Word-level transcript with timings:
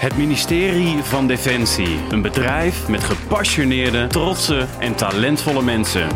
Het 0.00 0.16
ministerie 0.16 1.02
van 1.02 1.26
Defensie. 1.26 1.98
Een 2.10 2.22
bedrijf 2.22 2.88
met 2.88 3.04
gepassioneerde, 3.04 4.06
trotse 4.06 4.66
en 4.78 4.96
talentvolle 4.96 5.62
mensen. 5.62 6.08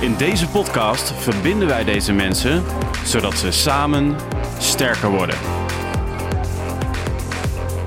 In 0.00 0.16
deze 0.16 0.48
podcast 0.48 1.12
verbinden 1.12 1.68
wij 1.68 1.84
deze 1.84 2.12
mensen 2.12 2.62
zodat 3.04 3.34
ze 3.34 3.50
samen 3.50 4.16
sterker 4.58 5.10
worden. 5.10 5.36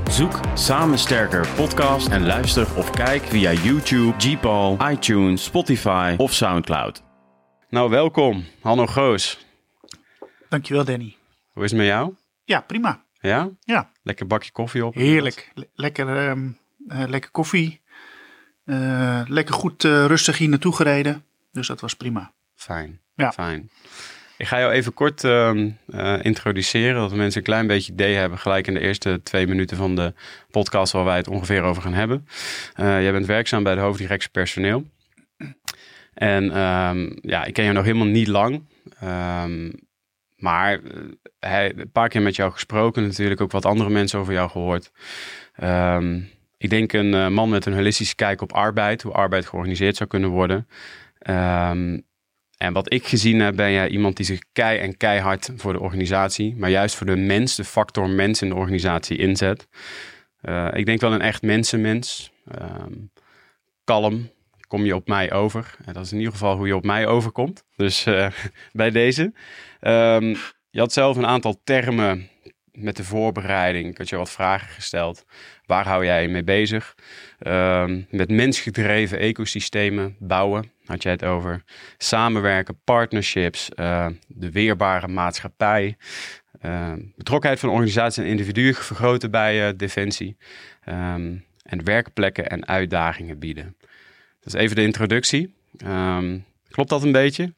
Zoek 0.09 0.39
Samen 0.53 0.97
Sterker 0.97 1.47
podcast 1.55 2.07
en 2.07 2.25
luister 2.25 2.67
of 2.75 2.89
kijk 2.89 3.23
via 3.23 3.51
YouTube, 3.51 4.13
Gpal, 4.17 4.77
iTunes, 4.91 5.43
Spotify 5.43 6.15
of 6.17 6.33
Soundcloud. 6.33 7.03
Nou, 7.69 7.89
welkom, 7.89 8.45
Hanno 8.61 8.85
Goos. 8.85 9.45
Dankjewel, 10.49 10.85
Danny. 10.85 11.15
Hoe 11.53 11.63
is 11.63 11.71
het 11.71 11.79
met 11.79 11.89
jou? 11.89 12.15
Ja, 12.43 12.61
prima. 12.61 13.05
Ja? 13.19 13.49
Ja, 13.59 13.91
Lekker 14.03 14.27
bakje 14.27 14.51
koffie 14.51 14.85
op? 14.85 14.93
heerlijk. 14.95 15.51
Le- 15.53 15.67
lekker, 15.73 16.17
ehm, 16.27 16.49
eh, 16.87 17.03
lekker 17.07 17.31
koffie. 17.31 17.81
Eh, 18.65 19.21
lekker 19.27 19.53
goed 19.53 19.83
eh, 19.83 20.05
rustig 20.05 20.37
hier 20.37 20.49
naartoe 20.49 20.75
gereden. 20.75 21.23
Dus 21.51 21.67
dat 21.67 21.81
was 21.81 21.95
prima. 21.95 22.31
Fijn. 22.55 22.99
Ja. 23.15 23.31
Fijn. 23.31 23.69
Ik 24.37 24.47
ga 24.47 24.59
jou 24.59 24.71
even 24.71 24.93
kort 24.93 25.23
ehm, 25.23 25.69
eh, 25.87 26.17
introduceren, 26.21 26.95
dat 27.01 27.13
mensen 27.15 27.39
een 27.39 27.45
klein 27.47 27.67
beetje 27.67 27.91
idee 27.93 28.15
hebben, 28.15 28.39
gelijk 28.39 28.67
in 28.67 28.73
de 28.73 28.79
eerste 28.79 29.21
twee 29.23 29.47
minuten 29.47 29.77
van 29.77 29.95
de 29.95 30.13
podcast 30.51 30.91
waar 30.93 31.03
wij 31.05 31.17
het 31.17 31.27
ongeveer 31.27 31.61
over 31.61 31.81
gaan 31.81 31.93
hebben. 31.93 32.27
Jij 32.75 33.11
bent 33.11 33.25
werkzaam 33.25 33.63
bij 33.63 33.75
de 33.75 33.81
hoofddirectie 33.81 34.29
personeel. 34.29 34.85
En 36.13 36.51
ehm, 36.51 37.09
ja, 37.21 37.45
ik 37.45 37.53
ken 37.53 37.63
jou 37.63 37.75
nog 37.75 37.85
helemaal 37.85 38.07
niet 38.07 38.27
lang. 38.27 38.63
Maar 40.37 40.73
eh, 40.73 41.01
hij, 41.39 41.73
een 41.75 41.91
paar 41.91 42.09
keer 42.09 42.21
met 42.21 42.35
jou 42.35 42.51
gesproken, 42.51 43.03
natuurlijk 43.03 43.41
ook 43.41 43.51
wat 43.51 43.65
andere 43.65 43.89
mensen 43.89 44.19
over 44.19 44.33
jou 44.33 44.49
gehoord. 44.49 44.91
Ehm, 45.55 46.21
ik 46.57 46.69
denk 46.69 46.93
een 46.93 47.13
eh, 47.13 47.27
man 47.27 47.49
met 47.49 47.65
een 47.65 47.73
holistische 47.73 48.15
kijk 48.15 48.41
op 48.41 48.53
arbeid, 48.53 49.01
hoe 49.01 49.11
arbeid 49.11 49.45
georganiseerd 49.45 49.95
zou 49.95 50.09
kunnen 50.09 50.29
worden. 50.29 50.67
Ehm, 51.19 51.99
en 52.57 52.73
wat 52.73 52.93
ik 52.93 53.07
gezien 53.07 53.39
heb, 53.39 53.55
ben 53.55 53.71
jij 53.71 53.89
iemand 53.89 54.17
die 54.17 54.25
zich 54.25 54.39
kei 54.51 54.79
en 54.79 54.97
keihard 54.97 55.51
voor 55.55 55.73
de 55.73 55.79
organisatie, 55.79 56.55
maar 56.55 56.69
juist 56.69 56.95
voor 56.95 57.05
de 57.07 57.15
mens, 57.15 57.55
de 57.55 57.63
factor 57.63 58.09
mens 58.09 58.41
in 58.41 58.49
de 58.49 58.55
organisatie 58.55 59.17
inzet. 59.17 59.67
Eh, 60.41 60.67
ik 60.73 60.85
denk 60.85 61.01
wel 61.01 61.13
een 61.13 61.21
echt 61.21 61.41
mensenmens. 61.41 62.31
Ehm, 62.51 62.93
kalm, 63.83 64.29
kom 64.67 64.85
je 64.85 64.95
op 64.95 65.07
mij 65.07 65.31
over. 65.31 65.75
En 65.85 65.93
dat 65.93 66.05
is 66.05 66.11
in 66.11 66.17
ieder 66.17 66.33
geval 66.33 66.57
hoe 66.57 66.67
je 66.67 66.75
op 66.75 66.83
mij 66.83 67.07
overkomt. 67.07 67.63
Dus 67.75 68.07
bij 68.71 68.89
deze. 68.91 69.33
Ehm, 69.79 70.35
je 70.69 70.79
had 70.79 70.93
zelf 70.93 71.17
een 71.17 71.25
aantal 71.25 71.61
termen 71.63 72.29
met 72.71 72.95
de 72.95 73.03
voorbereiding. 73.03 73.89
Ik 73.89 73.97
had 73.97 74.09
je 74.09 74.15
wat 74.15 74.29
vragen 74.29 74.67
gesteld. 74.67 75.25
Waar 75.65 75.87
hou 75.87 76.05
jij 76.05 76.21
je 76.21 76.27
mee 76.27 76.43
bezig? 76.43 76.95
Ehm, 77.39 78.01
met 78.09 78.29
mensgedreven 78.29 79.19
ecosystemen 79.19 80.15
bouwen, 80.19 80.71
had 80.85 81.03
jij 81.03 81.11
het 81.11 81.23
over. 81.23 81.63
Samenwerken, 81.97 82.79
partnerships, 82.83 83.69
eh, 83.69 84.07
de 84.27 84.51
weerbare 84.51 85.07
maatschappij. 85.07 85.97
eh, 86.61 86.93
betrokkenheid 87.15 87.59
van 87.59 87.69
organisaties 87.69 88.23
en 88.23 88.29
individuen 88.29 88.73
vergroten 88.75 89.31
bij 89.31 89.67
eh, 89.67 89.73
Defensie. 89.77 90.37
Ehm, 90.83 91.35
en 91.63 91.83
werkplekken 91.83 92.49
en 92.49 92.67
uitdagingen 92.67 93.39
bieden. 93.39 93.75
Dat 94.39 94.53
is 94.53 94.59
even 94.61 94.75
de 94.75 94.81
introductie. 94.81 95.53
Ehm, 95.77 96.37
klopt 96.69 96.89
dat 96.89 97.03
een 97.03 97.11
beetje? 97.11 97.53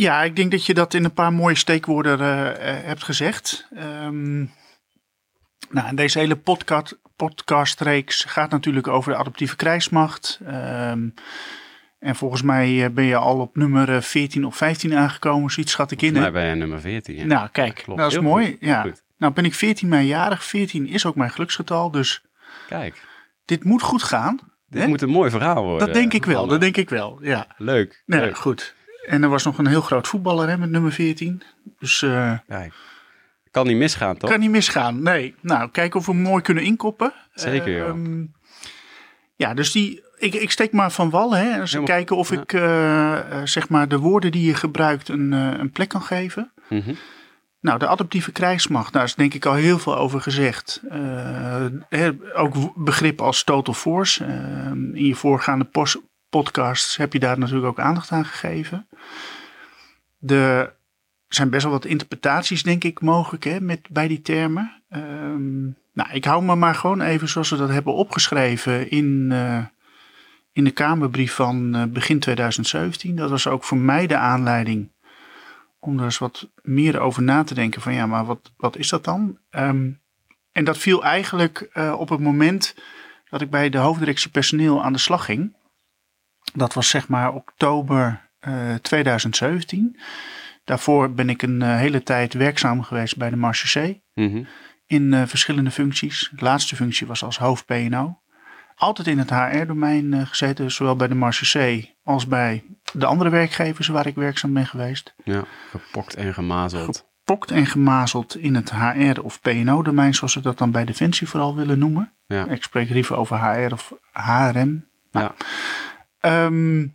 Ja, 0.00 0.22
ik 0.22 0.36
denk 0.36 0.50
dat 0.50 0.66
je 0.66 0.74
dat 0.74 0.94
in 0.94 1.04
een 1.04 1.12
paar 1.12 1.32
mooie 1.32 1.54
steekwoorden 1.54 2.20
eh, 2.20 2.48
eh, 2.48 2.84
hebt 2.84 3.02
gezegd. 3.04 3.66
Ehm, 3.74 4.38
nou, 5.70 5.94
deze 5.94 6.18
hele 6.18 6.36
podcast, 6.36 6.98
podcastreeks 7.16 8.24
gaat 8.24 8.50
natuurlijk 8.50 8.88
over 8.88 9.12
de 9.12 9.18
adaptieve 9.18 9.56
krijgsmacht. 9.56 10.40
Ehm, 10.46 11.08
en 11.98 12.16
volgens 12.16 12.42
mij 12.42 12.84
eh, 12.84 12.90
ben 12.90 13.04
je 13.04 13.16
al 13.16 13.38
op 13.38 13.56
nummer 13.56 13.94
eh, 13.94 14.00
14 14.00 14.46
of 14.46 14.56
15 14.56 14.94
aangekomen, 14.94 15.50
zoiets 15.50 15.72
schat 15.72 15.90
ik 15.90 16.02
in. 16.02 16.12
Nou, 16.12 16.32
ben 16.32 16.46
je 16.46 16.54
nummer 16.54 16.80
14. 16.80 17.16
ja. 17.16 17.24
Nou, 17.24 17.48
kijk, 17.52 17.74
Klopt. 17.84 18.00
dat 18.00 18.08
is 18.08 18.14
Heel 18.14 18.22
mooi. 18.22 18.46
goed. 18.46 18.56
Ja. 18.60 18.82
Goed. 18.82 19.02
Nou 19.18 19.32
ben 19.32 19.44
ik 19.44 19.54
14 19.54 19.88
mei 19.88 20.06
jarig. 20.06 20.44
14 20.44 20.86
is 20.86 21.06
ook 21.06 21.14
mijn 21.14 21.30
geluksgetal, 21.30 21.90
dus 21.90 22.24
Kijk, 22.68 23.02
dit 23.44 23.64
moet 23.64 23.82
goed 23.82 24.02
gaan. 24.02 24.38
dit 24.68 24.82
hè? 24.82 24.88
moet 24.88 25.02
een 25.02 25.08
mooi 25.08 25.30
verhaal 25.30 25.62
worden. 25.62 25.86
Dat 25.86 25.96
denk 25.96 26.12
ik 26.12 26.24
wel, 26.24 26.46
dat 26.46 26.60
denk 26.60 26.76
ik 26.76 26.88
wel, 26.90 27.18
ja. 27.22 27.46
Leuk. 27.56 28.02
Nee, 28.06 28.20
leuk. 28.20 28.36
goed. 28.36 28.74
En 29.06 29.22
er 29.22 29.28
was 29.28 29.44
nog 29.44 29.58
een 29.58 29.66
heel 29.66 29.80
groot 29.80 30.08
voetballer 30.08 30.48
hè, 30.48 30.58
met 30.58 30.70
nummer 30.70 30.92
14. 30.92 31.42
Dus 31.78 32.02
eh 32.02 32.32
Kijk. 32.48 32.72
Kan 33.50 33.66
niet 33.66 33.76
misgaan, 33.76 34.16
toch? 34.16 34.30
kan 34.30 34.40
niet 34.40 34.50
misgaan. 34.50 35.02
Nee, 35.02 35.34
nou, 35.40 35.70
kijken 35.70 36.00
of 36.00 36.06
we 36.06 36.12
hem 36.12 36.20
mooi 36.20 36.42
kunnen 36.42 36.64
inkoppen. 36.64 37.12
Zeker, 37.34 37.76
joh. 37.76 37.88
Ehm, 37.88 38.24
ja, 39.36 39.54
dus 39.54 39.72
die, 39.72 40.02
ik, 40.18 40.34
ik 40.34 40.50
steek 40.50 40.72
maar 40.72 40.90
van 40.92 41.10
wal. 41.10 41.34
Hè, 41.34 41.50
Helemaal- 41.52 41.84
kijken 41.84 42.16
of 42.16 42.30
ja. 42.34 42.40
ik 42.40 42.52
eh, 42.52 43.18
eh, 43.18 43.46
zeg 43.46 43.68
maar 43.68 43.88
de 43.88 43.98
woorden 43.98 44.32
die 44.32 44.46
je 44.46 44.54
gebruikt 44.54 45.08
een, 45.08 45.32
een 45.32 45.70
plek 45.70 45.88
kan 45.88 46.02
geven. 46.02 46.52
Mhm. 46.68 46.92
Nou, 47.60 47.78
de 47.78 47.86
adaptieve 47.86 48.32
krijgsmacht, 48.32 48.92
daar 48.92 49.04
is 49.04 49.14
denk 49.14 49.34
ik 49.34 49.46
al 49.46 49.54
heel 49.54 49.78
veel 49.78 49.96
over 49.96 50.20
gezegd. 50.20 50.80
Eh, 50.88 51.66
hè, 51.88 52.10
ook 52.34 52.54
begrip 52.74 53.20
als 53.20 53.44
total 53.44 53.74
force. 53.74 54.24
Eh, 54.24 54.70
in 54.70 55.06
je 55.06 55.14
voorgaande 55.14 55.64
pos- 55.64 55.98
podcasts 56.30 56.96
heb 56.96 57.12
je 57.12 57.18
daar 57.18 57.38
natuurlijk 57.38 57.66
ook 57.66 57.80
aandacht 57.80 58.10
aan 58.10 58.24
gegeven. 58.24 58.86
Er 60.26 60.74
zijn 61.28 61.50
best 61.50 61.62
wel 61.62 61.72
wat 61.72 61.84
interpretaties, 61.84 62.62
denk 62.62 62.84
ik, 62.84 63.00
mogelijk 63.00 63.44
hè, 63.44 63.60
met, 63.60 63.80
bij 63.90 64.08
die 64.08 64.22
termen. 64.22 64.82
Ehm, 64.88 65.62
nou, 65.92 66.10
ik 66.12 66.24
hou 66.24 66.42
me 66.42 66.54
maar 66.54 66.74
gewoon 66.74 67.00
even 67.00 67.28
zoals 67.28 67.50
we 67.50 67.56
dat 67.56 67.68
hebben 67.68 67.94
opgeschreven 67.94 68.90
in, 68.90 69.28
eh, 69.32 69.64
in 70.52 70.64
de 70.64 70.70
Kamerbrief 70.70 71.34
van 71.34 71.74
eh, 71.74 71.84
begin 71.84 72.18
2017. 72.18 73.16
Dat 73.16 73.30
was 73.30 73.46
ook 73.46 73.64
voor 73.64 73.78
mij 73.78 74.06
de 74.06 74.16
aanleiding 74.16 74.88
om 75.78 75.98
er 75.98 76.04
eens 76.04 76.18
wat 76.18 76.48
meer 76.62 77.00
over 77.00 77.22
na 77.22 77.44
te 77.44 77.54
denken. 77.54 77.80
Van 77.80 77.94
ja, 77.94 78.06
maar 78.06 78.24
wat, 78.24 78.52
wat 78.56 78.76
is 78.76 78.88
dat 78.88 79.04
dan? 79.04 79.38
Ehm, 79.50 79.90
en 80.52 80.64
dat 80.64 80.78
viel 80.78 81.04
eigenlijk 81.04 81.68
eh, 81.72 81.94
op 81.98 82.08
het 82.08 82.20
moment 82.20 82.74
dat 83.30 83.40
ik 83.40 83.50
bij 83.50 83.70
de 83.70 83.78
hoofddirectie 83.78 84.30
personeel 84.30 84.84
aan 84.84 84.92
de 84.92 84.98
slag 84.98 85.24
ging. 85.24 85.54
Dat 86.54 86.74
was 86.74 86.88
zeg 86.88 87.08
maar 87.08 87.32
oktober 87.32 88.28
eh, 88.38 88.74
2017. 88.74 89.96
Daarvoor 90.64 91.12
ben 91.12 91.28
ik 91.28 91.42
een 91.42 91.62
eh, 91.62 91.76
hele 91.76 92.02
tijd 92.02 92.34
werkzaam 92.34 92.82
geweest 92.82 93.16
bij 93.16 93.30
de 93.30 93.36
Marche 93.36 93.80
C. 93.80 93.98
Mhm. 94.14 94.42
In 94.86 95.14
eh, 95.14 95.22
verschillende 95.26 95.70
functies. 95.70 96.30
De 96.36 96.44
laatste 96.44 96.76
functie 96.76 97.06
was 97.06 97.24
als 97.24 97.38
hoofd 97.38 97.66
PNO. 97.66 98.18
Altijd 98.74 99.06
in 99.06 99.18
het 99.18 99.30
HR-domein 99.30 100.14
eh, 100.14 100.26
gezeten, 100.26 100.70
zowel 100.70 100.96
bij 100.96 101.08
de 101.08 101.14
Marche 101.14 101.58
C 101.58 101.86
als 102.02 102.26
bij 102.26 102.64
de 102.92 103.06
andere 103.06 103.30
werkgevers 103.30 103.88
waar 103.88 104.06
ik 104.06 104.14
werkzaam 104.14 104.52
ben 104.52 104.66
geweest. 104.66 105.14
Ja, 105.24 105.44
gepokt 105.70 106.14
en 106.14 106.34
gemazeld. 106.34 107.04
Gepokt 107.18 107.50
en 107.50 107.66
gemazeld 107.66 108.36
in 108.36 108.54
het 108.54 108.72
HR- 108.72 109.20
of 109.20 109.40
PNO-domein, 109.40 110.14
zoals 110.14 110.32
ze 110.32 110.40
dat 110.40 110.58
dan 110.58 110.70
bij 110.70 110.84
Defensie 110.84 111.28
vooral 111.28 111.56
willen 111.56 111.78
noemen. 111.78 112.12
Ja. 112.26 112.46
Ik 112.46 112.62
spreek 112.62 112.90
liever 112.90 113.16
over 113.16 113.38
HR 113.38 113.72
of 113.72 113.94
HRM. 114.12 114.86
Ja. 115.10 115.34
Ehm, 116.20 116.86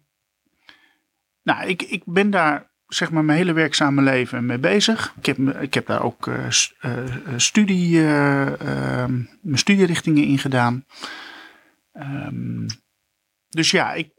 nou, 1.43 1.67
ik, 1.67 1.81
ik 1.81 2.01
ben 2.05 2.29
daar 2.29 2.73
zeg 2.87 3.11
maar 3.11 3.25
mijn 3.25 3.37
hele 3.37 3.53
werkzame 3.53 4.01
leven 4.01 4.45
mee 4.45 4.57
bezig. 4.57 5.13
Ik 5.17 5.25
heb, 5.25 5.37
ik 5.37 5.73
heb 5.73 5.85
daar 5.85 6.03
ook 6.03 6.27
eh, 6.27 6.47
eh, 6.79 7.15
eh, 7.15 7.33
studie, 7.35 7.97
eh, 7.99 9.01
ehm, 9.01 9.21
mijn 9.41 9.57
studierichtingen 9.57 10.23
in 10.23 10.37
gedaan. 10.37 10.85
Ehm, 11.91 12.67
dus 13.49 13.71
ja, 13.71 13.93
ik, 13.93 14.09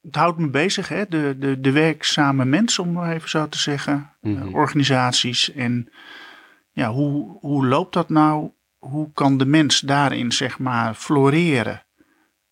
het 0.00 0.14
houdt 0.14 0.38
me 0.38 0.48
bezig, 0.48 0.88
hè? 0.88 1.06
De, 1.08 1.36
de, 1.38 1.60
de 1.60 1.72
werkzame 1.72 2.44
mens, 2.44 2.78
om 2.78 2.92
maar 2.92 3.12
even 3.12 3.28
zo 3.28 3.48
te 3.48 3.58
zeggen. 3.58 4.10
Mhm. 4.20 4.54
Organisaties 4.54 5.52
en 5.52 5.92
ja, 6.72 6.90
hoe, 6.90 7.38
hoe 7.40 7.66
loopt 7.66 7.92
dat 7.92 8.08
nou? 8.08 8.50
Hoe 8.78 9.12
kan 9.12 9.38
de 9.38 9.46
mens 9.46 9.80
daarin, 9.80 10.32
zeg 10.32 10.58
maar, 10.58 10.94
floreren? 10.94 11.86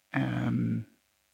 Ehm, 0.08 0.78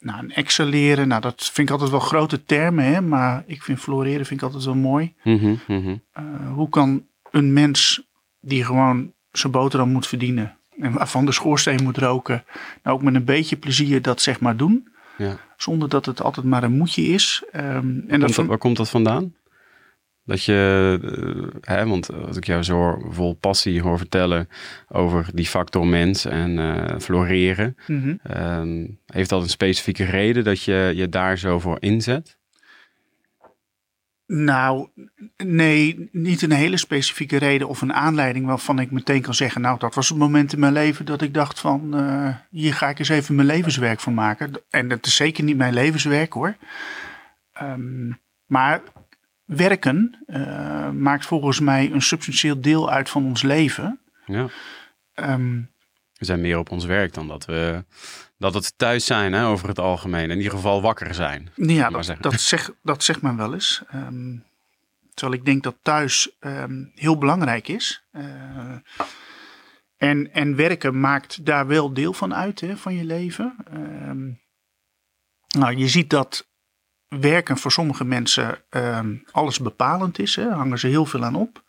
nou, 0.01 0.19
en 0.19 0.31
excelleren, 0.31 1.09
nou, 1.09 1.21
dat 1.21 1.51
vind 1.53 1.69
ik 1.69 1.73
altijd 1.73 1.91
wel 1.91 2.01
grote 2.01 2.45
termen, 2.45 2.85
hè? 2.85 3.01
maar 3.01 3.43
ik 3.47 3.63
vind 3.63 3.81
floreren 3.81 4.27
vind 4.27 4.41
ik 4.41 4.47
altijd 4.47 4.65
wel 4.65 4.75
mooi. 4.75 5.15
Mhm, 5.25 5.55
mhm. 5.67 5.97
Eh, 6.13 6.25
hoe 6.55 6.69
kan 6.69 7.07
een 7.31 7.53
mens 7.53 8.03
die 8.41 8.65
gewoon 8.65 9.13
zijn 9.33 9.53
boterham 9.53 9.89
moet 9.93 10.07
verdienen 10.07 10.57
en 10.79 10.93
waarvan 10.93 11.25
de 11.25 11.33
schoorsteen 11.33 11.83
moet 11.83 11.99
roken, 11.99 12.45
nou 12.83 12.97
ook 12.97 13.03
met 13.03 13.15
een 13.15 13.25
beetje 13.25 13.57
plezier 13.57 14.03
dat 14.03 14.21
zeg 14.21 14.41
maar 14.41 14.57
doen, 14.57 14.89
Ja. 15.17 15.37
zonder 15.57 15.89
dat 15.89 16.07
het 16.07 16.23
altijd 16.23 16.47
maar 16.47 16.63
een 16.63 16.77
moedje 16.77 17.03
is. 17.03 17.43
Ehm, 17.53 17.67
en 17.67 18.07
Komt 18.09 18.21
dat 18.21 18.35
dat, 18.35 18.47
waar 18.47 18.59
komt 18.59 18.77
dat 18.77 18.91
vandaan? 18.91 19.35
Dat 20.31 20.45
je, 20.45 20.99
eh, 21.03 21.75
hè, 21.75 21.87
want 21.87 22.13
als 22.13 22.37
ik 22.37 22.45
jou 22.45 22.63
zo 22.63 23.03
vol 23.09 23.35
passie 23.35 23.83
hoor 23.83 23.99
vertellen 23.99 24.49
over 24.89 25.27
die 25.35 25.47
factor 25.47 25.87
mens 25.87 26.25
en 26.25 26.59
eh, 26.59 26.99
floreren, 26.99 27.77
Mhm. 27.87 28.15
ehm, 28.23 28.87
heeft 29.07 29.29
dat 29.31 29.43
een 29.43 29.49
specifieke 29.49 30.05
reden 30.05 30.45
dat 30.45 30.63
je 30.63 30.93
je 30.95 31.09
daar 31.09 31.39
zo 31.39 31.59
voor 31.59 31.77
inzet? 31.81 32.39
Nou, 34.27 34.89
nee, 35.37 36.09
niet 36.13 36.43
een 36.43 36.53
hele 36.53 36.77
specifieke 36.77 37.37
reden 37.37 37.69
of 37.69 37.81
een 37.81 37.93
aanleiding 37.93 38.47
waarvan 38.47 38.79
ik 38.79 38.91
meteen 38.91 39.23
kan 39.23 39.35
zeggen, 39.35 39.61
nou, 39.61 39.79
dat 39.79 39.95
was 39.95 40.09
het 40.09 40.19
moment 40.19 40.53
in 40.53 40.59
mijn 40.61 40.73
leven 40.73 41.05
dat 41.05 41.23
ik 41.23 41.35
dacht 41.35 41.61
van, 41.61 41.91
uh, 42.01 42.35
hier 42.51 42.75
ga 42.75 42.89
ik 42.89 42.99
eens 42.99 43.09
even 43.09 43.35
mijn 43.35 43.47
levenswerk 43.47 44.01
van 44.01 44.15
maken. 44.15 44.53
En 44.71 44.89
dat 44.89 45.07
is 45.07 45.17
zeker 45.17 45.45
niet 45.45 45.57
mijn 45.57 45.75
levenswerk 45.75 46.33
hoor. 46.33 46.57
Um, 47.63 48.19
maar 48.47 48.83
werken 49.57 50.25
uh, 50.27 50.91
maakt 50.91 51.27
volgens 51.27 51.61
mij 51.61 51.91
een 51.93 52.03
substantieel 52.03 52.61
deel 52.61 52.91
uit 52.91 53.11
van 53.11 53.25
ons 53.25 53.43
leven. 53.43 54.01
Ja. 54.27 54.49
Um, 55.15 55.71
we 56.15 56.25
zijn 56.25 56.41
meer 56.41 56.59
op 56.59 56.71
ons 56.71 56.85
werk 56.85 57.15
dan 57.15 57.29
dat 57.29 57.45
we 57.45 57.85
dat 58.39 58.55
het 58.55 58.73
thuis 58.77 59.05
zijn 59.05 59.33
hè, 59.33 59.47
over 59.47 59.69
het 59.69 59.79
algemeen. 59.79 60.31
In 60.31 60.37
ieder 60.37 60.53
geval 60.53 60.83
wakker 60.83 61.15
zijn. 61.15 61.51
Ja, 61.55 61.91
dat, 61.91 62.17
dat, 62.21 62.41
zegt, 62.41 62.73
dat 62.83 63.03
zegt 63.03 63.23
men 63.23 63.37
wel 63.37 63.55
eens. 63.55 63.83
Um, 63.95 64.45
terwijl 65.15 65.39
ik 65.39 65.45
denk 65.45 65.63
dat 65.63 65.77
thuis 65.83 66.31
um, 66.41 66.93
heel 66.95 67.19
belangrijk 67.19 67.69
is. 67.69 68.05
Uh, 68.13 68.25
en, 69.97 70.33
en 70.33 70.57
werken 70.57 71.01
maakt 71.01 71.45
daar 71.45 71.67
wel 71.67 71.93
deel 71.93 72.13
van 72.13 72.35
uit 72.35 72.61
hè, 72.61 72.77
van 72.77 72.95
je 72.95 73.05
leven. 73.05 73.57
Um, 73.75 74.41
nou, 75.49 75.77
je 75.77 75.89
ziet 75.89 76.11
dat 76.11 76.50
werken 77.19 77.57
voor 77.57 77.73
sommige 77.73 78.05
mensen 78.05 78.65
alles 79.31 79.61
bepalend 79.61 80.19
is. 80.19 80.37
Hè, 80.37 80.49
hangen 80.49 80.79
ze 80.79 80.87
heel 80.87 81.07
veel 81.07 81.25
aan 81.25 81.35
op. 81.35 81.65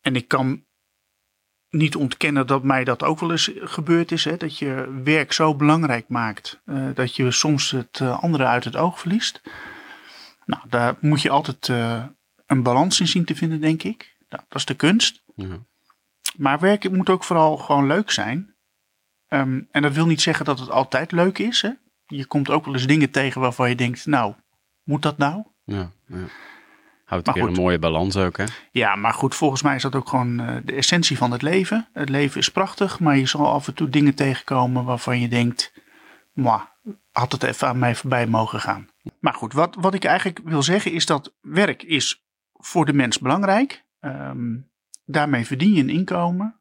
en 0.00 0.16
ik 0.16 0.28
kan 0.28 0.66
niet 1.70 1.96
ontkennen 1.96 2.46
dat 2.46 2.62
mij 2.62 2.84
dat 2.84 3.02
ook 3.02 3.20
wel 3.20 3.30
eens 3.30 3.50
gebeurd 3.54 4.12
is. 4.12 4.24
Hè? 4.24 4.36
Dat 4.36 4.58
je 4.58 5.00
werk 5.04 5.32
zo 5.32 5.54
belangrijk 5.54 6.08
maakt 6.08 6.60
uh, 6.64 6.88
dat 6.94 7.16
je 7.16 7.30
soms 7.30 7.70
het 7.70 7.98
uh, 8.02 8.22
andere 8.22 8.44
uit 8.44 8.64
het 8.64 8.76
oog 8.76 9.00
verliest. 9.00 9.40
Nou, 10.44 10.62
daar 10.68 10.96
moet 11.00 11.22
je 11.22 11.30
altijd 11.30 11.68
uh, 11.68 12.04
een 12.46 12.62
balans 12.62 13.00
in 13.00 13.08
zien 13.08 13.24
te 13.24 13.36
vinden, 13.36 13.60
denk 13.60 13.82
ik. 13.82 14.16
Nou, 14.28 14.42
dat 14.48 14.58
is 14.58 14.64
de 14.64 14.74
kunst. 14.74 15.22
Ja. 15.34 15.66
Maar 16.36 16.58
werk 16.58 16.90
moet 16.90 17.10
ook 17.10 17.24
vooral 17.24 17.56
gewoon 17.56 17.86
leuk 17.86 18.10
zijn. 18.10 18.56
Um, 19.28 19.68
en 19.70 19.82
dat 19.82 19.92
wil 19.92 20.06
niet 20.06 20.20
zeggen 20.20 20.44
dat 20.44 20.58
het 20.58 20.70
altijd 20.70 21.12
leuk 21.12 21.38
is. 21.38 21.62
Hè? 21.62 21.70
Je 22.08 22.26
komt 22.26 22.50
ook 22.50 22.64
wel 22.64 22.74
eens 22.74 22.86
dingen 22.86 23.10
tegen 23.10 23.40
waarvan 23.40 23.68
je 23.68 23.74
denkt, 23.74 24.06
nou, 24.06 24.34
moet 24.82 25.02
dat 25.02 25.18
nou? 25.18 25.44
Ja, 25.64 25.90
ja. 26.06 26.26
Houdt 27.04 27.32
weer 27.32 27.46
een 27.46 27.52
mooie 27.52 27.78
balans 27.78 28.16
ook, 28.16 28.36
hè? 28.36 28.44
Ja, 28.70 28.96
maar 28.96 29.12
goed, 29.14 29.34
volgens 29.34 29.62
mij 29.62 29.74
is 29.74 29.82
dat 29.82 29.94
ook 29.94 30.08
gewoon 30.08 30.40
uh, 30.40 30.56
de 30.64 30.74
essentie 30.74 31.16
van 31.16 31.32
het 31.32 31.42
leven. 31.42 31.88
Het 31.92 32.08
leven 32.08 32.40
is 32.40 32.48
prachtig, 32.48 33.00
maar 33.00 33.16
je 33.16 33.26
zal 33.26 33.52
af 33.52 33.66
en 33.66 33.74
toe 33.74 33.88
dingen 33.88 34.14
tegenkomen 34.14 34.84
waarvan 34.84 35.20
je 35.20 35.28
denkt, 35.28 35.72
mwah, 36.32 36.62
had 37.12 37.32
het 37.32 37.42
even 37.42 37.68
aan 37.68 37.78
mij 37.78 37.94
voorbij 37.94 38.26
mogen 38.26 38.60
gaan. 38.60 38.88
Maar 39.20 39.34
goed, 39.34 39.52
wat, 39.52 39.76
wat 39.80 39.94
ik 39.94 40.04
eigenlijk 40.04 40.40
wil 40.44 40.62
zeggen 40.62 40.92
is 40.92 41.06
dat 41.06 41.34
werk 41.40 41.82
is 41.82 42.24
voor 42.52 42.84
de 42.84 42.92
mens 42.92 43.18
belangrijk. 43.18 43.84
Um, 44.00 44.70
daarmee 45.04 45.46
verdien 45.46 45.74
je 45.74 45.82
een 45.82 45.90
inkomen. 45.90 46.60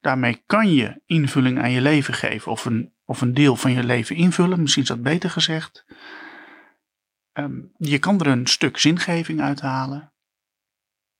Daarmee 0.00 0.42
kan 0.46 0.72
je 0.72 1.00
invulling 1.06 1.58
aan 1.58 1.70
je 1.70 1.80
leven 1.80 2.14
geven 2.14 2.52
of 2.52 2.64
een, 2.64 2.92
of 3.06 3.20
een 3.20 3.34
deel 3.34 3.56
van 3.56 3.72
je 3.72 3.84
leven 3.84 4.16
invullen. 4.16 4.60
Misschien 4.60 4.82
is 4.82 4.88
dat 4.88 5.02
beter 5.02 5.30
gezegd. 5.30 5.86
Um, 7.32 7.72
je 7.78 7.98
kan 7.98 8.20
er 8.20 8.26
een 8.26 8.46
stuk 8.46 8.78
zingeving 8.78 9.40
uithalen. 9.40 10.12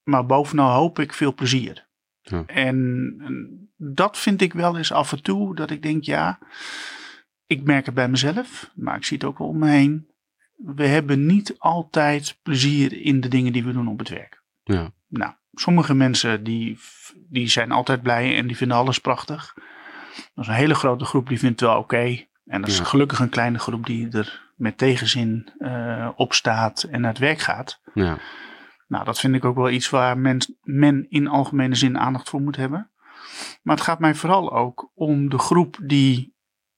Maar 0.03 0.27
bovenal 0.27 0.73
hoop 0.73 0.99
ik 0.99 1.13
veel 1.13 1.35
plezier. 1.35 1.87
Ja. 2.21 2.45
En 2.47 3.71
dat 3.77 4.19
vind 4.19 4.41
ik 4.41 4.53
wel 4.53 4.77
eens 4.77 4.93
af 4.93 5.13
en 5.13 5.23
toe 5.23 5.55
dat 5.55 5.71
ik 5.71 5.83
denk, 5.83 6.05
ja, 6.05 6.39
ik 7.47 7.63
merk 7.63 7.87
het 7.87 7.95
bij 7.95 8.09
mezelf, 8.09 8.71
maar 8.75 8.97
ik 8.97 9.05
zie 9.05 9.17
het 9.17 9.27
ook 9.27 9.39
wel 9.39 9.49
om 9.49 9.59
me 9.59 9.69
heen. 9.69 10.11
We 10.57 10.87
hebben 10.87 11.27
niet 11.27 11.59
altijd 11.59 12.39
plezier 12.43 12.93
in 12.93 13.21
de 13.21 13.29
dingen 13.29 13.53
die 13.53 13.65
we 13.65 13.73
doen 13.73 13.89
op 13.89 13.99
het 13.99 14.09
werk. 14.09 14.43
Ja. 14.63 14.93
Nou, 15.09 15.33
sommige 15.53 15.95
mensen 15.95 16.45
die, 16.45 16.79
die 17.29 17.49
zijn 17.49 17.71
altijd 17.71 18.03
blij 18.03 18.37
en 18.37 18.47
die 18.47 18.57
vinden 18.57 18.77
alles 18.77 18.99
prachtig. 18.99 19.55
Dat 20.35 20.45
is 20.45 20.47
een 20.47 20.55
hele 20.55 20.75
grote 20.75 21.05
groep 21.05 21.29
die 21.29 21.39
vindt 21.39 21.61
het 21.61 21.69
wel 21.69 21.79
oké. 21.79 22.25
En 22.45 22.61
dat 22.61 22.71
is 22.71 22.81
gelukkig 22.81 23.19
een 23.19 23.29
kleine 23.29 23.59
groep 23.59 23.87
die 23.87 24.11
er 24.11 24.45
met 24.57 24.79
tegenzin 24.79 25.49
uh, 25.59 26.09
opstaat 26.17 26.83
en 26.83 27.01
naar 27.01 27.11
het 27.11 27.19
werk 27.19 27.39
gaat. 27.39 27.81
Ja. 27.95 28.19
Nou, 28.89 29.05
dat 29.05 29.21
vind 29.21 29.35
ik 29.35 29.45
ook 29.45 29.57
wel 29.57 29.71
iets 29.71 29.91
waar 29.91 30.19
men, 30.19 30.57
men 30.63 31.07
in 31.09 31.29
algemene 31.29 31.75
zin 31.75 31.99
aandacht 31.99 32.29
voor 32.29 32.41
moet 32.41 32.57
hebben. 32.57 32.91
Maar 33.63 33.77
het 33.77 33.85
gaat 33.85 33.99
mij 33.99 34.15
vooral 34.15 34.53
ook 34.53 34.91
om 34.95 35.29
de 35.29 35.39
groep 35.39 35.79
die 35.83 36.35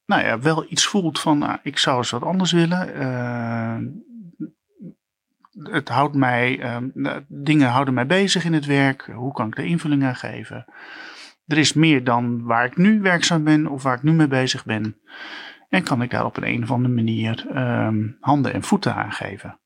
nou 0.06 0.22
ja, 0.22 0.38
wel 0.38 0.66
iets 0.68 0.86
voelt 0.86 1.20
van 1.20 1.38
nou, 1.38 1.58
ik 1.62 1.78
zou 1.78 1.96
eens 1.96 2.10
wat 2.10 2.22
anders 2.22 2.52
willen. 2.52 2.96
Uh, 3.02 3.76
het 5.72 5.88
houdt 5.88 6.14
mij, 6.14 6.58
uh, 6.94 7.16
dingen 7.28 7.68
houden 7.68 7.94
mij 7.94 8.06
bezig 8.06 8.44
in 8.44 8.52
het 8.52 8.66
werk. 8.66 9.10
Hoe 9.14 9.32
kan 9.32 9.46
ik 9.46 9.58
er 9.58 9.64
invulling 9.64 10.04
aan 10.04 10.16
geven? 10.16 10.64
Er 11.48 11.58
is 11.58 11.72
meer 11.72 12.04
dan 12.04 12.42
waar 12.42 12.64
ik 12.64 12.76
nu 12.76 13.00
werkzaam 13.00 13.44
ben 13.44 13.66
of 13.66 13.82
waar 13.82 13.96
ik 13.96 14.02
nu 14.02 14.12
mee 14.12 14.28
bezig 14.28 14.64
ben. 14.64 14.96
En 15.68 15.82
kan 15.82 16.02
ik 16.02 16.10
daar 16.10 16.24
op 16.24 16.36
een, 16.36 16.48
een 16.48 16.62
of 16.62 16.70
andere 16.70 16.94
manier 16.94 17.46
um, 17.56 18.16
handen 18.20 18.52
en 18.52 18.62
voeten 18.62 18.94
aan 18.94 19.12
geven. 19.12 19.58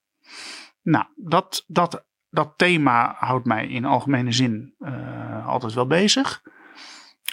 Nou, 0.82 1.04
dat, 1.16 1.64
dat, 1.66 2.06
dat 2.30 2.54
thema 2.56 3.14
houdt 3.18 3.46
mij 3.46 3.66
in 3.66 3.84
algemene 3.84 4.32
zin 4.32 4.74
uh, 4.78 5.46
altijd 5.46 5.72
wel 5.72 5.86
bezig. 5.86 6.42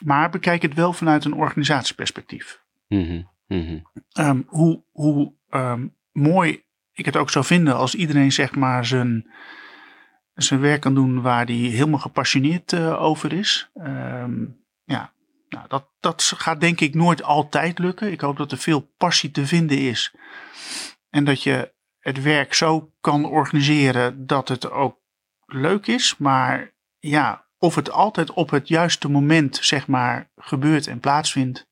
Maar 0.03 0.29
bekijk 0.29 0.61
het 0.61 0.73
wel 0.73 0.93
vanuit 0.93 1.25
een 1.25 1.33
organisatieperspectief. 1.33 2.61
Mm 2.87 3.03
-hmm. 3.03 3.29
Mm 3.47 3.65
-hmm. 3.65 3.83
Um, 4.25 4.43
hoe 4.47 4.83
hoe 4.91 5.33
um, 5.49 5.95
mooi 6.11 6.63
ik 6.93 7.05
het 7.05 7.17
ook 7.17 7.29
zou 7.29 7.45
vinden 7.45 7.75
als 7.75 7.95
iedereen 7.95 8.31
zeg 8.31 8.55
maar 8.55 8.85
zijn, 8.85 9.31
zijn 10.43 10.59
werk 10.59 10.81
kan 10.81 10.93
doen 10.93 11.21
waar 11.21 11.45
hij 11.45 11.55
helemaal 11.55 11.99
gepassioneerd 11.99 12.71
uh, 12.71 13.01
over 13.01 13.33
is. 13.33 13.69
ja, 14.83 15.13
nou, 15.49 15.67
dat, 15.67 15.89
dat 15.99 16.33
gaat 16.35 16.61
denk 16.61 16.79
ik 16.79 16.93
nooit 16.93 17.23
altijd 17.23 17.79
lukken. 17.79 18.11
Ik 18.11 18.21
hoop 18.21 18.37
dat 18.37 18.51
er 18.51 18.57
veel 18.57 18.91
passie 18.97 19.31
te 19.31 19.47
vinden 19.47 19.77
is. 19.77 20.15
En 21.09 21.23
dat 21.23 21.43
je 21.43 21.73
het 21.99 22.21
werk 22.21 22.53
zo 22.53 22.93
kan 23.01 23.25
organiseren 23.25 24.27
dat 24.27 24.47
het 24.47 24.71
ook 24.71 24.97
leuk 25.45 25.87
is. 25.87 26.17
Maar 26.17 26.73
ja, 26.99 27.47
of 27.57 27.75
het 27.75 27.91
altijd 27.91 28.31
op 28.31 28.49
het 28.49 28.67
juiste 28.67 29.09
moment, 29.09 29.57
zeg 29.61 29.87
maar, 29.87 30.31
gebeurt 30.35 30.87
en 30.87 30.99
plaatsvindt. 30.99 31.67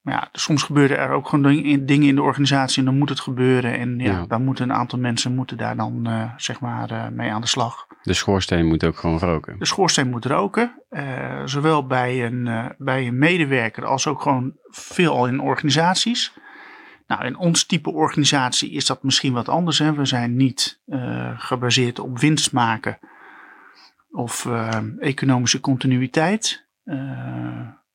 Maar 0.00 0.14
ja, 0.14 0.28
soms 0.32 0.62
gebeuren 0.62 0.98
er 0.98 1.10
ook 1.10 1.28
gewoon 1.28 1.62
dingen 1.86 2.08
in 2.08 2.14
de 2.14 2.22
organisatie 2.22 2.78
en 2.78 2.84
dan 2.84 2.98
moet 2.98 3.08
het 3.08 3.20
gebeuren. 3.20 3.78
En 3.78 3.98
ja, 3.98 4.10
ja. 4.10 4.24
dan 4.26 4.44
moeten 4.44 4.64
een 4.64 4.76
aantal 4.76 4.98
mensen 4.98 5.34
moeten 5.34 5.56
daar 5.56 5.76
dan, 5.76 6.08
uh, 6.08 6.30
zeg 6.36 6.60
maar, 6.60 6.92
uh, 6.92 7.08
mee 7.08 7.32
aan 7.32 7.40
de 7.40 7.46
slag. 7.46 7.86
De 8.02 8.12
schoorsteen 8.12 8.66
moet 8.66 8.84
ook 8.84 8.96
gewoon 8.96 9.18
roken. 9.18 9.58
De 9.58 9.66
schoorsteen 9.66 10.10
moet 10.10 10.24
roken. 10.24 10.82
Uh, 10.90 11.42
zowel 11.44 11.86
bij 11.86 12.24
een, 12.26 12.72
bij 12.78 13.06
een 13.06 13.18
medewerker 13.18 13.86
als 13.86 14.06
ook 14.06 14.22
gewoon 14.22 14.52
veelal 14.68 15.26
in 15.26 15.40
organisaties. 15.40 16.32
Nou, 17.06 17.24
in 17.24 17.36
ons 17.36 17.64
type 17.64 17.90
organisatie 17.90 18.70
is 18.70 18.86
dat 18.86 19.02
misschien 19.02 19.32
wat 19.32 19.48
anders. 19.48 19.78
Hè. 19.78 19.94
We 19.94 20.04
zijn 20.04 20.36
niet 20.36 20.80
gebaseerd 21.36 21.98
op 21.98 22.18
winst 22.18 22.52
maken 22.52 22.98
of 24.10 24.48
economische 24.98 25.60
continuïteit. 25.60 26.66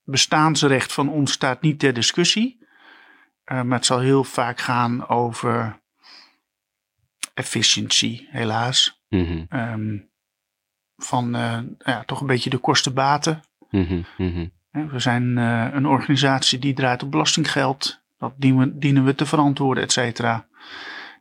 Bestaansrecht 0.06 0.94
van 0.94 1.10
ons 1.10 1.32
staat 1.32 1.62
niet 1.62 1.80
ter 1.80 1.94
discussie. 1.94 2.64
maar 3.46 3.66
het 3.66 3.86
zal 3.86 4.00
heel 4.00 4.24
vaak 4.24 4.60
gaan 4.60 5.08
over 5.08 5.80
efficiëntie, 7.34 8.28
helaas. 8.32 9.04
Mm 9.10 9.26
-hmm. 9.26 9.60
um, 9.60 10.10
van 10.96 11.36
uh, 11.36 11.60
ja, 11.78 12.04
toch 12.04 12.22
een 12.22 12.28
beetje 12.28 12.50
de 12.50 12.58
kostenbaten. 12.58 13.44
Mm 13.70 13.86
-hmm. 13.86 14.06
Mm 14.18 14.34
-hmm. 14.34 14.54
We 14.90 15.00
zijn 15.00 15.38
uh, 15.38 15.68
een 15.72 15.86
organisatie 15.86 16.60
die 16.60 16.74
draait 16.74 17.04
op 17.04 17.12
belastinggeld. 17.12 18.04
Dat 18.18 18.34
dienen 18.38 18.68
we, 18.68 18.78
dienen 18.78 19.06
we 19.06 19.16
te 19.16 19.26
verantwoorden, 19.26 19.84
et 19.84 19.92
cetera. 19.92 20.48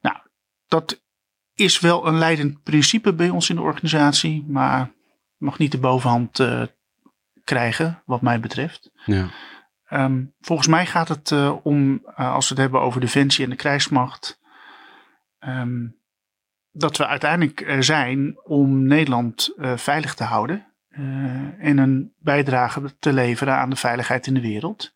Nou, 0.01 0.17
dat 0.67 1.03
is 1.55 1.81
wel 1.81 2.07
een 2.07 2.19
leidend 2.19 2.63
principe 2.63 3.15
bij 3.15 3.29
ons 3.29 3.51
in 3.51 3.57
de 3.57 3.63
organisatie, 3.63 4.45
maar 4.49 4.93
mag 5.37 5.59
niet 5.59 5.73
de 5.73 5.79
bovenhand 5.79 6.41
krijgen, 7.45 8.03
wat 8.05 8.21
mij 8.21 8.41
betreft. 8.41 8.91
Ja. 9.05 9.29
Um, 9.91 10.35
volgens 10.41 10.69
mij 10.69 10.87
gaat 10.87 11.09
het 11.09 11.33
om, 11.63 12.07
als 12.15 12.49
we 12.49 12.55
het 12.55 12.63
hebben 12.63 12.81
over 12.81 13.01
defensie 13.01 13.45
en 13.45 13.51
de 13.51 13.57
krijgsmacht, 13.57 14.41
um, 15.41 15.97
dat 16.71 16.97
we 16.97 17.07
uiteindelijk 17.07 17.61
er 17.61 17.85
zijn 17.85 18.41
om 18.45 18.87
Nederland 18.87 19.53
uh, 19.57 19.77
veilig 19.77 20.15
te 20.15 20.25
houden. 20.25 20.67
En 21.59 21.79
een 21.79 22.13
bijdrage 22.19 22.99
te 22.99 23.13
leveren 23.13 23.55
aan 23.55 23.71
de 23.71 23.77
veiligheid 23.77 24.27
in 24.27 24.35
de 24.35 24.41
wereld. 24.41 24.93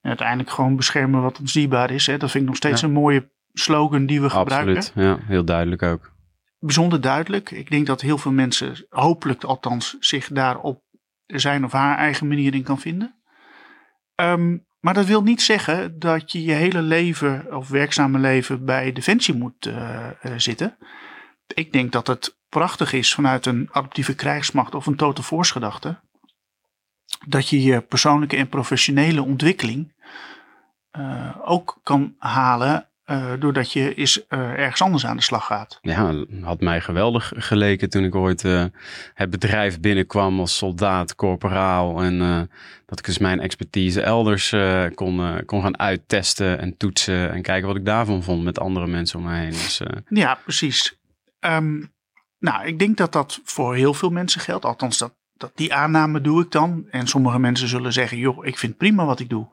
En 0.00 0.08
uiteindelijk 0.08 0.50
gewoon 0.50 0.76
beschermen 0.76 1.22
wat 1.22 1.40
ons 1.40 1.52
dierbaar 1.52 1.90
is. 1.90 2.06
Hè. 2.06 2.16
Dat 2.16 2.30
vind 2.30 2.42
ik 2.42 2.48
nog 2.48 2.58
steeds 2.58 2.80
ja. 2.80 2.86
een 2.86 2.92
mooie 2.92 3.30
slogan 3.52 4.06
die 4.06 4.20
we 4.20 4.26
Absoluut. 4.26 4.48
gebruiken. 4.52 4.76
Absoluut, 4.76 5.18
ja, 5.20 5.26
heel 5.26 5.44
duidelijk 5.44 5.82
ook. 5.82 6.12
Bijzonder 6.58 7.00
duidelijk. 7.00 7.50
Ik 7.50 7.70
denk 7.70 7.86
dat 7.86 8.00
heel 8.00 8.18
veel 8.18 8.32
mensen, 8.32 8.86
hopelijk 8.88 9.44
althans, 9.44 9.96
zich 10.00 10.28
daar 10.28 10.58
op 10.58 10.82
zijn 11.26 11.64
of 11.64 11.72
haar 11.72 11.96
eigen 11.96 12.28
manier 12.28 12.54
in 12.54 12.62
kan 12.62 12.78
vinden. 12.78 13.14
Um, 14.20 14.66
maar 14.80 14.94
dat 14.94 15.06
wil 15.06 15.22
niet 15.22 15.42
zeggen 15.42 15.98
dat 15.98 16.32
je 16.32 16.42
je 16.42 16.52
hele 16.52 16.82
leven 16.82 17.56
of 17.56 17.68
werkzame 17.68 18.18
leven 18.18 18.64
bij 18.64 18.92
Defensie 18.92 19.34
moet 19.34 19.66
uh, 19.66 20.08
zitten. 20.36 20.76
Ik 21.54 21.72
denk 21.72 21.92
dat 21.92 22.06
het 22.06 22.38
prachtig 22.48 22.92
is 22.92 23.14
vanuit 23.14 23.46
een 23.46 23.68
adaptieve 23.72 24.14
krijgsmacht 24.14 24.74
of 24.74 24.86
een 24.86 24.96
total 24.96 25.24
force. 25.24 25.98
Dat 27.26 27.48
je 27.48 27.62
je 27.62 27.80
persoonlijke 27.80 28.36
en 28.36 28.48
professionele 28.48 29.22
ontwikkeling 29.22 29.94
uh, 30.98 31.36
ook 31.44 31.80
kan 31.82 32.14
halen 32.18 32.88
uh, 33.06 33.32
doordat 33.38 33.72
je 33.72 33.94
eens 33.94 34.18
uh, 34.28 34.38
ergens 34.38 34.82
anders 34.82 35.06
aan 35.06 35.16
de 35.16 35.22
slag 35.22 35.46
gaat. 35.46 35.78
Ja, 35.80 36.24
had 36.42 36.60
mij 36.60 36.80
geweldig 36.80 37.32
geleken 37.36 37.90
toen 37.90 38.04
ik 38.04 38.14
ooit 38.14 38.44
uh, 38.44 38.64
het 39.14 39.30
bedrijf 39.30 39.80
binnenkwam 39.80 40.40
als 40.40 40.56
soldaat, 40.56 41.14
corporaal. 41.14 42.02
En 42.02 42.18
dat 42.86 42.98
ik 42.98 43.04
dus 43.04 43.18
mijn 43.18 43.40
expertise 43.40 44.00
elders 44.00 44.54
kon, 44.94 45.42
kon 45.46 45.62
gaan 45.62 45.78
uittesten 45.78 46.58
en 46.58 46.76
toetsen. 46.76 47.32
En 47.32 47.42
kijken 47.42 47.68
wat 47.68 47.76
ik 47.76 47.84
daarvan 47.84 48.22
vond 48.22 48.44
met 48.44 48.58
andere 48.58 48.86
mensen 48.86 49.18
om 49.18 49.24
me 49.24 49.34
heen. 49.34 49.50
Dus, 49.50 49.80
ja, 50.08 50.34
precies. 50.34 50.98
Um, 51.40 51.92
nou, 52.38 52.66
ik 52.66 52.78
denk 52.78 52.96
dat 52.96 53.12
dat 53.12 53.40
voor 53.44 53.74
heel 53.74 53.94
veel 53.94 54.10
mensen 54.10 54.40
geldt. 54.40 54.64
Althans, 54.64 54.98
dat, 54.98 55.14
dat 55.34 55.52
die 55.54 55.74
aanname 55.74 56.20
doe 56.20 56.42
ik 56.42 56.50
dan. 56.50 56.86
En 56.90 57.06
sommige 57.06 57.38
mensen 57.38 57.68
zullen 57.68 57.92
zeggen, 57.92 58.18
joh, 58.18 58.46
ik 58.46 58.58
vind 58.58 58.76
prima 58.76 59.04
wat 59.04 59.20
ik 59.20 59.28
doe. 59.28 59.48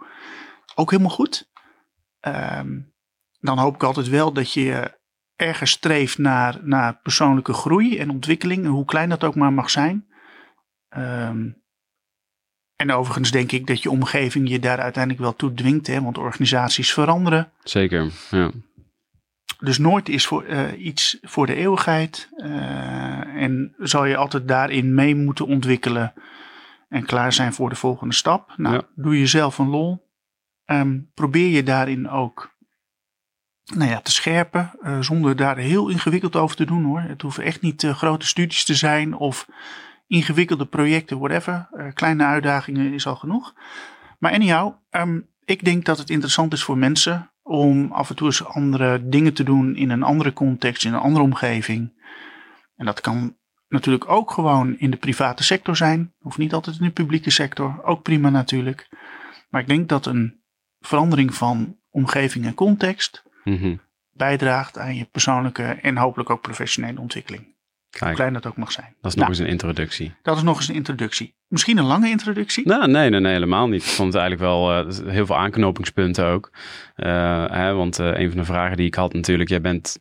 Ook 0.75 0.91
helemaal 0.91 1.12
goed. 1.12 1.50
Um, 2.22 2.93
dan 3.41 3.57
hoop 3.57 3.75
ik 3.75 3.83
altijd 3.83 4.10
wel 4.10 4.33
dat 4.33 4.53
je 4.53 5.00
ergens 5.36 5.71
streeft 5.71 6.17
naar, 6.17 6.60
naar 6.63 7.00
persoonlijke 7.03 7.53
groei 7.53 7.98
en 7.98 8.10
ontwikkeling, 8.10 8.67
hoe 8.67 8.86
klein 8.86 9.10
dat 9.10 9.24
ook 9.24 9.36
maar 9.36 9.53
mag 9.53 9.69
zijn. 9.69 10.05
Um, 10.98 11.60
en 12.75 12.91
overigens 12.91 13.31
denk 13.31 13.51
ik 13.51 13.67
dat 13.67 13.81
je 13.81 13.89
omgeving 13.89 14.50
je 14.50 14.60
daar 14.60 14.79
uiteindelijk 14.79 15.24
wel 15.24 15.36
toe 15.36 15.53
dwingt, 15.53 15.88
hè, 15.88 16.01
want 16.01 16.17
organisaties 16.17 16.93
veranderen. 16.93 17.51
Zeker, 17.63 18.12
ja. 18.29 18.51
Dus 19.60 19.77
nooit 19.77 20.10
is 20.10 20.25
voor, 20.25 20.45
uh, 20.45 20.86
iets 20.86 21.17
voor 21.21 21.45
de 21.45 21.55
eeuwigheid. 21.55 22.29
Uh, 22.38 23.36
en 23.43 23.75
zal 23.77 24.05
je 24.05 24.17
altijd 24.17 24.48
daarin 24.48 24.93
mee 24.93 25.15
moeten 25.15 25.45
ontwikkelen 25.45 26.13
en 26.89 27.05
klaar 27.05 27.33
zijn 27.33 27.53
voor 27.53 27.69
de 27.69 27.75
volgende 27.75 28.13
stap. 28.13 28.53
Nou, 28.57 28.75
ja. 28.75 28.81
doe 28.95 29.19
jezelf 29.19 29.57
een 29.57 29.69
lol. 29.69 30.10
Um, 30.65 31.12
probeer 31.13 31.48
je 31.48 31.63
daarin 31.63 32.10
ook 32.10 32.55
nou 33.75 33.90
ja, 33.90 34.01
te 34.01 34.12
scherpen. 34.12 34.72
Uh, 34.84 35.01
zonder 35.01 35.36
daar 35.36 35.58
heel 35.58 35.90
ingewikkeld 35.90 36.36
over 36.36 36.56
te 36.56 36.66
doen 36.66 36.84
hoor. 36.84 37.01
Het 37.01 37.22
hoeven 37.22 37.44
echt 37.44 37.62
niet 37.62 37.84
uh, 37.84 37.96
grote 37.96 38.25
studies 38.25 38.63
te 38.63 38.75
zijn 38.75 39.16
of 39.16 39.48
ingewikkelde 40.08 40.66
projecten, 40.66 41.20
whatever. 41.20 41.68
Uh, 41.74 41.86
kleine 41.94 42.24
uitdagingen 42.24 42.94
is 42.94 43.08
al 43.08 43.16
genoeg. 43.16 43.54
Maar 44.20 44.32
anyhow, 44.32 44.74
um, 44.92 45.28
ik 45.46 45.66
denk 45.66 45.86
dat 45.86 45.98
het 45.98 46.10
interessant 46.10 46.54
is 46.54 46.63
voor 46.63 46.78
mensen 46.78 47.32
om 47.44 47.92
af 47.92 48.10
en 48.10 48.16
toe 48.16 48.28
eens 48.28 48.46
andere 48.46 49.10
dingen 49.10 49.34
te 49.34 49.44
doen 49.44 49.75
in 49.75 49.90
een 49.90 50.04
andere 50.04 50.34
context, 50.34 50.86
in 50.86 50.94
een 50.94 51.00
andere 51.00 51.24
omgeving. 51.24 51.94
En 52.75 52.86
dat 52.86 53.01
kan 53.01 53.36
natuurlijk 53.68 54.10
ook 54.10 54.32
gewoon 54.32 54.78
in 54.78 54.92
de 54.92 54.98
private 54.98 55.44
sector 55.44 55.75
zijn. 55.75 56.13
Hoeft 56.20 56.38
niet 56.38 56.54
altijd 56.54 56.80
in 56.80 56.86
de 56.86 56.92
publieke 56.92 57.30
sector. 57.30 57.84
Ook 57.84 58.01
prima 58.01 58.30
natuurlijk. 58.30 58.90
Maar 59.50 59.62
ik 59.62 59.68
denk 59.68 59.90
dat 59.90 60.06
een 60.06 60.42
verandering 60.80 61.34
van 61.34 61.78
omgeving 61.90 62.46
en 62.46 62.54
context 62.54 63.24
mm 63.43 63.79
bijdraagt 64.13 64.77
aan 64.77 64.95
je 64.95 65.07
persoonlijke 65.12 65.63
en 65.63 65.98
hopelijk 65.98 66.29
ook 66.29 66.41
professionele 66.41 67.00
ontwikkeling. 67.00 67.43
Kijk, 67.89 68.03
Hoe 68.03 68.13
klein 68.13 68.33
dat 68.33 68.45
ook 68.45 68.57
mag 68.57 68.71
zijn. 68.71 68.95
Dat 69.01 69.12
is 69.12 69.17
nog 69.17 69.27
nou, 69.27 69.29
eens 69.29 69.39
een 69.39 69.51
introductie. 69.51 70.13
Dat 70.21 70.38
is 70.38 70.43
nog 70.43 70.57
eens 70.57 70.67
een 70.67 70.75
introductie. 70.75 71.36
Misschien 71.48 71.77
een 71.77 71.86
lange 71.86 72.10
introductie? 72.10 72.67
Nou, 72.67 72.88
nee, 72.88 73.10
nee, 73.10 73.19
nee, 73.19 73.31
helemaal 73.31 73.67
niet. 73.67 73.83
Ik 73.83 73.89
vond 73.89 74.13
het 74.13 74.21
eigenlijk 74.21 74.51
wel 74.51 74.88
uh, 74.88 75.12
heel 75.13 75.25
veel 75.25 75.38
aanknopingspunten 75.38 76.25
ook. 76.25 76.51
Uh, 76.95 77.51
hè, 77.51 77.74
want 77.74 78.00
uh, 78.00 78.19
een 78.19 78.29
van 78.29 78.38
de 78.38 78.45
vragen 78.45 78.77
die 78.77 78.86
ik 78.86 78.95
had 78.95 79.13
natuurlijk, 79.13 79.50
jij 79.50 79.62
bent 79.62 80.00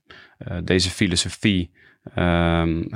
deze 0.65 0.91
filosofie, 0.91 1.71
ehm, 2.15 2.89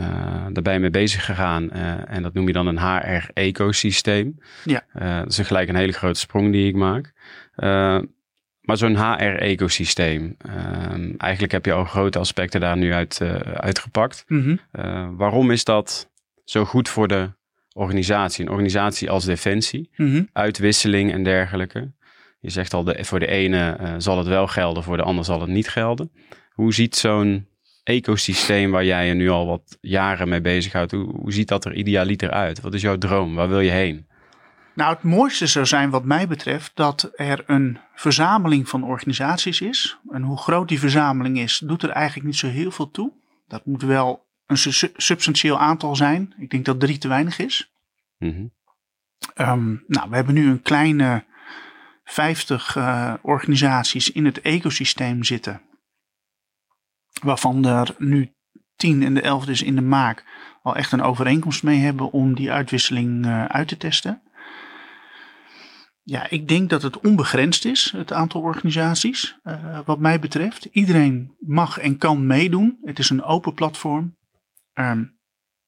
daar 0.53 0.63
ben 0.63 0.73
je 0.73 0.79
mee 0.79 0.91
bezig 0.91 1.25
gegaan. 1.25 1.71
en 1.71 2.23
dat 2.23 2.35
noem 2.35 2.47
je 2.47 2.53
dan 2.53 2.67
een 2.67 2.79
HR-ecosysteem. 2.79 4.39
Ja. 4.65 4.85
dat 5.23 5.39
is 5.39 5.39
gelijk 5.39 5.69
een 5.69 5.75
hele 5.75 5.93
grote 5.93 6.21
sprong 6.21 6.53
die 6.53 6.69
ik 6.69 6.75
maak. 6.75 7.13
Maar 8.65 8.77
zo'n 8.77 8.97
HR-ecosysteem, 8.97 10.37
um, 10.93 11.15
eigenlijk 11.17 11.53
heb 11.53 11.65
je 11.65 11.73
al 11.73 11.85
grote 11.85 12.19
aspecten 12.19 12.61
daar 12.61 12.77
nu 12.77 12.93
uit 12.93 13.19
uh, 13.23 13.35
uitgepakt. 13.39 14.25
Mm 14.27 14.43
-hmm. 14.43 14.85
uh, 14.85 15.09
waarom 15.17 15.51
is 15.51 15.65
dat 15.65 16.11
zo 16.45 16.65
goed 16.65 16.89
voor 16.89 17.09
de 17.09 17.31
organisatie? 17.73 18.45
Een 18.45 18.51
organisatie 18.51 19.11
als 19.11 19.25
Defensie, 19.25 19.91
mm 19.97 20.11
-hmm. 20.11 20.29
uitwisseling 20.33 21.13
en 21.13 21.23
dergelijke. 21.23 21.93
Je 22.41 22.51
zegt 22.51 22.75
al, 22.75 22.85
de, 22.85 23.05
voor 23.05 23.19
de 23.19 23.27
ene 23.27 23.79
uh, 23.81 23.95
zal 23.99 24.19
het 24.19 24.27
wel 24.27 24.47
gelden, 24.47 24.83
voor 24.83 24.97
de 24.97 25.03
ander 25.03 25.25
zal 25.25 25.41
het 25.41 25.51
niet 25.51 25.69
gelden. 25.69 26.11
Hoe 26.51 26.75
ziet 26.75 26.97
zo'n 26.97 27.47
ecosysteem 27.83 28.71
waar 28.71 28.85
jij 28.85 29.07
je 29.07 29.15
nu 29.15 29.29
al 29.29 29.47
wat 29.47 29.79
jaren 29.81 30.29
mee 30.29 30.41
bezighoudt, 30.41 30.93
hoe, 30.93 31.05
hoe 31.05 31.33
ziet 31.33 31.49
dat 31.49 31.65
er 31.65 31.75
idealiter 31.75 32.31
uit? 32.31 32.61
Wat 32.61 32.75
is 32.75 32.83
jouw 32.83 32.99
droom? 32.99 33.35
Waar 33.35 33.49
wil 33.49 33.61
je 33.61 33.71
heen? 33.71 34.07
Nou, 34.75 34.95
het 34.95 35.03
mooiste 35.03 35.47
zou 35.47 35.67
zijn 35.67 35.91
wat 35.91 36.05
mij 36.05 36.29
betreft 36.29 36.71
dat 36.75 37.11
er 37.15 37.45
een 37.47 37.79
verzameling 37.95 38.69
van 38.69 38.85
organisaties 38.85 39.61
is. 39.61 39.99
En 40.11 40.23
hoe 40.23 40.39
groot 40.39 40.69
die 40.69 40.79
verzameling 40.79 41.39
is, 41.39 41.59
doet 41.59 41.83
er 41.83 41.91
eigenlijk 41.91 42.27
niet 42.27 42.37
zo 42.37 42.47
heel 42.47 42.71
veel 42.71 42.91
toe. 42.91 43.13
Dat 43.47 43.67
moet 43.67 43.83
wel 43.83 44.27
een 44.47 44.57
su 44.57 44.91
substantieel 44.97 45.59
aantal 45.59 45.97
zijn. 45.97 46.35
Ik 46.39 46.51
denk 46.51 46.65
dat 46.65 46.81
drie 46.81 46.99
te 46.99 47.09
weinig 47.09 47.39
is. 47.39 47.73
Mm 48.19 48.31
-hmm. 48.31 48.53
um, 49.49 49.85
nou, 49.87 50.11
we 50.11 50.17
hebben 50.17 50.35
nu 50.35 50.51
een 50.51 50.63
kleine 50.63 51.25
50 52.05 52.77
uh, 52.77 53.15
organisaties 53.23 54.13
in 54.13 54.25
het 54.25 54.41
ecosysteem 54.41 55.25
zitten. 55.25 55.61
Waarvan 57.23 57.65
er 57.65 57.95
nu 57.99 58.33
10 58.77 59.03
en 59.03 59.15
de 59.15 59.21
11 59.21 59.45
dus 59.45 59.63
in 59.63 59.75
de 59.75 59.83
maak 59.83 60.25
al 60.63 60.77
echt 60.77 60.93
een 60.93 61.03
overeenkomst 61.03 61.63
mee 61.63 61.79
hebben 61.79 62.11
om 62.11 62.35
die 62.35 62.53
uitwisseling 62.53 63.27
uh, 63.27 63.45
uit 63.45 63.69
te 63.69 63.77
testen. 63.77 64.23
Ja, 66.07 66.31
ik 66.31 66.49
denk 66.49 66.71
dat 66.71 66.83
het 66.83 67.01
onbegrensd 67.01 67.65
is, 67.65 67.93
het 67.97 68.13
aantal 68.13 68.41
organisaties, 68.41 69.39
uh, 69.45 69.79
wat 69.85 69.99
mij 69.99 70.19
betreft. 70.19 70.65
Iedereen 70.65 71.35
mag 71.39 71.79
en 71.79 71.99
kan 71.99 72.27
meedoen. 72.27 72.79
Het 72.83 72.99
is 72.99 73.11
een 73.11 73.23
open 73.23 73.55
platform. 73.55 74.17
Um, 74.75 75.19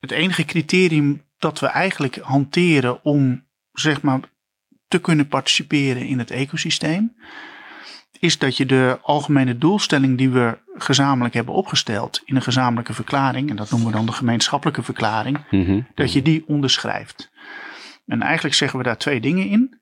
het 0.01 0.11
enige 0.11 0.45
criterium 0.45 1.25
dat 1.39 1.61
we 1.61 1.67
eigenlijk 1.67 2.17
hanteren 2.17 3.05
om, 3.05 3.47
zeg 3.73 4.03
maar, 4.03 4.21
te 4.89 4.99
kunnen 4.99 5.29
participeren 5.29 6.07
in 6.07 6.19
het 6.19 6.31
ecosysteem, 6.31 7.17
is 8.19 8.39
dat 8.39 8.57
je 8.57 8.67
de 8.67 8.99
algemene 9.03 9.59
doelstelling 9.59 10.19
die 10.19 10.31
we 10.31 10.59
gezamenlijk 10.75 11.35
hebben 11.35 11.55
opgesteld 11.55 12.23
in 12.25 12.37
een 12.37 12.43
gezamenlijke 12.43 12.95
verklaring, 12.95 13.51
en 13.51 13.57
dat 13.57 13.71
noemen 13.71 13.89
we 13.89 13.97
dan 13.97 14.07
de 14.07 14.13
gemeenschappelijke 14.13 14.83
verklaring, 14.83 15.39
mm 15.51 15.65
-hmm. 15.65 15.87
dat 15.95 16.13
je 16.13 16.23
die 16.23 16.45
onderschrijft. 16.47 17.31
En 18.07 18.23
eigenlijk 18.23 18.55
zeggen 18.55 18.79
we 18.79 18.85
daar 18.85 18.99
twee 18.99 19.21
dingen 19.21 19.49
in. 19.49 19.81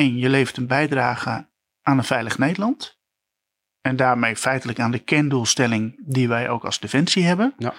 Eén, 0.00 0.18
je 0.18 0.28
levert 0.28 0.56
een 0.56 0.66
bijdrage 0.66 1.46
aan 1.82 1.98
een 1.98 2.04
veilig 2.04 2.38
Nederland. 2.38 2.98
En 3.80 3.96
daarmee 3.96 4.36
feitelijk 4.36 4.78
aan 4.78 4.90
de 4.90 4.98
kerndoelstelling 4.98 6.00
die 6.04 6.28
wij 6.28 6.48
ook 6.48 6.64
als 6.64 6.80
Defensie 6.80 7.24
hebben. 7.24 7.54
Ja. 7.58 7.74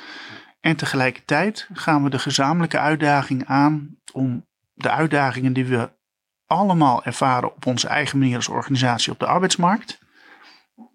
En 0.59 0.75
tegelijkertijd 0.75 1.67
gaan 1.73 2.03
we 2.03 2.09
de 2.09 2.19
gezamenlijke 2.19 2.79
uitdaging 2.79 3.45
aan 3.45 3.97
om 4.11 4.47
de 4.73 4.89
uitdagingen 4.89 5.53
die 5.53 5.65
we 5.65 5.91
allemaal 6.45 7.03
ervaren 7.03 7.55
op 7.55 7.65
onze 7.65 7.87
eigen 7.87 8.19
manier 8.19 8.35
als 8.35 8.47
organisatie 8.47 9.11
op 9.11 9.19
de 9.19 9.25
arbeidsmarkt. 9.25 9.99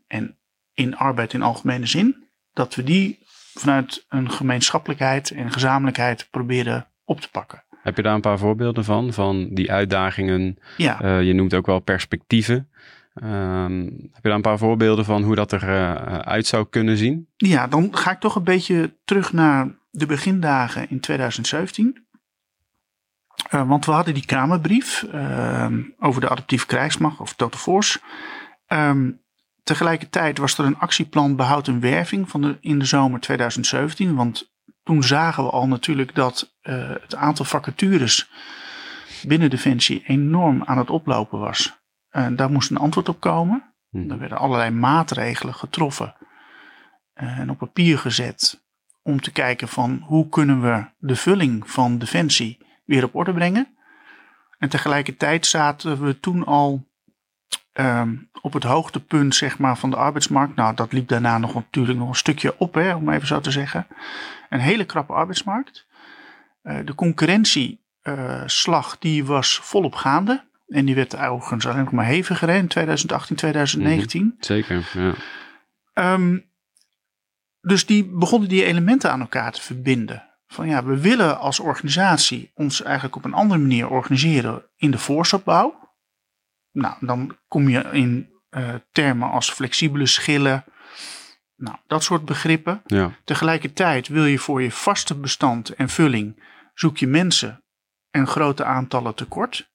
En 0.07 0.39
in 0.75 0.97
arbeid 0.97 1.33
in 1.33 1.43
algemene 1.43 1.87
zin. 1.87 2.29
Dat 2.53 2.75
we 2.75 2.83
die 2.83 3.19
vanuit 3.55 4.05
een 4.09 4.31
gemeenschappelijkheid 4.31 5.31
en 5.31 5.53
gezamenlijkheid 5.53 6.31
proberen 6.31 6.89
op 7.05 7.21
te 7.21 7.31
pakken. 7.31 7.65
Heb 7.87 7.97
je 7.97 8.03
daar 8.03 8.15
een 8.15 8.21
paar 8.21 8.39
voorbeelden 8.39 8.85
van? 8.85 9.13
Van 9.13 9.49
die 9.51 9.73
uitdagingen? 9.73 10.59
Ja. 10.77 11.03
Uh, 11.03 11.23
je 11.23 11.33
noemt 11.33 11.55
ook 11.55 11.67
wel 11.67 11.79
perspectieven. 11.79 12.71
Um, 13.23 13.83
heb 14.13 14.23
je 14.23 14.29
daar 14.29 14.35
een 14.35 14.41
paar 14.41 14.59
voorbeelden 14.59 15.05
van 15.05 15.23
hoe 15.23 15.35
dat 15.35 15.53
eruit 15.53 16.45
uh, 16.45 16.51
zou 16.51 16.67
kunnen 16.71 16.97
zien? 16.97 17.29
Ja, 17.37 17.67
dan 17.67 17.97
ga 17.97 18.11
ik 18.11 18.21
toch 18.21 18.35
een 18.35 18.45
beetje 18.45 18.97
terug 19.05 19.33
naar 19.33 19.69
de 19.91 20.07
begindagen 20.07 20.91
in 20.91 21.01
2017. 21.01 22.07
Uh, 23.51 23.69
want 23.69 23.87
we 23.87 23.93
hadden 23.93 24.15
die 24.15 24.27
Kamerbrief 24.27 25.07
over 25.99 26.21
de 26.21 26.29
adaptieve 26.29 26.67
krijgsmacht 26.67 27.21
of 27.21 27.35
Total 27.35 27.61
Force. 27.61 28.01
Um, 28.69 29.21
tegelijkertijd 29.63 30.39
was 30.39 30.59
er 30.59 30.65
een 30.65 30.79
actieplan 30.79 31.37
behoud 31.37 31.69
en 31.69 31.81
werving 31.81 32.31
van 32.31 32.41
de, 32.41 32.57
in 32.61 32.79
de 32.79 32.85
zomer 32.85 33.21
2017. 33.21 34.15
Want 34.15 34.55
toen 34.87 35.03
zagen 35.03 35.45
we 35.45 35.51
al 35.51 35.67
natuurlijk 35.67 36.15
dat 36.15 36.57
uh, 36.63 36.91
het 37.01 37.15
aantal 37.15 37.45
vacatures 37.45 38.31
binnen 39.27 39.51
Defensie 39.51 40.03
enorm 40.07 40.63
aan 40.65 40.79
het 40.79 40.91
oplopen 40.91 41.39
was. 41.39 41.79
Uh, 42.11 42.27
daar 42.33 42.51
moest 42.51 42.71
een 42.71 42.77
antwoord 42.77 43.09
op 43.09 43.21
komen. 43.21 43.75
Hmm. 43.91 44.11
Er 44.11 44.19
werden 44.19 44.39
allerlei 44.39 44.71
maatregelen 44.71 45.55
getroffen 45.55 46.15
uh, 47.15 47.39
en 47.39 47.51
op 47.51 47.59
papier 47.59 47.99
gezet 47.99 48.65
om 49.03 49.21
te 49.21 49.33
kijken 49.33 49.69
van 49.69 50.03
hoe 50.05 50.29
kunnen 50.29 50.61
we 50.61 50.85
de 50.99 51.17
vulling 51.17 51.71
van 51.71 51.99
Defensie 51.99 52.59
weer 52.85 53.05
op 53.05 53.15
orde 53.15 53.33
brengen. 53.33 53.77
En 54.59 54.69
tegelijkertijd 54.69 55.47
zaten 55.47 56.05
we 56.05 56.21
toen 56.21 56.45
al 56.45 56.89
ehm, 57.73 58.15
op 58.41 58.53
het 58.53 58.63
hoogtepunt 58.63 59.35
zeg 59.35 59.59
maar, 59.59 59.79
van 59.79 59.91
de 59.91 59.97
arbeidsmarkt. 59.97 60.57
Nou, 60.57 60.75
dat 60.75 60.93
liep 60.93 61.09
daarna 61.09 61.39
nog 61.39 61.55
natuurlijk 61.55 61.99
nog 61.99 62.09
een 62.09 62.15
stukje 62.15 62.59
op, 62.59 62.75
hè, 62.75 62.95
om 62.95 63.11
even 63.11 63.27
zo 63.27 63.41
te 63.41 63.51
zeggen. 63.51 63.87
Een 64.49 64.61
hele 64.61 64.85
krappe 64.85 65.13
arbeidsmarkt. 65.13 65.87
Uh, 66.63 66.79
de 66.85 66.95
concurrentieslag 66.95 68.99
die 68.99 69.25
was 69.25 69.59
volop 69.63 69.95
gaande. 69.95 70.45
En 70.67 70.85
die 70.85 70.95
werd 70.95 71.17
overigens 71.17 71.67
alleen 71.67 71.85
nog 71.85 71.93
maar 71.93 72.07
heviger 72.07 72.49
in 72.49 72.67
2018, 72.67 73.37
2019. 73.37 74.23
Mm 74.23 74.29
-hmm. 74.29 74.37
Zeker, 74.41 74.91
ja. 74.95 75.15
Um, 76.13 76.45
dus 77.61 77.87
die 77.87 78.05
begonnen 78.05 78.49
die 78.49 78.65
elementen 78.65 79.11
aan 79.11 79.21
elkaar 79.21 79.53
te 79.53 79.63
verbinden. 79.63 80.27
Van 80.47 80.69
ja, 80.69 80.85
we 80.85 81.01
willen 81.01 81.39
als 81.39 81.61
organisatie 81.61 82.51
ons 82.55 82.83
eigenlijk 82.83 83.17
op 83.17 83.25
een 83.25 83.35
andere 83.35 83.61
manier 83.61 83.89
organiseren 83.89 84.65
in 84.77 84.91
de 84.91 84.99
voorstopbouw. 84.99 85.86
Nou, 86.77 86.95
dan 87.01 87.37
kom 87.49 87.69
je 87.69 87.89
in 87.93 88.31
uh, 88.51 88.75
termen 88.93 89.31
als 89.31 89.51
flexibele 89.51 90.07
schillen. 90.07 90.65
Nou, 91.57 91.77
dat 91.87 92.03
soort 92.03 92.25
begrippen. 92.25 92.83
Ja. 92.87 93.11
Tegelijkertijd 93.25 94.09
wil 94.09 94.25
je 94.25 94.39
voor 94.39 94.63
je 94.63 94.71
vaste 94.71 95.15
bestand 95.15 95.75
en 95.75 95.89
vulling 95.89 96.43
zoek 96.75 96.97
je 96.97 97.07
mensen 97.07 97.65
en 98.11 98.27
grote 98.27 98.65
aantallen 98.65 99.15
tekort. 99.15 99.71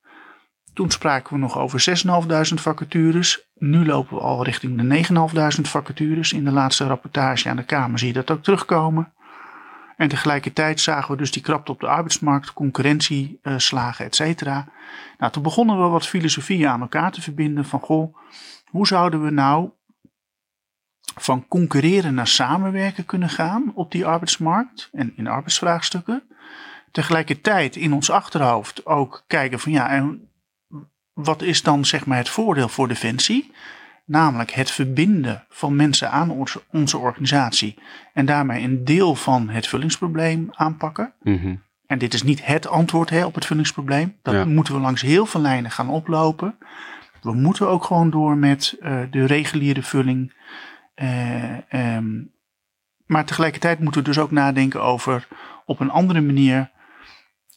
Toen 0.73 0.91
spraken 0.91 1.33
we 1.33 1.39
nog 1.39 1.57
over 1.57 2.03
6.500 2.49 2.53
vacatures. 2.53 3.49
Nu 3.55 3.85
lopen 3.85 4.15
we 4.15 4.21
al 4.21 4.43
richting 4.43 4.77
de 4.77 5.03
9.500 5.57 5.61
vacatures. 5.61 6.33
In 6.33 6.43
de 6.43 6.51
laatste 6.51 6.85
rapportage 6.85 7.49
aan 7.49 7.55
de 7.55 7.63
Kamer 7.63 7.99
zie 7.99 8.07
je 8.07 8.13
dat 8.13 8.31
ook 8.31 8.43
terugkomen. 8.43 9.13
En 10.01 10.07
tegelijkertijd 10.07 10.79
zagen 10.79 11.11
we 11.11 11.17
dus 11.17 11.31
die 11.31 11.41
krapte 11.41 11.71
op 11.71 11.79
de 11.79 11.87
arbeidsmarkt, 11.87 12.53
concurrentieslagen, 12.53 14.05
et 14.05 14.15
cetera. 14.15 14.67
Nou, 15.17 15.31
toen 15.31 15.43
begonnen 15.43 15.81
we 15.81 15.87
wat 15.87 16.07
filosofieën 16.07 16.67
aan 16.67 16.81
elkaar 16.81 17.11
te 17.11 17.21
verbinden 17.21 17.65
van, 17.65 17.79
goh, 17.79 18.17
hoe 18.65 18.87
zouden 18.87 19.23
we 19.23 19.29
nou 19.29 19.69
van 21.19 21.47
concurreren 21.47 22.13
naar 22.13 22.27
samenwerken 22.27 23.05
kunnen 23.05 23.29
gaan 23.29 23.71
op 23.75 23.91
die 23.91 24.05
arbeidsmarkt 24.05 24.89
en 24.91 25.13
in 25.15 25.27
arbeidsvraagstukken. 25.27 26.23
Tegelijkertijd 26.91 27.75
in 27.75 27.93
ons 27.93 28.09
achterhoofd 28.09 28.85
ook 28.85 29.23
kijken 29.27 29.59
van 29.59 29.71
ja, 29.71 29.89
en 29.89 30.29
wat 31.13 31.41
is 31.41 31.61
dan 31.63 31.85
zeg 31.85 32.05
maar 32.05 32.17
het 32.17 32.29
voordeel 32.29 32.69
voor 32.69 32.87
Defensie? 32.87 33.51
Namelijk 34.11 34.51
het 34.51 34.71
verbinden 34.71 35.45
van 35.49 35.75
mensen 35.75 36.11
aan 36.11 36.29
onze, 36.29 36.61
onze 36.71 36.97
organisatie 36.97 37.77
en 38.13 38.25
daarmee 38.25 38.63
een 38.63 38.83
deel 38.85 39.15
van 39.15 39.49
het 39.49 39.67
vullingsprobleem 39.67 40.47
aanpakken. 40.51 41.13
Mhm. 41.21 41.55
En 41.85 41.97
dit 41.97 42.13
is 42.13 42.23
niet 42.23 42.45
het 42.45 42.67
antwoord 42.67 43.09
hè, 43.09 43.25
op 43.25 43.35
het 43.35 43.45
vullingsprobleem. 43.45 44.17
Dat 44.21 44.33
Ja. 44.33 44.45
moeten 44.45 44.73
we 44.73 44.79
langs 44.79 45.01
heel 45.01 45.25
veel 45.25 45.41
lijnen 45.41 45.71
gaan 45.71 45.89
oplopen. 45.89 46.55
We 47.21 47.33
moeten 47.33 47.67
ook 47.67 47.83
gewoon 47.83 48.09
door 48.09 48.37
met 48.37 48.77
eh, 48.79 48.99
de 49.11 49.25
reguliere 49.25 49.83
vulling. 49.83 50.33
Eh, 50.95 51.73
ehm, 51.73 52.23
maar 53.05 53.25
tegelijkertijd 53.25 53.79
moeten 53.79 54.01
we 54.01 54.07
dus 54.07 54.19
ook 54.19 54.31
nadenken 54.31 54.81
over 54.81 55.27
op 55.65 55.79
een 55.79 55.91
andere 55.91 56.21
manier 56.21 56.71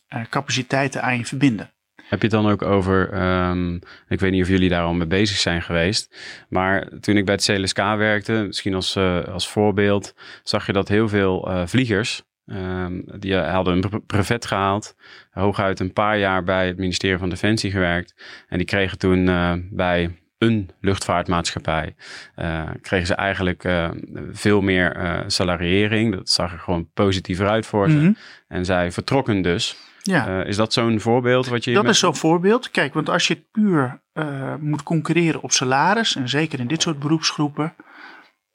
eh, 0.09 0.21
capaciteiten 0.31 1.03
aan 1.03 1.19
je 1.19 1.27
verbinden. 1.27 1.74
Heb 2.09 2.23
je 2.23 2.27
het 2.29 2.43
dan 2.43 2.49
ook 2.51 2.63
over, 2.63 3.11
ehm, 3.13 3.75
ik 4.09 4.21
weet 4.21 4.31
niet 4.31 4.43
of 4.43 4.49
jullie 4.49 4.69
daar 4.69 4.83
al 4.85 4.93
mee 4.95 5.07
bezig 5.07 5.37
zijn 5.37 5.63
geweest, 5.63 6.17
maar 6.49 6.89
toen 7.01 7.17
ik 7.17 7.25
bij 7.25 7.35
het 7.35 7.45
CLSK 7.45 7.77
werkte, 7.79 8.33
misschien 8.33 8.75
als, 8.75 8.97
eh, 8.97 9.25
als 9.25 9.49
voorbeeld, 9.49 10.15
zag 10.43 10.67
je 10.67 10.73
dat 10.73 10.89
heel 10.89 11.09
veel 11.09 11.49
eh, 11.51 11.63
vliegers, 11.67 12.23
ehm, 12.47 13.01
die 13.19 13.35
hadden 13.37 13.75
een 13.75 13.81
bre- 13.81 14.01
brevet 14.07 14.47
gehaald, 14.47 14.95
hooguit 15.31 15.81
een 15.81 15.93
paar 15.93 16.19
jaar 16.19 16.45
bij 16.45 16.67
het 16.67 16.79
ministerie 16.79 17.19
van 17.19 17.29
Defensie 17.29 17.71
gewerkt 17.71 18.15
en 18.49 18.59
die 18.59 18.67
kregen 18.67 18.99
toen 18.99 19.29
eh, 19.29 19.53
bij 19.71 20.19
een 20.39 20.71
luchtvaartmaatschappij, 20.81 21.95
eh, 22.35 22.63
kregen 22.81 23.07
ze 23.07 23.15
eigenlijk 23.15 23.65
eh, 23.65 23.91
veel 24.33 24.61
meer 24.61 24.97
eh, 24.97 25.21
salariering, 25.27 26.15
dat 26.15 26.29
zag 26.29 26.53
er 26.53 26.59
gewoon 26.59 26.89
positiever 26.95 27.49
uit 27.49 27.67
voor 27.67 27.91
ze. 27.91 27.97
Mhm. 27.97 28.13
En 28.49 28.65
zij 28.65 28.93
vertrokken 28.93 29.43
dus. 29.43 29.77
Ja. 30.07 30.41
Eh, 30.41 30.49
is 30.49 30.57
dat 30.57 30.73
zo'n 30.73 31.01
voorbeeld 31.01 31.47
wat 31.47 31.65
je... 31.65 31.73
Dat 31.73 31.83
met- 31.83 31.93
is 31.93 31.99
zo'n 31.99 32.17
voorbeeld. 32.17 32.71
Kijk, 32.71 32.95
want 32.95 33.09
als 33.09 33.27
je 33.27 33.37
puur 33.37 34.03
eh, 34.13 34.55
moet 34.57 34.83
concurreren 34.83 35.43
op 35.43 35.53
salaris, 35.53 36.17
en 36.17 36.29
zeker 36.29 36.61
in 36.61 36.67
dit 36.67 36.83
soort 36.83 36.99
beroepsgroepen, 36.99 37.75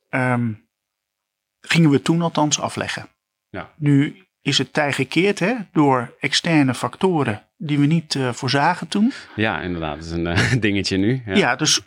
ehm, 0.10 0.52
gingen 1.62 1.90
we 1.90 2.02
toen 2.02 2.22
althans 2.22 2.60
afleggen. 2.60 3.08
Ja. 3.50 3.74
Nu 3.78 4.24
is 4.42 4.58
het 4.58 4.74
tij 4.74 4.94
gekeerd 4.94 5.40
hè, 5.40 5.56
door 5.72 6.16
externe 6.20 6.74
factoren 6.74 7.44
die 7.58 7.80
we 7.80 7.86
niet 7.86 8.16
eh, 8.16 8.34
voorzagen 8.34 8.88
toen. 8.88 9.12
Ja, 9.36 9.62
inderdaad. 9.62 9.96
Dat 9.96 10.06
is 10.06 10.12
een 10.12 10.60
dingetje 10.68 10.98
nu. 10.98 11.22
Ja, 11.26 11.36
Ja. 11.36 11.56
dus 11.56 11.82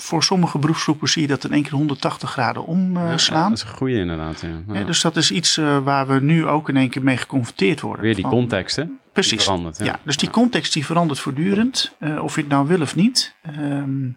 voor 0.00 0.22
sommige 0.22 0.58
beroepsgroepen 0.58 1.08
zie 1.08 1.22
je 1.22 1.28
dat 1.28 1.44
in 1.44 1.52
één 1.52 1.62
keer 1.62 1.72
180 1.72 2.30
graden 2.30 2.62
Ja, 2.62 2.68
omslaan. 2.68 3.48
dat 3.48 3.58
is 3.58 3.64
een 3.64 3.76
goede 3.76 3.94
inderdaad. 3.98 4.40
Ja. 4.40 4.74
Ja. 4.78 4.84
dus 4.84 5.00
dat 5.00 5.16
is 5.16 5.30
iets 5.30 5.56
eh, 5.56 5.78
waar 5.78 6.06
we 6.06 6.20
nu 6.20 6.46
ook 6.46 6.68
in 6.68 6.76
één 6.76 6.88
keer 6.90 7.02
mee 7.02 7.16
geconfronteerd 7.16 7.80
worden. 7.80 8.02
Weer 8.04 8.14
die 8.14 8.22
Van- 8.22 8.32
context, 8.32 8.76
hè? 8.76 8.84
Precies. 9.12 9.42
verandert, 9.44 9.78
Ja, 9.78 9.98
dus 10.04 10.16
die 10.16 10.30
context 10.30 10.72
die 10.72 10.84
verandert 10.86 11.18
voortdurend, 11.20 11.94
eh, 11.98 12.22
of 12.22 12.34
je 12.34 12.40
het 12.40 12.50
nou 12.50 12.66
wil 12.66 12.80
of 12.80 12.94
niet. 12.96 13.34
Ehm, 13.42 14.08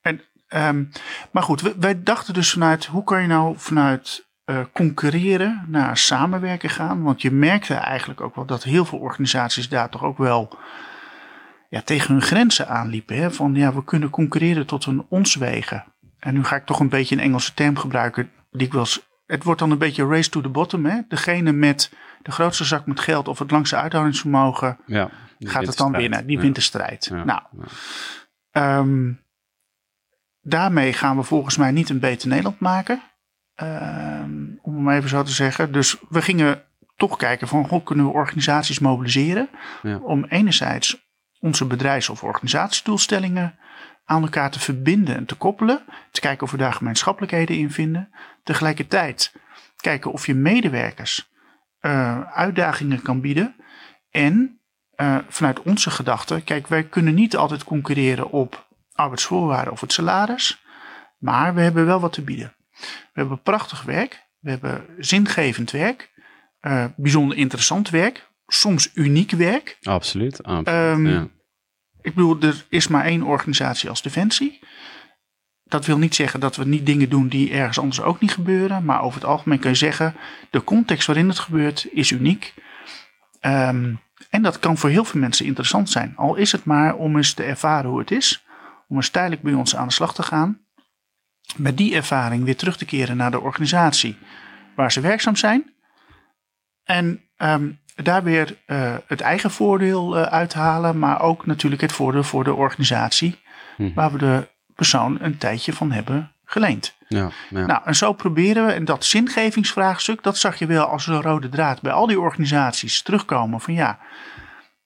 en, 0.00 0.20
ehm, 0.48 0.84
maar 1.30 1.42
goed, 1.42 1.60
wij 1.78 2.02
dachten 2.02 2.34
dus 2.34 2.50
vanuit 2.52 2.84
hoe 2.86 3.04
kan 3.04 3.20
je 3.22 3.26
nou 3.28 3.54
vanuit 3.58 4.24
eh, 4.44 4.60
concurreren 4.72 5.64
naar 5.68 5.96
samenwerken 5.96 6.70
gaan. 6.70 7.02
Want 7.02 7.22
je 7.22 7.30
merkte 7.30 7.74
eigenlijk 7.74 8.20
ook 8.20 8.34
wel 8.34 8.44
dat 8.44 8.62
heel 8.62 8.84
veel 8.84 8.98
organisaties 8.98 9.68
daar 9.68 9.88
toch 9.88 10.02
ook 10.02 10.18
wel 10.18 10.58
ja, 11.68 11.82
tegen 11.82 12.12
hun 12.12 12.22
grenzen 12.22 12.68
aanliepen. 12.68 13.16
Hè? 13.16 13.30
Van 13.30 13.54
ja, 13.54 13.74
we 13.74 13.84
kunnen 13.84 14.10
concurreren 14.10 14.66
tot 14.66 14.84
een 14.86 15.06
ons 15.08 15.34
wegen. 15.34 15.84
En 16.18 16.34
nu 16.34 16.44
ga 16.44 16.56
ik 16.56 16.66
toch 16.66 16.80
een 16.80 16.88
beetje 16.88 17.14
een 17.14 17.22
Engelse 17.22 17.54
term 17.54 17.76
gebruiken. 17.76 18.30
Die 18.50 18.66
ik 18.66 18.72
wel 18.72 18.80
eens, 18.82 19.06
het 19.26 19.44
wordt 19.44 19.60
dan 19.60 19.70
een 19.70 19.78
beetje 19.78 20.06
race 20.06 20.30
to 20.30 20.40
the 20.40 20.48
bottom. 20.48 20.84
Hè? 20.86 21.00
Degene 21.08 21.52
met 21.52 21.92
de 22.22 22.30
grootste 22.32 22.64
zak 22.64 22.86
met 22.86 23.00
geld 23.00 23.28
of 23.28 23.38
het 23.38 23.50
langste 23.50 23.76
uithoudingsvermogen 23.76 24.78
Ja, 24.86 25.10
gaat 25.38 25.66
het 25.66 25.76
dan 25.76 25.92
winnen. 25.92 26.26
Die 26.26 26.36
Ja. 26.36 26.42
wint 26.42 26.54
de 26.54 26.60
strijd. 26.60 27.10
Ja. 27.12 27.24
Nou, 27.24 27.40
ehm, 28.50 29.12
daarmee 30.40 30.92
gaan 30.92 31.16
we 31.16 31.22
volgens 31.22 31.56
mij 31.56 31.70
niet 31.70 31.88
een 31.90 32.00
beter 32.00 32.28
Nederland 32.28 32.60
maken. 32.60 33.02
Ehm, 33.54 34.34
om 34.62 34.88
het 34.88 34.96
even 34.96 35.08
zo 35.08 35.22
te 35.22 35.32
zeggen. 35.32 35.72
Dus 35.72 35.96
we 36.08 36.22
gingen 36.22 36.62
toch 36.96 37.16
kijken 37.16 37.48
van 37.48 37.66
hoe 37.68 37.82
kunnen 37.82 38.04
we 38.04 38.10
organisaties 38.12 38.78
mobiliseren. 38.78 39.48
Om 40.02 40.24
enerzijds 40.24 41.05
onze 41.40 41.64
bedrijfs- 41.64 42.08
of 42.08 42.22
organisatiedoelstellingen 42.22 43.58
aan 44.04 44.22
elkaar 44.22 44.50
te 44.50 44.60
verbinden 44.60 45.16
en 45.16 45.26
te 45.26 45.34
koppelen. 45.34 45.84
Te 46.10 46.20
kijken 46.20 46.42
of 46.46 46.50
we 46.50 46.56
daar 46.56 46.72
gemeenschappelijkheden 46.72 47.56
in 47.56 47.70
vinden. 47.70 48.10
Tegelijkertijd 48.42 49.32
kijken 49.76 50.12
of 50.12 50.26
je 50.26 50.34
medewerkers 50.34 51.30
eh, 51.80 52.20
uitdagingen 52.20 53.02
kan 53.02 53.20
bieden. 53.20 53.54
En 54.10 54.60
eh, 54.90 55.18
vanuit 55.28 55.62
onze 55.62 55.90
gedachte, 55.90 56.40
kijk, 56.40 56.66
wij 56.66 56.84
kunnen 56.84 57.14
niet 57.14 57.36
altijd 57.36 57.64
concurreren 57.64 58.30
op 58.30 58.66
arbeidsvoorwaarden 58.92 59.72
of 59.72 59.80
het 59.80 59.92
salaris. 59.92 60.64
Maar 61.18 61.54
we 61.54 61.60
hebben 61.60 61.86
wel 61.86 62.00
wat 62.00 62.12
te 62.12 62.22
bieden. 62.22 62.54
We 62.80 63.20
hebben 63.20 63.42
prachtig 63.42 63.82
werk. 63.82 64.26
We 64.38 64.50
hebben 64.50 64.86
zingevend 64.98 65.70
werk. 65.70 66.14
eh, 66.60 66.84
bijzonder 66.96 67.36
interessant 67.36 67.90
werk. 67.90 68.25
Soms 68.46 68.90
uniek 68.94 69.30
werk. 69.30 69.78
Absoluut. 69.82 70.42
absoluut. 70.42 70.66
Ehm, 70.66 71.06
ja. 71.06 71.28
Ik 72.00 72.14
bedoel, 72.14 72.40
er 72.40 72.64
is 72.68 72.88
maar 72.88 73.04
één 73.04 73.22
organisatie 73.22 73.88
als 73.88 74.02
Defensie. 74.02 74.58
Dat 75.64 75.86
wil 75.86 75.98
niet 75.98 76.14
zeggen 76.14 76.40
dat 76.40 76.56
we 76.56 76.64
niet 76.64 76.86
dingen 76.86 77.08
doen 77.08 77.28
die 77.28 77.50
ergens 77.52 77.78
anders 77.78 78.00
ook 78.00 78.20
niet 78.20 78.30
gebeuren. 78.30 78.84
Maar 78.84 79.02
over 79.02 79.20
het 79.20 79.28
algemeen 79.28 79.58
kun 79.58 79.70
je 79.70 79.76
zeggen, 79.76 80.14
de 80.50 80.64
context 80.64 81.06
waarin 81.06 81.28
het 81.28 81.38
gebeurt 81.38 81.86
is 81.92 82.10
uniek. 82.10 82.54
Ehm, 83.40 83.94
en 84.30 84.42
dat 84.42 84.58
kan 84.58 84.78
voor 84.78 84.90
heel 84.90 85.04
veel 85.04 85.20
mensen 85.20 85.46
interessant 85.46 85.90
zijn. 85.90 86.16
Al 86.16 86.34
is 86.34 86.52
het 86.52 86.64
maar 86.64 86.96
om 86.96 87.16
eens 87.16 87.34
te 87.34 87.42
ervaren 87.42 87.90
hoe 87.90 87.98
het 87.98 88.10
is. 88.10 88.44
Om 88.88 88.96
eens 88.96 89.10
tijdelijk 89.10 89.42
bij 89.42 89.54
ons 89.54 89.76
aan 89.76 89.86
de 89.86 89.92
slag 89.92 90.14
te 90.14 90.22
gaan. 90.22 90.60
Met 91.56 91.76
die 91.76 91.94
ervaring 91.94 92.44
weer 92.44 92.56
terug 92.56 92.76
te 92.76 92.84
keren 92.84 93.16
naar 93.16 93.30
de 93.30 93.40
organisatie 93.40 94.18
waar 94.74 94.92
ze 94.92 95.00
werkzaam 95.00 95.36
zijn. 95.36 95.74
En 96.84 97.24
ehm, 97.36 97.70
daar 98.02 98.22
weer 98.22 98.56
eh, 98.66 98.94
het 99.06 99.20
eigen 99.20 99.50
voordeel 99.50 100.16
eh, 100.16 100.22
uithalen, 100.22 100.98
maar 100.98 101.20
ook 101.20 101.46
natuurlijk 101.46 101.82
het 101.82 101.92
voordeel 101.92 102.22
voor 102.22 102.44
de 102.44 102.54
organisatie 102.54 103.44
Mhm. 103.76 103.94
waar 103.94 104.12
we 104.12 104.18
de 104.18 104.48
persoon 104.74 105.18
een 105.20 105.38
tijdje 105.38 105.72
van 105.72 105.92
hebben 105.92 106.32
geleend. 106.44 106.96
ja, 107.08 107.30
ja. 107.50 107.66
Nou, 107.66 107.80
en 107.84 107.94
zo 107.96 108.12
proberen 108.12 108.66
we, 108.66 108.72
en 108.72 108.84
dat 108.84 109.04
zingevingsvraagstuk, 109.04 110.22
dat 110.22 110.36
zag 110.38 110.56
je 110.58 110.66
wel 110.66 110.84
als 110.84 111.06
een 111.06 111.22
rode 111.22 111.48
draad 111.48 111.82
bij 111.82 111.92
al 111.92 112.06
die 112.06 112.20
organisaties 112.20 113.02
terugkomen 113.02 113.60
van 113.60 113.74
ja, 113.74 113.98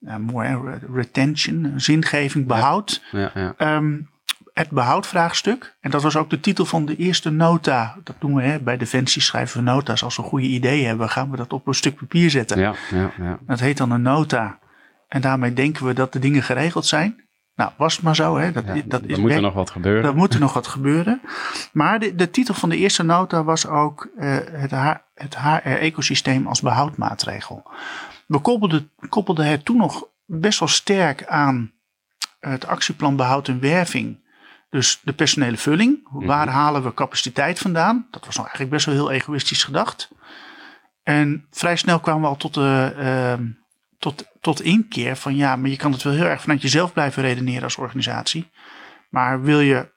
eh, 0.07 0.17
mooi 0.17 0.59
retention, 0.95 1.73
zingeving, 1.77 2.47
behoud. 2.47 3.03
ja, 3.11 3.31
ja. 3.35 3.55
Ehm, 3.57 3.97
het 4.61 4.71
behoudvraagstuk, 4.71 5.77
en 5.81 5.91
dat 5.91 6.03
was 6.03 6.17
ook 6.17 6.31
de 6.31 6.41
titel 6.41 6.65
van 6.65 6.87
de 6.87 6.97
eerste 6.97 7.31
nota. 7.31 7.97
Dat 8.05 8.17
doen 8.19 8.35
we 8.35 8.43
hè, 8.43 8.59
bij 8.61 8.77
Defensie, 8.77 9.23
schrijven 9.23 9.57
we 9.65 9.71
nota's. 9.71 10.03
Als 10.03 10.17
we 10.17 10.23
goede 10.23 10.47
ideeën 10.47 10.87
hebben, 10.87 11.09
gaan 11.09 11.31
we 11.31 11.37
dat 11.37 11.53
op 11.53 11.67
een 11.67 11.75
stuk 11.75 11.97
papier 11.97 12.31
zetten. 12.31 12.59
ja, 12.59 12.75
ja, 12.91 13.11
ja. 13.19 13.39
Dat 13.47 13.61
heet 13.61 13.77
dan 13.77 13.91
een 13.91 14.03
nota. 14.03 14.59
En 15.09 15.21
daarmee 15.21 15.53
denken 15.53 15.87
we 15.87 15.93
dat 15.93 16.13
de 16.13 16.19
dingen 16.19 16.43
geregeld 16.43 16.87
zijn. 16.87 17.29
Nou, 17.55 17.73
was 17.77 17.95
het 17.95 18.05
maar 18.05 18.17
zo. 18.17 18.37
Hè? 18.39 18.53
Dat, 18.53 18.65
Ja, 18.67 18.83
dat 18.85 19.03
is 19.07 19.19
moet 19.19 19.31
er 19.31 19.41
nog 19.41 19.55
wat 19.55 19.71
gebeuren. 19.71 20.05
Er 20.05 20.17
moet 20.17 20.35
er 20.35 20.41
nog 20.41 20.53
wat 20.53 20.67
gebeuren. 20.67 21.21
Maar 21.73 21.99
de, 21.99 22.15
de 22.15 22.31
titel 22.31 22.55
van 22.55 22.69
de 22.69 22.77
eerste 22.77 23.03
nota 23.03 23.45
was 23.45 23.67
ook 23.67 24.09
eh, 24.19 24.37
het, 24.53 24.71
H- 24.71 24.95
het 25.15 25.37
HR-ecosysteem 25.39 26.47
als 26.47 26.61
behoudmaatregel. 26.61 27.71
We 28.27 28.39
koppelden, 28.39 28.91
koppelden 29.09 29.47
het 29.47 29.65
toen 29.65 29.77
nog 29.77 30.05
best 30.27 30.59
wel 30.59 30.69
sterk 30.69 31.27
aan 31.27 31.73
het 32.41 32.67
actieplan 32.67 33.17
behoud 33.17 33.49
en 33.49 33.61
werving. 33.61 34.20
Dus 34.71 35.01
de 35.03 35.13
personele 35.13 35.57
vulling. 35.57 36.09
Waar 36.11 36.49
halen 36.49 36.83
we 36.83 36.95
capaciteit 36.95 37.59
vandaan? 37.59 38.07
Dat 38.11 38.27
was 38.27 38.35
nou 38.35 38.47
eigenlijk 38.49 38.77
best 38.77 38.87
wel 38.87 38.95
heel 38.95 39.11
egoïstisch 39.11 39.65
gedacht. 39.65 40.11
En 41.03 41.47
vrij 41.51 41.77
snel 41.77 42.01
kwamen 42.01 42.23
we 42.23 42.29
al 42.29 42.37
tot 42.37 42.55
de, 42.55 42.95
ehm, 42.97 43.47
tot, 43.99 44.25
tot 44.41 44.63
inkeer 44.63 45.17
van 45.17 45.37
ja, 45.37 45.57
maar 45.57 45.71
je 45.71 45.77
kan 45.77 45.93
het 45.93 46.03
wel 46.03 46.13
heel 46.13 46.25
erg 46.25 46.41
vanuit 46.41 46.63
jezelf 46.63 46.93
blijven 46.93 47.23
redeneren 47.23 47.63
als 47.63 47.77
organisatie. 47.77 48.51
Maar 49.09 49.43
wil 49.43 49.61
je 49.61 49.93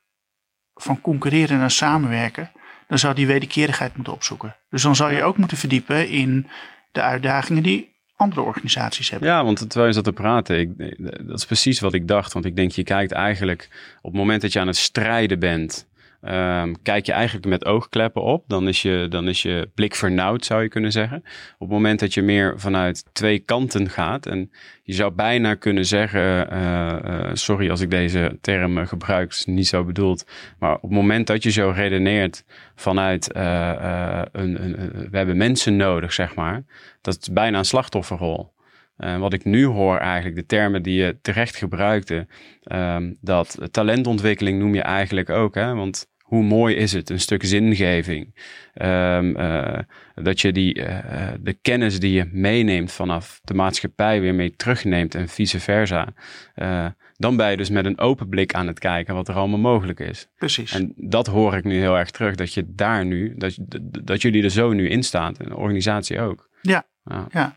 van 0.73 1.01
concurreren 1.01 1.57
naar 1.59 1.71
samenwerken, 1.71 2.51
dan 2.87 2.99
zou 2.99 3.13
die 3.15 3.27
wederkerigheid 3.27 3.95
moeten 3.95 4.13
opzoeken. 4.13 4.55
Dus 4.69 4.81
dan 4.81 4.95
zou 4.95 5.13
je 5.13 5.23
ook 5.23 5.37
moeten 5.37 5.57
verdiepen 5.57 6.09
in 6.09 6.47
de 6.91 7.01
uitdagingen 7.01 7.63
die 7.63 7.92
andere 8.15 8.41
organisaties 8.41 9.09
hebben. 9.09 9.29
Ja, 9.29 9.43
want 9.43 9.57
terwijl 9.57 9.85
je 9.85 9.93
zat 9.93 10.03
te 10.03 10.13
praten, 10.13 10.59
ik, 10.59 10.97
dat 11.27 11.37
is 11.37 11.45
precies 11.45 11.79
wat 11.79 11.93
ik 11.93 12.07
dacht. 12.07 12.33
Want 12.33 12.45
ik 12.45 12.55
denk, 12.55 12.71
je 12.71 12.83
kijkt 12.83 13.11
eigenlijk 13.11 13.69
op 14.01 14.11
het 14.11 14.19
moment 14.19 14.41
dat 14.41 14.53
je 14.53 14.59
aan 14.59 14.67
het 14.67 14.77
strijden 14.77 15.39
bent, 15.39 15.87
ehm, 16.23 16.73
kijk 16.83 17.05
je 17.05 17.11
eigenlijk 17.11 17.45
met 17.45 17.65
oogkleppen 17.65 18.21
op. 18.21 18.43
Dan 18.47 18.67
is, 18.67 18.81
je, 18.81 19.05
dan 19.09 19.27
is 19.27 19.41
je 19.41 19.69
blik 19.75 19.95
vernauwd, 19.95 20.45
zou 20.45 20.61
je 20.61 20.67
kunnen 20.69 20.91
zeggen. 20.91 21.17
Op 21.53 21.59
het 21.59 21.69
moment 21.69 21.99
dat 21.99 22.13
je 22.13 22.21
meer 22.21 22.59
vanuit 22.59 23.05
twee 23.13 23.39
kanten 23.39 23.89
gaat. 23.89 24.25
En 24.25 24.51
je 24.83 24.93
zou 24.93 25.11
bijna 25.11 25.53
kunnen 25.55 25.85
zeggen, 25.85 26.49
eh, 26.51 26.89
eh, 26.89 27.29
sorry 27.33 27.69
als 27.69 27.81
ik 27.81 27.89
deze 27.89 28.37
term 28.41 28.77
eh, 28.77 28.87
gebruik, 28.87 29.41
niet 29.45 29.67
zo 29.67 29.83
bedoeld. 29.83 30.25
Maar 30.59 30.75
op 30.75 30.81
het 30.81 30.91
moment 30.91 31.27
dat 31.27 31.43
je 31.43 31.51
zo 31.51 31.71
redeneert 31.75 32.43
vanuit, 32.75 33.31
eh, 33.31 33.69
eh, 33.71 34.25
een, 34.31 34.63
een, 34.63 34.81
een- 34.81 35.07
we 35.11 35.17
hebben 35.17 35.37
mensen 35.37 35.75
nodig, 35.75 36.13
zeg 36.13 36.35
maar. 36.35 36.63
Dat 37.01 37.17
is 37.21 37.29
bijna 37.31 37.57
een 37.57 37.65
slachtofferrol. 37.65 38.51
Eh, 38.97 39.17
wat 39.17 39.33
ik 39.33 39.45
nu 39.45 39.65
hoor 39.65 39.97
eigenlijk, 39.97 40.35
de 40.35 40.45
termen 40.45 40.83
die 40.83 40.95
je 41.03 41.17
terecht 41.21 41.55
gebruikte, 41.55 42.27
ehm, 42.63 43.13
dat 43.21 43.57
talentontwikkeling 43.71 44.59
noem 44.59 44.75
je 44.75 44.81
eigenlijk 44.81 45.29
ook. 45.29 45.55
Hè? 45.55 45.73
Want 45.73 46.11
hoe 46.33 46.43
mooi 46.43 46.75
is 46.75 46.93
het, 46.93 47.09
een 47.09 47.19
stuk 47.19 47.45
zingeving. 47.45 48.35
Ehm, 48.73 49.35
eh, 49.35 49.79
dat 50.15 50.41
je 50.41 50.51
die, 50.51 50.83
eh, 50.83 51.33
de 51.39 51.53
kennis 51.53 51.99
die 51.99 52.11
je 52.11 52.29
meeneemt 52.31 52.91
vanaf 52.91 53.39
de 53.43 53.53
maatschappij 53.53 54.21
weer 54.21 54.35
mee 54.35 54.55
terugneemt 54.55 55.15
en 55.15 55.29
vice 55.29 55.59
versa. 55.59 56.07
Eh, 56.53 56.87
dan 57.13 57.35
ben 57.35 57.51
je 57.51 57.57
dus 57.57 57.69
met 57.69 57.85
een 57.85 57.99
open 57.99 58.29
blik 58.29 58.53
aan 58.53 58.67
het 58.67 58.79
kijken 58.79 59.15
wat 59.15 59.27
er 59.27 59.35
allemaal 59.35 59.59
mogelijk 59.59 59.99
is. 59.99 60.27
Precies. 60.35 60.71
En 60.71 60.93
dat 60.95 61.27
hoor 61.27 61.55
ik 61.55 61.63
nu 61.63 61.79
heel 61.79 61.97
erg 61.97 62.11
terug, 62.11 62.35
dat 62.35 62.53
je 62.53 62.63
daar 62.67 63.05
nu, 63.05 63.33
dat, 63.37 63.57
dat 64.03 64.21
jullie 64.21 64.43
er 64.43 64.51
zo 64.51 64.73
nu 64.73 64.89
in 64.89 65.03
staan, 65.03 65.35
en 65.37 65.49
de 65.49 65.57
organisatie 65.57 66.19
ook. 66.19 66.49
Ja. 66.61 66.85
Ja. 67.03 67.27
Ja. 67.31 67.55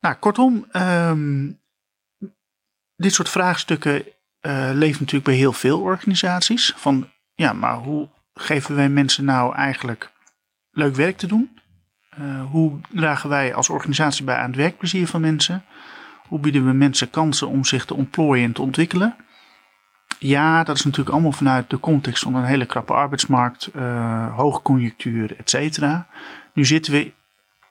Nou, 0.00 0.14
kortom, 0.14 0.66
ehm, 0.70 1.50
dit 2.96 3.12
soort 3.12 3.28
vraagstukken 3.28 4.02
eh 4.40 4.70
leven 4.72 5.00
natuurlijk 5.00 5.24
bij 5.24 5.34
heel 5.34 5.52
veel 5.52 5.80
organisaties. 5.80 6.72
Van 6.76 7.08
ja, 7.34 7.52
maar 7.52 7.74
hoe 7.74 8.08
geven 8.34 8.74
wij 8.76 8.88
mensen 8.88 9.24
nou 9.24 9.54
eigenlijk 9.54 10.10
leuk 10.70 10.94
werk 10.94 11.16
te 11.16 11.26
doen? 11.26 11.58
Eh, 12.10 12.44
hoe 12.50 12.80
dragen 12.90 13.28
wij 13.28 13.54
als 13.54 13.68
organisatie 13.68 14.24
bij 14.24 14.36
aan 14.36 14.46
het 14.46 14.56
werkplezier 14.56 15.06
van 15.06 15.20
mensen? 15.20 15.64
Hoe 16.28 16.38
bieden 16.38 16.66
we 16.66 16.72
mensen 16.72 17.10
kansen 17.10 17.48
om 17.48 17.64
zich 17.64 17.84
te 17.84 17.94
ontplooien 17.94 18.44
en 18.44 18.52
te 18.52 18.62
ontwikkelen? 18.62 19.16
Ja, 20.18 20.64
dat 20.64 20.76
is 20.76 20.84
natuurlijk 20.84 21.10
allemaal 21.10 21.32
vanuit 21.32 21.70
de 21.70 21.80
context 21.80 22.22
van 22.22 22.34
een 22.34 22.44
hele 22.44 22.66
krappe 22.66 22.92
arbeidsmarkt, 22.92 23.66
eh 23.66 24.36
hoogconjunctuur, 24.36 25.36
et 25.36 25.50
cetera. 25.50 26.06
Nu 26.54 26.64
zitten 26.64 26.92
we 26.92 27.12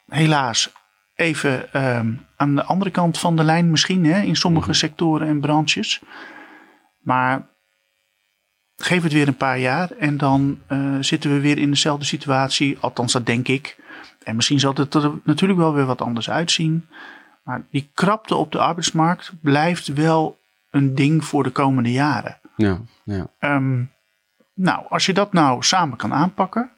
helaas 0.07 0.71
even 1.15 1.73
ehm, 1.73 2.13
aan 2.35 2.55
de 2.55 2.63
andere 2.63 2.91
kant 2.91 3.19
van 3.19 3.35
de 3.35 3.43
lijn 3.43 3.71
misschien 3.71 4.05
hè, 4.05 4.21
in 4.21 4.35
sommige 4.35 4.73
sectoren 4.73 5.27
en 5.27 5.39
branches. 5.39 6.01
Maar 7.09 7.47
geef 8.77 9.03
het 9.03 9.13
weer 9.13 9.27
een 9.27 9.37
paar 9.37 9.59
jaar 9.59 9.91
en 9.91 10.17
dan 10.17 10.59
eh, 10.67 10.95
zitten 10.99 11.33
we 11.33 11.39
weer 11.39 11.57
in 11.57 11.69
dezelfde 11.69 12.05
situatie. 12.05 12.77
Althans, 12.79 13.13
dat 13.13 13.25
denk 13.25 13.47
ik. 13.47 13.77
En 14.23 14.35
misschien 14.35 14.59
zal 14.59 14.73
het 14.73 14.93
er 14.93 15.11
natuurlijk 15.23 15.59
wel 15.59 15.73
weer 15.73 15.85
wat 15.85 16.01
anders 16.01 16.29
uitzien. 16.29 16.87
Maar 17.43 17.65
die 17.71 17.89
krapte 17.93 18.35
op 18.35 18.51
de 18.51 18.59
arbeidsmarkt 18.59 19.31
blijft 19.41 19.87
wel 19.87 20.39
een 20.71 20.95
ding 20.95 21.25
voor 21.25 21.43
de 21.43 21.49
komende 21.49 21.91
jaren. 21.91 22.39
Ja, 22.55 22.79
ja. 23.03 23.27
Ehm, 23.39 23.83
nou, 24.53 24.85
als 24.89 25.05
je 25.05 25.13
dat 25.13 25.33
nou 25.33 25.63
samen 25.63 25.97
kan 25.97 26.13
aanpakken, 26.13 26.71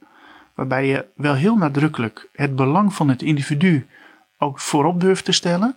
waarbij 0.55 0.87
je 0.87 1.05
wel 1.15 1.33
heel 1.33 1.55
nadrukkelijk 1.55 2.29
het 2.33 2.55
belang 2.55 2.93
van 2.93 3.09
het 3.09 3.21
individu 3.21 3.87
ook 4.37 4.59
voorop 4.59 4.99
durft 4.99 5.25
te 5.25 5.31
stellen. 5.31 5.75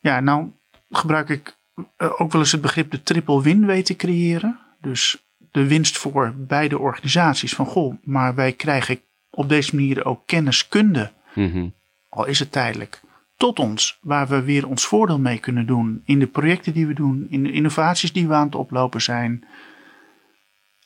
Ja, 0.00 0.20
nou 0.20 0.52
gebruik 0.90 1.28
ik 1.28 1.55
ook 1.98 2.32
wel 2.32 2.40
eens 2.40 2.52
het 2.52 2.60
begrip 2.60 2.90
de 2.90 3.02
triple 3.02 3.42
win 3.42 3.66
weten 3.66 3.84
te 3.84 3.96
creëren. 3.96 4.58
Dus 4.80 5.24
de 5.50 5.66
winst 5.66 5.98
voor 5.98 6.34
beide 6.36 6.78
organisaties 6.78 7.54
van 7.54 7.66
goh, 7.66 7.94
maar 8.02 8.34
wij 8.34 8.52
krijgen 8.52 9.00
op 9.30 9.48
deze 9.48 9.74
manier 9.74 10.04
ook 10.04 10.22
kenniskunde, 10.26 11.12
Mhm. 11.34 11.68
al 12.08 12.26
is 12.26 12.38
het 12.38 12.52
tijdelijk, 12.52 13.00
tot 13.36 13.58
ons, 13.58 13.98
waar 14.00 14.28
we 14.28 14.42
weer 14.42 14.66
ons 14.68 14.86
voordeel 14.86 15.18
mee 15.18 15.38
kunnen 15.38 15.66
doen 15.66 16.02
in 16.04 16.18
de 16.18 16.26
projecten 16.26 16.72
die 16.72 16.86
we 16.86 16.94
doen, 16.94 17.26
in 17.30 17.42
de 17.42 17.52
innovaties 17.52 18.12
die 18.12 18.28
we 18.28 18.34
aan 18.34 18.46
het 18.46 18.54
oplopen 18.54 19.02
zijn, 19.02 19.44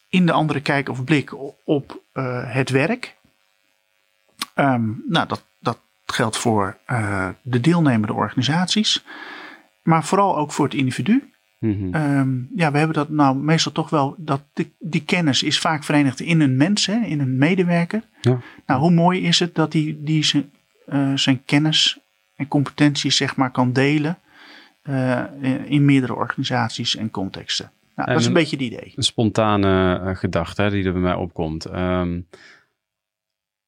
in 0.08 0.26
de 0.26 0.32
andere 0.32 0.60
kijk 0.60 0.88
of 0.88 1.04
blik 1.04 1.34
op 1.64 2.02
eh, 2.12 2.54
het 2.54 2.70
werk. 2.70 3.16
Ehm, 4.54 4.88
nou, 5.08 5.28
dat, 5.28 5.44
dat 5.58 5.78
geldt 6.06 6.36
voor 6.36 6.76
eh, 6.86 7.28
de 7.42 7.60
deelnemende 7.60 8.14
organisaties, 8.14 9.04
maar 9.82 10.04
vooral 10.04 10.36
ook 10.36 10.52
voor 10.52 10.64
het 10.64 10.74
individu. 10.74 11.32
Mhm. 11.58 11.94
Ehm, 11.94 12.38
ja, 12.54 12.72
we 12.72 12.78
hebben 12.78 12.96
dat 12.96 13.08
nou 13.08 13.36
meestal 13.36 13.72
toch 13.72 13.90
wel, 13.90 14.14
dat 14.18 14.42
die, 14.52 14.72
die 14.78 15.04
kennis 15.04 15.42
is 15.42 15.58
vaak 15.58 15.84
verenigd 15.84 16.20
in 16.20 16.40
een 16.40 16.56
mens, 16.56 16.86
hè, 16.86 17.00
in 17.04 17.20
een 17.20 17.38
medewerker. 17.38 18.02
Ja. 18.20 18.38
Nou, 18.66 18.80
hoe 18.80 18.90
mooi 18.90 19.20
is 19.22 19.38
het 19.38 19.54
dat 19.54 19.72
die, 19.72 20.02
die 20.02 20.24
zijn, 20.24 20.50
eh, 20.86 21.12
zijn 21.14 21.44
kennis 21.44 21.98
en 22.36 22.48
competenties 22.48 23.16
zeg 23.16 23.36
maar 23.36 23.50
kan 23.50 23.72
delen 23.72 24.18
eh, 24.82 25.24
in, 25.40 25.66
in 25.66 25.84
meerdere 25.84 26.14
organisaties 26.14 26.96
en 26.96 27.10
contexten. 27.10 27.70
Nou, 27.96 28.08
En 28.08 28.14
dat 28.14 28.16
is 28.24 28.28
een 28.30 28.34
een- 28.36 28.38
beetje 28.42 28.56
het 28.56 28.64
idee. 28.64 28.92
Een 28.96 29.02
spontane 29.02 30.00
eh, 30.00 30.16
gedachte 30.16 30.62
hè, 30.62 30.70
die 30.70 30.84
er 30.84 30.92
bij 30.92 31.00
mij 31.02 31.14
opkomt. 31.14 31.64
Ehm, 31.64 32.20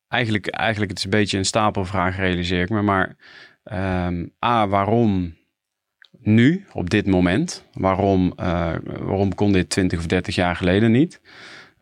eigenlijk, 0.09 0.47
eigenlijk 0.47 0.91
het 0.91 0.99
is 0.99 1.05
een 1.05 1.11
beetje 1.11 1.39
een 1.39 1.45
stapelvraag, 1.45 2.17
realiseer 2.17 2.63
ik 2.63 2.71
me. 2.71 2.83
Maar 2.83 3.17
ehm, 3.65 4.27
A, 4.45 4.69
waarom 4.69 5.35
nu, 6.23 6.65
op 6.73 6.91
dit 6.91 7.07
moment? 7.07 7.65
Waarom, 7.73 8.33
eh, 8.37 8.73
waarom 9.01 9.35
kon 9.35 9.53
dit 9.53 9.71
20 9.71 9.99
of 9.99 10.07
30 10.07 10.35
jaar 10.35 10.57
geleden 10.57 10.91
niet? 10.91 11.21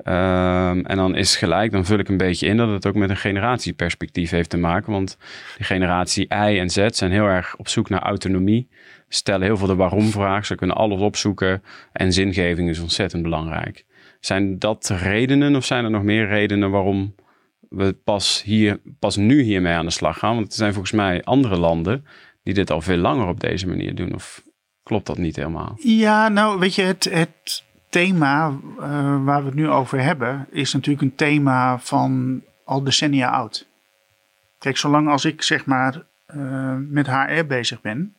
Ehm, 0.05 0.81
en 0.81 0.96
dan 0.96 1.16
is 1.16 1.37
gelijk, 1.37 1.72
dan 1.72 1.85
vul 1.85 1.98
ik 1.98 2.09
een 2.09 2.16
beetje 2.16 2.46
in 2.46 2.57
dat 2.57 2.68
het 2.68 2.87
ook 2.87 2.94
met 2.94 3.11
een 3.11 3.16
generatieperspectief 3.16 4.31
heeft 4.31 4.50
te 4.50 4.57
maken. 4.57 4.92
Want 4.92 5.18
de 5.59 5.64
generatie 5.64 6.24
I 6.24 6.59
en 6.59 6.70
Z 6.70 6.87
zijn 6.88 7.11
heel 7.11 7.26
erg 7.26 7.57
op 7.57 7.68
zoek 7.68 7.88
naar 7.88 8.03
autonomie. 8.03 8.68
Stellen 9.09 9.46
heel 9.46 9.57
veel 9.57 9.66
de 9.66 9.74
waarom-vraag. 9.74 10.46
Ze 10.46 10.55
kunnen 10.55 10.76
alles 10.76 11.00
opzoeken. 11.00 11.62
En 11.92 12.12
zingeving 12.12 12.68
is 12.68 12.81
ontzettend 12.81 13.22
belangrijk. 13.22 13.85
Zijn 14.20 14.59
dat 14.59 14.88
redenen 15.03 15.57
of 15.57 15.64
zijn 15.64 15.85
er 15.85 15.90
nog 15.90 16.03
meer 16.03 16.29
redenen 16.29 16.70
waarom 16.70 17.14
we 17.68 17.92
pas, 18.05 18.42
hier, 18.42 18.81
pas 18.98 19.16
nu 19.16 19.42
hiermee 19.42 19.72
aan 19.72 19.85
de 19.85 19.90
slag 19.90 20.18
gaan? 20.18 20.35
Want 20.35 20.46
er 20.46 20.55
zijn 20.55 20.72
volgens 20.72 20.92
mij 20.92 21.22
andere 21.22 21.59
landen 21.59 22.05
die 22.54 22.64
dit 22.64 22.70
al 22.70 22.80
veel 22.80 22.96
langer 22.96 23.26
op 23.26 23.40
deze 23.40 23.68
manier 23.68 23.94
doen. 23.94 24.14
Of 24.14 24.42
klopt 24.82 25.06
dat 25.06 25.18
niet 25.18 25.36
helemaal? 25.36 25.74
Ja, 25.82 26.28
nou 26.28 26.58
weet 26.58 26.74
je, 26.74 26.82
het, 26.82 27.04
het 27.04 27.64
thema 27.88 28.58
eh, 28.78 29.24
waar 29.24 29.40
we 29.40 29.46
het 29.46 29.54
nu 29.54 29.68
over 29.68 30.00
hebben 30.00 30.46
is 30.50 30.72
natuurlijk 30.72 31.02
een 31.02 31.14
thema 31.14 31.78
van 31.78 32.42
al 32.64 32.82
decennia 32.82 33.30
oud. 33.30 33.66
Kijk, 34.58 34.76
zolang 34.76 35.08
als 35.08 35.24
ik 35.24 35.42
zeg 35.42 35.66
maar 35.66 36.02
eh, 36.26 36.76
met 36.76 37.06
HR 37.06 37.44
bezig 37.46 37.80
ben, 37.80 38.14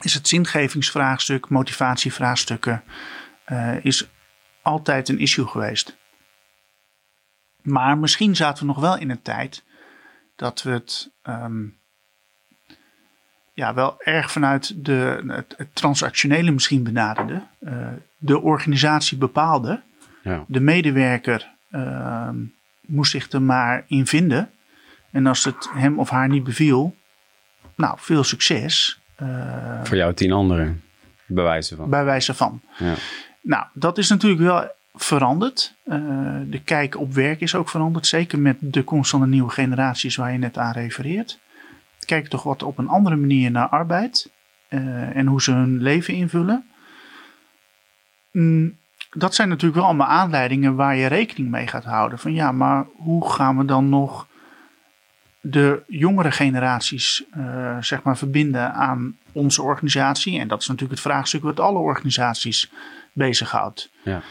is 0.00 0.14
het 0.14 0.28
zingevingsvraagstuk, 0.28 1.48
motivatievraagstukken, 1.48 2.82
eh, 3.44 3.84
is 3.84 4.08
altijd 4.62 5.08
een 5.08 5.18
issue 5.18 5.46
geweest. 5.46 5.96
Maar 7.62 7.98
misschien 7.98 8.36
zaten 8.36 8.66
we 8.66 8.72
nog 8.72 8.80
wel 8.80 8.98
in 8.98 9.10
een 9.10 9.22
tijd 9.22 9.64
dat 10.36 10.62
we 10.62 10.70
het 10.70 11.10
ehm, 11.22 11.64
ja, 13.58 13.74
wel 13.74 13.94
erg 14.02 14.32
vanuit 14.32 14.84
de, 14.84 15.22
het, 15.56 15.68
transactionele 15.72 16.50
misschien 16.50 16.82
benaderden. 16.82 17.48
Eh, 17.60 17.72
de 18.16 18.40
organisatie 18.40 19.18
bepaalde, 19.18 19.82
Ja. 20.22 20.44
de 20.46 20.60
medewerker 20.60 21.48
ehm, 21.70 22.36
moest 22.80 23.10
zich 23.10 23.30
er 23.30 23.42
maar 23.42 23.84
in 23.86 24.06
vinden. 24.06 24.50
En 25.10 25.26
als 25.26 25.44
het 25.44 25.68
hem 25.74 25.98
of 25.98 26.08
haar 26.10 26.28
niet 26.28 26.44
beviel, 26.44 26.96
nou, 27.74 27.96
veel 28.00 28.24
succes. 28.24 29.00
Eh, 29.16 29.84
Voor 29.84 29.96
jou 29.96 30.14
tien 30.14 30.32
anderen. 30.32 30.82
Bij 31.26 31.44
wijze 31.44 31.76
van. 31.76 31.90
Bij 31.90 32.04
wijze 32.04 32.34
van. 32.34 32.60
Ja. 32.76 32.94
Nou, 33.40 33.64
dat 33.72 33.98
is 33.98 34.08
natuurlijk 34.08 34.40
wel 34.40 34.70
veranderd. 34.94 35.74
Uh, 35.84 35.94
de 36.46 36.60
kijk 36.64 36.96
op 36.96 37.12
werk 37.12 37.40
is 37.40 37.54
ook 37.54 37.68
veranderd. 37.68 38.06
Zeker 38.06 38.38
met 38.38 38.56
de 38.60 38.82
komst 38.82 39.10
van 39.10 39.20
de 39.20 39.26
nieuwe 39.26 39.50
generaties 39.50 40.16
waar 40.16 40.32
je 40.32 40.38
net 40.38 40.58
aan 40.58 40.72
refereert. 40.72 41.38
Kijk 42.08 42.28
toch 42.28 42.42
wat 42.42 42.62
op 42.62 42.78
een 42.78 42.88
andere 42.88 43.16
manier 43.16 43.50
naar 43.50 43.68
arbeid. 43.68 44.30
Uh, 44.68 45.16
en 45.16 45.26
hoe 45.26 45.42
ze 45.42 45.52
hun 45.52 45.82
leven 45.82 46.14
invullen. 46.14 46.64
Mm, 48.32 48.76
dat 49.10 49.34
zijn 49.34 49.48
natuurlijk 49.48 49.76
wel 49.76 49.86
allemaal 49.88 50.06
aanleidingen 50.06 50.74
waar 50.74 50.96
je 50.96 51.06
rekening 51.06 51.50
mee 51.50 51.66
gaat 51.66 51.84
houden. 51.84 52.18
Van 52.18 52.34
ja, 52.34 52.52
maar 52.52 52.86
hoe 52.96 53.30
gaan 53.30 53.56
we 53.58 53.64
dan 53.64 53.88
nog 53.88 54.26
de 55.40 55.82
jongere 55.86 56.30
generaties 56.30 57.24
uh, 57.36 57.76
zeg 57.80 58.02
maar 58.02 58.16
verbinden 58.16 58.72
aan 58.72 59.16
onze 59.32 59.62
organisatie? 59.62 60.38
En 60.38 60.48
dat 60.48 60.60
is 60.60 60.66
natuurlijk 60.66 61.00
het 61.00 61.10
vraagstuk 61.10 61.42
wat 61.42 61.60
alle 61.60 61.78
organisaties 61.78 62.72
bezighoudt. 63.12 63.90
Ja. 64.02 64.22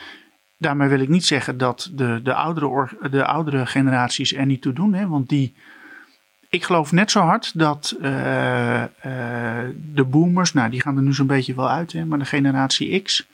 Daarmee 0.57 0.89
wil 0.89 0.99
ik 0.99 1.09
niet 1.09 1.25
zeggen 1.25 1.57
dat 1.57 1.89
de, 1.93 2.19
de, 2.23 2.33
oudere, 2.33 2.89
de 3.11 3.25
oudere 3.25 3.65
generaties 3.65 4.33
er 4.33 4.45
niet 4.45 4.61
toe 4.61 4.73
doen. 4.73 4.93
Hè, 4.93 5.07
want 5.07 5.29
die, 5.29 5.55
ik 6.49 6.63
geloof 6.63 6.91
net 6.91 7.11
zo 7.11 7.19
hard 7.19 7.59
dat 7.59 7.95
uh, 8.01 8.81
uh, 8.81 8.87
de 9.93 10.03
boomers, 10.03 10.53
nou 10.53 10.69
die 10.69 10.81
gaan 10.81 10.97
er 10.97 11.03
nu 11.03 11.13
zo'n 11.13 11.27
beetje 11.27 11.55
wel 11.55 11.69
uit, 11.69 11.91
hè, 11.91 12.05
maar 12.05 12.19
de 12.19 12.25
generatie 12.25 13.01
X, 13.01 13.27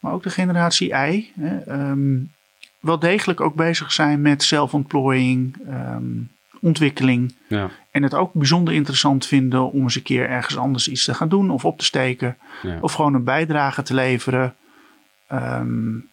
maar 0.00 0.12
ook 0.12 0.22
de 0.22 0.30
generatie 0.30 0.88
Y, 0.88 1.30
hè, 1.40 1.72
um, 1.90 2.32
wel 2.80 2.98
degelijk 2.98 3.40
ook 3.40 3.54
bezig 3.54 3.92
zijn 3.92 4.22
met 4.22 4.42
zelfontplooiing, 4.42 5.56
um, 5.68 6.30
ontwikkeling. 6.60 7.34
Ja. 7.46 7.70
En 7.90 8.02
het 8.02 8.14
ook 8.14 8.32
bijzonder 8.32 8.74
interessant 8.74 9.26
vinden 9.26 9.72
om 9.72 9.82
eens 9.82 9.94
een 9.94 10.02
keer 10.02 10.28
ergens 10.28 10.56
anders 10.56 10.88
iets 10.88 11.04
te 11.04 11.14
gaan 11.14 11.28
doen 11.28 11.50
of 11.50 11.64
op 11.64 11.78
te 11.78 11.84
steken. 11.84 12.36
Ja. 12.62 12.78
Of 12.80 12.92
gewoon 12.92 13.14
een 13.14 13.24
bijdrage 13.24 13.82
te 13.82 13.94
leveren. 13.94 14.54
Um, 15.32 16.10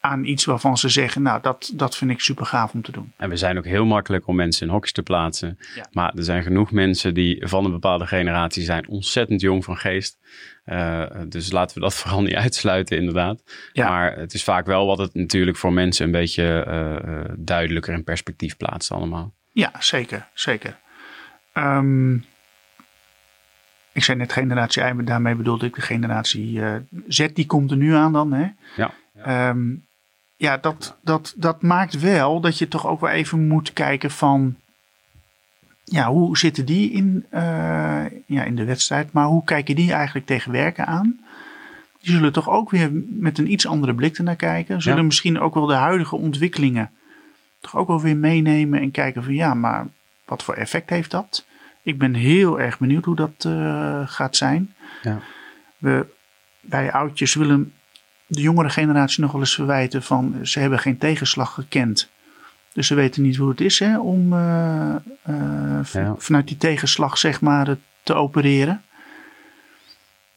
aan 0.00 0.24
iets 0.24 0.44
waarvan 0.44 0.78
ze 0.78 0.88
zeggen, 0.88 1.22
nou 1.22 1.42
dat, 1.42 1.72
dat 1.74 1.96
vind 1.96 2.10
ik 2.10 2.20
super 2.20 2.46
gaaf 2.46 2.72
om 2.72 2.82
te 2.82 2.92
doen. 2.92 3.12
En 3.16 3.28
we 3.28 3.36
zijn 3.36 3.58
ook 3.58 3.64
heel 3.64 3.84
makkelijk 3.84 4.26
om 4.26 4.36
mensen 4.36 4.66
in 4.66 4.72
hokjes 4.72 4.92
te 4.92 5.02
plaatsen. 5.02 5.58
Ja. 5.74 5.86
Maar 5.92 6.14
er 6.14 6.24
zijn 6.24 6.42
genoeg 6.42 6.70
mensen 6.70 7.14
die 7.14 7.46
van 7.48 7.64
een 7.64 7.70
bepaalde 7.70 8.06
generatie 8.06 8.62
zijn 8.62 8.88
ontzettend 8.88 9.40
jong 9.40 9.64
van 9.64 9.76
geest. 9.76 10.18
Uh, 10.66 11.04
dus 11.28 11.52
laten 11.52 11.74
we 11.74 11.80
dat 11.80 11.94
vooral 12.00 12.22
niet 12.22 12.34
uitsluiten 12.34 12.96
inderdaad. 12.96 13.42
Ja. 13.72 13.88
Maar 13.88 14.16
het 14.16 14.34
is 14.34 14.44
vaak 14.44 14.66
wel 14.66 14.86
wat 14.86 14.98
het 14.98 15.14
natuurlijk 15.14 15.56
voor 15.56 15.72
mensen 15.72 16.04
een 16.04 16.12
beetje 16.12 16.66
uh, 16.68 17.34
duidelijker 17.38 17.94
in 17.94 18.04
perspectief 18.04 18.56
plaatst 18.56 18.92
allemaal. 18.92 19.34
Ja, 19.52 19.72
zeker. 19.78 20.28
zeker. 20.34 20.78
Um, 21.54 22.24
ik 23.92 24.04
zei 24.04 24.18
net 24.18 24.32
generatie 24.32 24.82
Y, 24.82 24.92
maar 24.92 25.04
daarmee 25.04 25.34
bedoelde 25.34 25.66
ik 25.66 25.74
de 25.74 25.80
generatie 25.80 26.52
uh, 26.52 26.74
Z. 27.06 27.28
Die 27.32 27.46
komt 27.46 27.70
er 27.70 27.76
nu 27.76 27.94
aan 27.94 28.12
dan. 28.12 28.32
Hè? 28.32 28.46
Ja. 28.76 28.92
Um, 29.48 29.88
ja, 30.40 30.56
dat, 30.56 30.96
dat, 31.02 31.34
dat 31.36 31.62
maakt 31.62 32.00
wel 32.00 32.40
dat 32.40 32.58
je 32.58 32.68
toch 32.68 32.86
ook 32.86 33.00
wel 33.00 33.10
even 33.10 33.48
moet 33.48 33.72
kijken 33.72 34.10
van... 34.10 34.56
Ja, 35.84 36.08
hoe 36.08 36.38
zitten 36.38 36.64
die 36.64 36.90
in, 36.90 37.26
uh, 37.34 37.40
ja, 38.26 38.44
in 38.44 38.56
de 38.56 38.64
wedstrijd? 38.64 39.12
Maar 39.12 39.26
hoe 39.26 39.44
kijken 39.44 39.74
die 39.74 39.92
eigenlijk 39.92 40.26
tegen 40.26 40.52
werken 40.52 40.86
aan? 40.86 41.20
Die 42.00 42.12
zullen 42.12 42.32
toch 42.32 42.48
ook 42.48 42.70
weer 42.70 42.90
met 43.08 43.38
een 43.38 43.52
iets 43.52 43.66
andere 43.66 43.94
blik 43.94 44.18
ernaar 44.18 44.36
kijken. 44.36 44.82
Zullen 44.82 44.98
Ja. 44.98 45.04
misschien 45.04 45.40
ook 45.40 45.54
wel 45.54 45.66
de 45.66 45.74
huidige 45.74 46.16
ontwikkelingen 46.16 46.90
toch 47.60 47.76
ook 47.76 47.88
wel 47.88 48.00
weer 48.00 48.16
meenemen 48.16 48.80
en 48.80 48.90
kijken 48.90 49.24
van 49.24 49.34
ja, 49.34 49.54
maar 49.54 49.86
wat 50.24 50.42
voor 50.42 50.54
effect 50.54 50.90
heeft 50.90 51.10
dat? 51.10 51.46
Ik 51.82 51.98
ben 51.98 52.14
heel 52.14 52.60
erg 52.60 52.78
benieuwd 52.78 53.04
hoe 53.04 53.16
dat 53.16 53.44
uh, 53.46 54.02
gaat 54.04 54.36
zijn. 54.36 54.74
Ja. 55.02 55.18
We 55.78 56.06
bij 56.60 56.92
oudjes 56.92 57.34
willen 57.34 57.72
de 58.30 58.40
jongere 58.40 58.70
generatie 58.70 59.22
nog 59.22 59.32
wel 59.32 59.40
eens 59.40 59.54
verwijten 59.54 60.02
van 60.02 60.38
ze 60.42 60.60
hebben 60.60 60.78
geen 60.78 60.98
tegenslag 60.98 61.54
gekend. 61.54 62.10
Dus 62.72 62.86
ze 62.86 62.94
weten 62.94 63.22
niet 63.22 63.36
hoe 63.36 63.48
het 63.48 63.60
is 63.60 63.78
hè, 63.78 63.98
om 63.98 64.32
uh, 64.32 64.94
uh, 65.28 65.80
Ja. 65.92 66.14
vanuit 66.18 66.48
die 66.48 66.56
tegenslag 66.56 67.18
zeg 67.18 67.40
maar 67.40 67.76
te 68.02 68.14
opereren. 68.14 68.82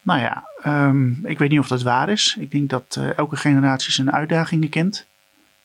Nou 0.02 0.20
ja, 0.20 0.44
um, 0.88 1.20
ik 1.24 1.40
weet 1.40 1.50
niet 1.50 1.60
of 1.60 1.68
dat 1.68 1.82
waar 1.82 2.10
is. 2.10 2.38
Ik 2.40 2.52
denk 2.52 2.70
dat 2.70 2.96
uh, 3.00 3.18
elke 3.18 3.36
generatie 3.36 3.92
zijn 3.92 4.12
uitdagingen 4.12 4.70
kent. 4.70 5.08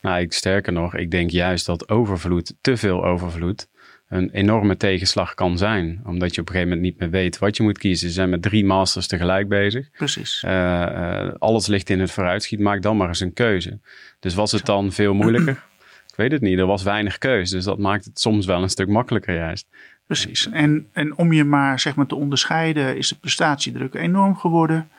Nou, 0.01 0.19
ik, 0.19 0.33
sterker 0.33 0.73
nog, 0.73 0.95
ik 0.95 1.11
denk 1.11 1.29
juist 1.29 1.65
dat 1.65 1.89
overvloed, 1.89 2.53
te 2.61 2.77
veel 2.77 3.05
overvloed, 3.05 3.67
een 4.09 4.29
enorme 4.29 4.77
tegenslag 4.77 5.33
kan 5.33 5.57
zijn. 5.57 6.01
Omdat 6.05 6.35
je 6.35 6.41
op 6.41 6.47
een 6.47 6.53
gegeven 6.53 6.75
moment 6.75 6.81
niet 6.81 6.99
meer 6.99 7.09
weet 7.09 7.39
wat 7.39 7.57
je 7.57 7.63
moet 7.63 7.77
kiezen. 7.77 8.07
Ze 8.07 8.13
zijn 8.13 8.29
met 8.29 8.41
drie 8.41 8.65
masters 8.65 9.07
tegelijk 9.07 9.47
bezig. 9.47 9.89
Precies. 9.91 10.43
Uh, 10.45 10.51
uh, 10.51 11.29
alles 11.37 11.67
ligt 11.67 11.89
in 11.89 11.99
het 11.99 12.11
vooruitschiet. 12.11 12.59
Maak 12.59 12.81
dan 12.81 12.97
maar 12.97 13.07
eens 13.07 13.19
een 13.19 13.33
keuze. 13.33 13.79
Dus 14.19 14.33
was 14.33 14.51
het 14.51 14.65
dan 14.65 14.91
veel 14.91 15.13
moeilijker? 15.13 15.63
ik 16.07 16.15
weet 16.15 16.31
het 16.31 16.41
niet. 16.41 16.59
Er 16.59 16.65
was 16.65 16.83
weinig 16.83 17.17
keus. 17.17 17.49
Dus 17.49 17.63
dat 17.63 17.79
maakt 17.79 18.05
het 18.05 18.19
soms 18.19 18.45
wel 18.45 18.61
een 18.61 18.69
stuk 18.69 18.87
makkelijker 18.87 19.35
juist. 19.35 19.67
Precies. 20.05 20.49
En, 20.49 20.87
en 20.91 21.17
om 21.17 21.33
je 21.33 21.43
maar 21.43 21.79
zeg 21.79 21.95
maar 21.95 22.05
te 22.05 22.15
onderscheiden 22.15 22.97
is 22.97 23.09
de 23.09 23.15
prestatiedruk 23.15 23.93
enorm 23.93 24.35
geworden. 24.35 24.89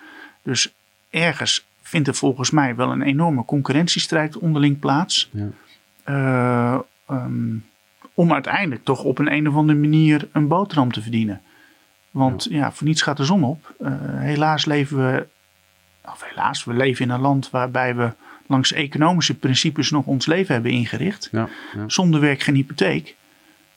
Dus 0.43 0.75
ergens 1.11 1.67
vindt 1.83 2.09
er 2.09 2.15
volgens 2.15 2.51
mij 2.51 2.77
wel 2.77 2.91
een 2.91 3.03
enorme 3.03 3.45
concurrentiestrijd 3.45 4.39
onderling 4.39 4.79
plaats. 4.79 5.31
Ja. 5.33 5.49
Uh, 6.09 6.79
um, 7.11 7.65
om 8.15 8.33
uiteindelijk 8.33 8.85
toch 8.85 9.03
op 9.03 9.19
een, 9.19 9.33
een 9.33 9.49
of 9.49 9.55
andere 9.55 9.79
manier 9.79 10.29
een 10.33 10.49
boterham 10.49 10.93
te 10.93 11.03
verdienen. 11.03 11.41
Want 12.11 12.47
ja, 12.51 12.57
ja 12.57 12.73
voor 12.73 12.87
niets 12.87 13.03
gaat 13.03 13.17
de 13.17 13.25
zon 13.25 13.45
op. 13.45 13.75
Uh, 13.81 13.93
helaas 14.03 14.65
leven 14.65 14.97
we, 14.97 15.27
of 16.05 16.25
helaas, 16.29 16.65
we 16.65 16.73
leven 16.73 17.05
in 17.05 17.11
een 17.11 17.21
land 17.21 17.51
waarbij 17.51 17.97
we 17.97 18.13
langs 18.47 18.73
economische 18.73 19.39
principes 19.39 19.91
nog 19.91 20.07
ons 20.07 20.27
leven 20.27 20.55
hebben 20.55 20.73
ingericht. 20.73 21.29
Ja, 21.33 21.49
ja. 21.75 21.85
Zonder 21.87 22.21
werk 22.21 22.41
geen 22.41 22.55
hypotheek. 22.55 23.17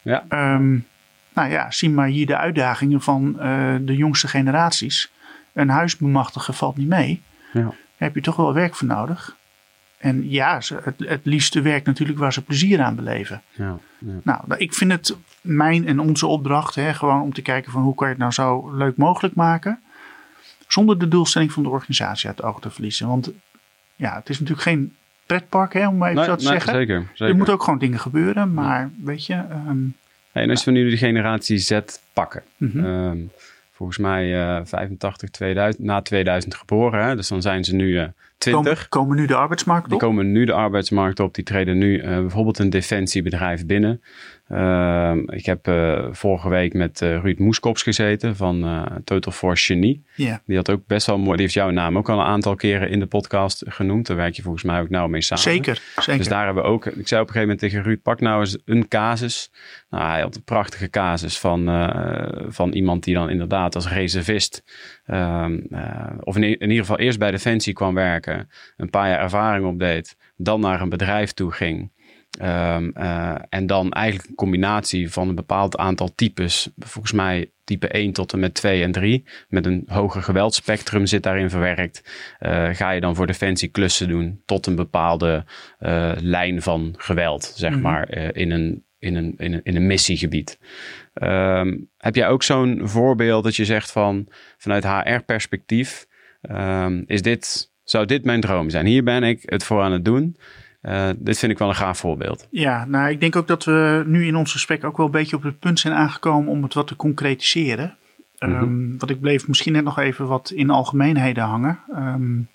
Ja. 0.01 0.23
Um, 0.29 0.87
nou 1.33 1.49
ja, 1.49 1.71
zie 1.71 1.89
maar 1.89 2.07
hier 2.07 2.25
de 2.25 2.37
uitdagingen 2.37 3.01
van 3.01 3.35
uh, 3.37 3.75
de 3.81 3.95
jongste 3.95 4.27
generaties. 4.27 5.11
Een 5.53 5.69
huis 5.69 5.97
bemachtigen 5.97 6.53
valt 6.53 6.77
niet 6.77 6.87
mee. 6.87 7.21
Ja. 7.53 7.61
Daar 7.61 7.73
heb 7.97 8.15
je 8.15 8.21
toch 8.21 8.35
wel 8.35 8.53
werk 8.53 8.75
voor 8.75 8.87
nodig. 8.87 9.35
En 10.03 10.29
ja, 10.29 10.61
ze, 10.61 10.79
het, 10.83 10.95
het 10.97 11.21
liefste 11.23 11.61
werk 11.61 11.85
natuurlijk 11.85 12.19
waar 12.19 12.33
ze 12.33 12.43
plezier 12.43 12.81
aan 12.81 12.95
beleven. 12.95 13.41
Ja, 13.51 13.77
ja. 13.97 14.19
Nou, 14.23 14.39
ik 14.57 14.73
vind 14.73 14.91
het 14.91 15.15
mijn 15.41 15.87
en 15.87 15.99
onze 15.99 16.27
opdracht 16.27 16.75
hè, 16.75 16.93
gewoon 16.93 17.21
om 17.21 17.33
te 17.33 17.41
kijken 17.41 17.71
van 17.71 17.81
hoe 17.81 17.95
kan 17.95 18.07
je 18.07 18.13
het 18.13 18.21
nou 18.21 18.33
zo 18.33 18.75
leuk 18.75 18.97
mogelijk 18.97 19.35
maken. 19.35 19.79
Zonder 20.67 20.99
de 20.99 21.07
doelstelling 21.07 21.51
van 21.51 21.63
de 21.63 21.69
organisatie 21.69 22.27
uit 22.27 22.37
het 22.37 22.45
oog 22.45 22.59
te 22.59 22.69
verliezen. 22.69 23.07
Want 23.07 23.31
ja, 23.95 24.15
het 24.15 24.29
is 24.29 24.39
natuurlijk 24.39 24.67
geen 24.67 24.95
pretpark 25.25 25.73
hè, 25.73 25.87
om 25.87 25.97
maar 25.97 26.09
even 26.09 26.21
nee, 26.21 26.29
zo 26.29 26.35
te 26.35 26.43
nee, 26.43 26.53
zeggen. 26.53 26.73
Zeker, 26.73 27.07
zeker. 27.07 27.27
Er 27.27 27.35
moeten 27.35 27.53
ook 27.53 27.63
gewoon 27.63 27.79
dingen 27.79 27.99
gebeuren. 27.99 28.53
Maar 28.53 28.91
weet 29.03 29.25
je... 29.25 29.33
Um, 29.67 29.95
hey, 30.31 30.43
en 30.43 30.49
als 30.49 30.63
we 30.63 30.71
nu 30.71 30.89
de 30.89 30.97
generatie 30.97 31.57
Z 31.57 31.79
pakken. 32.13 32.43
Mm 32.57 32.71
-hmm. 32.71 32.85
um, 32.85 33.31
volgens 33.71 33.97
mij 33.97 34.57
uh, 34.57 34.65
85, 34.65 35.29
2000, 35.29 35.83
na 35.83 36.01
2000 36.01 36.55
geboren. 36.55 37.05
Hè? 37.05 37.15
Dus 37.15 37.27
dan 37.27 37.41
zijn 37.41 37.63
ze 37.63 37.75
nu 37.75 37.87
uh, 37.87 38.05
20. 38.51 38.63
Komen, 38.63 38.89
komen, 38.89 39.15
nu 39.15 39.25
de 39.25 39.35
arbeidsmarkt 39.35 39.83
op? 39.83 39.89
Die 39.89 39.99
komen 39.99 40.31
nu 40.31 40.45
de 40.45 40.53
arbeidsmarkt 40.53 41.19
op. 41.19 41.33
Die 41.33 41.43
treden 41.43 41.77
nu 41.77 42.01
uh, 42.01 42.03
bijvoorbeeld 42.03 42.59
een 42.59 42.69
defensiebedrijf 42.69 43.65
binnen. 43.65 44.01
Uh, 44.49 45.15
ik 45.25 45.45
heb 45.45 45.67
uh, 45.67 46.05
vorige 46.11 46.49
week 46.49 46.73
met 46.73 46.99
Ruud 46.99 47.39
Moeskops 47.39 47.83
gezeten 47.83 48.35
van 48.35 48.87
Total 49.03 49.31
Force 49.31 49.65
Genie. 49.65 50.05
Yeah. 50.15 50.37
Die 50.45 50.55
had 50.55 50.69
ook 50.69 50.87
best 50.87 51.07
wel 51.07 51.17
mooi. 51.17 51.31
Die 51.31 51.41
heeft 51.41 51.53
jouw 51.53 51.69
naam 51.69 51.97
ook 51.97 52.09
al 52.09 52.19
een 52.19 52.25
aantal 52.25 52.55
keren 52.55 52.89
in 52.89 52.99
de 52.99 53.05
podcast 53.05 53.63
genoemd. 53.67 54.07
Daar 54.07 54.17
werk 54.17 54.35
je 54.35 54.41
volgens 54.41 54.63
mij 54.63 54.81
ook 54.81 54.89
nou 54.89 55.09
mee 55.09 55.21
samen. 55.21 55.43
Zeker, 55.43 55.81
zeker. 55.95 56.17
Dus 56.17 56.27
daar 56.27 56.45
hebben 56.45 56.63
we 56.63 56.69
ook. 56.69 56.85
Ik 56.85 57.07
zei 57.07 57.21
op 57.21 57.27
een 57.27 57.33
gegeven 57.33 57.41
moment 57.41 57.59
tegen 57.59 57.83
Ruud: 57.83 58.01
pak 58.01 58.19
nou 58.19 58.39
eens 58.39 58.57
een 58.65 58.87
casus. 58.87 59.51
Nou, 59.89 60.11
hij 60.11 60.21
had 60.21 60.35
een 60.35 60.43
prachtige 60.43 60.89
casus 60.89 61.39
van, 61.39 61.91
van 62.47 62.71
iemand 62.71 63.03
die 63.03 63.13
dan 63.13 63.29
inderdaad 63.29 63.75
als 63.75 63.89
reservist. 63.89 64.63
Uh, 65.07 65.45
of 66.19 66.35
in, 66.35 66.43
in, 66.43 66.61
ieder 66.61 66.85
geval 66.85 66.99
eerst 66.99 67.19
bij 67.19 67.31
Defensie 67.31 67.73
kwam 67.73 67.93
werken. 67.93 68.32
Een 68.77 68.89
paar 68.89 69.09
jaar 69.09 69.19
ervaring 69.19 69.65
opdeed. 69.65 70.17
Dan 70.35 70.59
naar 70.59 70.81
een 70.81 70.89
bedrijf 70.89 71.31
toe 71.31 71.51
ging. 71.51 71.91
Um, 72.41 72.91
uh, 72.97 73.35
en 73.49 73.67
dan 73.67 73.91
eigenlijk 73.91 74.29
een 74.29 74.35
combinatie 74.35 75.11
van 75.11 75.29
een 75.29 75.35
bepaald 75.35 75.77
aantal 75.77 76.15
types. 76.15 76.69
Volgens 76.77 77.13
mij 77.13 77.51
type 77.63 77.87
1 77.87 78.11
tot 78.13 78.33
en 78.33 78.39
met 78.39 78.53
2 78.53 78.83
en 78.83 78.91
3. 78.91 79.25
Met 79.49 79.65
een 79.65 79.83
hoger 79.87 80.21
geweldspectrum 80.21 81.05
zit 81.05 81.23
daarin 81.23 81.49
verwerkt. 81.49 82.03
Uh, 82.39 82.69
ga 82.71 82.91
je 82.91 83.01
dan 83.01 83.15
voor 83.15 83.27
defensie 83.27 83.69
klussen 83.69 84.07
doen 84.07 84.41
tot 84.45 84.65
een 84.65 84.75
bepaalde 84.75 85.45
uh, 85.79 86.11
lijn 86.15 86.61
van 86.61 86.93
geweld, 86.97 87.43
zeg 87.55 87.69
mm 87.69 87.75
-hmm. 87.75 87.83
maar, 87.83 88.17
in, 88.35 88.51
een, 88.51 88.85
in, 88.99 89.15
een, 89.15 89.33
in, 89.37 89.53
een, 89.53 89.63
in 89.63 89.75
een 89.75 89.87
missiegebied. 89.87 90.59
Um, 91.13 91.89
heb 91.97 92.15
jij 92.15 92.27
ook 92.27 92.43
zo'n 92.43 92.81
voorbeeld 92.83 93.43
dat 93.43 93.55
je 93.55 93.65
zegt 93.65 93.91
van 93.91 94.27
vanuit 94.57 94.87
HR-perspectief, 94.87 96.07
um, 96.41 97.03
is 97.05 97.21
dit, 97.21 97.72
zou 97.93 98.05
dit 98.05 98.25
mijn 98.25 98.41
droom 98.41 98.69
zijn? 98.69 98.85
Hier 98.85 99.03
ben 99.03 99.23
ik 99.23 99.41
het 99.45 99.63
voor 99.63 99.81
aan 99.81 99.91
het 99.91 100.05
doen. 100.05 100.37
Uh, 100.81 101.09
dit 101.17 101.37
vind 101.37 101.51
ik 101.51 101.57
wel 101.57 101.69
een 101.69 101.75
gaaf 101.75 101.97
voorbeeld. 101.97 102.47
Ja, 102.49 102.85
nou, 102.85 103.09
ik 103.09 103.19
denk 103.19 103.35
ook 103.35 103.47
dat 103.47 103.63
we 103.63 104.03
nu 104.05 104.25
in 104.25 104.35
ons 104.35 104.51
gesprek 104.51 104.83
ook 104.83 104.97
wel 104.97 105.05
een 105.05 105.11
beetje 105.11 105.35
op 105.35 105.43
het 105.43 105.59
punt 105.59 105.79
zijn 105.79 105.93
aangekomen 105.93 106.51
om 106.51 106.63
het 106.63 106.73
wat 106.73 106.87
te 106.87 106.95
concretiseren. 106.95 107.97
Um, 108.39 108.97
Want 108.97 109.11
ik 109.11 109.19
bleef 109.19 109.47
misschien 109.47 109.73
net 109.73 109.83
nog 109.83 109.99
even 109.99 110.27
wat 110.27 110.51
in 110.55 110.69
algemeenheden 110.69 111.43
hangen. 111.43 111.79
Um, 111.95 112.47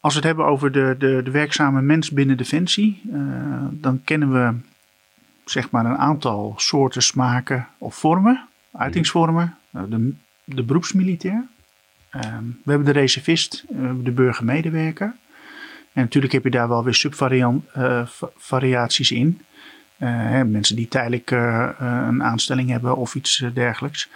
als 0.00 0.12
we 0.12 0.18
het 0.18 0.28
hebben 0.28 0.46
over 0.46 0.72
de, 0.72 0.94
de, 0.98 1.20
de 1.24 1.30
werkzame 1.30 1.82
mens 1.82 2.10
binnen 2.10 2.36
Defensie, 2.36 3.00
uh, 3.12 3.64
dan 3.70 4.00
kennen 4.04 4.32
we 4.32 4.54
zeg 5.44 5.70
maar 5.70 5.84
een 5.84 5.98
aantal 5.98 6.54
soorten, 6.56 7.02
smaken 7.02 7.68
of 7.78 7.94
vormen, 7.94 8.48
uitingsvormen. 8.72 9.56
Uh, 9.76 9.82
de, 9.88 10.12
de 10.44 10.62
beroepsmilitair. 10.62 11.44
Uh, 12.16 12.22
we 12.64 12.70
hebben 12.70 12.92
de 12.92 13.00
reservist, 13.00 13.64
de 14.02 14.10
burgermedewerker. 14.10 15.14
En 15.92 16.02
natuurlijk 16.02 16.32
heb 16.32 16.44
je 16.44 16.50
daar 16.50 16.68
wel 16.68 16.84
weer 16.84 16.94
subvariaties 16.94 19.10
uh, 19.10 19.18
in. 19.18 19.40
Hè, 19.98 20.44
mensen 20.44 20.76
die 20.76 20.88
tijdelijk 20.88 21.30
een 21.30 22.22
aanstelling 22.22 22.70
hebben 22.70 22.96
of 22.96 23.14
iets 23.14 23.44
dergelijks. 23.54 24.08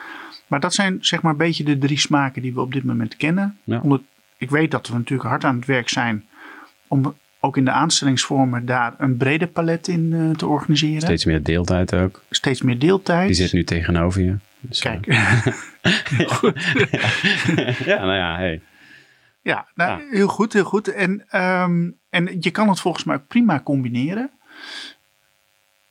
Maar 0.47 0.61
dat 0.61 0.75
zijn 0.75 0.99
zeg 1.01 1.23
maar 1.23 1.33
een 1.33 1.39
beetje 1.39 1.65
de 1.65 1.79
drie 1.79 1.99
smaken 1.99 2.43
die 2.43 2.55
we 2.55 2.61
op 2.61 2.73
dit 2.73 2.85
moment 2.85 3.17
kennen. 3.17 3.59
Ja. 3.65 3.83
Ik 4.37 4.51
weet 4.51 4.71
dat 4.71 4.89
we 4.89 4.95
natuurlijk 4.95 5.29
hard 5.29 5.45
aan 5.45 5.57
het 5.57 5.67
werk 5.67 5.89
zijn 5.89 6.25
om 6.89 7.15
ook 7.41 7.57
in 7.57 7.65
de 7.65 7.71
aanstellingsvormen 7.71 8.67
daar 8.67 8.95
een 8.99 9.17
breder 9.17 9.49
palet 9.49 9.89
in 9.89 10.35
te 10.37 10.47
organiseren. 10.47 11.01
Steeds 11.01 11.25
meer 11.25 11.43
deeltijd 11.43 11.95
ook. 11.95 12.23
Steeds 12.31 12.63
meer 12.63 12.79
deeltijd. 12.79 13.27
Die 13.27 13.37
zit 13.37 13.53
nu 13.53 13.65
tegenover 13.65 14.23
je. 14.23 14.37
Dus 14.61 14.81
Kijk. 14.81 15.07
heel 16.17 16.29
goed. 16.29 16.63
ja, 17.85 17.99
nou 17.99 18.17
ja, 18.17 18.37
hey. 18.37 18.63
Ja, 19.43 19.67
nou, 19.75 20.01
ja. 20.01 20.07
heel 20.11 20.29
goed, 20.29 20.53
heel 20.53 20.65
goed. 20.65 20.89
En, 20.89 21.41
um, 21.43 21.99
en 22.11 22.37
je 22.41 22.51
kan 22.51 22.69
het 22.69 22.81
volgens 22.81 23.05
mij 23.05 23.17
ook 23.17 23.27
prima 23.27 23.61
combineren. 23.61 24.31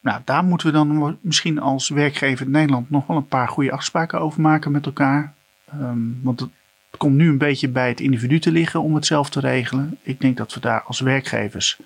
Nou, 0.01 0.21
daar 0.25 0.43
moeten 0.43 0.67
we 0.67 0.73
dan 0.73 1.17
misschien 1.21 1.59
als 1.59 1.89
werkgever 1.89 2.45
in 2.45 2.51
Nederland 2.51 2.89
nog 2.89 3.07
wel 3.07 3.17
een 3.17 3.27
paar 3.27 3.47
goede 3.47 3.71
afspraken 3.71 4.19
over 4.19 4.41
maken 4.41 4.71
met 4.71 4.85
elkaar. 4.85 5.33
Um, 5.73 6.19
want 6.23 6.39
het 6.39 6.49
komt 6.97 7.15
nu 7.15 7.29
een 7.29 7.37
beetje 7.37 7.69
bij 7.69 7.87
het 7.87 7.99
individu 7.99 8.39
te 8.39 8.51
liggen 8.51 8.81
om 8.81 8.95
het 8.95 9.05
zelf 9.05 9.29
te 9.29 9.39
regelen. 9.39 9.97
Ik 10.01 10.21
denk 10.21 10.37
dat 10.37 10.53
we 10.53 10.59
daar 10.59 10.81
als 10.81 10.99
werkgevers 10.99 11.79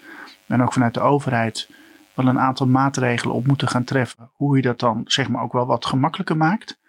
en 0.47 0.61
ook 0.61 0.73
vanuit 0.73 0.93
de 0.93 0.99
overheid 0.99 1.69
wel 2.15 2.27
een 2.27 2.39
aantal 2.39 2.67
maatregelen 2.67 3.35
op 3.35 3.47
moeten 3.47 3.67
gaan 3.67 3.83
treffen. 3.83 4.29
Hoe 4.33 4.55
je 4.55 4.61
dat 4.61 4.79
dan 4.79 5.01
zeg 5.05 5.29
maar 5.29 5.43
ook 5.43 5.53
wel 5.53 5.65
wat 5.65 5.85
gemakkelijker 5.85 6.37
maakt. 6.37 6.79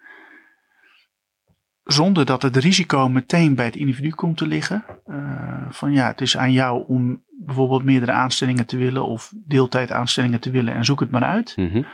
Zonder 1.83 2.25
dat 2.25 2.41
het 2.41 2.57
risico 2.57 3.09
meteen 3.09 3.55
bij 3.55 3.65
het 3.65 3.75
individu 3.75 4.09
komt 4.09 4.37
te 4.37 4.47
liggen. 4.47 4.85
Uh, 5.05 5.65
van 5.69 5.91
ja, 5.91 6.07
het 6.07 6.21
is 6.21 6.37
aan 6.37 6.51
jou 6.51 6.83
om 6.87 7.23
bijvoorbeeld 7.45 7.83
meerdere 7.83 8.11
aanstellingen 8.11 8.65
te 8.65 8.77
willen 8.77 9.05
of 9.05 9.33
deeltijd 9.45 9.91
aanstellingen 9.91 10.39
te 10.39 10.51
willen 10.51 10.73
en 10.73 10.85
zoek 10.85 10.99
het 10.99 11.11
maar 11.11 11.23
uit. 11.23 11.53
Mm 11.55 11.69
-hmm. 11.69 11.85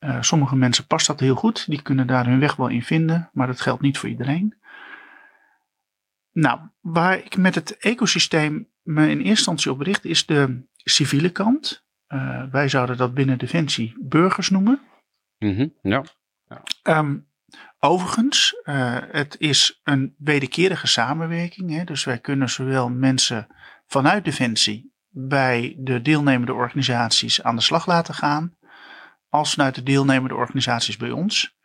uh, 0.00 0.16
sommige 0.20 0.56
mensen 0.56 0.86
past 0.86 1.06
dat 1.06 1.20
heel 1.20 1.34
goed, 1.34 1.66
die 1.66 1.82
kunnen 1.82 2.06
daar 2.06 2.26
hun 2.26 2.40
weg 2.40 2.56
wel 2.56 2.68
in 2.68 2.82
vinden, 2.82 3.30
maar 3.32 3.46
dat 3.46 3.60
geldt 3.60 3.82
niet 3.82 3.98
voor 3.98 4.08
iedereen. 4.08 4.56
Nou, 6.32 6.60
waar 6.80 7.18
ik 7.18 7.36
met 7.36 7.54
het 7.54 7.76
ecosysteem 7.78 8.68
me 8.82 9.02
in 9.02 9.16
eerste 9.16 9.28
instantie 9.28 9.70
op 9.70 9.80
richt, 9.80 10.04
is 10.04 10.26
de 10.26 10.66
civiele 10.74 11.30
kant. 11.30 11.86
Uh, 12.08 12.42
wij 12.50 12.68
zouden 12.68 12.96
dat 12.96 13.14
binnen 13.14 13.38
Defensie 13.38 13.94
burgers 14.00 14.50
noemen. 14.50 14.80
Mm 15.38 15.54
-hmm. 15.54 15.74
ja. 15.82 16.04
ja. 16.48 16.98
Um, 16.98 17.28
overigens, 17.78 18.60
uh, 18.64 18.98
het 19.10 19.36
is 19.38 19.80
een 19.84 20.14
wederkerige 20.18 20.86
samenwerking. 20.86 21.70
Hè? 21.70 21.84
Dus 21.84 22.04
wij 22.04 22.18
kunnen 22.18 22.48
zowel 22.48 22.88
mensen 22.90 23.46
vanuit 23.86 24.24
Defensie 24.24 24.92
bij 25.08 25.74
de 25.78 26.02
deelnemende 26.02 26.54
organisaties 26.54 27.42
aan 27.42 27.56
de 27.56 27.62
slag 27.62 27.86
laten 27.86 28.14
gaan, 28.14 28.56
als 29.28 29.54
vanuit 29.54 29.74
de 29.74 29.82
deelnemende 29.82 30.34
organisaties 30.34 30.96
bij 30.96 31.10
ons. 31.10 31.58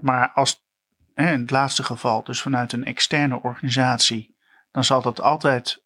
Maar 0.00 0.30
als 0.32 0.64
in 1.14 1.24
het 1.24 1.50
laatste 1.50 1.82
geval, 1.82 2.24
dus 2.24 2.40
vanuit 2.40 2.72
een 2.72 2.84
externe 2.84 3.42
organisatie, 3.42 4.36
dan 4.70 4.84
zal 4.84 5.02
dat 5.02 5.20
altijd 5.20 5.84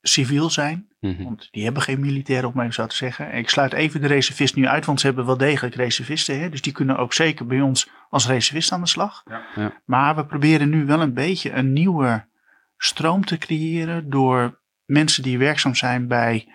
civiel 0.00 0.50
zijn. 0.50 0.87
Mm 1.00 1.14
-hmm. 1.14 1.24
Want 1.24 1.48
die 1.50 1.64
hebben 1.64 1.82
geen 1.82 2.00
militairen, 2.00 2.48
om 2.48 2.60
even 2.60 2.72
zo 2.74 2.86
te 2.86 2.96
zeggen. 2.96 3.34
Ik 3.34 3.48
sluit 3.48 3.72
even 3.72 4.00
de 4.00 4.06
reservist 4.06 4.54
nu 4.54 4.66
uit, 4.66 4.86
want 4.86 5.00
ze 5.00 5.06
hebben 5.06 5.26
wel 5.26 5.36
degelijk 5.36 5.74
reservisten. 5.74 6.40
Hè? 6.40 6.48
Dus 6.48 6.62
die 6.62 6.72
kunnen 6.72 6.96
ook 6.96 7.12
zeker 7.12 7.46
bij 7.46 7.60
ons 7.60 7.90
als 8.10 8.26
reservist 8.26 8.72
aan 8.72 8.80
de 8.80 8.86
slag. 8.88 9.22
Ja. 9.24 9.46
Ja. 9.54 9.82
Maar 9.84 10.16
we 10.16 10.26
proberen 10.26 10.68
nu 10.68 10.86
wel 10.86 11.00
een 11.00 11.14
beetje 11.14 11.52
een 11.52 11.72
nieuwe 11.72 12.26
stroom 12.76 13.24
te 13.24 13.38
creëren 13.38 14.10
door 14.10 14.60
mensen 14.84 15.22
die 15.22 15.38
werkzaam 15.38 15.74
zijn 15.74 16.08
bij 16.08 16.48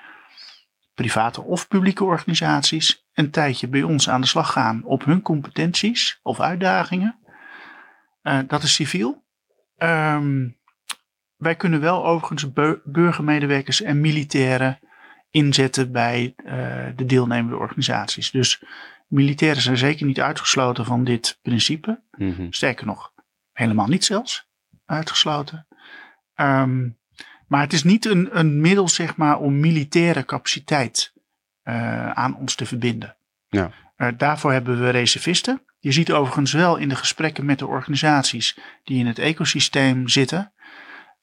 private 0.94 1.42
of 1.42 1.68
publieke 1.68 2.04
organisaties 2.04 3.08
een 3.14 3.32
tijdje 3.32 3.68
bij 3.68 3.84
ons 3.84 4.10
aan 4.10 4.22
de 4.22 4.28
slag 4.28 4.52
gaan 4.52 4.84
op 4.84 5.06
hun 5.06 5.22
competenties 5.22 6.20
of 6.24 6.40
uitdagingen. 6.40 7.20
Uh, 8.24 8.40
dat 8.48 8.64
is 8.64 8.74
civiel. 8.74 9.24
Um, 9.78 10.58
wij 11.44 11.56
kunnen 11.56 11.80
wel 11.80 12.06
overigens 12.06 12.54
burgermedewerkers 12.84 13.82
en 13.82 14.02
militairen 14.02 14.80
inzetten 15.30 15.92
bij 15.92 16.34
uh, 16.38 16.54
de 16.96 17.06
deelnemende 17.06 17.58
organisaties. 17.58 18.32
Dus 18.32 18.64
militairen 19.08 19.62
zijn 19.62 19.78
zeker 19.78 20.06
niet 20.06 20.22
uitgesloten 20.22 20.86
van 20.86 21.04
dit 21.04 21.40
principe. 21.42 22.02
Mm 22.18 22.34
-hmm. 22.36 22.54
Sterker 22.54 22.86
nog, 22.86 23.14
helemaal 23.52 23.88
niet 23.88 24.06
zelfs 24.06 24.48
uitgesloten. 24.86 25.68
Um, 26.36 26.98
maar 27.48 27.62
het 27.62 27.74
is 27.74 27.84
niet 27.84 28.06
een, 28.06 28.40
een 28.40 28.62
middel, 28.62 28.90
zeg 28.90 29.16
maar, 29.16 29.40
om 29.40 29.60
militaire 29.60 30.26
capaciteit 30.26 31.14
uh, 31.64 32.12
aan 32.12 32.36
ons 32.36 32.56
te 32.56 32.66
verbinden. 32.66 33.16
Ja. 33.48 33.72
Uh, 33.98 34.08
daarvoor 34.18 34.52
hebben 34.52 34.80
we 34.80 34.90
reservisten. 34.90 35.62
Je 35.80 35.92
ziet 35.92 36.12
overigens 36.12 36.52
wel 36.52 36.78
in 36.78 36.90
de 36.90 36.96
gesprekken 36.96 37.46
met 37.46 37.60
de 37.60 37.68
organisaties 37.68 38.60
die 38.84 39.00
in 39.00 39.08
het 39.08 39.20
ecosysteem 39.20 40.08
zitten, 40.08 40.54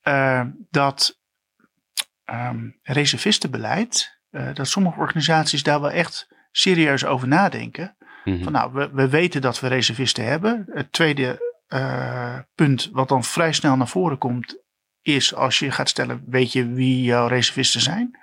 uh, 0.03 0.43
dat 0.71 1.19
um, 2.25 2.79
reservistenbeleid, 2.83 4.21
uh, 4.31 4.55
dat 4.55 4.69
sommige 4.69 5.01
organisaties 5.01 5.63
daar 5.63 5.81
wel 5.81 5.91
echt 5.91 6.29
serieus 6.51 7.05
over 7.05 7.29
nadenken. 7.29 7.97
Mm 8.25 8.35
-hmm. 8.35 8.43
Van 8.43 8.53
nou, 8.53 8.73
we, 8.73 8.91
we, 8.93 9.09
weten 9.09 9.41
dat 9.41 9.61
we 9.61 9.69
reservisten 9.69 10.25
hebben. 10.25 10.67
Het 10.73 10.93
tweede 10.93 11.55
uh, 11.69 12.39
punt 12.55 12.89
wat 12.93 13.09
dan 13.09 13.25
vrij 13.25 13.53
snel 13.53 13.77
naar 13.77 13.89
voren 13.89 14.19
komt, 14.19 14.59
is 15.03 15.35
als 15.35 15.59
je 15.59 15.71
gaat 15.71 15.89
stellen, 15.89 16.23
weet 16.27 16.53
je 16.53 16.69
wie 16.69 17.03
jouw 17.03 17.27
reservisten 17.27 17.81
zijn? 17.81 18.19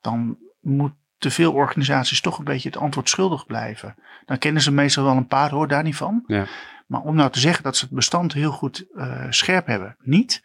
Dan 0.00 0.38
moeten 0.60 1.30
veel 1.30 1.52
organisaties 1.52 2.20
toch 2.20 2.38
een 2.38 2.44
beetje 2.44 2.68
het 2.68 2.78
antwoord 2.78 3.08
schuldig 3.08 3.46
blijven. 3.46 3.94
Dan 4.24 4.38
kennen 4.38 4.62
ze 4.62 4.72
meestal 4.72 5.04
wel 5.04 5.16
een 5.16 5.26
paar, 5.26 5.50
hoor 5.50 5.68
daar 5.68 5.82
niet 5.82 5.96
van. 5.96 6.24
Ja. 6.26 6.46
Maar 6.86 7.00
om 7.00 7.14
nou 7.14 7.30
te 7.30 7.40
zeggen 7.40 7.62
dat 7.62 7.76
ze 7.76 7.84
het 7.84 7.94
bestand 7.94 8.32
heel 8.32 8.50
goed 8.50 8.84
uh, 8.94 9.26
scherp 9.30 9.66
hebben, 9.66 9.96
niet. 10.00 10.42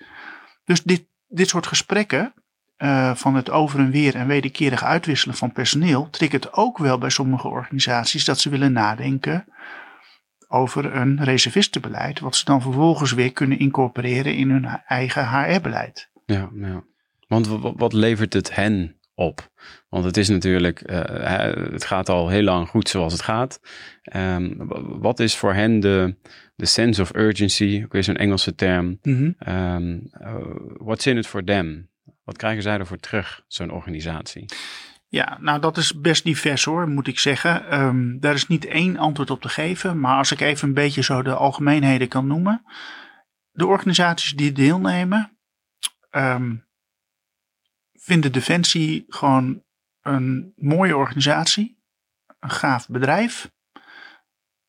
Dus 0.69 0.83
dit, 0.83 1.05
dit 1.27 1.49
soort 1.49 1.67
gesprekken 1.67 2.33
uh, 2.77 3.15
van 3.15 3.35
het 3.35 3.49
over 3.49 3.79
en 3.79 3.91
weer 3.91 4.15
en 4.15 4.27
wederkerig 4.27 4.83
uitwisselen 4.83 5.35
van 5.35 5.51
personeel 5.51 6.09
triggert 6.09 6.53
ook 6.53 6.77
wel 6.77 6.97
bij 6.97 7.09
sommige 7.09 7.47
organisaties 7.47 8.25
dat 8.25 8.39
ze 8.39 8.49
willen 8.49 8.71
nadenken 8.71 9.45
over 10.47 10.95
een 10.95 11.23
reservistenbeleid, 11.23 12.19
wat 12.19 12.35
ze 12.35 12.45
dan 12.45 12.61
vervolgens 12.61 13.11
weer 13.11 13.33
kunnen 13.33 13.59
incorporeren 13.59 14.35
in 14.35 14.49
hun 14.49 14.65
eigen 14.85 15.29
HR-beleid. 15.29 16.09
Ja, 16.25 16.49
ja. 16.53 16.83
want 17.27 17.47
wat 17.75 17.93
levert 17.93 18.33
het 18.33 18.55
hen 18.55 18.98
op? 19.19 19.49
Want 19.89 20.05
het 20.05 20.17
is 20.17 20.29
natuurlijk, 20.29 20.91
uh, 20.91 21.01
het 21.71 21.85
gaat 21.85 22.09
al 22.09 22.29
heel 22.29 22.43
lang 22.43 22.67
goed 22.67 22.89
zoals 22.89 23.13
het 23.13 23.21
gaat. 23.21 23.59
Um, 24.15 24.55
wat 24.99 25.19
is 25.19 25.35
voor 25.35 25.53
hen 25.53 25.79
de, 25.79 26.15
de 26.55 26.65
sense 26.65 27.01
of 27.01 27.15
urgency, 27.15 27.81
ook 27.85 27.93
weer 27.93 28.03
zo'n 28.03 28.15
Engelse 28.15 28.55
term. 28.55 28.99
Mm 29.01 29.15
-hmm. 29.17 29.55
um, 29.55 30.09
uh, 30.21 30.35
what's 30.77 31.05
in 31.05 31.17
it 31.17 31.27
for 31.27 31.43
them? 31.43 31.89
Wat 32.23 32.37
krijgen 32.37 32.61
zij 32.61 32.77
ervoor 32.77 32.97
terug, 32.97 33.43
zo'n 33.47 33.71
organisatie? 33.71 34.45
Ja, 35.07 35.37
nou 35.41 35.59
dat 35.59 35.77
is 35.77 36.01
best 36.01 36.23
divers 36.23 36.63
hoor, 36.63 36.89
moet 36.89 37.07
ik 37.07 37.19
zeggen. 37.19 37.79
Um, 37.79 38.19
daar 38.19 38.33
is 38.33 38.47
niet 38.47 38.65
één 38.65 38.97
antwoord 38.97 39.29
op 39.29 39.41
te 39.41 39.49
geven, 39.49 39.99
maar 39.99 40.17
als 40.17 40.31
ik 40.31 40.39
even 40.39 40.67
een 40.67 40.73
beetje 40.73 41.03
zo 41.03 41.21
de 41.21 41.33
algemeenheden 41.33 42.07
kan 42.07 42.27
noemen. 42.27 42.63
De 43.51 43.65
organisaties 43.65 44.35
die 44.35 44.51
deelnemen, 44.51 45.37
um, 46.11 46.67
vinden 47.99 48.31
Defensie 48.31 49.05
gewoon 49.07 49.63
een 50.01 50.53
mooie 50.55 50.97
organisatie, 50.97 51.83
een 52.39 52.49
gaaf 52.49 52.87
bedrijf. 52.87 53.51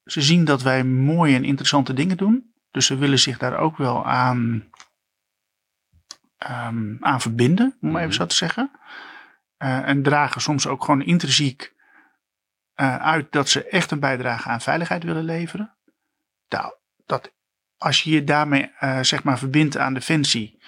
Ze 0.04 0.22
zien 0.22 0.44
dat 0.44 0.62
wij 0.62 0.84
mooie 0.84 1.36
en 1.36 1.44
interessante 1.44 1.92
dingen 1.92 2.16
doen, 2.16 2.52
dus 2.70 2.86
ze 2.86 2.96
willen 2.96 3.18
zich 3.18 3.38
daar 3.38 3.58
ook 3.58 3.76
wel 3.76 4.06
aan, 4.06 4.70
um, 6.50 6.96
aan 7.00 7.20
verbinden, 7.20 7.76
om 7.80 7.96
even 7.96 8.14
zo 8.14 8.26
te 8.26 8.34
zeggen. 8.34 8.70
Uh, 9.58 9.88
en 9.88 10.02
dragen 10.02 10.40
soms 10.40 10.66
ook 10.66 10.84
gewoon 10.84 11.02
intrinsiek 11.02 11.74
uh, 12.80 12.96
uit 12.96 13.32
dat 13.32 13.48
ze 13.48 13.64
echt 13.64 13.90
een 13.90 14.00
bijdrage 14.00 14.48
aan 14.48 14.60
veiligheid 14.60 15.02
willen 15.02 15.24
leveren. 15.24 15.76
Nou, 16.48 16.74
dat, 17.06 17.32
als 17.76 18.02
je 18.02 18.10
je 18.10 18.24
daarmee 18.24 18.72
uh, 18.80 19.02
zeg 19.02 19.22
maar 19.22 19.38
verbindt 19.38 19.76
aan 19.76 19.94
Defensie, 19.94 20.62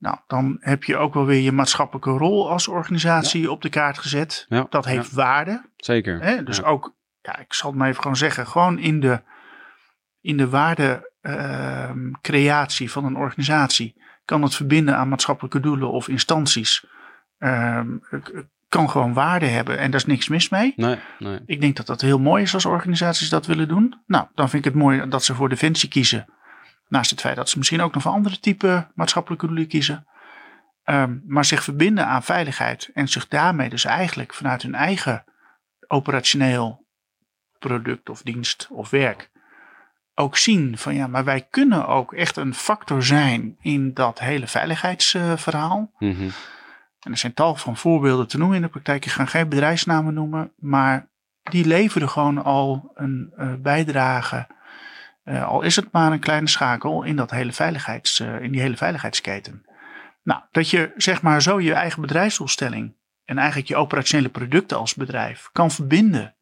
nou, 0.00 0.16
dan 0.26 0.56
heb 0.60 0.84
je 0.84 0.96
ook 0.96 1.14
wel 1.14 1.26
weer 1.26 1.40
je 1.40 1.52
maatschappelijke 1.52 2.10
rol 2.10 2.50
als 2.50 2.68
organisatie 2.68 3.42
ja. 3.42 3.48
op 3.48 3.62
de 3.62 3.68
kaart 3.68 3.98
gezet. 3.98 4.46
Ja, 4.48 4.66
dat 4.70 4.84
heeft 4.84 5.10
ja. 5.10 5.16
waarde. 5.16 5.64
Zeker. 5.76 6.22
Hè? 6.22 6.42
Dus 6.42 6.62
ook 6.62 6.94
ja, 7.22 7.38
ik 7.38 7.52
zal 7.52 7.70
het 7.70 7.78
maar 7.78 7.88
even 7.88 8.02
gewoon 8.02 8.16
zeggen, 8.16 8.46
gewoon 8.46 8.78
in 8.78 9.00
de, 9.00 9.20
in 10.20 10.36
de 10.36 10.48
waardecreatie 10.48 12.86
ehm, 12.86 12.94
van 12.94 13.04
een 13.04 13.16
organisatie 13.16 13.98
kan 14.24 14.42
het 14.42 14.54
verbinden 14.54 14.96
aan 14.96 15.08
maatschappelijke 15.08 15.60
doelen 15.60 15.90
of 15.90 16.08
instanties. 16.08 16.86
Ehm, 17.38 17.96
kan 18.68 18.90
gewoon 18.90 19.12
waarde 19.12 19.46
hebben 19.46 19.78
en 19.78 19.90
daar 19.90 20.00
is 20.00 20.06
niks 20.06 20.28
mis 20.28 20.48
mee. 20.48 20.72
Nee, 20.76 20.98
nee. 21.18 21.40
Ik 21.46 21.60
denk 21.60 21.76
dat 21.76 21.86
dat 21.86 22.00
heel 22.00 22.18
mooi 22.18 22.42
is 22.42 22.54
als 22.54 22.64
organisaties 22.64 23.28
dat 23.28 23.46
willen 23.46 23.68
doen. 23.68 24.00
Nou, 24.06 24.26
dan 24.34 24.48
vind 24.48 24.66
ik 24.66 24.72
het 24.72 24.82
mooi 24.82 25.08
dat 25.08 25.24
ze 25.24 25.34
voor 25.34 25.48
Defensie 25.48 25.88
kiezen. 25.88 26.26
Naast 26.90 27.10
het 27.10 27.20
feit 27.20 27.36
dat 27.36 27.48
ze 27.48 27.58
misschien 27.58 27.80
ook 27.80 27.94
nog 27.94 28.02
voor 28.02 28.12
andere 28.12 28.40
type 28.40 28.86
maatschappelijke 28.94 29.46
doelen 29.46 29.68
kiezen. 29.68 30.06
Ehm, 30.84 31.18
maar 31.26 31.44
zich 31.44 31.64
verbinden 31.64 32.06
aan 32.06 32.22
veiligheid 32.22 32.90
en 32.94 33.08
zich 33.08 33.28
daarmee 33.28 33.68
dus 33.68 33.84
eigenlijk 33.84 34.34
vanuit 34.34 34.62
hun 34.62 34.74
eigen 34.74 35.24
operationeel 35.86 36.86
product 37.58 38.08
of 38.08 38.22
dienst 38.22 38.68
of 38.70 38.90
werk 38.90 39.30
ook 40.20 40.36
zien 40.36 40.78
van 40.78 40.94
ja, 40.94 41.06
maar 41.06 41.24
wij 41.24 41.46
kunnen 41.50 41.86
ook 41.86 42.12
echt 42.12 42.36
een 42.36 42.54
factor 42.54 43.02
zijn 43.02 43.56
in 43.60 43.94
dat 43.94 44.18
hele 44.18 44.46
veiligheidsverhaal. 44.46 45.90
Mhm. 45.98 46.28
En 47.00 47.10
er 47.10 47.16
zijn 47.16 47.34
tal 47.34 47.54
van 47.54 47.76
voorbeelden 47.76 48.28
te 48.28 48.38
noemen 48.38 48.56
in 48.56 48.62
de 48.62 48.68
praktijk. 48.68 49.04
Ik 49.04 49.10
ga 49.10 49.24
geen 49.24 49.48
bedrijfsnamen 49.48 50.14
noemen, 50.14 50.52
maar 50.56 51.08
die 51.42 51.66
leveren 51.66 52.08
gewoon 52.08 52.44
al 52.44 52.90
een 52.94 53.32
uh, 53.38 53.54
bijdrage. 53.54 54.46
Uh, 55.24 55.48
al 55.48 55.62
is 55.62 55.76
het 55.76 55.92
maar 55.92 56.12
een 56.12 56.20
kleine 56.20 56.48
schakel 56.48 57.02
in, 57.02 57.16
dat 57.16 57.30
hele 57.30 57.52
veiligheids, 57.52 58.20
uh, 58.20 58.40
in 58.40 58.52
die 58.52 58.60
hele 58.60 58.76
veiligheidsketen. 58.76 59.64
Nou, 60.22 60.40
dat 60.50 60.70
je 60.70 60.92
zeg 60.96 61.22
maar 61.22 61.42
zo 61.42 61.60
je 61.60 61.74
eigen 61.74 62.00
bedrijfsdoelstelling 62.00 62.94
en 63.24 63.38
eigenlijk 63.38 63.68
je 63.68 63.76
operationele 63.76 64.28
producten 64.28 64.78
als 64.78 64.94
bedrijf 64.94 65.48
kan 65.52 65.70
verbinden 65.70 66.34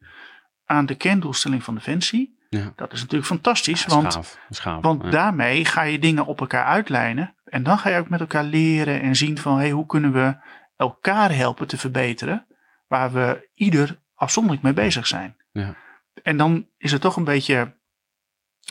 aan 0.65 0.85
de 0.85 0.95
kerndoelstelling 0.95 1.63
van 1.63 1.75
Defensie. 1.75 2.37
Ja. 2.49 2.73
Dat 2.75 2.93
is 2.93 2.99
natuurlijk 2.99 3.29
fantastisch, 3.29 3.83
Ja, 3.83 3.95
want, 3.95 4.11
schaaf, 4.13 4.37
schaaf, 4.49 4.81
want 4.81 5.03
ja. 5.03 5.09
daarmee 5.09 5.65
ga 5.65 5.81
je 5.81 5.99
dingen 5.99 6.25
op 6.25 6.39
elkaar 6.39 6.65
uitlijnen. 6.65 7.35
En 7.45 7.63
dan 7.63 7.77
ga 7.77 7.89
je 7.89 7.97
ook 7.97 8.09
met 8.09 8.19
elkaar 8.19 8.43
leren 8.43 9.01
en 9.01 9.15
zien 9.15 9.37
van 9.37 9.57
hey, 9.57 9.71
hoe 9.71 9.85
kunnen 9.85 10.11
we 10.13 10.37
elkaar 10.75 11.35
helpen 11.35 11.67
te 11.67 11.77
verbeteren. 11.77 12.45
Waar 12.87 13.11
we 13.11 13.49
ieder 13.53 13.99
afzonderlijk 14.15 14.63
mee 14.63 14.73
bezig 14.73 15.07
zijn. 15.07 15.35
Ja. 15.51 15.75
En 16.23 16.37
dan 16.37 16.67
is 16.77 16.91
het 16.91 17.01
toch 17.01 17.15
een 17.15 17.23
beetje 17.23 17.77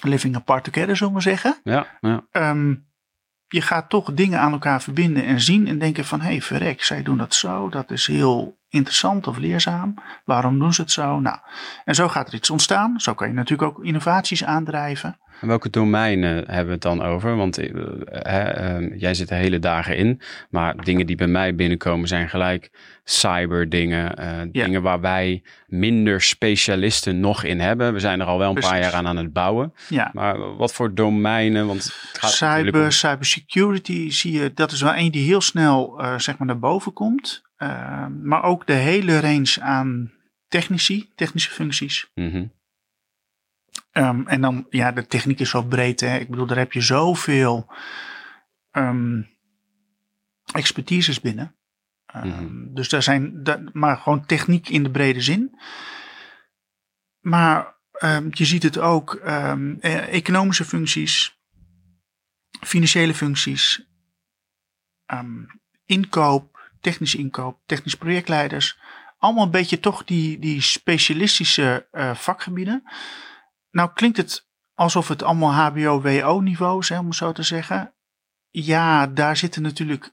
living 0.04 0.36
apart 0.36 0.64
together, 0.64 0.96
zullen 0.96 1.14
we 1.14 1.20
zeggen. 1.20 1.60
Ja, 1.62 1.98
ja. 2.00 2.26
Ehm, 2.30 2.74
je 3.48 3.60
gaat 3.60 3.88
toch 3.90 4.12
dingen 4.14 4.40
aan 4.40 4.52
elkaar 4.52 4.82
verbinden 4.82 5.24
en 5.24 5.40
zien 5.40 5.66
en 5.66 5.78
denken 5.78 6.04
van 6.04 6.20
hé, 6.20 6.26
hey, 6.26 6.42
verrek, 6.42 6.82
zij 6.82 7.02
doen 7.02 7.18
dat 7.18 7.34
zo. 7.34 7.68
Dat 7.68 7.90
is 7.90 8.06
heel 8.06 8.57
interessant 8.68 9.26
of 9.26 9.38
leerzaam. 9.38 9.94
Waarom 10.24 10.58
doen 10.58 10.72
ze 10.74 10.80
het 10.80 10.90
zo? 10.92 11.20
Nou, 11.20 11.36
en 11.84 11.94
zo 11.94 12.08
gaat 12.08 12.28
er 12.28 12.34
iets 12.34 12.50
ontstaan. 12.50 13.00
Zo 13.00 13.14
kan 13.14 13.28
je 13.28 13.34
natuurlijk 13.34 13.68
ook 13.78 13.84
innovaties 13.84 14.44
aandrijven. 14.44 15.18
En 15.40 15.48
welke 15.48 15.70
domeinen 15.70 16.36
hebben 16.36 16.66
we 16.66 16.72
het 16.72 16.80
dan 16.82 17.02
over? 17.02 17.36
Want 17.36 17.58
eh, 17.58 17.70
hè, 18.06 18.40
eh, 18.42 19.00
jij 19.00 19.14
zit 19.14 19.30
er 19.30 19.36
hele 19.36 19.58
dagen 19.58 19.96
in, 19.96 20.20
maar 20.50 20.76
dingen 20.84 21.06
die 21.06 21.16
bij 21.16 21.26
mij 21.26 21.54
binnenkomen 21.54 22.08
zijn 22.08 22.28
gelijk 22.28 22.70
cyberdingen, 23.04 24.16
eh 24.16 24.28
dingen 24.52 24.82
waar 24.82 25.00
wij 25.00 25.42
minder 25.66 26.22
specialisten 26.22 27.20
nog 27.20 27.44
in 27.44 27.60
hebben. 27.60 27.92
We 27.92 28.00
zijn 28.00 28.20
er 28.20 28.26
al 28.26 28.38
wel 28.38 28.48
een 28.56 28.60
paar 28.62 28.80
jaar 28.80 28.92
aan 28.92 29.06
aan 29.06 29.16
het 29.16 29.32
bouwen. 29.32 29.72
Ja. 29.88 30.10
Maar 30.12 30.56
wat 30.56 30.72
voor 30.72 30.94
domeinen? 30.94 31.66
Want 31.66 31.84
het 31.84 32.18
gaat 32.18 32.30
Cyber, 32.30 32.82
om- 32.84 32.90
cybersecurity 32.90 34.10
zie 34.10 34.32
je, 34.32 34.52
dat 34.54 34.72
is 34.72 34.80
wel 34.82 34.92
één 34.92 35.12
die 35.12 35.24
heel 35.26 35.40
snel 35.40 36.00
eh, 36.00 36.18
zeg 36.18 36.38
maar 36.38 36.46
naar 36.46 36.58
boven 36.58 36.92
komt. 36.92 37.46
Eh, 37.58 38.06
maar 38.06 38.42
ook 38.42 38.66
de 38.66 38.72
hele 38.72 39.20
range 39.20 39.56
aan 39.60 40.12
technici, 40.48 41.10
technische 41.14 41.50
functies. 41.50 42.10
Mhm. 42.14 42.46
Ehm, 43.92 44.26
en 44.26 44.40
dan, 44.40 44.66
ja, 44.70 44.92
de 44.92 45.06
techniek 45.06 45.40
is 45.40 45.50
zo 45.50 45.62
breed. 45.62 46.00
Hè. 46.00 46.18
Ik 46.18 46.28
bedoel, 46.30 46.46
daar 46.46 46.56
heb 46.58 46.72
je 46.72 46.80
zoveel 46.80 47.72
ehm 48.70 49.22
expertises 50.52 51.20
binnen. 51.20 51.56
Ehm, 52.06 52.28
Mhm. 52.28 52.74
Dus 52.74 52.88
daar 52.88 53.02
zijn, 53.02 53.42
maar 53.72 53.96
gewoon 53.96 54.26
techniek 54.26 54.68
in 54.68 54.82
de 54.82 54.90
brede 54.90 55.20
zin. 55.20 55.58
Maar 57.20 57.76
ehm, 57.92 58.28
je 58.30 58.44
ziet 58.44 58.62
het 58.62 58.78
ook, 58.78 59.14
ehm, 59.14 59.74
eh, 59.80 60.12
economische 60.14 60.64
functies, 60.64 61.38
financiële 62.60 63.14
functies, 63.14 63.88
ehm, 65.06 65.44
inkoop, 65.86 66.57
technische 66.80 67.18
inkoop, 67.18 67.58
technische 67.66 67.98
projectleiders. 67.98 68.78
Allemaal 69.18 69.44
een 69.44 69.50
beetje 69.50 69.80
toch 69.80 70.04
die, 70.04 70.38
die 70.38 70.60
specialistische 70.60 71.86
eh, 71.90 72.14
vakgebieden. 72.14 72.82
Nou 73.70 73.90
klinkt 73.94 74.16
het 74.16 74.46
alsof 74.74 75.08
het 75.08 75.22
allemaal 75.22 75.52
HBO-WO-niveau 75.52 76.80
is, 76.80 76.88
hè, 76.88 76.98
om 76.98 77.06
het 77.06 77.14
zo 77.14 77.32
te 77.32 77.42
zeggen. 77.42 77.92
Ja, 78.50 79.06
daar 79.06 79.36
zitten 79.36 79.62
natuurlijk 79.62 80.12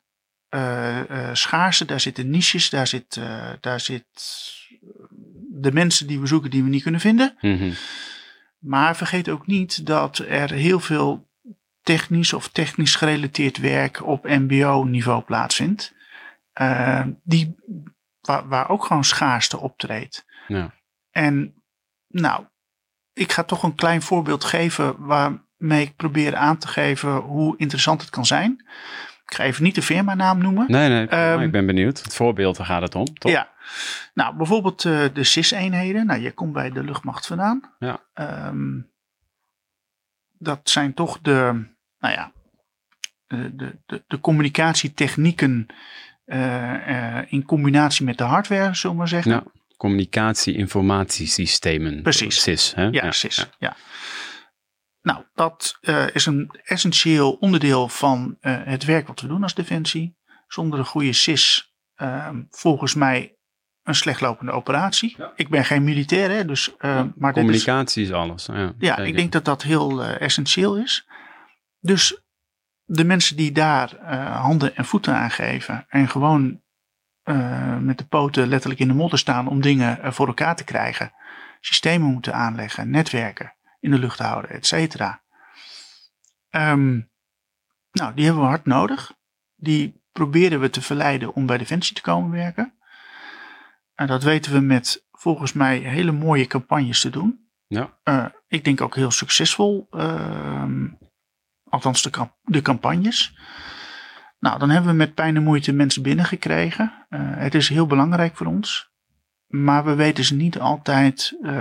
eh, 0.50 1.00
eh, 1.00 1.36
schaarste, 1.36 1.86
daar 1.86 2.00
zitten 2.00 2.30
niches, 2.30 2.70
daar 2.70 2.88
zit, 2.88 3.20
daar 3.60 3.80
zit 3.80 4.04
de 5.50 5.72
mensen 5.72 6.08
die 6.08 6.20
we 6.20 6.28
zoeken 6.28 6.50
die 6.50 6.64
we 6.64 6.70
niet 6.70 6.84
kunnen 6.84 7.02
vinden. 7.02 7.38
Mhm. 7.42 7.72
Maar 8.60 8.96
vergeet 8.96 9.30
ook 9.30 9.48
niet 9.48 9.86
dat 9.86 10.18
er 10.18 10.52
heel 10.52 10.80
veel 10.80 11.28
technisch 11.86 12.34
of 12.34 12.48
technisch 12.48 12.96
gerelateerd 12.96 13.58
werk 13.58 14.06
op 14.06 14.24
MBO-niveau 14.24 15.22
plaatsvindt. 15.22 15.94
Eh, 16.56 17.06
die, 17.24 17.56
waar, 18.22 18.48
waar 18.48 18.70
ook 18.70 18.86
gewoon 18.86 19.04
schaarste 19.04 19.60
optreedt. 19.60 20.26
Ja. 20.48 20.74
En 21.12 21.64
nou, 22.08 22.46
ik 23.14 23.32
ga 23.32 23.44
toch 23.44 23.64
een 23.64 23.76
klein 23.76 24.02
voorbeeld 24.02 24.44
geven 24.44 25.06
waarmee 25.06 25.82
ik 25.82 25.96
probeer 25.96 26.36
aan 26.36 26.58
te 26.58 26.68
geven 26.68 27.16
hoe 27.16 27.58
interessant 27.58 28.02
het 28.02 28.10
kan 28.10 28.26
zijn. 28.26 28.66
Ik 29.26 29.34
ga 29.34 29.44
even 29.44 29.64
niet 29.64 29.76
de 29.76 29.82
firmanaam 29.82 30.38
noemen. 30.38 30.72
Nee, 30.72 30.90
nee, 30.90 31.08
Ehm, 31.08 31.40
ik 31.40 31.52
ben 31.52 31.66
benieuwd. 31.66 32.04
Het 32.04 32.16
voorbeeld, 32.16 32.58
daar 32.58 32.66
gaat 32.66 32.82
het 32.82 32.96
om, 32.96 33.06
toch? 33.06 33.32
Ja, 33.32 33.50
nou 34.14 34.36
bijvoorbeeld 34.36 34.86
eh, 34.86 35.04
de 35.14 35.24
CIS-eenheden. 35.24 36.06
Nou, 36.06 36.22
je 36.22 36.32
komt 36.32 36.54
bij 36.54 36.72
de 36.72 36.84
luchtmacht 36.84 37.28
vandaan. 37.28 37.76
Ja. 37.80 38.00
Ehm, 38.14 38.82
dat 40.38 40.70
zijn 40.70 40.94
toch 40.94 41.20
de, 41.22 41.68
nou 42.00 42.14
ja, 42.14 42.32
de, 43.28 43.56
de, 43.56 43.78
de, 43.86 44.04
de 44.08 44.20
communicatietechnieken 44.20 45.68
eh, 45.70 45.76
eh, 45.76 46.15
in 47.28 47.46
combinatie 47.46 48.06
met 48.06 48.18
de 48.18 48.24
hardware, 48.24 48.76
zullen 48.76 48.96
we 48.96 49.02
maar 49.02 49.08
zeggen. 49.08 49.32
Ja. 49.32 49.44
Communicatie-informatiesystemen. 49.78 52.02
Precies. 52.02 52.42
CIS, 52.42 52.74
hè? 52.76 52.84
Ja, 52.84 53.02
precies. 53.02 53.50
Ja. 53.58 53.76
Nou, 55.02 55.24
dat 55.34 55.78
eh, 55.82 56.06
is 56.14 56.26
een 56.26 56.60
essentieel 56.64 57.32
onderdeel 57.32 57.88
van 57.88 58.38
eh, 58.40 58.62
het 58.64 58.86
werk 58.86 59.08
wat 59.08 59.22
we 59.22 59.28
doen 59.28 59.44
als 59.44 59.54
Defensie. 59.54 60.18
Zonder 60.48 60.80
een 60.80 60.86
goede 60.86 61.14
SIS, 61.14 61.74
ehm, 61.96 62.44
volgens 62.50 62.94
mij, 62.94 63.38
een 63.84 63.96
slecht 63.96 64.22
lopende 64.22 64.52
operatie. 64.52 65.18
Ik 65.36 65.50
ben 65.50 65.66
geen 65.66 65.84
militair, 65.84 66.30
hè, 66.30 66.46
dus, 66.46 66.76
eh, 66.78 67.04
maar 67.16 67.34
dit 67.34 67.44
is, 67.44 67.50
Communicatie 67.50 68.04
is 68.04 68.12
alles. 68.12 68.50
Ja, 68.78 68.98
ik 68.98 69.16
denk 69.16 69.32
dat 69.32 69.46
dat 69.46 69.64
heel 69.64 70.04
eh, 70.04 70.22
essentieel 70.22 70.78
is. 70.78 71.08
Dus 71.80 72.24
de 72.86 73.04
mensen 73.04 73.38
die 73.38 73.52
daar 73.52 73.96
eh, 73.96 74.42
handen 74.42 74.76
en 74.76 74.86
voeten 74.86 75.16
aan 75.16 75.32
geven 75.32 75.86
en 75.88 76.10
gewoon 76.10 76.62
eh, 77.24 77.78
met 77.78 77.98
de 77.98 78.06
poten 78.06 78.48
letterlijk 78.48 78.82
in 78.82 78.88
de 78.88 78.94
modder 78.94 79.20
staan 79.20 79.48
om 79.48 79.62
dingen 79.62 80.02
eh, 80.02 80.12
voor 80.12 80.28
elkaar 80.28 80.56
te 80.56 80.64
krijgen, 80.64 81.14
systemen 81.60 82.12
moeten 82.12 82.34
aanleggen, 82.34 82.90
netwerken 82.90 83.54
in 83.80 83.92
de 83.92 84.00
lucht 84.00 84.20
houden, 84.20 84.50
et 84.50 84.66
cetera. 84.66 85.24
Ehm, 86.50 87.00
nou, 87.92 88.14
die 88.16 88.26
hebben 88.26 88.44
we 88.44 88.50
hard 88.50 88.66
nodig. 88.66 89.14
Die 89.56 90.04
proberen 90.12 90.60
we 90.60 90.70
te 90.70 90.82
verleiden 90.82 91.34
om 91.34 91.46
bij 91.46 91.58
Defensie 91.58 91.96
te 91.96 92.02
komen 92.02 92.32
werken. 92.32 92.74
En 93.96 94.08
dat 94.08 94.24
weten 94.24 94.54
we 94.54 94.60
met 94.60 95.06
volgens 95.12 95.54
mij 95.54 95.78
hele 95.78 96.12
mooie 96.12 96.48
campagnes 96.48 97.02
te 97.02 97.10
doen. 97.10 97.50
Ja. 97.68 97.98
Ik 98.48 98.64
denk 98.64 98.82
ook 98.82 98.96
heel 98.96 99.12
succesvol. 99.12 99.88
Althans, 101.76 102.02
de, 102.02 102.30
de 102.44 102.62
campagnes. 102.62 103.34
Nou, 104.40 104.60
dan 104.60 104.70
hebben 104.70 104.92
we 104.92 104.98
met 104.98 105.14
pijn 105.14 105.36
en 105.36 105.44
moeite 105.44 105.74
mensen 105.74 106.02
binnengekregen. 106.02 107.06
Eh, 107.10 107.20
het 107.22 107.56
is 107.56 107.70
heel 107.70 107.86
belangrijk 107.86 108.38
voor 108.38 108.48
ons. 108.48 108.94
Maar 109.48 109.86
we 109.86 109.96
weten 109.96 110.24
ze 110.24 110.36
niet 110.36 110.60
altijd 110.60 111.38
eh, 111.42 111.52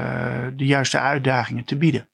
de 0.57 0.67
juiste 0.67 0.99
uitdagingen 0.99 1.65
te 1.65 1.77
bieden. 1.77 2.09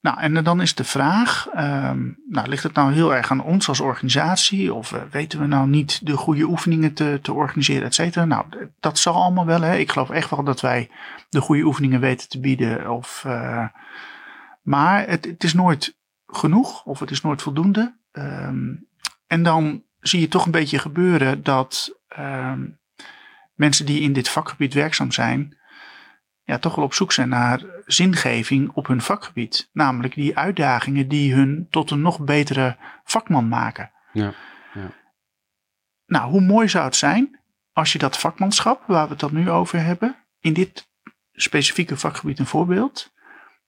Nou, 0.00 0.20
en 0.20 0.44
dan 0.44 0.60
is 0.60 0.74
de 0.74 0.84
vraag: 0.84 1.48
ehm, 1.54 2.10
nou, 2.28 2.48
ligt 2.48 2.62
het 2.62 2.74
nou 2.74 2.92
heel 2.92 3.14
erg 3.14 3.30
aan 3.30 3.42
ons 3.42 3.68
als 3.68 3.80
organisatie? 3.80 4.74
Of 4.74 4.92
eh, 4.92 5.02
weten 5.10 5.40
we 5.40 5.46
nou 5.46 5.68
niet 5.68 6.06
de 6.06 6.16
goede 6.16 6.44
oefeningen 6.44 6.92
te, 6.92 7.18
te 7.22 7.32
organiseren, 7.32 7.84
et 7.84 7.94
cetera? 7.94 8.24
Nou, 8.24 8.46
dat 8.80 8.98
zal 8.98 9.14
allemaal 9.14 9.46
wel. 9.46 9.60
Hè. 9.60 9.76
Ik 9.76 9.92
geloof 9.92 10.10
echt 10.10 10.30
wel 10.30 10.44
dat 10.44 10.60
wij 10.60 10.90
de 11.28 11.40
goede 11.40 11.62
oefeningen 11.64 12.00
weten 12.00 12.28
te 12.28 12.40
bieden. 12.40 12.90
Of, 12.90 13.24
maar 14.62 15.08
het, 15.08 15.24
het 15.24 15.44
is 15.44 15.54
nooit 15.54 15.98
genoeg 16.36 16.84
of 16.84 17.00
het 17.00 17.10
is 17.10 17.20
nooit 17.20 17.42
voldoende. 17.42 17.98
Ehm, 18.12 18.74
en 19.26 19.42
dan 19.42 19.84
zie 20.00 20.20
je 20.20 20.28
toch 20.28 20.44
een 20.44 20.50
beetje 20.50 20.78
gebeuren 20.78 21.42
dat 21.42 21.98
ehm, 22.08 22.68
mensen 23.54 23.86
die 23.86 24.00
in 24.00 24.12
dit 24.12 24.28
vakgebied 24.28 24.74
werkzaam 24.74 25.12
zijn, 25.12 25.58
ja, 26.42 26.58
toch 26.58 26.74
wel 26.74 26.84
op 26.84 26.94
zoek 26.94 27.12
zijn 27.12 27.28
naar 27.28 27.64
zingeving 27.86 28.70
op 28.72 28.86
hun 28.86 29.00
vakgebied. 29.00 29.68
Namelijk 29.72 30.14
die 30.14 30.38
uitdagingen 30.38 31.08
die 31.08 31.34
hun 31.34 31.66
tot 31.70 31.90
een 31.90 32.00
nog 32.00 32.20
betere 32.20 32.76
vakman 33.04 33.48
maken. 33.48 33.90
Ja, 34.12 34.32
Nou, 36.06 36.30
hoe 36.30 36.40
mooi 36.40 36.68
zou 36.68 36.84
het 36.84 36.96
zijn 36.96 37.40
als 37.72 37.92
je 37.92 37.98
dat 37.98 38.18
vakmanschap, 38.18 38.82
waar 38.86 39.04
we 39.04 39.10
het 39.10 39.20
dan 39.20 39.34
nu 39.34 39.50
over 39.50 39.82
hebben, 39.82 40.16
in 40.40 40.52
dit 40.52 40.88
specifieke 41.32 41.96
vakgebied 41.96 42.38
een 42.38 42.46
voorbeeld, 42.46 43.12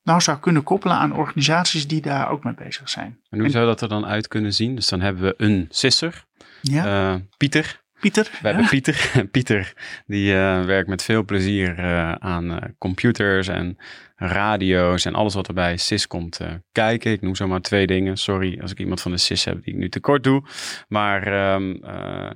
nou 0.03 0.21
zou 0.21 0.39
kunnen 0.39 0.63
koppelen 0.63 0.97
aan 0.97 1.15
organisaties 1.17 1.87
die 1.87 2.01
daar 2.01 2.31
ook 2.31 2.45
mee 2.45 2.55
bezig 2.55 2.89
zijn. 2.89 3.21
En 3.31 3.41
hoe 3.41 3.49
zou 3.51 3.67
dat 3.67 3.81
er 3.81 3.89
dan 3.89 4.07
uit 4.07 4.29
kunnen 4.29 4.53
zien? 4.55 4.75
Dus 4.75 4.89
dan 4.89 5.01
hebben 5.01 5.23
we 5.23 5.35
een 5.37 5.67
sisser, 5.71 6.25
Ja, 6.61 7.13
eh, 7.15 7.21
Pieter. 7.37 7.81
Pieter? 8.01 8.31
We 8.43 8.49
hebben? 8.49 8.69
Pieter. 8.69 9.11
Pieter 9.31 9.73
die 10.07 10.35
eh, 10.35 10.65
werkt 10.65 10.89
met 10.89 11.03
veel 11.03 11.25
plezier 11.25 11.79
eh, 11.79 12.13
aan 12.13 12.75
computers 12.79 13.49
en 13.49 13.77
radio's 14.17 15.05
en 15.05 15.15
alles 15.15 15.35
wat 15.35 15.49
er 15.49 15.55
bij 15.55 15.77
SIS 15.77 16.07
komt 16.07 16.41
kijken. 16.73 17.13
Ik 17.13 17.21
noem 17.21 17.35
zomaar 17.35 17.61
twee 17.61 17.87
dingen. 17.87 18.17
Sorry 18.17 18.61
als 18.61 18.71
ik 18.71 18.79
iemand 18.79 19.01
van 19.01 19.11
de 19.11 19.17
SIS 19.19 19.45
heb 19.45 19.65
die 19.65 19.73
ik 19.75 19.79
nu 19.81 19.89
tekort 19.89 20.25
doe. 20.25 20.43
Maar 20.89 21.23
ehm, 21.27 21.73
eh, 21.85 22.31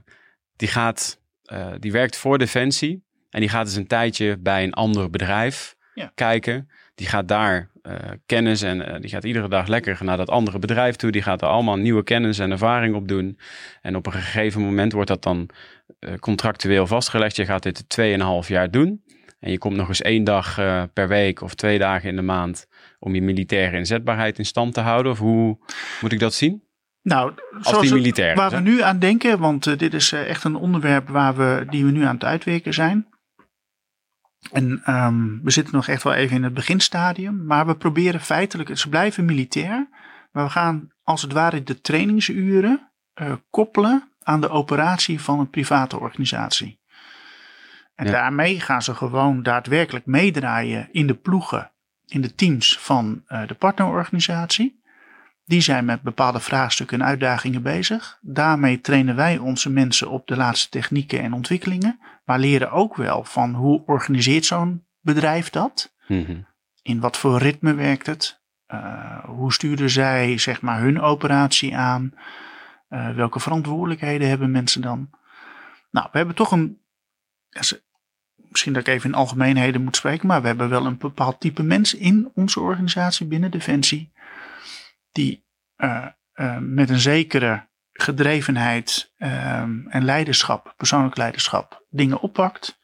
die, 0.57 0.69
gaat, 0.69 1.21
die 1.79 1.93
werkt 1.93 2.17
voor 2.17 2.39
Defensie 2.39 3.05
en 3.31 3.41
die 3.41 3.49
gaat 3.49 3.65
dus 3.67 3.77
een 3.77 3.87
tijdje 3.87 4.37
bij 4.39 4.65
een 4.65 4.75
ander 4.75 5.11
bedrijf 5.11 5.75
Ja. 5.95 6.13
kijken. 6.15 6.71
Die 6.97 7.07
gaat 7.07 7.29
daar 7.29 7.71
eh, 7.83 7.93
kennis 8.27 8.63
en 8.63 8.87
eh, 8.87 9.01
die 9.01 9.11
gaat 9.11 9.25
iedere 9.25 9.49
dag 9.49 9.67
lekker 9.67 9.99
naar 10.01 10.17
dat 10.17 10.31
andere 10.31 10.59
bedrijf 10.59 10.97
toe. 10.97 11.11
Die 11.11 11.23
gaat 11.23 11.43
er 11.43 11.49
allemaal 11.49 11.77
nieuwe 11.77 12.05
kennis 12.05 12.39
en 12.39 12.51
ervaring 12.51 12.95
op 12.95 13.09
doen. 13.09 13.39
En 13.83 13.97
op 13.97 14.07
een 14.07 14.13
gegeven 14.13 14.61
moment 14.63 14.93
wordt 14.93 15.09
dat 15.09 15.23
dan 15.23 15.49
eh, 15.99 16.15
contractueel 16.15 16.87
vastgelegd. 16.87 17.37
Je 17.37 17.45
gaat 17.45 17.63
dit 17.63 17.85
2,5 18.43 18.49
jaar 18.49 18.71
doen. 18.71 19.03
En 19.41 19.51
je 19.51 19.59
komt 19.59 19.77
nog 19.77 19.89
eens 19.89 20.03
één 20.03 20.25
dag 20.25 20.55
per 20.93 21.09
week 21.09 21.41
of 21.43 21.55
twee 21.55 21.79
dagen 21.79 22.09
in 22.09 22.17
de 22.17 22.23
maand 22.23 22.67
om 22.99 23.15
je 23.15 23.23
militaire 23.23 23.77
inzetbaarheid 23.77 24.39
in 24.39 24.45
stand 24.47 24.75
te 24.75 24.81
houden. 24.81 25.13
Of 25.13 25.19
hoe 25.19 25.59
moet 26.01 26.13
ik 26.13 26.19
dat 26.19 26.35
zien? 26.35 26.63
Nou, 27.03 27.33
Als 27.63 27.81
die 27.81 27.91
het- 27.91 27.99
militair. 27.99 28.37
waar 28.37 28.51
we 28.51 28.61
nu 28.61 28.83
aan 28.83 28.99
denken, 28.99 29.39
want 29.39 29.79
dit 29.79 29.95
is 29.95 30.13
echt 30.13 30.45
een 30.45 30.55
onderwerp 30.57 31.09
waar 31.09 31.37
we, 31.37 31.67
die 31.71 31.85
we 31.85 31.91
nu 31.91 32.03
aan 32.05 32.15
het 32.15 32.25
uitwerken 32.25 32.75
zijn. 32.75 33.07
En 34.53 34.81
ehm, 34.85 35.39
we 35.43 35.51
zitten 35.51 35.75
nog 35.75 35.89
echt 35.89 36.03
wel 36.03 36.13
even 36.13 36.37
in 36.37 36.43
het 36.43 36.55
beginstadium, 36.55 37.45
maar 37.45 37.67
we 37.67 37.77
proberen 37.77 38.21
feitelijk, 38.21 38.79
ze 38.79 38.89
blijven 38.89 39.25
militair, 39.25 39.89
maar 40.33 40.45
we 40.45 40.51
gaan 40.51 40.89
als 41.03 41.23
het 41.23 41.33
ware 41.33 41.63
de 41.63 41.81
trainingsuren 41.81 42.91
eh, 43.15 43.33
koppelen 43.51 44.11
aan 44.23 44.41
de 44.41 44.49
operatie 44.49 45.21
van 45.21 45.39
een 45.41 45.51
private 45.51 45.99
organisatie. 45.99 46.81
En 47.95 48.07
Ja. 48.07 48.13
daarmee 48.13 48.61
gaan 48.61 48.83
ze 48.83 48.95
gewoon 48.95 49.43
daadwerkelijk 49.43 50.07
meedraaien 50.07 50.89
in 50.93 51.07
de 51.07 51.15
ploegen, 51.15 51.73
in 52.07 52.21
de 52.21 52.35
teams 52.35 52.79
van 52.79 53.23
eh, 53.27 53.47
de 53.47 53.55
partnerorganisatie. 53.55 54.81
Die 55.47 55.61
zijn 55.61 55.85
met 55.85 56.03
bepaalde 56.03 56.41
vraagstukken 56.41 57.01
en 57.01 57.07
uitdagingen 57.07 57.63
bezig. 57.63 58.19
Daarmee 58.21 58.81
trainen 58.81 59.17
wij 59.17 59.39
onze 59.39 59.71
mensen 59.71 60.11
op 60.11 60.27
de 60.27 60.37
laatste 60.37 60.69
technieken 60.69 61.21
en 61.21 61.33
ontwikkelingen. 61.33 61.99
Maar 62.25 62.39
leren 62.39 62.71
ook 62.71 62.97
wel 62.97 63.25
van 63.25 63.55
hoe 63.55 63.83
organiseert 63.87 64.45
zo'n 64.45 64.87
bedrijf 65.01 65.51
dat? 65.51 65.95
Mhm. 66.09 66.41
In 66.83 67.01
wat 67.01 67.17
voor 67.17 67.39
ritme 67.39 67.75
werkt 67.75 68.07
het? 68.07 68.43
Eh, 68.67 69.25
hoe 69.25 69.53
sturen 69.53 69.91
zij 69.91 70.39
zeg 70.39 70.61
maar 70.61 70.81
hun 70.81 71.01
operatie 71.01 71.77
aan? 71.77 72.15
Eh, 72.89 73.15
welke 73.15 73.41
verantwoordelijkheden 73.41 74.29
hebben 74.29 74.51
mensen 74.51 74.83
dan? 74.83 75.11
Nou, 75.91 76.09
we 76.13 76.19
hebben 76.19 76.37
toch 76.37 76.53
een. 76.53 76.81
Misschien 78.49 78.73
dat 78.73 78.87
ik 78.87 78.95
even 78.95 79.11
in 79.11 79.17
algemeenheden 79.17 79.83
moet 79.83 79.97
spreken, 79.97 80.27
maar 80.27 80.41
we 80.41 80.47
hebben 80.47 80.69
wel 80.69 80.87
een 80.87 80.99
bepaald 80.99 81.41
type 81.41 81.63
mens 81.63 81.95
in 81.95 82.31
onze 82.35 82.61
organisatie 82.61 83.27
binnen 83.27 83.51
Defensie. 83.51 84.13
Die 85.17 85.47
eh, 85.77 86.07
eh, 86.33 86.59
met 86.59 86.91
een 86.91 87.01
zekere 87.01 87.69
gedrevenheid 87.93 89.13
ehm, 89.17 89.87
en 89.87 90.05
leiderschap, 90.05 90.75
persoonlijk 90.77 91.17
leiderschap, 91.17 91.85
dingen 91.91 92.21
oppakt. 92.21 92.79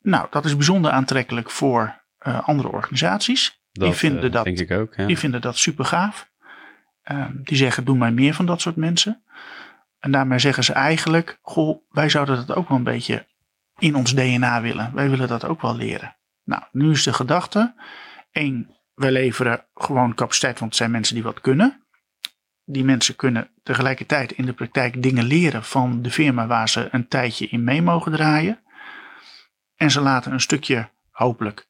Nou, 0.00 0.26
dat 0.30 0.44
is 0.44 0.56
bijzonder 0.56 0.90
aantrekkelijk 0.90 1.50
voor 1.50 2.02
eh, 2.18 2.48
andere 2.48 2.68
organisaties. 2.68 3.62
Dat 3.72 3.88
die 3.88 3.96
vinden 3.96 4.32
dat 4.32 4.44
denk 4.44 4.58
ik 4.58 4.70
ook. 4.70 4.94
Ja. 4.94 5.06
die 5.06 5.18
vinden 5.18 5.40
dat 5.40 5.56
super 5.56 5.84
gaaf. 5.84 6.30
Ehm, 7.02 7.42
die 7.42 7.56
zeggen, 7.56 7.84
doe 7.84 7.96
maar 7.96 8.12
meer 8.12 8.34
van 8.34 8.46
dat 8.46 8.60
soort 8.60 8.76
mensen. 8.76 9.22
En 9.98 10.10
daarmee 10.10 10.38
zeggen 10.38 10.64
ze 10.64 10.72
eigenlijk, 10.72 11.38
goh, 11.42 11.82
wij 11.88 12.08
zouden 12.08 12.46
dat 12.46 12.56
ook 12.56 12.68
wel 12.68 12.78
een 12.78 12.84
beetje 12.84 13.26
in 13.78 13.94
ons 13.94 14.14
DNA 14.14 14.60
willen. 14.60 14.94
Wij 14.94 15.10
willen 15.10 15.28
dat 15.28 15.44
ook 15.44 15.62
wel 15.62 15.76
leren. 15.76 16.16
Nou, 16.44 16.62
nu 16.72 16.90
is 16.90 17.02
de 17.02 17.12
gedachte, 17.12 17.74
één, 18.30 18.79
wij 19.00 19.10
leveren 19.10 19.64
gewoon 19.74 20.14
capaciteit, 20.14 20.58
want 20.58 20.70
het 20.70 20.80
zijn 20.80 20.90
mensen 20.90 21.14
die 21.14 21.24
wat 21.24 21.40
kunnen. 21.40 21.84
Die 22.64 22.84
mensen 22.84 23.16
kunnen 23.16 23.50
tegelijkertijd 23.62 24.32
in 24.32 24.46
de 24.46 24.52
praktijk 24.52 25.02
dingen 25.02 25.24
leren 25.24 25.64
van 25.64 26.02
de 26.02 26.10
firma 26.10 26.46
waar 26.46 26.68
ze 26.68 26.88
een 26.90 27.08
tijdje 27.08 27.46
in 27.48 27.64
mee 27.64 27.82
mogen 27.82 28.12
draaien. 28.12 28.60
En 29.76 29.90
ze 29.90 30.00
laten 30.00 30.32
een 30.32 30.40
stukje, 30.40 30.88
hopelijk, 31.10 31.66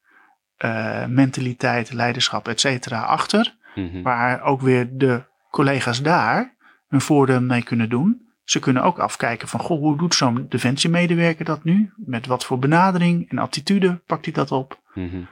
eh, 0.57 1.07
mentaliteit, 1.07 1.93
leiderschap, 1.93 2.49
et 2.49 2.61
cetera, 2.61 3.01
achter. 3.01 3.57
Mhm. 3.75 4.03
Waar 4.03 4.43
ook 4.43 4.61
weer 4.61 4.89
de 4.93 5.25
collega's 5.51 6.03
daar 6.03 6.57
hun 6.89 7.01
voordeel 7.01 7.41
mee 7.41 7.63
kunnen 7.63 7.89
doen. 7.89 8.29
Ze 8.45 8.59
kunnen 8.59 8.83
ook 8.83 8.99
afkijken 8.99 9.49
van, 9.49 9.61
goh, 9.61 9.79
hoe 9.79 9.99
doet 9.99 10.15
zo'n 10.15 10.47
defensiemedewerker 10.49 11.45
dat 11.45 11.65
nu? 11.65 11.93
Met 11.97 12.27
wat 12.27 12.45
voor 12.45 12.59
benadering 12.59 13.31
en 13.31 13.39
attitude 13.39 14.03
pakt 14.07 14.25
hij 14.25 14.35
dat 14.35 14.53
op? 14.53 14.81
Mhm. 14.95 15.23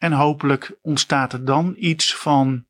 En 0.00 0.12
hopelijk 0.12 0.76
ontstaat 0.82 1.32
er 1.32 1.44
dan 1.44 1.74
iets 1.78 2.16
van, 2.16 2.64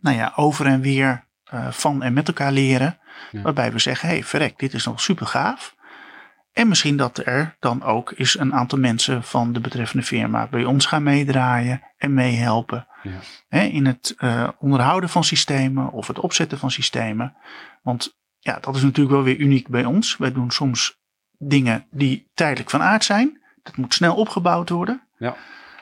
nou 0.00 0.16
ja, 0.16 0.32
over 0.36 0.66
en 0.66 0.80
weer 0.80 1.26
eh, 1.44 1.70
van 1.70 2.02
en 2.02 2.12
met 2.12 2.28
elkaar 2.28 2.52
leren. 2.52 2.98
Ja. 3.30 3.42
Waarbij 3.42 3.72
we 3.72 3.78
zeggen, 3.78 4.08
hé, 4.08 4.14
hey, 4.14 4.24
verrek, 4.24 4.58
dit 4.58 4.74
is 4.74 4.84
nog 4.84 5.00
super 5.00 5.26
gaaf. 5.26 5.76
En 6.52 6.68
misschien 6.68 6.96
dat 6.96 7.26
er 7.26 7.56
dan 7.60 7.82
ook 7.82 8.12
eens 8.16 8.38
een 8.38 8.54
aantal 8.54 8.78
mensen 8.78 9.22
van 9.22 9.52
de 9.52 9.60
betreffende 9.60 10.06
firma 10.06 10.46
bij 10.46 10.64
ons 10.64 10.86
gaan 10.86 11.02
meedraaien 11.02 11.82
en 11.96 12.14
meehelpen. 12.14 12.86
Ja. 13.02 13.60
In 13.60 13.86
het 13.86 14.14
eh, 14.18 14.48
onderhouden 14.58 15.08
van 15.08 15.24
systemen 15.24 15.92
of 15.92 16.06
het 16.06 16.18
opzetten 16.18 16.58
van 16.58 16.70
systemen. 16.70 17.36
Want 17.82 18.16
ja, 18.38 18.58
dat 18.60 18.76
is 18.76 18.82
natuurlijk 18.82 19.14
wel 19.14 19.24
weer 19.24 19.36
uniek 19.36 19.68
bij 19.68 19.84
ons. 19.84 20.16
Wij 20.16 20.32
doen 20.32 20.50
soms 20.50 20.98
dingen 21.38 21.86
die 21.90 22.30
tijdelijk 22.34 22.70
van 22.70 22.82
aard 22.82 23.04
zijn. 23.04 23.40
Dat 23.62 23.76
moet 23.76 23.94
snel 23.94 24.14
opgebouwd 24.14 24.68
worden. 24.68 25.02
Ja, 25.18 25.36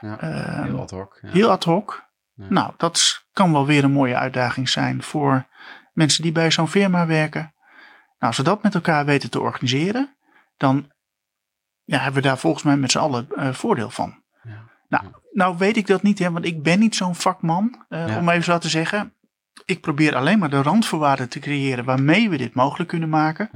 Ehm, 0.04 0.62
heel 0.62 0.80
ad 0.80 0.90
hoc. 0.90 1.18
Ja. 1.22 1.28
Heel 1.28 1.50
ad 1.50 1.64
hoc. 1.64 2.08
Ja. 2.34 2.46
Nou, 2.48 2.72
dat 2.76 3.24
kan 3.32 3.52
wel 3.52 3.66
weer 3.66 3.84
een 3.84 3.92
mooie 3.92 4.16
uitdaging 4.16 4.68
zijn 4.68 5.02
voor 5.02 5.46
mensen 5.92 6.22
die 6.22 6.32
bij 6.32 6.50
zo'n 6.50 6.68
firma 6.68 7.06
werken. 7.06 7.54
Nou, 8.18 8.36
als 8.36 8.36
we 8.36 8.42
dat 8.42 8.62
met 8.62 8.74
elkaar 8.74 9.04
weten 9.04 9.30
te 9.30 9.40
organiseren, 9.40 10.16
dan 10.56 10.92
ja, 11.84 11.98
hebben 11.98 12.22
we 12.22 12.28
daar 12.28 12.38
volgens 12.38 12.62
mij 12.62 12.76
met 12.76 12.90
z'n 12.90 12.98
allen 12.98 13.28
eh, 13.36 13.52
voordeel 13.52 13.90
van. 13.90 14.22
Ja. 14.42 14.64
Nou, 14.88 15.04
nou 15.32 15.56
weet 15.58 15.76
ik 15.76 15.86
dat 15.86 16.02
niet, 16.02 16.18
hè, 16.18 16.30
want 16.30 16.44
ik 16.44 16.62
ben 16.62 16.78
niet 16.78 16.94
zo'n 16.94 17.14
vakman, 17.14 17.84
eh, 17.88 18.16
om 18.18 18.28
even 18.28 18.44
zo 18.44 18.58
te 18.58 18.68
zeggen. 18.68 19.14
Ik 19.64 19.80
probeer 19.80 20.16
alleen 20.16 20.38
maar 20.38 20.50
de 20.50 20.62
randvoorwaarden 20.62 21.28
te 21.28 21.38
creëren 21.38 21.84
waarmee 21.84 22.30
we 22.30 22.36
dit 22.36 22.54
mogelijk 22.54 22.88
kunnen 22.88 23.08
maken. 23.08 23.50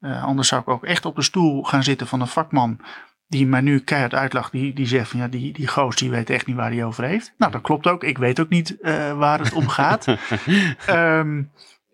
Eh, 0.00 0.24
anders 0.24 0.48
zou 0.48 0.60
ik 0.60 0.68
ook 0.68 0.84
echt 0.84 1.04
op 1.04 1.16
de 1.16 1.22
stoel 1.22 1.62
gaan 1.64 1.82
zitten 1.82 2.06
van 2.06 2.20
een 2.20 2.26
vakman 2.26 2.80
die 3.28 3.46
mij 3.46 3.60
nu 3.60 3.78
keihard 3.78 4.14
uitlacht. 4.14 4.52
Die, 4.52 4.74
die 4.74 4.86
zegt 4.86 5.08
van 5.10 5.20
ja, 5.20 5.28
die, 5.28 5.52
die 5.52 5.66
goos 5.66 5.96
die 5.96 6.10
weet 6.10 6.30
echt 6.30 6.46
niet 6.46 6.56
waar 6.56 6.70
hij 6.70 6.84
over 6.84 7.04
heeft. 7.04 7.34
Nou, 7.38 7.52
dat 7.52 7.60
klopt 7.60 7.86
ook. 7.86 8.04
Ik 8.04 8.18
weet 8.18 8.40
ook 8.40 8.48
niet 8.48 8.80
eh, 8.80 9.12
waar 9.12 9.38
het 9.38 9.52
om 9.52 9.68
gaat. 9.68 10.06
Ehm, 10.86 11.42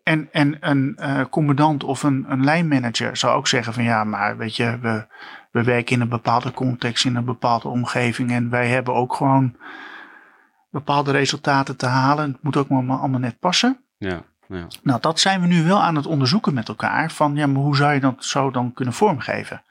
en, 0.03 0.29
en 0.33 0.57
een 0.61 0.97
eh, 0.97 1.25
commandant 1.31 1.85
of 1.85 2.03
een, 2.03 2.25
een 2.29 2.45
lijnmanager 2.45 3.17
zou 3.17 3.37
ook 3.37 3.49
zeggen 3.49 3.73
van 3.73 3.85
ja, 3.85 4.05
maar 4.05 4.37
weet 4.37 4.57
je, 4.57 4.79
we, 4.81 5.07
we 5.51 5.63
werken 5.63 5.95
in 5.95 6.01
een 6.01 6.09
bepaalde 6.09 6.53
context, 6.53 7.05
in 7.05 7.17
een 7.17 7.25
bepaalde 7.25 7.69
omgeving. 7.69 8.31
En 8.31 8.51
wij 8.51 8.69
hebben 8.69 8.95
ook 8.95 9.15
gewoon 9.15 9.57
bepaalde 10.71 11.11
resultaten 11.11 11.77
te 11.77 11.87
halen. 11.87 12.33
Het 12.33 12.43
moet 12.43 12.57
ook 12.57 12.69
maar 12.69 12.99
allemaal 12.99 13.21
net 13.21 13.39
passen. 13.39 13.81
Ja, 13.99 14.23
ja. 14.49 14.67
Nou, 14.83 15.01
dat 15.01 15.21
zijn 15.21 15.41
we 15.41 15.47
nu 15.47 15.65
wel 15.65 15.83
aan 15.83 15.97
het 15.97 16.07
onderzoeken 16.07 16.55
met 16.55 16.69
elkaar. 16.69 17.11
Van 17.11 17.37
ja, 17.37 17.47
maar 17.47 17.63
hoe 17.63 17.77
zou 17.77 17.93
je 17.93 18.01
dat 18.01 18.25
zo 18.25 18.51
dan 18.51 18.73
kunnen 18.73 18.95
vormgeven? 18.95 19.63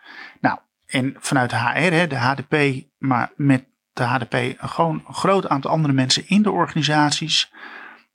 Nou, 0.42 0.58
en 0.94 1.16
vanuit 1.20 1.52
HR, 1.52 1.94
hè, 1.94 2.08
de 2.08 2.16
HDP, 2.16 2.84
maar 2.98 3.32
met 3.36 3.66
de 3.94 4.04
HDP 4.04 4.56
gewoon 4.58 5.04
een 5.08 5.14
groot 5.14 5.48
aantal 5.48 5.72
andere 5.72 5.94
mensen 5.94 6.28
in 6.28 6.42
de 6.42 6.52
organisaties. 6.52 7.52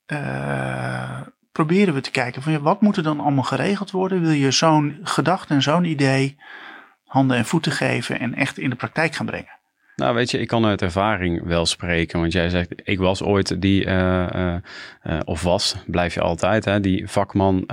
eh, 0.06 1.20
proberen 1.52 1.94
we 1.94 2.00
te 2.00 2.10
kijken 2.10 2.42
van 2.42 2.52
ja, 2.52 2.60
wat 2.60 2.80
moet 2.80 2.96
er 2.96 3.02
dan 3.02 3.20
allemaal 3.20 3.44
geregeld 3.44 3.90
worden? 3.90 4.20
Wil 4.20 4.30
je 4.30 4.50
zo'n 4.50 4.98
gedachte 5.02 5.54
en 5.54 5.62
zo'n 5.62 5.84
idee 5.84 6.38
handen 7.04 7.36
en 7.36 7.44
voeten 7.44 7.72
geven 7.72 8.20
en 8.20 8.34
echt 8.34 8.58
in 8.58 8.70
de 8.70 8.76
praktijk 8.76 9.14
gaan 9.14 9.26
brengen? 9.26 9.57
Nou, 9.98 10.14
weet 10.14 10.30
je, 10.30 10.38
ik 10.38 10.48
kan 10.48 10.66
uit 10.66 10.82
ervaring 10.82 11.42
wel 11.44 11.66
spreken. 11.66 12.20
Want 12.20 12.32
jij 12.32 12.48
zegt, 12.48 12.74
ik 12.84 12.98
was 12.98 13.22
ooit 13.22 13.60
die, 13.60 13.84
uh, 13.84 14.26
uh, 15.06 15.20
of 15.24 15.42
was, 15.42 15.76
blijf 15.86 16.14
je 16.14 16.20
altijd, 16.20 16.64
hè, 16.64 16.80
die 16.80 17.08
vakman, 17.08 17.66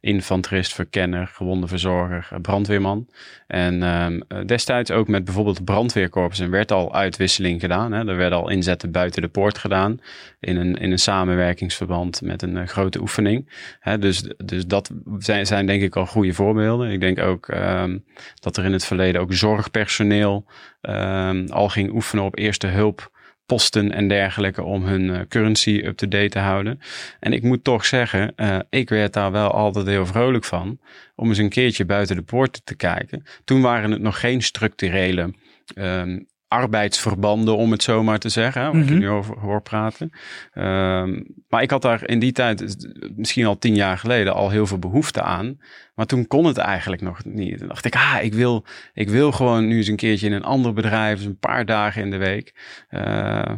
infanterist, 0.00 0.74
verkenner, 0.74 1.26
gewonde 1.26 1.66
verzorger, 1.66 2.40
brandweerman. 2.40 3.08
En 3.46 3.82
ehm, 3.82 4.46
destijds 4.46 4.90
ook 4.90 5.08
met 5.08 5.24
bijvoorbeeld 5.24 5.56
de 5.56 5.64
brandweerkorps. 5.64 6.40
Er 6.40 6.50
werd 6.50 6.72
al 6.72 6.94
uitwisseling 6.94 7.60
gedaan. 7.60 7.92
Hè. 7.92 8.08
Er 8.08 8.16
werden 8.16 8.38
al 8.38 8.50
inzetten 8.50 8.90
buiten 8.90 9.22
de 9.22 9.28
poort 9.28 9.58
gedaan. 9.58 10.00
In 10.40 10.56
een, 10.56 10.74
in 10.76 10.90
een 10.90 10.98
samenwerkingsverband 10.98 12.20
met 12.22 12.42
een 12.42 12.68
grote 12.68 13.00
oefening. 13.00 13.52
Hè, 13.80 13.98
dus, 13.98 14.22
dus 14.44 14.66
dat 14.66 14.90
zijn, 15.18 15.46
zijn 15.46 15.66
denk 15.66 15.82
ik 15.82 15.96
al 15.96 16.06
goede 16.06 16.32
voorbeelden. 16.32 16.90
Ik 16.90 17.00
denk 17.00 17.18
ook 17.18 17.48
um, 17.48 18.04
dat 18.40 18.56
er 18.56 18.64
in 18.64 18.72
het 18.72 18.84
verleden 18.84 19.20
ook 19.20 19.32
zorgpersoneel 19.32 20.46
um, 20.80 21.48
al 21.48 21.68
ging 21.68 21.92
oefenen 21.92 22.24
op 22.24 22.38
eerste 22.38 22.66
hulp 22.66 23.10
posten 23.46 23.92
en 23.92 24.08
dergelijke 24.08 24.62
om 24.62 24.84
hun 24.84 25.02
uh, 25.02 25.20
currency 25.28 25.80
up-to-date 25.84 26.28
te 26.28 26.38
houden. 26.38 26.80
En 27.20 27.32
ik 27.32 27.42
moet 27.42 27.64
toch 27.64 27.84
zeggen, 27.84 28.32
uh, 28.36 28.58
ik 28.70 28.88
werd 28.88 29.12
daar 29.12 29.32
wel 29.32 29.50
altijd 29.50 29.86
heel 29.86 30.06
vrolijk 30.06 30.44
van 30.44 30.78
om 31.14 31.28
eens 31.28 31.38
een 31.38 31.48
keertje 31.48 31.84
buiten 31.84 32.16
de 32.16 32.22
poorten 32.22 32.64
te 32.64 32.76
kijken. 32.76 33.24
Toen 33.44 33.60
waren 33.60 33.90
het 33.90 34.00
nog 34.00 34.20
geen 34.20 34.42
structurele 34.42 35.34
um, 35.74 36.26
arbeidsverbanden, 36.48 37.56
om 37.56 37.70
het 37.70 37.82
zo 37.82 38.02
maar 38.02 38.18
te 38.18 38.28
zeggen, 38.28 38.62
waar 38.62 38.74
mm 38.74 38.82
-hmm. 38.82 38.92
ik 38.92 38.98
nu 38.98 39.08
over 39.08 39.38
hoor 39.38 39.62
praten. 39.62 40.10
Um, 40.54 41.26
maar 41.48 41.62
ik 41.62 41.70
had 41.70 41.82
daar 41.82 42.08
in 42.08 42.18
die 42.18 42.32
tijd, 42.32 42.88
misschien 43.16 43.46
al 43.46 43.58
tien 43.58 43.74
jaar 43.74 43.98
geleden, 43.98 44.34
al 44.34 44.50
heel 44.50 44.66
veel 44.66 44.78
behoefte 44.78 45.22
aan. 45.22 45.58
Maar 45.94 46.06
toen 46.06 46.26
kon 46.26 46.44
het 46.44 46.58
eigenlijk 46.58 47.02
nog 47.02 47.24
niet. 47.24 47.58
Toen 47.58 47.68
dacht 47.68 47.84
ik, 47.84 47.94
ah, 47.94 48.18
ik 48.20 48.34
wil, 48.34 48.64
ik 48.92 49.08
wil 49.08 49.32
gewoon 49.32 49.66
nu 49.66 49.76
eens 49.76 49.88
een 49.88 49.96
keertje 49.96 50.26
in 50.26 50.32
een 50.32 50.44
ander 50.44 50.72
bedrijf, 50.72 51.24
een 51.24 51.38
paar 51.38 51.64
dagen 51.64 52.02
in 52.02 52.10
de 52.10 52.16
week. 52.16 52.54
Uh, 52.90 53.02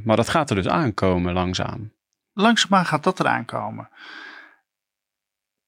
maar 0.04 0.16
dat 0.16 0.28
gaat 0.28 0.50
er 0.50 0.56
dus 0.56 0.68
aankomen, 0.68 1.32
langzaam. 1.32 1.92
Langzaamaan 2.32 2.86
gaat 2.86 3.04
dat 3.04 3.20
eraan 3.20 3.44
komen. 3.44 3.88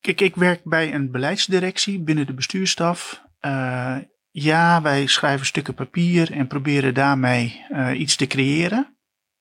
Kijk, 0.01 0.20
ik 0.20 0.37
werk 0.37 0.61
bij 0.64 0.95
een 0.95 1.11
beleidsdirectie 1.11 2.03
binnen 2.03 2.27
de 2.27 2.35
bestuurstaf. 2.35 3.23
Uh, 3.41 3.97
ja, 4.33 4.83
wij 4.83 5.07
schrijven 5.07 5.47
stukken 5.47 5.74
papier 5.74 6.33
en 6.33 6.47
proberen 6.47 6.95
daarmee 6.95 7.64
uh, 7.70 8.01
iets 8.01 8.16
te 8.16 8.26
creëren. 8.26 8.97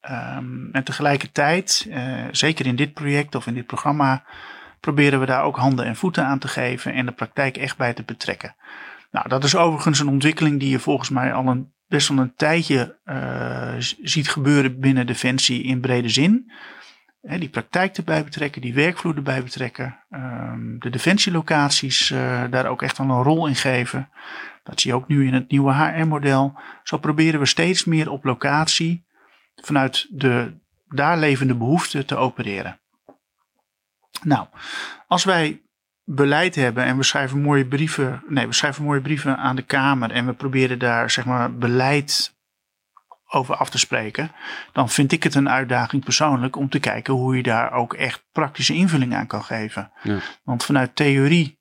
Um, 0.09 0.69
en 0.71 0.83
tegelijkertijd, 0.83 1.85
uh, 1.89 2.23
zeker 2.31 2.65
in 2.65 2.75
dit 2.75 2.93
project 2.93 3.35
of 3.35 3.47
in 3.47 3.53
dit 3.53 3.65
programma, 3.65 4.23
proberen 4.79 5.19
we 5.19 5.25
daar 5.25 5.43
ook 5.43 5.57
handen 5.57 5.85
en 5.85 5.95
voeten 5.95 6.25
aan 6.25 6.39
te 6.39 6.47
geven 6.47 6.93
en 6.93 7.05
de 7.05 7.11
praktijk 7.11 7.57
echt 7.57 7.77
bij 7.77 7.93
te 7.93 8.03
betrekken. 8.03 8.55
Nou, 9.11 9.29
dat 9.29 9.43
is 9.43 9.55
overigens 9.55 9.99
een 9.99 10.07
ontwikkeling 10.07 10.59
die 10.59 10.69
je 10.69 10.79
volgens 10.79 11.09
mij 11.09 11.33
al 11.33 11.47
een, 11.47 11.73
best 11.87 12.07
wel 12.07 12.17
een 12.17 12.35
tijdje 12.35 12.97
uh, 13.05 13.73
ziet 14.01 14.29
gebeuren 14.29 14.79
binnen 14.79 15.07
Defensie 15.07 15.63
in 15.63 15.79
brede 15.79 16.09
zin. 16.09 16.51
Die 17.21 17.49
praktijk 17.49 17.97
erbij 17.97 18.23
betrekken, 18.23 18.61
die 18.61 18.73
werkvloer 18.73 19.15
erbij 19.15 19.43
betrekken, 19.43 19.99
um, 20.09 20.75
de 20.79 20.89
defensielocaties 20.89 22.09
uh, 22.09 22.43
daar 22.49 22.65
ook 22.65 22.81
echt 22.81 22.97
wel 22.97 23.09
een 23.09 23.23
rol 23.23 23.47
in 23.47 23.55
geven. 23.55 24.09
Dat 24.63 24.81
zie 24.81 24.91
je 24.91 24.97
ook 24.97 25.07
nu 25.07 25.27
in 25.27 25.33
het 25.33 25.51
nieuwe 25.51 25.73
HR-model. 25.73 26.59
Zo 26.83 26.97
proberen 26.97 27.39
we 27.39 27.45
steeds 27.45 27.85
meer 27.85 28.09
op 28.09 28.23
locatie 28.23 29.05
vanuit 29.55 30.07
de 30.09 30.59
daar 30.87 31.17
levende 31.17 31.55
behoeften 31.55 32.05
te 32.05 32.15
opereren. 32.15 32.79
Nou, 34.23 34.47
als 35.07 35.23
wij 35.23 35.61
beleid 36.03 36.55
hebben 36.55 36.83
en 36.83 36.97
we 36.97 37.03
schrijven 37.03 37.41
mooie 37.41 37.65
brieven, 37.65 38.23
nee, 38.27 38.47
we 38.47 38.53
schrijven 38.53 38.83
mooie 38.83 39.01
brieven 39.01 39.37
aan 39.37 39.55
de 39.55 39.61
Kamer 39.61 40.11
en 40.11 40.25
we 40.25 40.33
proberen 40.33 40.79
daar 40.79 41.09
zeg 41.09 41.25
maar 41.25 41.55
beleid 41.55 42.39
over 43.33 43.55
af 43.55 43.69
te 43.69 43.77
spreken, 43.77 44.31
dan 44.71 44.89
vind 44.89 45.11
ik 45.11 45.23
het 45.23 45.35
een 45.35 45.49
uitdaging 45.49 46.03
persoonlijk 46.03 46.55
om 46.55 46.69
te 46.69 46.79
kijken 46.79 47.13
hoe 47.13 47.35
je 47.35 47.43
daar 47.43 47.71
ook 47.71 47.93
echt 47.93 48.23
praktische 48.31 48.73
invulling 48.73 49.15
aan 49.15 49.27
kan 49.27 49.43
geven. 49.43 49.91
Ja. 50.03 50.17
Want 50.43 50.65
vanuit 50.65 50.95
theorie 50.95 51.59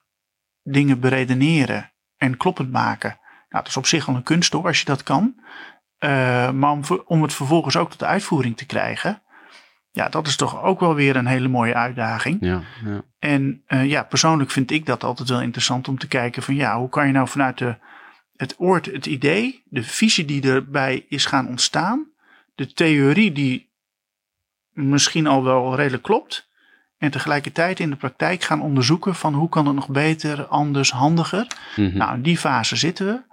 dingen 0.62 1.00
beredeneren 1.00 1.92
en 2.20 2.36
kloppend 2.36 2.70
maken, 2.70 3.18
nou, 3.48 3.62
dat 3.62 3.66
is 3.66 3.76
op 3.76 3.86
zich 3.86 4.08
al 4.08 4.14
een 4.14 4.22
kunst 4.22 4.52
hoor, 4.52 4.66
als 4.66 4.78
je 4.78 4.84
dat 4.84 5.02
kan. 5.02 5.34
Uh, 6.00 6.50
maar 6.50 6.70
om, 6.70 6.82
om 7.04 7.22
het 7.22 7.32
vervolgens 7.34 7.76
ook 7.76 7.90
tot 7.90 8.04
uitvoering 8.04 8.56
te 8.56 8.66
krijgen, 8.66 9.22
ja, 9.90 10.08
dat 10.08 10.26
is 10.26 10.36
toch 10.36 10.62
ook 10.62 10.80
wel 10.80 10.94
weer 10.94 11.16
een 11.16 11.26
hele 11.26 11.48
mooie 11.48 11.74
uitdaging. 11.74 12.36
Ja, 12.40 12.62
ja. 12.84 13.02
En 13.18 13.64
uh, 13.68 13.86
ja, 13.86 14.02
persoonlijk 14.02 14.50
vind 14.50 14.70
ik 14.70 14.86
dat 14.86 15.04
altijd 15.04 15.28
wel 15.28 15.40
interessant 15.40 15.88
om 15.88 15.98
te 15.98 16.08
kijken 16.08 16.42
van 16.42 16.54
ja, 16.54 16.78
hoe 16.78 16.88
kan 16.88 17.06
je 17.06 17.12
nou 17.12 17.28
vanuit 17.28 17.58
de, 17.58 17.76
het 18.36 18.54
oord, 18.58 18.86
het 18.86 19.06
idee, 19.06 19.62
de 19.64 19.82
visie 19.82 20.24
die 20.24 20.42
erbij 20.42 21.06
is 21.08 21.24
gaan 21.24 21.48
ontstaan, 21.48 22.06
de 22.54 22.72
theorie 22.72 23.32
die 23.32 23.70
misschien 24.72 25.26
al 25.26 25.44
wel 25.44 25.76
redelijk 25.76 26.02
klopt, 26.02 26.48
en 27.00 27.10
tegelijkertijd 27.10 27.80
in 27.80 27.90
de 27.90 27.96
praktijk 27.96 28.42
gaan 28.42 28.62
onderzoeken 28.62 29.14
van 29.14 29.34
hoe 29.34 29.48
kan 29.48 29.66
het 29.66 29.74
nog 29.74 29.88
beter, 29.88 30.46
anders, 30.46 30.90
handiger. 30.90 31.46
Mm 31.76 31.88
-hmm. 31.88 31.96
Nou, 31.96 32.14
in 32.14 32.22
die 32.22 32.38
fase 32.38 32.76
zitten 32.76 33.06
we. 33.06 33.28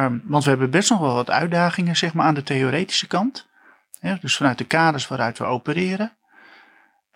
Um, 0.00 0.22
want 0.24 0.44
we 0.44 0.50
hebben 0.50 0.70
best 0.70 0.90
nog 0.90 1.00
wel 1.00 1.14
wat 1.14 1.30
uitdagingen 1.30 1.96
zeg 1.96 2.14
maar, 2.14 2.26
aan 2.26 2.34
de 2.34 2.42
theoretische 2.42 3.06
kant. 3.06 3.48
Ja, 4.00 4.18
dus 4.20 4.36
vanuit 4.36 4.58
de 4.58 4.64
kaders 4.64 5.08
waaruit 5.08 5.38
we 5.38 5.44
opereren. 5.44 6.12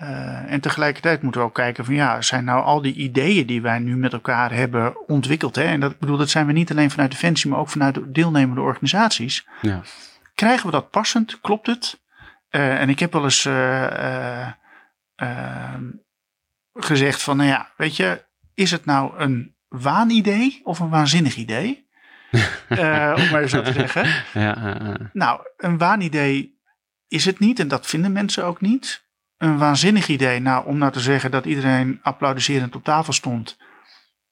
Uh, 0.03 0.53
en 0.53 0.61
tegelijkertijd 0.61 1.23
moeten 1.23 1.41
we 1.41 1.47
ook 1.47 1.55
kijken 1.55 1.85
van 1.85 1.95
ja, 1.95 2.23
zijn 2.23 2.45
nou 2.45 2.65
al 2.65 2.83
die 2.83 2.95
ideeën 2.95 3.47
die 3.47 3.63
wij 3.63 3.79
nu 3.79 3.97
met 3.97 4.13
elkaar 4.13 4.53
hebben 4.53 5.09
ontwikkeld. 5.09 5.55
Hè? 5.55 5.63
En 5.65 5.81
dat 5.81 5.99
bedoel, 5.99 6.17
dat 6.17 6.31
zijn 6.31 6.47
we 6.47 6.53
niet 6.53 6.71
alleen 6.71 6.91
vanuit 6.91 7.11
Defensie, 7.11 7.51
maar 7.51 7.59
ook 7.59 7.69
vanuit 7.69 7.95
de 7.95 8.11
deelnemende 8.11 8.61
organisaties. 8.61 9.47
Ja. 9.61 9.81
Krijgen 10.35 10.67
we 10.67 10.73
dat 10.73 10.91
passend? 10.91 11.41
Klopt 11.41 11.67
het? 11.67 12.01
Uh, 12.51 12.81
en 12.81 12.89
ik 12.89 12.99
heb 12.99 13.13
wel 13.13 13.25
eens 13.25 13.45
uh, 13.45 14.49
gezegd 16.73 17.23
van 17.23 17.37
nou 17.37 17.49
ja, 17.49 17.73
weet 17.77 17.97
je, 17.97 18.25
is 18.55 18.71
het 18.71 18.85
nou 18.85 19.19
een 19.19 19.57
waanidee 19.69 20.61
of 20.65 20.79
een 20.79 20.89
waanzinnig 20.89 21.37
idee? 21.37 21.89
om 23.19 23.31
maar 23.31 23.49
zo 23.49 23.63
te 23.63 23.73
zeggen. 23.73 24.25
Ja, 24.33 24.79
nou, 25.13 25.41
een 25.57 25.79
waanidee 25.79 26.59
is 27.09 27.25
het 27.25 27.39
niet 27.39 27.59
en 27.61 27.69
dat 27.69 27.87
vinden 27.87 28.13
mensen 28.13 28.45
ook 28.45 28.61
niet. 28.61 29.03
Een 29.37 29.59
waanzinnig 29.59 30.09
idee, 30.09 30.41
nou, 30.41 30.67
om 30.67 30.79
nou 30.79 30.93
te 30.93 31.01
zeggen 31.01 31.31
dat 31.31 31.45
iedereen 31.45 31.99
applaudisserend 32.03 32.75
op 32.75 32.85
tafel 32.85 33.13
stond, 33.13 33.57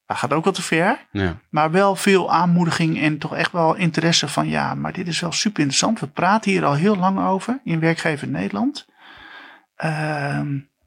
dat 0.07 0.17
gaat 0.17 0.33
ook 0.33 0.45
wel 0.45 0.53
te 0.53 0.63
ver. 0.63 1.07
Ja. 1.11 1.39
Maar 1.51 1.71
wel 1.71 1.97
veel 1.97 2.33
aanmoediging 2.33 3.01
en 3.01 3.19
toch 3.19 3.35
echt 3.35 3.53
wel 3.53 3.75
interesse 3.75 4.29
van 4.29 4.49
ja, 4.49 4.75
maar 4.75 4.93
dit 4.93 5.07
is 5.07 5.21
wel 5.21 5.33
super 5.33 5.61
interessant. 5.61 6.01
We 6.01 6.07
praten 6.07 6.51
hier 6.51 6.65
al 6.65 6.75
heel 6.75 6.97
lang 6.97 7.27
over 7.27 7.61
in 7.65 7.81
Werkgever 7.81 8.29
Nederland. 8.29 8.87
Uh, 9.85 10.41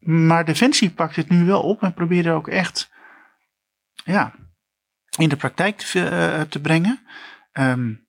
maar 0.05 0.45
Defensie 0.45 0.91
pakt 0.91 1.15
het 1.15 1.29
nu 1.29 1.45
wel 1.45 1.61
op 1.61 1.83
en 1.83 1.93
probeert 1.93 2.25
er 2.25 2.33
ook 2.33 2.47
echt 2.47 2.91
ja, 4.03 4.33
in 5.17 5.29
de 5.29 5.35
praktijk 5.35 5.77
te, 5.77 5.99
uh, 6.11 6.41
te 6.41 6.61
brengen. 6.61 6.99
Um, 7.53 8.07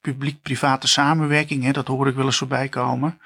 publiek-private 0.00 0.88
samenwerking, 0.88 1.64
hè, 1.64 1.70
dat 1.70 1.86
hoor 1.86 2.08
ik 2.08 2.14
wel 2.14 2.24
eens 2.24 2.38
voorbij 2.38 2.68
komen. 2.68 3.20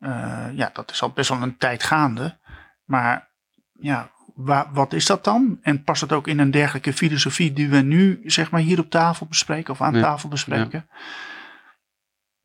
Uh, 0.00 0.46
ja, 0.52 0.70
dat 0.72 0.90
is 0.90 1.02
al 1.02 1.10
best 1.10 1.28
wel 1.28 1.42
een 1.42 1.56
tijd 1.56 1.82
gaande. 1.82 2.38
Maar 2.84 3.28
ja, 3.72 4.10
wa 4.34 4.70
wat 4.72 4.92
is 4.92 5.06
dat 5.06 5.24
dan? 5.24 5.58
En 5.62 5.82
past 5.82 6.00
het 6.00 6.12
ook 6.12 6.26
in 6.26 6.38
een 6.38 6.50
dergelijke 6.50 6.92
filosofie 6.92 7.52
die 7.52 7.68
we 7.68 7.76
nu 7.76 8.20
zeg 8.24 8.50
maar 8.50 8.60
hier 8.60 8.78
op 8.78 8.90
tafel 8.90 9.26
bespreken 9.26 9.72
of 9.72 9.80
aan 9.80 9.94
ja. 9.94 10.00
tafel 10.00 10.28
bespreken? 10.28 10.86
Ja. 10.88 10.96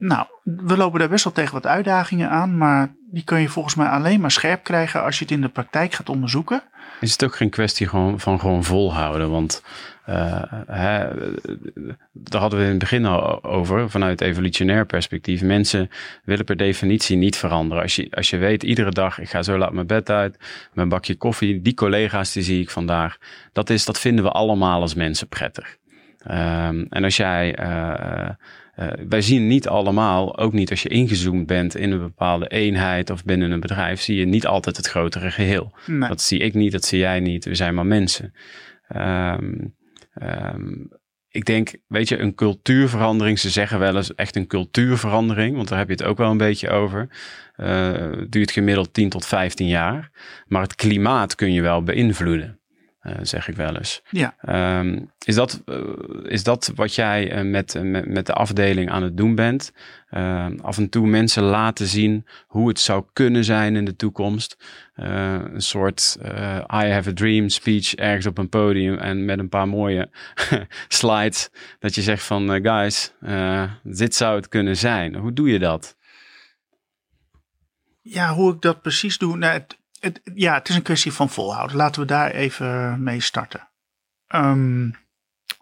Nou, 0.01 0.25
we 0.43 0.77
lopen 0.77 0.99
daar 0.99 1.09
best 1.09 1.23
wel 1.23 1.33
tegen 1.33 1.53
wat 1.53 1.67
uitdagingen 1.67 2.29
aan, 2.29 2.57
maar 2.57 2.95
die 3.11 3.23
kun 3.23 3.39
je 3.39 3.49
volgens 3.49 3.75
mij 3.75 3.87
alleen 3.87 4.19
maar 4.19 4.31
scherp 4.31 4.63
krijgen 4.63 5.03
als 5.03 5.17
je 5.17 5.23
het 5.23 5.33
in 5.33 5.41
de 5.41 5.49
praktijk 5.49 5.93
gaat 5.93 6.09
onderzoeken. 6.09 6.63
Is 6.99 7.11
het 7.11 7.23
ook 7.23 7.35
geen 7.35 7.49
kwestie 7.49 7.87
gewoon 7.87 8.19
van 8.19 8.39
gewoon 8.39 8.63
volhouden? 8.63 9.31
Want 9.31 9.63
uh, 10.09 10.43
hè, 10.67 11.07
daar 12.11 12.41
hadden 12.41 12.59
we 12.59 12.65
in 12.65 12.69
het 12.69 12.79
begin 12.79 13.05
al 13.05 13.43
over, 13.43 13.89
vanuit 13.89 14.21
evolutionair 14.21 14.85
perspectief. 14.85 15.41
Mensen 15.41 15.89
willen 16.23 16.45
per 16.45 16.57
definitie 16.57 17.17
niet 17.17 17.37
veranderen. 17.37 17.83
Als 17.83 17.95
je, 17.95 18.07
als 18.11 18.29
je 18.29 18.37
weet, 18.37 18.63
iedere 18.63 18.91
dag, 18.91 19.19
ik 19.19 19.29
ga 19.29 19.43
zo 19.43 19.57
laat 19.57 19.73
mijn 19.73 19.87
bed 19.87 20.09
uit, 20.09 20.37
mijn 20.73 20.89
bakje 20.89 21.15
koffie, 21.15 21.61
die 21.61 21.73
collega's 21.73 22.31
die 22.31 22.43
zie 22.43 22.61
ik 22.61 22.69
vandaag. 22.69 23.17
Dat, 23.53 23.69
is, 23.69 23.85
dat 23.85 23.99
vinden 23.99 24.23
we 24.23 24.31
allemaal 24.31 24.81
als 24.81 24.93
mensen 24.93 25.27
prettig. 25.27 25.79
Um, 26.31 26.85
en 26.89 27.03
als 27.03 27.17
jij, 27.17 27.59
uh, 27.59 28.29
uh, 28.79 28.87
wij 29.09 29.21
zien 29.21 29.47
niet 29.47 29.67
allemaal, 29.67 30.37
ook 30.37 30.53
niet 30.53 30.69
als 30.69 30.83
je 30.83 30.89
ingezoomd 30.89 31.47
bent 31.47 31.75
in 31.75 31.91
een 31.91 31.99
bepaalde 31.99 32.47
eenheid 32.47 33.09
of 33.09 33.23
binnen 33.23 33.51
een 33.51 33.59
bedrijf, 33.59 34.01
zie 34.01 34.15
je 34.15 34.25
niet 34.25 34.47
altijd 34.47 34.77
het 34.77 34.87
grotere 34.87 35.31
geheel. 35.31 35.73
Nee. 35.85 36.09
Dat 36.09 36.21
zie 36.21 36.39
ik 36.39 36.53
niet, 36.53 36.71
dat 36.71 36.85
zie 36.85 36.99
jij 36.99 37.19
niet. 37.19 37.45
We 37.45 37.55
zijn 37.55 37.75
maar 37.75 37.85
mensen. 37.85 38.33
Um, 38.95 39.75
um, 40.21 40.89
ik 41.31 41.45
denk, 41.45 41.75
weet 41.87 42.09
je, 42.09 42.17
een 42.17 42.35
cultuurverandering. 42.35 43.39
Ze 43.39 43.49
zeggen 43.49 43.79
wel 43.79 43.95
eens 43.95 44.15
echt 44.15 44.35
een 44.35 44.47
cultuurverandering, 44.47 45.55
want 45.55 45.67
daar 45.67 45.77
heb 45.77 45.87
je 45.87 45.93
het 45.93 46.03
ook 46.03 46.17
wel 46.17 46.31
een 46.31 46.37
beetje 46.37 46.69
over. 46.69 47.09
Uh, 47.57 48.23
duurt 48.29 48.51
gemiddeld 48.51 48.93
10 48.93 49.09
tot 49.09 49.25
15 49.25 49.67
jaar. 49.67 50.11
Maar 50.47 50.61
het 50.61 50.75
klimaat 50.75 51.35
kun 51.35 51.53
je 51.53 51.61
wel 51.61 51.83
beïnvloeden. 51.83 52.60
Uh, 53.03 53.13
zeg 53.21 53.47
ik 53.47 53.55
wel 53.55 53.75
eens. 53.75 54.01
Ja. 54.09 54.35
Um, 54.79 55.11
is, 55.25 55.35
dat, 55.35 55.61
uh, 55.65 55.77
is 56.23 56.43
dat 56.43 56.71
wat 56.75 56.95
jij 56.95 57.37
uh, 57.37 57.51
met, 57.51 57.79
met, 57.83 58.07
met 58.07 58.25
de 58.25 58.33
afdeling 58.33 58.89
aan 58.91 59.03
het 59.03 59.17
doen 59.17 59.35
bent? 59.35 59.73
Ehm, 60.09 60.59
af 60.59 60.77
en 60.77 60.89
toe 60.89 61.07
mensen 61.07 61.43
laten 61.43 61.87
zien 61.87 62.25
hoe 62.47 62.67
het 62.67 62.79
zou 62.79 63.05
kunnen 63.13 63.43
zijn 63.43 63.75
in 63.75 63.85
de 63.85 63.95
toekomst. 63.95 64.57
een 64.95 65.61
soort 65.61 66.17
I 66.73 66.85
have 66.91 67.09
a 67.09 67.13
dream 67.13 67.49
speech 67.49 67.95
ergens 67.95 68.25
op 68.25 68.37
een 68.37 68.49
podium 68.49 68.97
en 68.97 69.25
met 69.25 69.39
een 69.39 69.49
paar 69.49 69.67
mooie 69.67 70.09
slides. 70.87 71.49
Dat 71.79 71.95
je 71.95 72.01
zegt 72.01 72.23
van 72.23 72.61
guys, 72.61 73.13
dit 73.83 74.15
zou 74.15 74.35
het 74.35 74.47
kunnen 74.47 74.77
zijn. 74.77 75.15
Hoe 75.15 75.33
doe 75.33 75.49
je 75.49 75.59
dat? 75.59 75.95
Ja, 78.01 78.33
hoe 78.33 78.53
ik 78.53 78.61
dat 78.61 78.81
precies 78.81 79.17
doe. 79.17 79.37
Nou, 79.37 79.53
het, 79.53 79.77
ja, 80.33 80.53
het 80.53 80.69
is 80.69 80.75
een 80.75 80.81
kwestie 80.81 81.13
van 81.13 81.29
volhouden. 81.29 81.77
Laten 81.77 82.01
we 82.01 82.07
daar 82.07 82.31
even 82.31 83.03
mee 83.03 83.19
starten. 83.19 83.69
Um, 84.35 84.95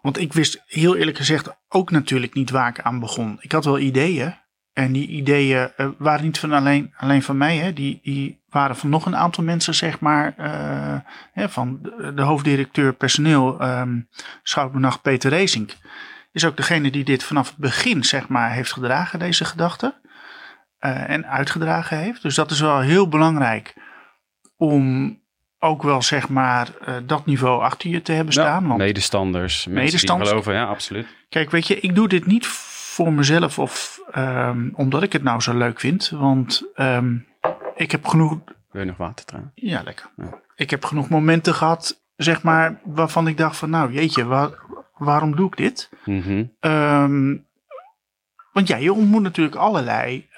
want 0.00 0.18
ik 0.18 0.32
wist 0.32 0.62
heel 0.66 0.96
eerlijk 0.96 1.16
gezegd 1.16 1.56
ook 1.68 1.90
natuurlijk 1.90 2.34
niet 2.34 2.50
waar 2.50 2.68
ik 2.68 2.80
aan 2.80 3.00
begon. 3.00 3.36
Ik 3.40 3.52
had 3.52 3.64
wel 3.64 3.78
ideeën. 3.78 4.38
En 4.72 4.92
die 4.92 5.08
ideeën 5.08 5.70
uh, 5.76 5.88
waren 5.98 6.24
niet 6.24 6.38
van 6.38 6.52
alleen, 6.52 6.94
alleen 6.96 7.22
van 7.22 7.36
mij. 7.36 7.56
Hè. 7.56 7.72
Die, 7.72 8.00
die 8.02 8.42
waren 8.48 8.76
van 8.76 8.88
nog 8.88 9.06
een 9.06 9.16
aantal 9.16 9.44
mensen, 9.44 9.74
zeg 9.74 10.00
maar. 10.00 10.34
Uh, 10.38 10.98
hè, 11.32 11.48
van 11.48 11.78
de, 12.14 12.22
hoofddirecteur 12.22 12.92
personeel, 12.92 13.62
um, 13.62 14.08
Peter 15.02 15.30
Racing. 15.30 15.72
Is 16.32 16.44
ook 16.44 16.56
degene 16.56 16.90
die 16.90 17.04
dit 17.04 17.22
vanaf 17.22 17.48
het 17.48 17.56
begin, 17.56 18.04
zeg 18.04 18.28
maar, 18.28 18.52
heeft 18.52 18.72
gedragen, 18.72 19.18
deze 19.18 19.44
gedachte. 19.44 20.00
Uh, 20.80 21.10
en 21.10 21.26
uitgedragen 21.26 21.98
heeft. 21.98 22.22
Dus 22.22 22.34
dat 22.34 22.50
is 22.50 22.60
wel 22.60 22.80
heel 22.80 23.08
belangrijk 23.08 23.74
om 24.60 25.18
ook 25.58 25.82
wel 25.82 26.02
zeg 26.02 26.28
maar 26.28 26.68
uh, 26.88 26.94
dat 27.06 27.26
niveau 27.26 27.62
achter 27.62 27.90
je 27.90 28.02
te 28.02 28.12
hebben 28.12 28.32
staan. 28.32 28.62
Ja, 28.62 28.68
want 28.68 28.78
medestanders, 28.78 29.66
medestanders. 29.66 30.28
geloven, 30.28 30.54
ja, 30.54 30.64
absoluut. 30.64 31.06
Kijk, 31.28 31.50
weet 31.50 31.66
je, 31.66 31.80
ik 31.80 31.94
doe 31.94 32.08
dit 32.08 32.26
niet 32.26 32.46
voor 32.46 33.12
mezelf 33.12 33.58
of 33.58 34.00
um, 34.16 34.72
omdat 34.74 35.02
ik 35.02 35.12
het 35.12 35.22
nou 35.22 35.40
zo 35.40 35.56
leuk 35.56 35.80
vind. 35.80 36.08
Want 36.08 36.62
um, 36.76 37.26
ik 37.74 37.90
heb 37.90 38.06
genoeg... 38.06 38.38
Wil 38.70 38.80
je 38.80 38.86
nog 38.86 38.96
water 38.96 39.24
trouwens? 39.24 39.52
Ja, 39.54 39.82
lekker. 39.82 40.10
Ja. 40.16 40.40
Ik 40.56 40.70
heb 40.70 40.84
genoeg 40.84 41.08
momenten 41.08 41.54
gehad, 41.54 42.02
zeg 42.16 42.42
maar, 42.42 42.80
waarvan 42.84 43.28
ik 43.28 43.36
dacht 43.36 43.56
van 43.56 43.70
nou 43.70 43.92
jeetje, 43.92 44.24
waar, 44.24 44.50
waarom 44.96 45.36
doe 45.36 45.46
ik 45.46 45.56
dit? 45.56 45.90
Mm 46.04 46.20
-hmm. 46.20 46.52
um, 46.70 47.46
want 48.52 48.68
ja, 48.68 48.76
je 48.76 48.92
ontmoet 48.92 49.22
natuurlijk 49.22 49.56
allerlei 49.56 50.28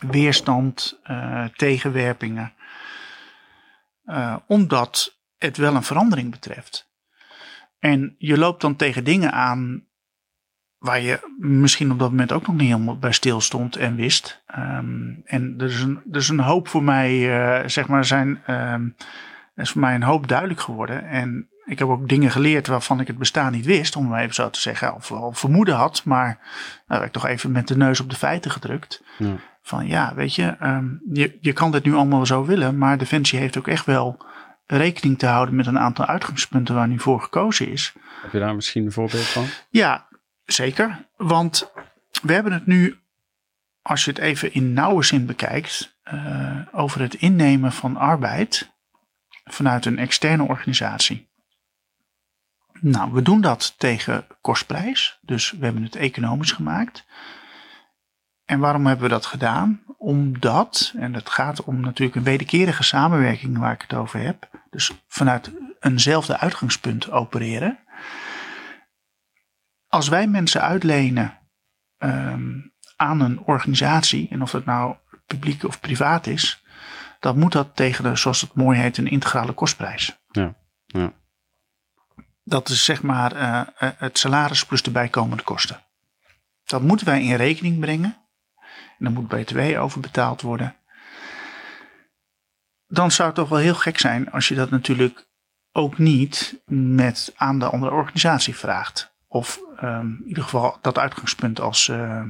weerstand, 0.00 1.00
uh, 1.10 1.44
tegenwerpingen. 1.44 2.52
Uh, 4.06 4.36
omdat 4.46 5.18
het 5.38 5.56
wel 5.56 5.74
een 5.74 5.82
verandering 5.82 6.30
betreft. 6.30 6.90
En 7.78 8.14
je 8.18 8.38
loopt 8.38 8.60
dan 8.60 8.76
tegen 8.76 9.04
dingen 9.04 9.32
aan 9.32 9.86
waar 10.78 11.00
je 11.00 11.34
misschien 11.38 11.92
op 11.92 11.98
dat 11.98 12.10
moment 12.10 12.32
ook 12.32 12.46
nog 12.46 12.56
niet 12.56 12.70
helemaal 12.70 12.98
bij 12.98 13.12
stil 13.12 13.40
stond 13.40 13.76
en 13.76 13.96
wist. 13.96 14.42
Um, 14.58 15.22
en 15.24 15.54
er 15.58 15.66
is, 15.66 15.80
een, 15.80 16.00
er 16.10 16.18
is 16.18 16.28
een 16.28 16.40
hoop 16.40 16.68
voor 16.68 16.82
mij, 16.82 17.12
uh, 17.12 17.68
zeg 17.68 17.88
maar, 17.88 18.04
zijn, 18.04 18.42
er 18.46 18.94
is 19.54 19.70
voor 19.70 19.80
mij 19.80 19.94
een 19.94 20.02
hoop 20.02 20.28
duidelijk 20.28 20.60
geworden. 20.60 21.08
En 21.08 21.48
ik 21.68 21.78
heb 21.78 21.88
ook 21.88 22.08
dingen 22.08 22.30
geleerd 22.30 22.66
waarvan 22.66 23.00
ik 23.00 23.06
het 23.06 23.18
bestaan 23.18 23.52
niet 23.52 23.66
wist, 23.66 23.96
om 23.96 24.08
maar 24.08 24.22
even 24.22 24.34
zo 24.34 24.50
te 24.50 24.60
zeggen, 24.60 24.94
of 24.94 25.12
al 25.12 25.32
vermoeden 25.32 25.74
had, 25.74 26.04
maar 26.04 26.38
nou, 26.86 27.00
heb 27.00 27.08
ik 27.08 27.12
toch 27.12 27.26
even 27.26 27.52
met 27.52 27.68
de 27.68 27.76
neus 27.76 28.00
op 28.00 28.10
de 28.10 28.16
feiten 28.16 28.50
gedrukt. 28.50 29.02
Ja 29.18 29.36
van 29.68 29.86
ja, 29.86 30.14
weet 30.14 30.34
je, 30.34 30.56
um, 30.62 31.00
je, 31.12 31.38
je 31.40 31.52
kan 31.52 31.70
dit 31.70 31.84
nu 31.84 31.94
allemaal 31.94 32.26
zo 32.26 32.44
willen, 32.44 32.78
maar 32.78 32.98
Defensie 32.98 33.38
heeft 33.38 33.58
ook 33.58 33.68
echt 33.68 33.86
wel 33.86 34.24
rekening 34.66 35.18
te 35.18 35.26
houden 35.26 35.54
met 35.54 35.66
een 35.66 35.78
aantal 35.78 36.04
uitgangspunten 36.04 36.74
waar 36.74 36.88
nu 36.88 36.98
voor 36.98 37.20
gekozen 37.20 37.68
is. 37.68 37.92
Heb 38.22 38.32
je 38.32 38.38
daar 38.38 38.54
misschien 38.54 38.84
een 38.84 38.92
voorbeeld 38.92 39.24
van? 39.24 39.44
Ja, 39.70 40.08
zeker. 40.44 41.06
Want 41.16 41.70
we 42.22 42.32
hebben 42.32 42.52
het 42.52 42.66
nu, 42.66 42.98
als 43.82 44.04
je 44.04 44.10
het 44.10 44.20
even 44.20 44.54
in 44.54 44.72
nauwe 44.72 45.04
zin 45.04 45.26
bekijkt, 45.26 45.96
uh, 46.12 46.58
over 46.72 47.00
het 47.00 47.14
innemen 47.14 47.72
van 47.72 47.96
arbeid 47.96 48.72
vanuit 49.44 49.84
een 49.84 49.98
externe 49.98 50.42
organisatie. 50.42 51.27
Nou, 52.80 53.12
we 53.12 53.22
doen 53.22 53.40
dat 53.40 53.74
tegen 53.78 54.26
kostprijs, 54.40 55.18
dus 55.22 55.50
we 55.50 55.64
hebben 55.64 55.82
het 55.82 55.96
economisch 55.96 56.52
gemaakt. 56.52 57.06
En 58.44 58.58
waarom 58.58 58.86
hebben 58.86 59.04
we 59.04 59.12
dat 59.12 59.26
gedaan? 59.26 59.82
Omdat, 59.98 60.92
en 60.96 61.14
het 61.14 61.30
gaat 61.30 61.64
om 61.64 61.80
natuurlijk 61.80 62.16
een 62.16 62.22
wederkerige 62.22 62.82
samenwerking 62.82 63.58
waar 63.58 63.72
ik 63.72 63.80
het 63.80 63.94
over 63.94 64.20
heb. 64.20 64.50
Dus 64.70 64.92
vanuit 65.06 65.50
eenzelfde 65.80 66.38
uitgangspunt 66.38 67.10
opereren. 67.10 67.78
Als 69.86 70.08
wij 70.08 70.26
mensen 70.26 70.62
uitlenen 70.62 71.38
um, 71.98 72.72
aan 72.96 73.20
een 73.20 73.40
organisatie, 73.40 74.28
en 74.30 74.42
of 74.42 74.52
het 74.52 74.64
nou 74.64 74.96
publiek 75.26 75.64
of 75.64 75.80
privaat 75.80 76.26
is, 76.26 76.64
dan 77.20 77.38
moet 77.38 77.52
dat 77.52 77.76
tegen 77.76 78.04
de, 78.04 78.16
zoals 78.16 78.40
het 78.40 78.54
mooi 78.54 78.78
heet, 78.78 78.98
een 78.98 79.10
integrale 79.10 79.52
kostprijs. 79.52 80.18
Ja, 80.30 80.54
ja. 80.86 81.12
Dat 82.48 82.68
is 82.68 82.84
zeg 82.84 83.02
maar 83.02 83.36
uh, 83.36 83.62
het 83.76 84.18
salaris 84.18 84.64
plus 84.64 84.82
de 84.82 84.90
bijkomende 84.90 85.42
kosten. 85.42 85.82
Dat 86.64 86.82
moeten 86.82 87.06
wij 87.06 87.22
in 87.22 87.34
rekening 87.34 87.80
brengen 87.80 88.16
en 88.98 89.04
dan 89.04 89.12
moet 89.12 89.28
BTW 89.28 89.58
over 89.78 90.00
betaald 90.00 90.40
worden. 90.40 90.76
Dan 92.86 93.10
zou 93.10 93.28
het 93.28 93.36
toch 93.36 93.48
wel 93.48 93.58
heel 93.58 93.74
gek 93.74 93.98
zijn 93.98 94.30
als 94.30 94.48
je 94.48 94.54
dat 94.54 94.70
natuurlijk 94.70 95.26
ook 95.72 95.98
niet 95.98 96.62
met 96.66 97.32
aan 97.36 97.58
de 97.58 97.68
andere 97.68 97.92
organisatie 97.92 98.56
vraagt. 98.56 99.14
Of 99.26 99.60
um, 99.82 100.18
in 100.20 100.28
ieder 100.28 100.42
geval 100.42 100.78
dat 100.80 100.98
uitgangspunt 100.98 101.60
als, 101.60 101.88
uh, 101.88 102.22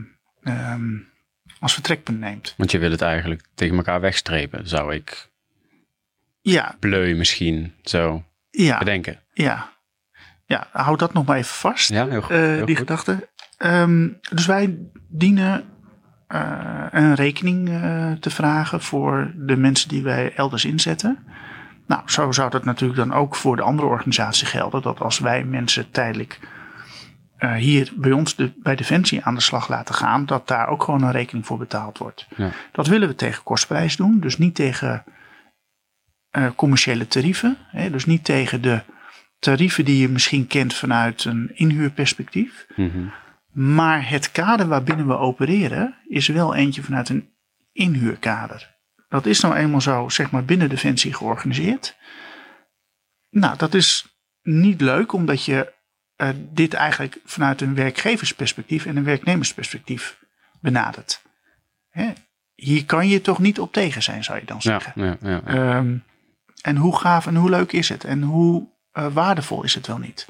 um, 0.42 1.12
als 1.60 1.72
vertrekpunt 1.74 2.18
neemt. 2.18 2.54
Want 2.56 2.70
je 2.70 2.78
wil 2.78 2.90
het 2.90 3.02
eigenlijk 3.02 3.48
tegen 3.54 3.76
elkaar 3.76 4.00
wegstrepen, 4.00 4.68
zou 4.68 4.94
ik 4.94 5.30
ja. 6.40 6.76
bleu 6.80 7.14
misschien 7.14 7.74
zo 7.82 8.24
ja. 8.50 8.78
bedenken. 8.78 9.22
Ja. 9.32 9.76
Ja, 10.48 10.66
hou 10.72 10.96
dat 10.96 11.12
nog 11.12 11.26
maar 11.26 11.36
even 11.36 11.54
vast, 11.54 11.88
ja, 11.88 12.06
heel 12.06 12.20
goed, 12.20 12.36
uh, 12.36 12.38
heel 12.38 12.66
die 12.66 12.76
goed. 12.76 12.86
gedachte. 12.86 13.28
Um, 13.58 14.18
dus 14.30 14.46
wij 14.46 14.78
dienen 15.08 15.64
uh, 16.28 16.86
een 16.90 17.14
rekening 17.14 17.68
uh, 17.68 18.12
te 18.12 18.30
vragen 18.30 18.80
voor 18.80 19.32
de 19.36 19.56
mensen 19.56 19.88
die 19.88 20.02
wij 20.02 20.34
elders 20.34 20.64
inzetten. 20.64 21.18
Nou, 21.86 22.02
zo 22.06 22.32
zou 22.32 22.50
dat 22.50 22.64
natuurlijk 22.64 22.98
dan 22.98 23.12
ook 23.12 23.34
voor 23.34 23.56
de 23.56 23.62
andere 23.62 23.88
organisatie 23.88 24.46
gelden. 24.46 24.82
Dat 24.82 25.00
als 25.00 25.18
wij 25.18 25.44
mensen 25.44 25.90
tijdelijk 25.90 26.40
uh, 27.38 27.52
hier 27.54 27.92
bij 27.96 28.12
ons 28.12 28.36
de, 28.36 28.52
bij 28.62 28.76
Defensie 28.76 29.24
aan 29.24 29.34
de 29.34 29.40
slag 29.40 29.68
laten 29.68 29.94
gaan, 29.94 30.26
dat 30.26 30.48
daar 30.48 30.68
ook 30.68 30.82
gewoon 30.82 31.02
een 31.02 31.12
rekening 31.12 31.46
voor 31.46 31.58
betaald 31.58 31.98
wordt. 31.98 32.26
Ja. 32.36 32.50
Dat 32.72 32.86
willen 32.86 33.08
we 33.08 33.14
tegen 33.14 33.42
kostprijs 33.42 33.96
doen, 33.96 34.20
dus 34.20 34.38
niet 34.38 34.54
tegen 34.54 35.04
commerciële 36.56 37.06
tarieven. 37.06 37.56
Hè, 37.70 37.90
dus 37.90 38.06
niet 38.06 38.24
tegen 38.24 38.62
de 38.62 38.82
tarieven 39.38 39.84
die 39.84 40.00
je 40.00 40.08
misschien 40.08 40.46
kent 40.46 40.74
vanuit 40.74 41.24
een 41.24 41.50
inhuurperspectief. 41.54 42.66
Mm 42.76 42.90
-hmm. 42.90 43.12
Maar 43.52 44.08
het 44.08 44.32
kader 44.32 44.66
waarbinnen 44.68 45.06
we 45.06 45.16
opereren 45.16 45.94
is 46.08 46.26
wel 46.26 46.54
eentje 46.54 46.82
vanuit 46.82 47.08
een 47.08 47.28
inhuurkader. 47.72 48.76
Dat 49.08 49.26
is 49.26 49.40
nou 49.40 49.54
eenmaal 49.54 49.80
zo, 49.80 50.08
zeg 50.08 50.30
maar, 50.30 50.44
binnen 50.44 50.68
Defensie 50.68 51.14
georganiseerd. 51.14 51.96
Nou, 53.30 53.56
dat 53.56 53.74
is 53.74 54.06
niet 54.42 54.80
leuk, 54.80 55.12
omdat 55.12 55.44
je 55.44 55.72
uh, 56.16 56.28
dit 56.52 56.74
eigenlijk 56.74 57.20
vanuit 57.24 57.60
een 57.60 57.74
werkgeversperspectief 57.74 58.86
en 58.86 58.96
een 58.96 59.04
werknemersperspectief 59.04 60.18
benadert. 60.60 61.22
Hè? 61.88 62.12
Hier 62.54 62.84
kan 62.84 63.08
je 63.08 63.20
toch 63.20 63.38
niet 63.38 63.60
op 63.60 63.72
tegen 63.72 64.02
zijn, 64.02 64.24
zou 64.24 64.38
je 64.38 64.44
dan 64.44 64.62
zeggen. 64.62 64.92
Ja, 65.04 65.16
ja, 65.20 65.40
ja, 65.46 65.76
um, 65.76 66.04
en 66.62 66.76
hoe 66.76 66.96
gaaf 66.96 67.26
en 67.26 67.36
hoe 67.36 67.50
leuk 67.50 67.72
is 67.72 67.88
het? 67.88 68.04
En 68.04 68.22
hoe 68.22 68.68
uh, 68.92 69.06
waardevol 69.06 69.62
is 69.62 69.74
het 69.74 69.86
wel 69.86 69.98
niet? 69.98 70.28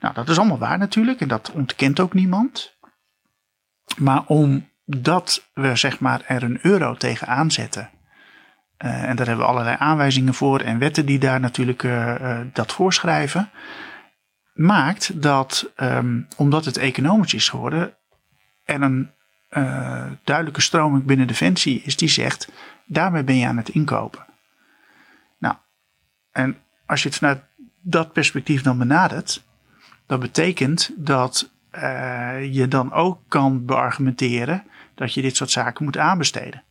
Nou, 0.00 0.14
dat 0.14 0.28
is 0.28 0.38
allemaal 0.38 0.58
waar 0.58 0.78
natuurlijk 0.78 1.20
en 1.20 1.28
dat 1.28 1.50
ontkent 1.50 2.00
ook 2.00 2.14
niemand. 2.14 2.74
Maar 3.96 4.24
omdat 4.26 5.48
we 5.54 5.76
zeg 5.76 6.00
maar 6.00 6.22
er 6.26 6.42
een 6.42 6.58
euro 6.62 6.94
tegen 6.94 7.26
aanzetten, 7.26 7.90
uh, 8.84 9.02
en 9.02 9.16
daar 9.16 9.26
hebben 9.26 9.44
we 9.44 9.50
allerlei 9.50 9.76
aanwijzingen 9.78 10.34
voor 10.34 10.60
en 10.60 10.78
wetten 10.78 11.06
die 11.06 11.18
daar 11.18 11.40
natuurlijk 11.40 11.82
uh, 11.82 12.40
dat 12.52 12.72
voorschrijven, 12.72 13.50
maakt 14.52 15.22
dat, 15.22 15.72
um, 15.76 16.26
omdat 16.36 16.64
het 16.64 16.76
economisch 16.76 17.34
is 17.34 17.48
geworden, 17.48 17.96
er 18.64 18.82
een 18.82 19.10
duidelijke 20.24 20.60
stroming 20.60 21.04
binnen 21.04 21.26
Defensie 21.26 21.82
is 21.82 21.96
die 21.96 22.08
zegt, 22.08 22.52
daarmee 22.86 23.24
ben 23.24 23.36
je 23.36 23.46
aan 23.46 23.56
het 23.56 23.68
inkopen. 23.68 24.24
Nou, 25.38 25.54
en 26.32 26.56
als 26.86 27.02
je 27.02 27.08
het 27.08 27.18
vanuit 27.18 27.42
dat 27.88 28.12
perspectief 28.12 28.62
dan 28.62 28.78
benadert, 28.78 29.44
dat 30.06 30.20
betekent 30.20 30.90
dat 30.96 31.50
uh, 31.74 32.54
je 32.54 32.68
dan 32.68 32.92
ook 32.92 33.20
kan 33.28 33.64
beargumenteren 33.64 34.64
dat 34.94 35.14
je 35.14 35.22
dit 35.22 35.36
soort 35.36 35.50
zaken 35.50 35.84
moet 35.84 35.98
aanbesteden. 35.98 36.62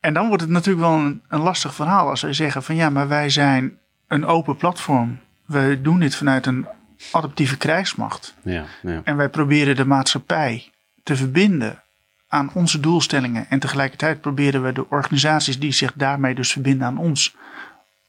En 0.00 0.14
dan 0.14 0.26
wordt 0.26 0.42
het 0.42 0.50
natuurlijk 0.50 0.86
wel 0.86 0.98
een, 0.98 1.22
een 1.28 1.40
lastig 1.40 1.74
verhaal 1.74 2.08
als 2.08 2.20
wij 2.20 2.32
zeggen 2.32 2.62
van 2.62 2.74
ja, 2.74 2.90
maar 2.90 3.08
wij 3.08 3.30
zijn 3.30 3.78
een 4.08 4.26
open 4.26 4.56
platform. 4.56 5.18
We 5.44 5.78
doen 5.82 6.00
dit 6.00 6.16
vanuit 6.16 6.46
een 6.46 6.66
adaptieve 7.12 7.56
krijgsmacht. 7.56 8.34
Ja, 8.42 8.64
ja. 8.82 9.00
En 9.04 9.16
wij 9.16 9.28
proberen 9.28 9.76
de 9.76 9.84
maatschappij 9.84 10.70
te 11.02 11.16
verbinden 11.16 11.82
aan 12.28 12.50
onze 12.54 12.80
doelstellingen. 12.80 13.46
En 13.48 13.58
tegelijkertijd 13.58 14.20
proberen 14.20 14.62
we 14.62 14.72
de 14.72 14.90
organisaties 14.90 15.58
die 15.58 15.72
zich 15.72 15.92
daarmee 15.94 16.34
dus 16.34 16.52
verbinden 16.52 16.86
aan 16.86 16.98
ons 16.98 17.36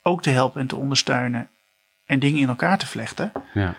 ook 0.02 0.22
te 0.22 0.30
helpen 0.30 0.62
en 0.62 0.68
te 0.68 0.76
ondersteunen 0.76 1.50
en 2.06 2.20
dingen 2.20 2.42
in 2.42 2.48
elkaar 2.48 2.78
te 2.78 2.88
vlechten. 2.88 3.32
ja. 3.54 3.76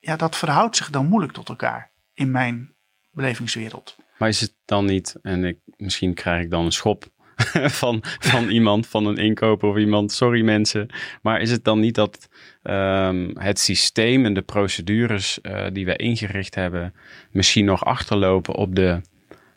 Ja, 0.00 0.16
dat 0.16 0.36
verhoudt 0.36 0.76
zich 0.76 0.90
dan 0.90 1.06
moeilijk 1.06 1.32
tot 1.32 1.48
elkaar 1.48 1.90
in 2.14 2.30
mijn 2.30 2.74
belevingswereld. 3.10 3.96
Maar 4.18 4.28
is 4.28 4.40
het 4.40 4.54
dan 4.64 4.84
niet, 4.84 5.16
en 5.22 5.44
ik, 5.44 5.58
misschien 5.76 6.14
krijg 6.14 6.44
ik 6.44 6.50
dan 6.50 6.64
een 6.64 6.72
schop 6.72 7.04
van, 7.80 7.98
van 8.02 8.48
iemand, 8.58 8.86
van 8.86 9.06
een 9.06 9.16
inkoper 9.16 9.68
of 9.68 9.76
iemand, 9.76 10.12
sorry 10.12 10.42
mensen, 10.42 10.88
maar 11.22 11.40
is 11.40 11.50
het 11.50 11.64
dan 11.64 11.80
niet 11.80 11.94
dat 11.94 12.28
ehm, 12.62 13.30
het 13.34 13.58
systeem 13.58 14.24
en 14.24 14.34
de 14.34 14.42
procedures 14.42 15.40
eh, 15.40 15.66
die 15.72 15.84
we 15.84 15.96
ingericht 15.96 16.54
hebben 16.54 16.94
misschien 17.30 17.64
nog 17.64 17.84
achterlopen 17.84 18.54
op 18.54 18.74
de 18.74 19.00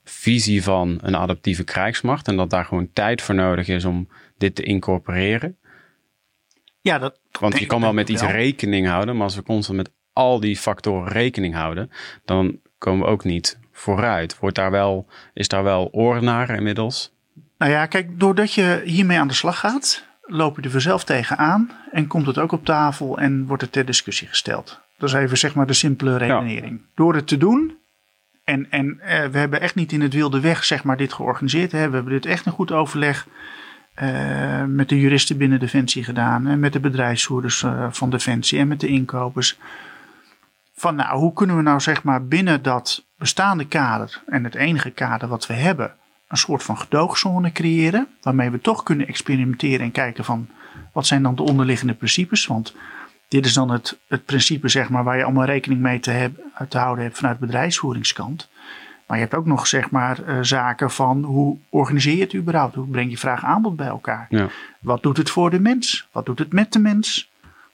visie 0.04 0.64
van 0.64 1.00
een 1.02 1.16
adaptieve 1.16 1.64
krijgsmacht 1.64 2.28
en 2.28 2.38
dat 2.38 2.50
daar 2.50 2.66
gewoon 2.66 2.94
tijd 2.94 3.22
voor 3.22 3.36
nodig 3.36 3.68
is 3.68 3.86
om 3.86 4.10
dit 4.38 4.56
te 4.56 4.64
incorporeren? 4.64 5.58
Ja, 6.82 7.00
dat, 7.00 7.20
Want 7.40 7.60
je 7.60 7.66
kan 7.66 7.82
wel 7.82 7.94
met 7.94 8.10
iets 8.10 8.22
rekening 8.22 8.88
houden, 8.88 9.16
maar 9.16 9.24
als 9.24 9.36
we 9.36 9.44
constant 9.44 9.78
met 9.78 9.92
al 10.14 10.40
die 10.40 10.58
factoren 10.58 11.12
rekening 11.12 11.54
houden, 11.56 11.92
dan 12.26 12.60
komen 12.78 13.06
we 13.06 13.12
ook 13.12 13.24
niet 13.24 13.60
vooruit. 13.72 14.40
Wordt 14.40 14.56
daar 14.56 14.72
wel, 14.72 15.08
is 15.34 15.48
daar 15.48 15.64
wel 15.64 15.90
oor 15.92 16.24
naar 16.24 16.50
inmiddels? 16.50 17.12
Nou 17.58 17.72
ja, 17.72 17.86
kijk, 17.86 18.20
doordat 18.20 18.54
je 18.54 18.82
hiermee 18.86 19.20
aan 19.20 19.28
de 19.28 19.34
slag 19.34 19.60
gaat, 19.60 20.06
loop 20.22 20.56
je 20.56 20.62
er 20.62 20.72
vanzelf 20.72 21.04
tegenaan 21.04 21.72
en 21.92 22.08
komt 22.08 22.28
het 22.28 22.38
ook 22.38 22.52
op 22.52 22.66
tafel 22.66 23.18
en 23.18 23.46
wordt 23.46 23.62
het 23.62 23.72
ter 23.72 23.86
discussie 23.86 24.28
gesteld. 24.28 24.80
Dat 24.98 25.10
is 25.10 25.16
even 25.16 25.38
zeg 25.38 25.56
maar 25.56 25.68
de 25.68 25.74
simpele 25.74 26.18
redenering. 26.18 26.82
Door 26.96 27.16
het 27.16 27.28
te 27.28 27.38
doen, 27.38 27.78
en, 28.50 28.68
en 28.70 29.00
eh, 29.00 29.26
we 29.26 29.38
hebben 29.38 29.62
echt 29.62 29.76
niet 29.76 29.92
in 29.92 30.02
het 30.02 30.14
wilde 30.14 30.40
weg 30.40 30.64
zeg 30.64 30.84
maar 30.84 30.98
dit 30.98 31.14
georganiseerd. 31.14 31.72
Hè. 31.72 31.90
We 31.90 31.96
hebben 31.96 32.14
dit 32.14 32.26
echt 32.26 32.46
een 32.46 32.52
goed 32.52 32.72
overleg 32.72 33.28
eh, 34.00 34.64
met 34.64 34.90
de 34.90 35.00
juristen 35.00 35.38
binnen 35.38 35.60
Defensie 35.60 36.04
gedaan. 36.04 36.48
En 36.48 36.60
met 36.60 36.74
de 36.74 36.80
bedrijfsvoerders 36.80 37.64
eh, 37.64 37.88
van 37.90 38.10
Defensie 38.10 38.60
en 38.60 38.68
met 38.68 38.80
de 38.80 38.88
inkopers. 38.88 39.58
Van 40.76 40.96
nou, 40.96 41.20
hoe 41.20 41.34
kunnen 41.34 41.56
we 41.56 41.62
nou 41.62 41.80
zeg 41.80 42.04
maar 42.04 42.26
binnen 42.26 42.62
dat 42.62 43.06
bestaande 43.18 43.66
kader 43.66 44.22
en 44.26 44.44
het 44.44 44.56
enige 44.56 44.90
kader 44.90 45.28
wat 45.28 45.48
we 45.48 45.54
hebben 45.54 45.94
een 46.28 46.38
soort 46.38 46.64
van 46.64 46.78
gedoogzone 46.78 47.52
creëren. 47.52 48.08
Waarmee 48.22 48.50
we 48.50 48.62
toch 48.62 48.84
kunnen 48.84 49.08
experimenteren 49.08 49.86
en 49.86 49.92
kijken 49.92 50.26
van 50.26 50.48
wat 50.94 51.08
zijn 51.08 51.24
dan 51.24 51.36
de 51.36 51.44
onderliggende 51.44 51.94
principes. 51.94 52.48
Want 52.48 52.76
dit 53.28 53.46
is 53.46 53.54
dan 53.54 53.72
het, 53.72 54.00
het 54.08 54.26
principe 54.26 54.68
zeg 54.68 54.90
maar, 54.90 55.04
waar 55.04 55.18
je 55.18 55.24
allemaal 55.24 55.46
rekening 55.46 55.82
mee 55.82 56.00
te, 56.00 56.12
hebben, 56.12 56.44
te 56.70 56.78
houden 56.78 57.04
hebt 57.04 57.18
vanuit 57.18 57.40
bedrijfsvoeringskant. 57.40 58.50
Maar 59.10 59.18
je 59.18 59.24
hebt 59.24 59.36
ook 59.36 59.46
nog 59.46 59.68
zeg 59.68 59.92
maar, 59.92 60.24
eh, 60.24 60.38
zaken 60.42 60.92
van 60.92 61.24
hoe 61.24 61.58
organiseer 61.70 62.16
je 62.16 62.22
het 62.22 62.36
überhaupt? 62.36 62.76
Hoe 62.76 62.88
breng 62.88 63.10
je 63.10 63.18
vraag 63.18 63.44
aanbod 63.44 63.76
bij 63.76 63.88
elkaar? 63.88 64.28
Ja. 64.30 64.48
Wat 64.80 65.04
doet 65.04 65.18
het 65.18 65.30
voor 65.30 65.50
de 65.50 65.60
mens? 65.60 66.08
Wat 66.12 66.26
doet 66.26 66.40
het 66.40 66.54
met 66.54 66.74
de 66.74 66.80
mens? 66.80 67.32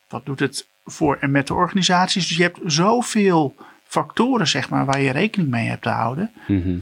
Wat 0.10 0.26
doet 0.26 0.40
het 0.40 0.68
voor 0.86 1.18
en 1.20 1.32
met 1.32 1.48
de 1.48 1.54
organisaties? 1.54 2.28
Dus 2.28 2.38
je 2.38 2.44
hebt 2.44 2.60
zoveel 2.66 3.56
factoren 3.84 4.48
zeg 4.48 4.70
maar, 4.70 4.86
waar 4.86 5.02
je 5.02 5.12
rekening 5.12 5.50
mee 5.50 5.68
hebt 5.68 5.82
te 5.82 5.90
houden. 5.90 6.32
Mhm. 6.48 6.80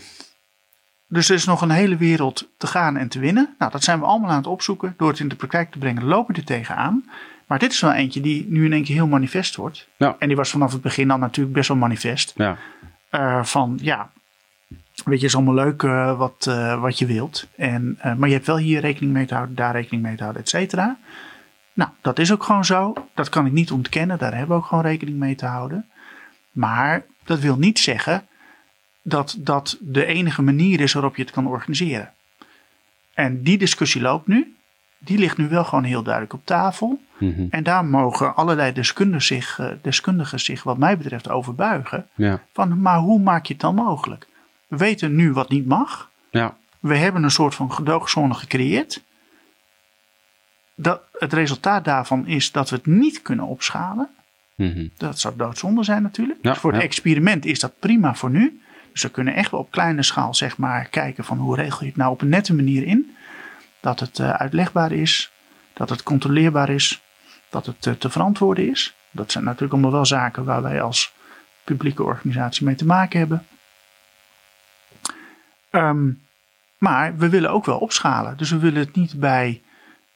Dus 1.08 1.30
er 1.30 1.36
is 1.36 1.45
nog 1.45 1.62
een 1.62 1.70
hele 1.70 1.97
wereld 1.97 2.49
te 2.58 2.68
gaan 2.68 2.97
en 2.97 3.08
te 3.08 3.20
winnen. 3.20 3.56
Nou, 3.58 3.72
dat 3.72 3.84
zijn 3.84 3.99
we 3.99 4.06
allemaal 4.06 4.30
aan 4.30 4.38
het 4.38 4.47
opzoeken. 4.47 4.93
Door 4.97 5.10
het 5.10 5.20
in 5.20 5.28
de 5.28 5.36
praktijk 5.36 5.72
te 5.72 5.78
brengen, 5.78 6.04
lopen 6.04 6.34
we 6.34 6.41
er 6.41 6.47
tegenaan. 6.47 7.04
Maar 7.47 7.60
dit 7.60 7.72
is 7.72 7.80
wel 7.80 7.93
eentje 7.93 8.22
die 8.22 8.45
nu 8.49 8.66
in 8.66 8.74
één 8.74 8.84
keer 8.84 8.95
heel 8.95 9.08
manifest 9.08 9.56
wordt. 9.56 9.88
Ja. 9.97 10.16
En 10.20 10.28
die 10.28 10.38
was 10.38 10.49
vanaf 10.49 10.72
het 10.72 10.82
begin 10.82 11.12
al 11.12 11.18
natuurlijk 11.18 11.56
best 11.56 11.68
wel 11.68 11.78
manifest. 11.78 12.34
Ja. 12.36 12.58
Eh, 13.10 13.43
van 13.43 13.80
ja, 13.82 14.12
weet 15.05 15.19
je, 15.19 15.25
is 15.25 15.35
allemaal 15.35 15.53
leuk 15.53 15.83
eh, 15.83 16.17
wat, 16.17 16.45
eh, 16.49 16.81
wat 16.81 16.99
je 16.99 17.05
wilt. 17.05 17.47
En, 17.55 17.95
eh, 17.99 18.15
maar 18.15 18.27
je 18.27 18.35
hebt 18.35 18.47
wel 18.47 18.57
hier 18.57 18.79
rekening 18.79 19.13
mee 19.13 19.25
te 19.25 19.33
houden, 19.33 19.55
daar 19.55 19.71
rekening 19.71 20.03
mee 20.03 20.15
te 20.15 20.21
houden, 20.21 20.41
et 20.41 20.49
cetera. 20.49 20.97
Nou, 21.73 21.89
dat 22.01 22.19
is 22.19 22.31
ook 22.31 22.43
gewoon 22.43 22.65
zo. 22.65 22.93
Dat 23.13 23.29
kan 23.29 23.45
ik 23.45 23.51
niet 23.51 23.71
ontkennen. 23.71 24.17
Daar 24.17 24.31
hebben 24.31 24.55
we 24.55 24.61
ook 24.61 24.67
gewoon 24.67 24.83
rekening 24.83 25.17
mee 25.17 25.35
te 25.35 25.45
houden. 25.45 25.85
Maar 26.51 27.05
dat 27.23 27.39
wil 27.39 27.57
niet 27.57 27.79
zeggen 27.79 28.27
dat 29.01 29.35
dat 29.39 29.77
de 29.81 30.05
enige 30.05 30.41
manier 30.41 30.79
is 30.79 30.93
waarop 30.93 31.15
je 31.15 31.21
het 31.21 31.31
kan 31.31 31.47
organiseren. 31.47 32.11
En 33.13 33.43
die 33.43 33.57
discussie 33.57 34.01
loopt 34.01 34.27
nu. 34.27 34.55
Die 34.97 35.17
ligt 35.17 35.37
nu 35.37 35.47
wel 35.49 35.63
gewoon 35.63 35.83
heel 35.83 36.03
duidelijk 36.03 36.33
op 36.33 36.45
tafel. 36.45 37.01
Mhm. 37.17 37.45
En 37.49 37.63
daar 37.63 37.85
mogen 37.85 38.35
allerlei 38.35 38.73
deskundigen 38.73 39.21
zich, 39.21 39.59
deskundigen 39.81 40.39
zich 40.39 40.63
wat 40.63 40.77
mij 40.77 40.97
betreft 40.97 41.29
over 41.29 41.55
buigen. 41.55 42.07
Ja. 42.15 42.41
Van, 42.53 42.81
maar 42.81 42.97
hoe 42.97 43.19
maak 43.19 43.45
je 43.45 43.53
het 43.53 43.61
dan 43.61 43.75
mogelijk? 43.75 44.27
We 44.74 44.80
weten 44.80 45.15
nu 45.15 45.34
wat 45.34 45.49
niet 45.49 45.65
mag. 45.65 46.09
Ja. 46.30 46.57
We 46.80 46.95
hebben 46.95 47.24
een 47.24 47.32
soort 47.32 47.55
van 47.55 47.71
gedoogzone 47.71 48.34
gecreëerd. 48.34 49.03
Dat, 50.76 51.01
het 51.19 51.34
resultaat 51.34 51.86
daarvan 51.86 52.28
is 52.28 52.51
dat 52.51 52.69
we 52.69 52.76
het 52.76 52.86
niet 52.86 53.21
kunnen 53.21 53.45
opschalen. 53.45 54.09
Mhm. 54.55 54.88
Dat 54.97 55.19
zou 55.19 55.34
doodzonde 55.38 55.84
zijn 55.84 56.01
natuurlijk. 56.01 56.39
Ja, 56.41 56.51
dus 56.51 56.59
voor 56.59 56.71
het 56.71 56.80
ja. 56.80 56.86
experiment 56.88 57.45
is 57.45 57.59
dat 57.59 57.80
prima 57.80 58.15
voor 58.15 58.30
nu. 58.30 58.61
Dus 58.91 59.01
we 59.01 59.09
kunnen 59.09 59.36
echt 59.36 59.51
wel 59.51 59.59
op 59.59 59.71
kleine 59.71 60.03
schaal 60.03 60.34
zeg 60.34 60.57
maar 60.57 60.86
kijken 60.86 61.24
van 61.24 61.38
hoe 61.38 61.55
regel 61.55 61.80
je 61.80 61.86
het 61.86 61.95
nou 61.95 62.11
op 62.11 62.21
een 62.21 62.30
nette 62.30 62.53
manier 62.53 62.84
in. 62.84 63.15
Dat 63.80 63.99
het 63.99 64.19
eh, 64.19 64.30
uitlegbaar 64.30 64.91
is. 64.91 65.32
Dat 65.74 65.89
het 65.89 66.03
controleerbaar 66.03 66.69
is. 66.69 67.01
Dat 67.49 67.65
het 67.65 67.88
eh, 67.88 67.93
te 67.93 68.09
verantwoorden 68.09 68.69
is. 68.69 68.95
Dat 69.11 69.32
zijn 69.32 69.43
natuurlijk 69.43 69.74
allemaal 69.74 69.91
wel 69.91 70.05
zaken 70.05 70.43
waar 70.43 70.61
wij 70.61 70.82
als 70.82 71.13
publieke 71.63 72.03
organisatie 72.03 72.65
mee 72.65 72.76
te 72.76 72.86
maken 72.86 73.19
hebben. 73.19 73.45
Ehm, 75.74 76.09
maar 76.78 77.17
we 77.17 77.30
willen 77.30 77.51
ook 77.51 77.65
wel 77.65 77.78
opschalen. 77.78 78.38
Dus 78.38 78.49
we 78.51 78.57
willen 78.57 78.80
het 78.80 78.95
niet 78.95 79.19
bij 79.19 79.61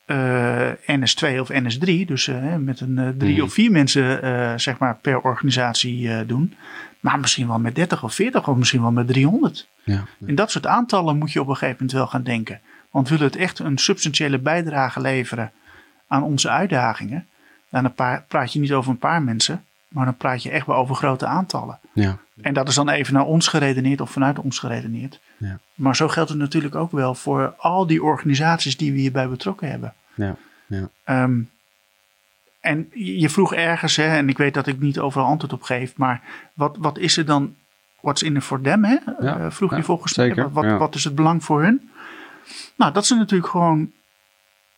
eh, 0.05 0.70
NS2 0.86 1.39
of 1.39 1.49
NS3, 1.51 2.05
dus 2.05 2.28
eh, 2.28 2.55
met 2.55 2.80
een 2.80 2.97
eh, 2.97 3.10
drie 3.18 3.34
Mhm. 3.34 3.43
of 3.43 3.53
vier 3.53 3.72
mensen 3.72 4.60
zeg 4.60 4.78
maar 4.78 4.95
per 4.95 5.22
organisatie 5.22 6.26
doen. 6.26 6.53
Maar 6.99 7.20
misschien 7.20 7.47
wel 7.47 7.60
met 7.60 7.76
30 7.76 8.03
of 8.03 8.14
40 8.14 8.47
of 8.47 8.58
misschien 8.58 8.82
wel 8.82 8.91
met 8.91 9.08
300. 9.08 9.68
Ja. 9.84 10.03
In 10.26 10.36
dat 10.36 10.51
soort 10.51 10.68
aantallen 10.68 11.18
moet 11.18 11.32
je 11.32 11.41
op 11.41 11.47
een 11.47 11.53
gegeven 11.53 11.76
moment 11.80 11.97
wel 11.97 12.08
gaan 12.08 12.24
denken. 12.24 12.60
Want 12.91 13.10
willen 13.10 13.26
we 13.26 13.32
het 13.32 13.41
echt 13.41 13.60
een 13.60 13.78
substantiële 13.78 14.39
bijdrage 14.39 15.01
leveren 15.01 15.51
aan 16.08 16.24
onze 16.24 16.49
uitdagingen, 16.49 17.28
dan 17.70 17.93
praat 18.28 18.53
je 18.53 18.60
niet 18.60 18.74
over 18.74 18.91
een 18.91 18.97
paar 18.97 19.22
mensen, 19.22 19.66
maar 19.88 20.05
dan 20.05 20.18
praat 20.18 20.43
je 20.43 20.49
echt 20.49 20.66
wel 20.66 20.76
over 20.76 20.95
grote 20.95 21.26
aantallen. 21.26 21.80
Ja. 21.93 22.18
En 22.41 22.53
dat 22.53 22.68
is 22.68 22.76
dan 22.76 22.89
even 22.89 23.14
naar 23.14 23.26
ons 23.26 23.47
geredeneerd 23.47 24.01
of 24.01 24.12
vanuit 24.12 24.39
ons 24.39 24.60
geredeneerd. 24.60 25.20
Ja. 25.38 25.60
Maar 25.74 25.96
zo 25.96 26.08
geldt 26.08 26.30
het 26.30 26.40
natuurlijk 26.40 26.76
ook 26.76 26.92
wel 26.92 27.16
voor 27.16 27.54
al 27.58 27.88
die 27.88 28.04
organisaties 28.04 28.78
die 28.78 28.92
we 28.92 28.98
hierbij 29.00 29.30
betrokken 29.30 29.70
hebben. 29.70 29.94
Ja. 30.14 30.36
Ja. 30.68 30.90
Ehm, 31.04 31.40
en 32.60 32.90
je 32.94 33.30
vroeg 33.30 33.54
ergens, 33.54 33.96
hè, 33.96 34.16
en 34.18 34.30
ik 34.30 34.38
weet 34.38 34.54
dat 34.54 34.68
ik 34.68 34.80
niet 34.80 35.00
overal 35.00 35.28
antwoord 35.28 35.54
op 35.54 35.62
geef, 35.62 35.98
maar 35.98 36.22
wat, 36.54 36.78
wat 36.80 36.98
is 36.98 37.18
er 37.18 37.26
dan, 37.26 37.56
what's 38.02 38.22
in 38.22 38.36
it 38.36 38.44
for 38.44 38.62
them, 38.62 38.84
hè? 38.86 38.98
Ja, 39.20 39.40
Eh, 39.40 39.52
vroeg 39.52 39.72
ja, 39.72 39.78
je 39.78 39.84
volgens 39.84 40.16
mij, 40.16 40.34
wat, 40.34 40.52
wat, 40.52 40.64
ja. 40.64 40.78
wat 40.78 40.96
is 40.96 41.04
het 41.04 41.16
belang 41.16 41.44
voor 41.44 41.64
hun? 41.64 41.90
Nou, 42.76 42.94
dat 42.94 43.06
ze 43.06 43.16
natuurlijk 43.16 43.50
gewoon 43.50 43.92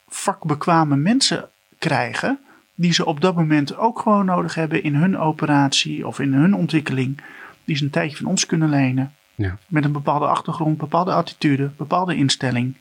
vakbekwame 0.08 0.96
mensen 0.96 1.50
krijgen, 1.78 2.40
die 2.76 2.94
ze 2.94 3.06
op 3.06 3.22
dat 3.22 3.36
moment 3.36 3.76
ook 3.78 4.00
gewoon 4.00 4.26
nodig 4.26 4.56
hebben 4.56 4.84
in 4.84 4.96
hun 4.96 5.18
operatie 5.18 6.08
of 6.08 6.20
in 6.20 6.34
hun 6.34 6.54
ontwikkeling, 6.54 7.22
die 7.64 7.76
ze 7.76 7.84
een 7.84 7.90
tijdje 7.90 8.18
van 8.18 8.26
ons 8.26 8.46
kunnen 8.46 8.70
lenen. 8.70 9.14
Ja. 9.40 9.58
Met 9.68 9.86
een 9.86 9.92
bepaalde 9.92 10.26
achtergrond, 10.26 10.78
bepaalde 10.78 11.14
attitude, 11.14 11.70
bepaalde 11.78 12.16
instelling. 12.16 12.76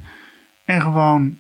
En 0.64 0.80
gewoon 0.80 1.38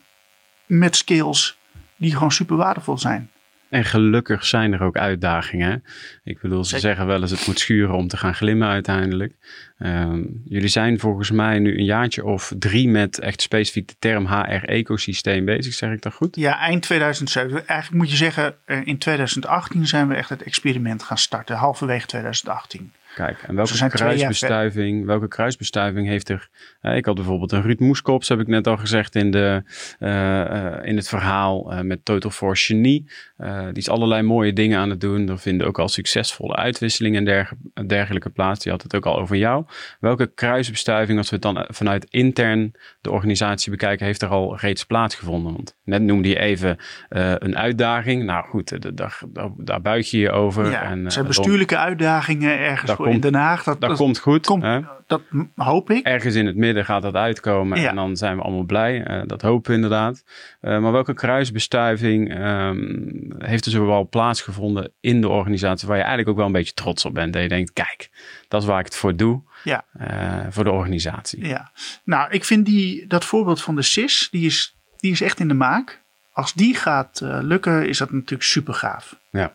met 0.66 0.96
skills 0.96 1.58
die 1.96 2.12
gewoon 2.12 2.32
super 2.32 2.56
waardevol 2.56 2.98
zijn. 2.98 3.30
En 3.68 3.84
gelukkig 3.84 4.44
zijn 4.44 4.72
er 4.72 4.82
ook 4.82 4.96
uitdagingen. 4.96 5.84
Ik 6.24 6.40
bedoel, 6.40 6.64
ze 6.64 6.78
zeggen 6.78 7.06
wel 7.06 7.20
eens 7.20 7.30
het 7.30 7.46
moet 7.46 7.58
schuren 7.58 7.94
om 7.94 8.08
te 8.08 8.16
gaan 8.16 8.34
glimmen 8.34 8.68
uiteindelijk. 8.68 9.34
Ehm, 9.78 10.22
jullie 10.44 10.68
zijn 10.68 10.98
volgens 10.98 11.30
mij 11.30 11.58
nu 11.58 11.78
een 11.78 11.84
jaartje 11.84 12.24
of 12.24 12.52
drie 12.58 12.88
met 12.88 13.18
echt 13.18 13.42
specifiek 13.42 13.88
de 13.88 13.94
term 13.98 14.26
HR-ecosysteem 14.26 15.44
bezig. 15.44 15.74
Zeg 15.74 15.92
ik 15.92 16.02
dat 16.02 16.14
goed? 16.14 16.36
Ja, 16.36 16.58
eind 16.58 16.82
2007. 16.82 17.66
Eigenlijk 17.66 18.02
moet 18.02 18.10
je 18.10 18.16
zeggen, 18.16 18.54
eh, 18.64 18.86
in 18.86 18.98
2018 18.98 19.86
zijn 19.86 20.08
we 20.08 20.14
echt 20.14 20.28
het 20.28 20.42
experiment 20.42 21.02
gaan 21.02 21.18
starten. 21.18 21.56
Halverwege 21.56 22.06
2018. 22.06 22.92
Kijk, 23.18 23.42
en 23.42 23.54
welke 23.54 23.88
kruisbestuiving, 23.88 25.06
welke 25.06 25.28
kruisbestuiving 25.28 26.06
heeft 26.06 26.28
er... 26.28 26.48
Uh, 26.82 26.96
ik 26.96 27.04
had 27.04 27.14
bijvoorbeeld 27.14 27.52
een 27.52 27.62
Ruud 27.62 27.78
Moeskops, 27.80 28.28
heb 28.28 28.40
ik 28.40 28.46
net 28.46 28.66
al 28.66 28.76
gezegd 28.76 29.14
in, 29.14 29.30
de, 29.30 29.62
uh, 30.00 30.88
in 30.88 30.96
het 30.96 31.08
verhaal 31.08 31.72
met 31.82 32.04
Total 32.04 32.30
Force 32.30 32.66
Genie. 32.66 33.10
die 33.38 33.72
is 33.72 33.88
allerlei 33.88 34.22
mooie 34.22 34.52
dingen 34.52 34.78
aan 34.78 34.90
het 34.90 35.00
doen. 35.00 35.28
Er 35.28 35.38
vinden 35.38 35.66
ook 35.66 35.78
al 35.78 35.88
succesvolle 35.88 36.56
uitwisselingen 36.56 37.50
en 37.74 37.86
dergelijke 37.86 38.30
plaats. 38.30 38.62
Die 38.62 38.72
had 38.72 38.82
het 38.82 38.94
ook 38.94 39.06
al 39.06 39.18
over 39.18 39.36
jou. 39.36 39.64
Welke 40.00 40.26
kruisbestuiving, 40.34 41.18
als 41.18 41.30
we 41.30 41.34
het 41.34 41.44
dan 41.44 41.66
vanuit 41.68 42.06
intern 42.10 42.72
de 43.00 43.10
organisatie 43.10 43.70
bekijken, 43.70 44.06
heeft 44.06 44.22
er 44.22 44.28
al 44.28 44.56
reeds 44.56 44.84
plaatsgevonden? 44.84 45.52
Want 45.52 45.76
net 45.84 46.02
noemde 46.02 46.28
je 46.28 46.38
even 46.38 46.78
een 47.08 47.56
uitdaging. 47.56 48.24
Nou 48.24 48.46
goed, 48.46 48.96
daar, 48.96 49.18
daar, 49.22 49.52
daar 49.56 49.80
buig 49.80 50.10
je 50.10 50.18
je 50.18 50.30
over. 50.30 50.70
Ja, 50.70 50.82
en, 50.82 51.12
zijn 51.12 51.26
bestuurlijke 51.26 51.76
uitdagingen 51.76 52.58
ergens 52.58 52.92
voor 52.92 53.08
in 53.08 53.20
Den 53.20 53.34
Haag. 53.34 53.62
Dat, 53.62 53.80
dat, 53.80 53.96
komt 53.96 54.18
goed. 54.18 54.46
Komt, 54.46 54.64
dat 55.06 55.22
hoop 55.56 55.90
ik. 55.90 56.04
Ergens 56.04 56.34
in 56.34 56.46
het 56.46 56.56
midden 56.56 56.67
gaat 56.76 57.02
dat 57.02 57.14
uitkomen 57.14 57.88
en 57.88 57.94
dan 57.94 58.16
zijn 58.16 58.36
we 58.36 58.42
allemaal 58.42 58.64
blij. 58.64 59.10
Uh, 59.10 59.22
dat 59.26 59.42
hopen 59.42 59.70
we 59.70 59.76
inderdaad. 59.76 60.24
Uh, 60.60 60.78
maar 60.78 60.92
welke 60.92 61.14
kruisbestuiving 61.14 62.38
um, 62.38 63.34
heeft 63.38 63.64
er 63.64 63.70
zoal 63.70 64.08
plaatsgevonden 64.08 64.92
in 65.00 65.20
de 65.20 65.28
organisatie 65.28 65.88
waar 65.88 65.96
je 65.96 66.02
eigenlijk 66.02 66.30
ook 66.30 66.36
wel 66.36 66.46
een 66.46 66.52
beetje 66.52 66.74
trots 66.74 67.04
op 67.04 67.14
bent? 67.14 67.32
Dat 67.32 67.42
je 67.42 67.48
denkt, 67.48 67.72
kijk, 67.72 68.10
dat 68.48 68.62
is 68.62 68.68
waar 68.68 68.78
ik 68.78 68.84
het 68.84 68.96
voor 68.96 69.16
doe. 69.16 69.42
Ja. 69.64 69.84
Uh, 70.00 70.46
voor 70.50 70.64
de 70.64 70.70
organisatie. 70.70 71.46
Ja, 71.46 71.72
nou, 72.04 72.30
ik 72.30 72.44
vind 72.44 72.66
die, 72.66 73.06
dat 73.06 73.24
voorbeeld 73.24 73.62
van 73.62 73.76
de 73.76 73.82
CIS, 73.82 74.28
die 74.30 74.46
is, 74.46 74.76
die 74.96 75.12
is 75.12 75.20
echt 75.20 75.40
in 75.40 75.48
de 75.48 75.54
maak. 75.54 76.02
Als 76.32 76.54
die 76.54 76.74
gaat 76.74 77.20
lukken, 77.22 77.88
is 77.88 77.98
dat 77.98 78.12
natuurlijk 78.12 78.42
super 78.42 78.74
gaaf. 78.74 79.16
Ja. 79.30 79.52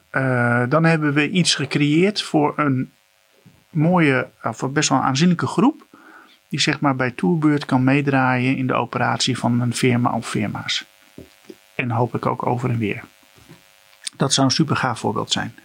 dan 0.65 0.85
hebben 0.85 1.13
we 1.13 1.29
iets 1.29 1.55
gecreëerd 1.55 2.21
voor 2.21 2.53
een 2.55 2.91
mooie, 3.69 4.29
voor 4.41 4.71
best 4.71 4.89
wel 4.89 4.97
een 4.97 5.03
aanzienlijke 5.03 5.47
groep. 5.47 5.85
Die 6.53 6.61
zeg 6.61 6.79
maar 6.79 6.95
bij 6.95 7.11
tourbeurt 7.11 7.65
kan 7.65 7.83
meedraaien 7.83 8.57
in 8.57 8.67
de 8.67 8.73
operatie 8.73 9.37
van 9.37 9.61
een 9.61 9.73
firma 9.73 10.15
of 10.15 10.29
firma's. 10.29 10.85
En 11.75 11.91
hoop 11.91 12.15
ik 12.15 12.25
ook 12.25 12.45
over 12.45 12.69
en 12.69 12.77
weer. 12.77 13.03
Dat 14.17 14.33
zou 14.33 14.47
een 14.47 14.53
super 14.53 14.75
gaaf 14.75 14.99
voorbeeld 14.99 15.31
zijn. 15.31 15.55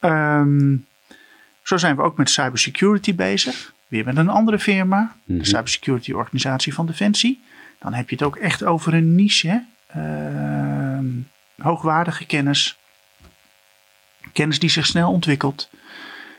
Um, 0.00 0.86
zo 1.62 1.76
zijn 1.76 1.96
we 1.96 2.02
ook 2.02 2.16
met 2.16 2.30
cybersecurity 2.30 3.14
bezig. 3.14 3.72
Weer 3.88 4.04
met 4.04 4.16
een 4.16 4.28
andere 4.28 4.58
firma. 4.58 5.16
De 5.24 5.34
mhm. 5.34 5.44
cybersecurity 5.44 6.12
organisatie 6.12 6.74
van 6.74 6.86
Defensie. 6.86 7.42
Dan 7.78 7.92
heb 7.92 8.08
je 8.08 8.14
het 8.14 8.24
ook 8.24 8.36
echt 8.36 8.64
over 8.64 8.94
een 8.94 9.14
niche. 9.14 9.64
Uh, 9.96 10.98
hoogwaardige 11.56 12.26
kennis. 12.26 12.78
Kennis 14.32 14.58
die 14.58 14.70
zich 14.70 14.86
snel 14.86 15.12
ontwikkelt. 15.12 15.70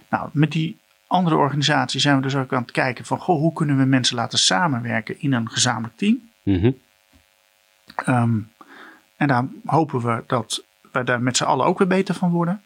Nou, 0.10 0.30
met 0.32 0.52
die 0.52 0.78
andere 1.14 1.36
organisaties 1.36 2.02
zijn 2.02 2.16
we 2.16 2.22
dus 2.22 2.36
ook 2.36 2.54
aan 2.54 2.62
het 2.62 2.72
kijken 2.72 3.06
van 3.06 3.20
goh, 3.20 3.40
hoe 3.40 3.54
kunnen 3.54 3.78
we 3.78 3.86
mensen 3.86 4.16
laten 4.16 4.40
samenwerken 4.40 5.22
in 5.22 5.34
een 5.34 5.50
gezamenlijk 5.50 5.98
team. 5.98 6.30
Mhm. 6.44 6.72
Ehm, 7.96 8.40
en 9.16 9.28
daar 9.28 9.46
hopen 9.66 10.02
we 10.02 10.24
dat 10.28 10.64
we 10.92 11.04
daar 11.04 11.22
met 11.22 11.38
z'n 11.38 11.44
allen 11.44 11.66
ook 11.66 11.78
weer 11.78 11.88
beter 11.88 12.16
van 12.16 12.32
worden. 12.32 12.62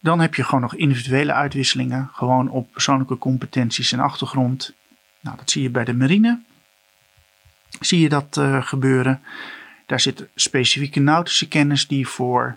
Dan 0.00 0.20
heb 0.20 0.34
je 0.34 0.44
gewoon 0.44 0.60
nog 0.60 0.74
individuele 0.74 1.32
uitwisselingen, 1.32 2.10
gewoon 2.12 2.50
op 2.50 2.72
persoonlijke 2.72 3.18
competenties 3.18 3.92
en 3.92 4.00
achtergrond. 4.00 4.74
Nou, 5.20 5.36
dat 5.36 5.50
zie 5.50 5.62
je 5.62 5.70
bij 5.70 5.84
de 5.84 5.94
marine. 5.94 6.40
Zie 7.80 8.00
je 8.00 8.08
dat 8.08 8.36
uh, 8.36 8.62
gebeuren. 8.62 9.20
Daar 9.86 10.00
zit 10.00 10.28
specifieke 10.34 11.00
nautische 11.00 11.48
kennis 11.48 11.86
die 11.86 12.08
voor 12.08 12.56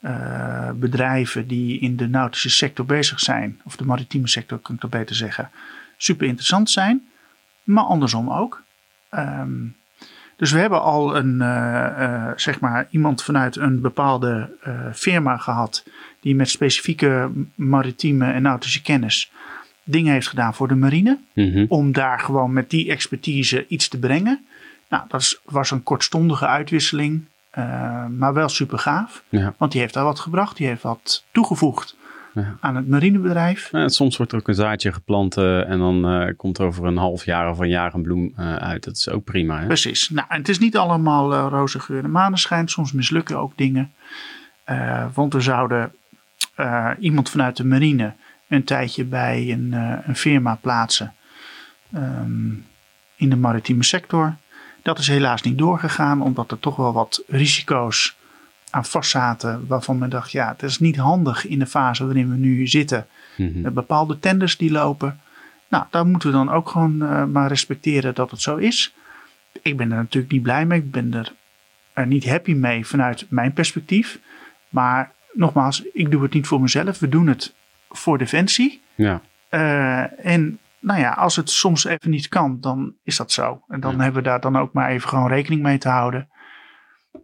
uh, 0.00 0.70
bedrijven 0.70 1.46
die 1.46 1.80
in 1.80 1.96
de 1.96 2.08
nautische 2.08 2.50
sector 2.50 2.84
bezig 2.84 3.20
zijn, 3.20 3.60
of 3.64 3.76
de 3.76 3.84
maritieme 3.84 4.28
sector 4.28 4.58
kan 4.58 4.74
ik 4.74 4.80
dat 4.80 4.90
beter 4.90 5.16
zeggen, 5.16 5.50
super 5.96 6.26
interessant 6.26 6.70
zijn. 6.70 7.02
Maar 7.62 7.84
andersom 7.84 8.30
ook. 8.30 8.62
Um, 9.10 9.76
dus 10.36 10.52
we 10.52 10.58
hebben 10.58 10.82
al 10.82 11.16
een, 11.16 11.34
uh, 11.40 11.88
uh, 11.98 12.30
zeg 12.36 12.60
maar, 12.60 12.86
iemand 12.90 13.22
vanuit 13.22 13.56
een 13.56 13.80
bepaalde 13.80 14.50
firma 14.94 15.36
gehad 15.36 15.84
die 16.20 16.34
met 16.34 16.48
specifieke 16.48 17.30
maritieme 17.54 18.32
en 18.32 18.42
nautische 18.42 18.82
kennis 18.82 19.30
dingen 19.88 20.12
heeft 20.12 20.28
gedaan 20.28 20.54
voor 20.54 20.68
de 20.68 20.74
marine. 20.74 21.18
Mm 21.34 21.52
-hmm. 21.52 21.66
Om 21.68 21.92
daar 21.92 22.20
gewoon 22.20 22.52
met 22.52 22.70
die 22.70 22.90
expertise 22.90 23.66
iets 23.68 23.88
te 23.88 23.98
brengen. 23.98 24.46
Nou, 24.88 25.04
dat 25.08 25.40
was 25.44 25.70
een 25.70 25.82
kortstondige 25.82 26.46
uitwisseling. 26.46 27.24
Uh, 27.58 28.06
maar 28.06 28.34
wel 28.34 28.48
super 28.48 28.78
gaaf. 28.78 29.24
Ja. 29.28 29.54
Want 29.56 29.72
die 29.72 29.80
heeft 29.80 29.94
daar 29.94 30.04
wat 30.04 30.20
gebracht. 30.20 30.56
Die 30.56 30.66
heeft 30.66 30.82
wat 30.82 31.24
toegevoegd 31.32 31.96
ja. 32.34 32.56
aan 32.60 32.76
het 32.76 32.88
marinebedrijf. 32.88 33.68
Ja, 33.72 33.88
soms 33.88 34.16
wordt 34.16 34.32
er 34.32 34.38
ook 34.38 34.48
een 34.48 34.54
zaadje 34.54 34.92
geplant 34.92 35.36
uh, 35.36 35.68
en 35.70 35.78
dan 35.78 36.22
uh, 36.22 36.32
komt 36.36 36.58
er 36.58 36.66
over 36.66 36.84
een 36.84 36.96
half 36.96 37.24
jaar 37.24 37.50
of 37.50 37.58
een 37.58 37.68
jaar 37.68 37.94
een 37.94 38.02
bloem 38.02 38.32
uit. 38.58 38.84
Dat 38.84 38.96
is 38.96 39.08
ook 39.08 39.24
prima. 39.24 39.60
Hè? 39.60 39.66
Precies. 39.66 40.08
Nou, 40.08 40.26
het 40.28 40.48
is 40.48 40.58
niet 40.58 40.76
allemaal 40.76 41.48
roze 41.48 41.80
geur 41.80 42.04
en 42.04 42.10
maneschijn. 42.10 42.68
Soms 42.68 42.92
mislukken 42.92 43.38
ook 43.38 43.52
dingen. 43.56 43.92
want 45.14 45.32
we 45.32 45.40
zouden 45.40 45.92
iemand 46.98 47.30
vanuit 47.30 47.56
de 47.56 47.64
marine 47.64 48.14
een 48.48 48.64
tijdje 48.64 49.04
bij 49.04 49.52
een, 49.52 49.72
een 50.06 50.16
firma 50.16 50.54
plaatsen. 50.54 51.14
Um, 51.94 52.66
in 53.16 53.30
de 53.30 53.36
maritieme 53.36 53.84
sector. 53.84 54.36
Dat 54.82 54.98
is 54.98 55.08
helaas 55.08 55.42
niet 55.42 55.58
doorgegaan, 55.58 56.22
omdat 56.22 56.50
er 56.50 56.58
toch 56.58 56.76
wel 56.76 56.92
wat 56.92 57.22
risico's 57.26 58.16
aan 58.70 58.84
vast 58.84 59.10
zaten. 59.10 59.66
Waarvan 59.66 59.98
men 59.98 60.10
dacht, 60.10 60.30
ja, 60.30 60.48
het 60.48 60.62
is 60.62 60.78
niet 60.78 60.96
handig 60.96 61.46
in 61.46 61.58
de 61.58 61.66
fase 61.66 62.04
waarin 62.04 62.30
we 62.30 62.36
nu 62.36 62.66
zitten. 62.66 63.06
Mm 63.36 63.52
-hmm. 63.52 63.74
Bepaalde 63.74 64.18
tenders 64.18 64.56
die 64.56 64.70
lopen. 64.70 65.20
Nou, 65.68 65.84
daar 65.90 66.06
moeten 66.06 66.30
we 66.30 66.36
dan 66.36 66.50
ook 66.50 66.68
gewoon 66.68 67.02
uh, 67.02 67.24
maar 67.24 67.48
respecteren 67.48 68.14
dat 68.14 68.30
het 68.30 68.40
zo 68.40 68.56
is. 68.56 68.94
Ik 69.62 69.76
ben 69.76 69.90
er 69.90 69.96
natuurlijk 69.96 70.32
niet 70.32 70.42
blij 70.42 70.66
mee. 70.66 70.78
Ik 70.78 70.90
ben 70.90 71.14
er, 71.14 71.32
niet 72.06 72.28
happy 72.28 72.52
mee 72.52 72.86
vanuit 72.86 73.26
mijn 73.28 73.52
perspectief. 73.52 74.18
Maar 74.68 75.12
nogmaals, 75.32 75.82
ik 75.92 76.10
doe 76.10 76.22
het 76.22 76.32
niet 76.32 76.46
voor 76.46 76.60
mezelf. 76.60 76.98
We 76.98 77.08
doen 77.08 77.26
het 77.26 77.54
voor 77.88 78.18
Defensie. 78.18 78.80
Ja. 78.94 79.20
Uh, 79.50 80.26
en 80.26 80.58
nou 80.80 81.00
ja, 81.00 81.12
als 81.12 81.36
het 81.36 81.50
soms 81.50 81.84
even 81.84 82.10
niet 82.10 82.28
kan, 82.28 82.60
dan 82.60 82.96
is 83.02 83.16
dat 83.16 83.32
zo. 83.32 83.64
En 83.66 83.80
dan 83.80 84.00
hebben 84.00 84.22
we 84.22 84.28
daar 84.28 84.40
dan 84.40 84.56
ook 84.56 84.72
maar 84.72 84.88
even 84.88 85.08
gewoon 85.08 85.28
rekening 85.28 85.62
mee 85.62 85.78
te 85.78 85.88
houden. 85.88 86.28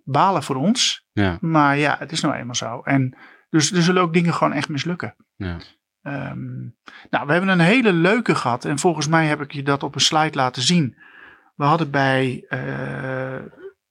Balen 0.04 0.42
voor 0.42 0.56
ons. 0.56 1.06
Ja. 1.12 1.38
Maar 1.40 1.76
ja, 1.76 1.96
het 1.98 2.12
is 2.12 2.20
nou 2.20 2.34
eenmaal 2.34 2.54
zo. 2.54 2.80
En 2.80 3.16
dus 3.50 3.72
er 3.72 3.82
zullen 3.82 4.02
ook 4.02 4.12
dingen 4.12 4.34
gewoon 4.34 4.52
echt 4.52 4.68
mislukken. 4.68 5.16
Ja. 5.36 5.58
Um, 6.02 6.76
nou, 7.10 7.26
we 7.26 7.32
hebben 7.32 7.50
een 7.50 7.60
hele 7.60 7.92
leuke 7.92 8.34
gehad. 8.34 8.64
En 8.64 8.78
volgens 8.78 9.08
mij 9.08 9.26
heb 9.26 9.40
ik 9.40 9.52
je 9.52 9.62
dat 9.62 9.82
op 9.82 9.94
een 9.94 10.00
slide 10.00 10.36
laten 10.36 10.62
zien. 10.62 10.96
We 11.54 11.64
hadden 11.64 11.90
bij 11.90 12.44
uh, 12.48 13.42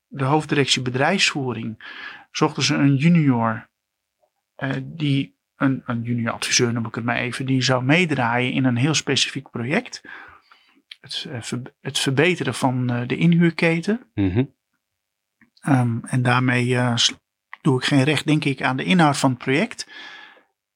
de 0.08 0.24
hoofddirectie 0.24 0.82
bedrijfsvoering. 0.82 1.96
zochten 2.32 2.64
ze 2.64 2.76
een 2.76 2.96
junior. 2.96 3.70
Uh, 4.58 4.72
die 4.84 5.38
een, 5.56 5.82
een 5.86 6.02
junior 6.02 6.34
adviseur 6.34 6.74
noem 6.74 6.86
ik 6.86 6.96
het 6.96 7.04
maar 7.04 7.18
even, 7.18 7.46
die 7.46 7.62
zou 7.62 7.84
meedraaien 7.84 8.52
in 8.52 8.66
een 8.66 8.76
heel 8.76 8.94
specifiek 8.94 9.50
project. 9.50 10.02
Het, 11.02 11.28
eh, 11.30 11.60
het 11.82 12.00
verbeteren 12.00 12.54
van 12.54 12.90
eh, 12.90 13.08
de 13.08 13.18
inhuurketen. 13.18 14.02
Mm 14.14 14.54
um, 15.68 16.02
en 16.06 16.22
daarmee 16.22 16.68
uh, 16.68 16.96
doe 17.62 17.78
ik 17.78 17.86
geen 17.86 18.04
recht, 18.04 18.26
denk 18.26 18.46
ik, 18.46 18.62
aan 18.62 18.78
de 18.78 18.84
inhoud 18.84 19.18
van 19.18 19.30
het 19.30 19.40
project. 19.40 19.88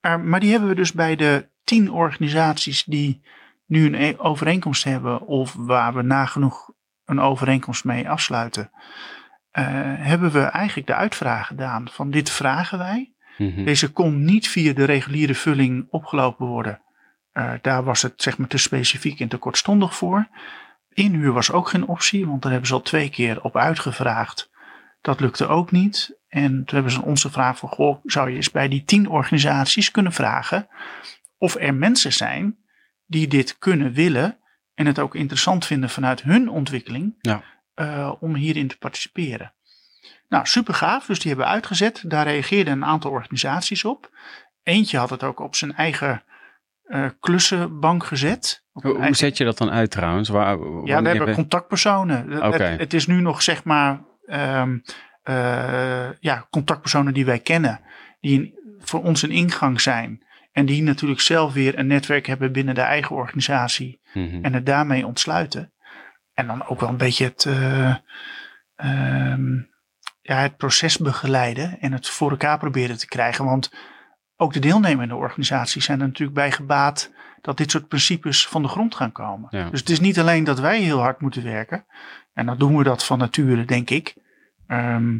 Uh, 0.02 0.18
maar 0.18 0.40
die 0.40 0.52
hebben 0.52 0.70
we 0.70 0.76
dus 0.76 0.94
bij 0.94 1.16
de 1.16 1.50
tien 1.64 1.92
organisaties 1.92 2.84
die 2.84 3.22
nu 3.66 3.86
een 3.86 3.94
e-, 3.94 4.18
overeenkomst 4.18 4.84
hebben, 4.84 5.22
of 5.22 5.54
waar 5.54 5.94
we 5.94 6.02
nagenoeg 6.02 6.72
een 7.06 7.20
overeenkomst 7.20 7.84
mee 7.84 8.10
afsluiten, 8.10 8.72
uh, 8.72 9.66
hebben 9.98 10.32
we 10.32 10.42
eigenlijk 10.42 10.88
de 10.88 10.96
uitvraag 10.96 11.48
gedaan 11.48 11.88
van 11.90 12.12
dit 12.12 12.30
vragen 12.30 12.78
wij. 12.78 13.16
Mhm. 13.38 13.64
Deze 13.64 13.92
kon 13.92 14.24
niet 14.24 14.48
via 14.50 14.74
de 14.74 14.84
reguliere 14.84 15.36
vulling 15.36 15.88
opgelopen 15.90 16.46
worden. 16.46 16.82
Uh, 17.34 17.54
daar 17.62 17.84
was 17.84 18.02
het 18.02 18.22
zeg 18.22 18.38
maar 18.38 18.48
te 18.48 18.58
specifiek 18.58 19.20
en 19.20 19.28
te 19.28 19.38
kortstondig 19.38 19.96
voor. 19.96 20.28
Inhuur 20.94 21.32
was 21.32 21.52
ook 21.52 21.70
geen 21.70 21.88
optie, 21.88 22.28
want 22.28 22.42
daar 22.42 22.52
hebben 22.52 22.70
ze 22.70 22.76
al 22.76 22.82
twee 22.82 23.10
keer 23.10 23.44
op 23.44 23.58
uitgevraagd. 23.58 24.50
Dat 25.02 25.20
lukte 25.20 25.48
ook 25.48 25.72
niet. 25.72 26.18
En 26.28 26.52
toen 26.52 26.76
hebben 26.76 26.92
ze 26.92 27.02
onze 27.02 27.32
vraag 27.32 27.58
van, 27.58 27.70
goh, 27.70 28.00
zou 28.04 28.30
je 28.30 28.36
eens 28.36 28.52
bij 28.52 28.68
die 28.68 28.84
tien 28.84 29.10
organisaties 29.10 29.92
kunnen 29.92 30.12
vragen 30.12 30.68
of 31.38 31.56
er 31.56 31.74
mensen 31.74 32.14
zijn 32.14 32.58
die 33.06 33.28
dit 33.28 33.58
kunnen 33.58 33.94
willen 33.94 34.38
en 34.74 34.86
het 34.86 35.00
ook 35.00 35.16
interessant 35.16 35.66
vinden 35.66 35.90
vanuit 35.90 36.22
hun 36.22 36.50
ontwikkeling 36.50 37.16
ja. 37.20 37.44
uh, 37.76 38.14
om 38.20 38.36
hierin 38.36 38.68
te 38.68 38.78
participeren. 38.78 39.54
Nou, 40.28 40.46
super 40.46 40.74
gaaf. 40.74 41.06
Dus 41.06 41.20
die 41.20 41.28
hebben 41.28 41.48
we 41.48 41.54
uitgezet. 41.54 42.04
Daar 42.08 42.26
reageerden 42.26 42.74
een 42.74 42.86
aantal 42.86 43.12
organisaties 43.12 43.86
op. 43.86 44.10
Eentje 44.64 44.98
had 44.98 45.10
het 45.10 45.24
ook 45.24 45.40
op 45.40 45.56
zijn 45.56 45.76
eigen 45.76 46.24
uh, 46.88 47.10
klussenbank 47.20 48.06
gezet. 48.06 48.66
Hoe, 48.72 49.08
zet 49.12 49.38
je 49.38 49.44
dat 49.44 49.58
dan 49.58 49.72
uit 49.72 49.92
trouwens? 49.92 50.30
Waar, 50.30 50.58
ja, 50.84 51.02
we 51.02 51.10
hebben 51.10 51.34
contactpersonen. 51.34 52.36
Okay. 52.36 52.70
Het, 52.72 52.80
het, 52.80 52.94
is 52.94 53.08
nu 53.08 53.22
nog 53.22 53.42
zeg 53.42 53.64
maar 53.64 54.02
um, 54.26 54.82
uh, 55.24 56.12
ja, 56.20 56.48
contactpersonen 56.50 57.14
die 57.14 57.26
wij 57.26 57.40
kennen. 57.40 57.80
Die 58.20 58.54
voor 58.80 59.04
ons 59.04 59.22
een 59.22 59.32
ingang 59.32 59.82
zijn. 59.82 60.26
En 60.52 60.66
die 60.66 60.84
natuurlijk 60.84 61.22
zelf 61.22 61.54
weer 61.54 61.80
een 61.80 61.88
netwerk 61.88 62.26
hebben 62.26 62.52
binnen 62.52 62.76
de 62.76 62.82
eigen 62.82 63.16
organisatie. 63.16 64.02
Mhm. 64.14 64.44
En 64.44 64.54
het 64.54 64.66
daarmee 64.66 65.06
ontsluiten. 65.06 65.74
En 66.34 66.48
dan 66.48 66.68
ook 66.68 66.80
wel 66.80 66.90
een 66.90 66.98
beetje 66.98 67.24
het, 67.24 67.46
eh, 67.46 67.96
ehm, 68.76 69.62
ja, 70.28 70.38
het 70.38 70.58
proces 70.58 70.98
begeleiden 70.98 71.80
en 71.80 71.92
het 71.92 72.10
voor 72.10 72.30
elkaar 72.30 72.58
proberen 72.58 72.98
te 72.98 73.08
krijgen. 73.08 73.46
Want 73.46 73.74
ook 74.36 74.54
de 74.54 74.60
deelnemende 74.60 75.16
organisaties 75.16 75.86
zijn 75.86 76.00
er 76.00 76.08
natuurlijk 76.08 76.38
bij 76.38 76.52
gebaat 76.52 77.12
dat 77.42 77.58
dit 77.58 77.72
soort 77.72 77.88
principes 77.88 78.48
van 78.48 78.62
de 78.62 78.68
grond 78.68 78.96
gaan 78.96 79.12
komen. 79.12 79.48
Ja. 79.52 79.70
Dus 79.70 79.80
het 79.80 79.90
is 79.90 80.00
niet 80.00 80.20
alleen 80.20 80.44
dat 80.44 80.60
wij 80.60 80.82
heel 80.82 81.00
hard 81.00 81.22
moeten 81.22 81.44
werken. 81.44 81.86
En 82.34 82.46
dan 82.46 82.58
doen 82.58 82.78
we 82.78 82.84
dat 82.84 83.06
van 83.06 83.18
nature, 83.18 83.66
denk 83.66 83.90
ik. 83.90 84.16
Ehm, 84.68 85.20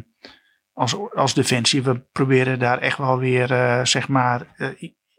als, 0.72 0.96
als 1.14 1.34
Defensie, 1.34 1.82
we 1.82 2.00
proberen 2.12 2.58
daar 2.58 2.78
echt 2.78 2.98
wel 2.98 3.18
weer, 3.18 3.52
eh, 3.52 3.84
zeg 3.84 4.08
maar, 4.08 4.46
eh, 4.56 4.68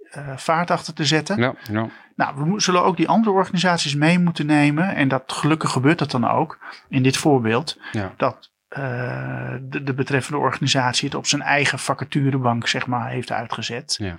eh, 0.10 0.38
vaart 0.38 0.72
achter 0.72 0.94
te 0.94 1.06
zetten. 1.06 1.38
Ja, 1.38 1.56
ja. 1.72 1.88
Nou, 2.16 2.52
we 2.52 2.62
zullen 2.62 2.84
ook 2.84 2.98
die 2.98 3.08
andere 3.08 3.32
organisaties 3.32 3.96
mee 3.96 4.20
moeten 4.20 4.46
nemen. 4.46 4.96
En 4.96 5.08
dat 5.08 5.24
gelukkig 5.32 5.72
gebeurt 5.72 6.00
dat 6.00 6.12
dan 6.12 6.30
ook. 6.30 6.60
In 6.90 7.04
dit 7.04 7.18
voorbeeld. 7.18 7.78
Ja. 7.92 8.14
Dat 8.18 8.52
eh, 8.70 9.56
de, 9.62 9.84
de 9.84 9.94
betreffende 9.94 10.40
organisatie 10.40 11.08
het 11.08 11.18
op 11.18 11.28
zijn 11.28 11.42
eigen 11.42 11.80
vacaturebank 11.80 12.68
zeg 12.68 12.88
maar, 12.88 13.10
heeft 13.10 13.32
uitgezet. 13.32 13.96
Ja. 14.00 14.18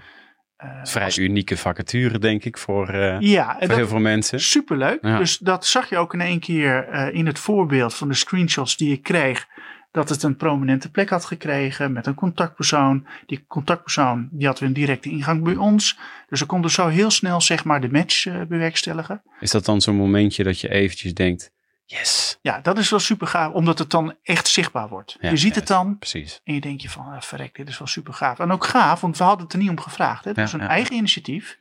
Eh, 0.56 0.68
Vrij 0.82 1.04
als- 1.04 1.18
unieke 1.18 1.56
vacature, 1.56 2.18
denk 2.18 2.44
ik, 2.44 2.58
voor, 2.58 2.88
eh, 2.88 3.20
ja, 3.20 3.56
voor 3.60 3.74
heel 3.76 3.88
veel 3.88 3.98
mensen. 4.00 4.40
superleuk. 4.40 4.98
Ja. 5.02 5.18
Dus 5.18 5.38
dat 5.38 5.66
zag 5.66 5.88
je 5.88 5.96
ook 5.96 6.14
in 6.14 6.20
één 6.20 6.40
keer 6.40 6.88
in 7.12 7.26
het 7.26 7.38
voorbeeld 7.38 7.94
van 7.94 8.08
de 8.08 8.14
screenshots 8.14 8.76
die 8.76 8.92
ik 8.92 9.02
kreeg. 9.02 9.46
Dat 9.92 10.08
het 10.08 10.22
een 10.22 10.36
prominente 10.36 10.90
plek 10.90 11.08
had 11.08 11.24
gekregen 11.24 11.92
met 11.92 12.06
een 12.06 12.14
contactpersoon. 12.14 13.06
Die 13.26 13.44
contactpersoon 13.46 14.28
die 14.32 14.46
had 14.46 14.58
weer 14.58 14.68
een 14.68 14.74
directe 14.74 15.10
ingang 15.10 15.42
bij 15.44 15.56
ons. 15.56 15.98
Dus 16.28 16.40
we 16.40 16.46
konden 16.46 16.70
zo 16.70 16.88
heel 16.88 17.10
snel 17.10 17.40
zeg 17.40 17.64
maar 17.64 17.80
de 17.80 17.90
match 17.90 18.24
bewerkstelligen. 18.48 19.22
Is 19.40 19.50
dat 19.50 19.64
dan 19.64 19.80
zo'n 19.80 19.96
momentje 19.96 20.44
dat 20.44 20.60
je 20.60 20.68
eventjes 20.68 21.14
denkt, 21.14 21.52
yes, 21.90 22.38
Ja, 22.42 22.60
dat 22.60 22.78
is 22.78 22.90
wel 22.90 22.98
super 22.98 23.26
gaaf, 23.26 23.52
omdat 23.52 23.78
het 23.78 23.90
dan 23.90 24.16
echt 24.22 24.48
zichtbaar 24.48 24.88
wordt. 24.88 25.16
Ja, 25.20 25.30
je 25.30 25.36
ziet 25.36 25.54
het 25.54 25.66
dan 25.66 25.98
precies. 25.98 26.40
en 26.44 26.54
je 26.54 26.60
denkt 26.60 26.82
je 26.82 26.90
van, 26.90 27.06
ah, 27.06 27.20
verrek, 27.20 27.54
dit 27.54 27.68
is 27.68 27.78
wel 27.78 27.88
super 27.88 28.14
gaaf. 28.14 28.38
En 28.38 28.50
ook 28.50 28.64
gaaf, 28.64 29.00
want 29.00 29.18
we 29.18 29.24
hadden 29.24 29.44
het 29.44 29.52
er 29.52 29.58
niet 29.58 29.70
om 29.70 29.80
gevraagd. 29.80 30.24
Hè? 30.24 30.30
Het 30.30 30.38
was 30.38 30.52
een 30.52 30.60
eigen 30.60 30.96
initiatief. 30.96 31.58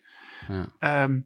Ja. 0.48 0.66
Ehm, 0.80 1.20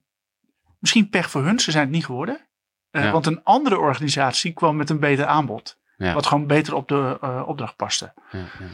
misschien 0.80 1.10
pech 1.10 1.30
voor 1.30 1.44
hun, 1.44 1.60
ze 1.60 1.72
zijn 1.72 1.84
het 1.84 1.94
niet 1.94 2.06
geworden. 2.06 2.48
Eh. 2.92 3.12
Want 3.12 3.26
een 3.26 3.44
andere 3.44 3.78
organisatie 3.78 4.54
kwam 4.54 4.76
met 4.76 4.90
een 4.90 5.00
beter 5.00 5.26
aanbod. 5.26 5.80
Ja. 5.98 6.14
Wat 6.14 6.26
gewoon 6.26 6.48
beter 6.48 6.74
op 6.74 6.88
de 6.88 7.18
eh, 7.22 7.44
opdracht 7.46 7.76
paste. 7.76 8.14
Ja, 8.32 8.40
ja. 8.40 8.66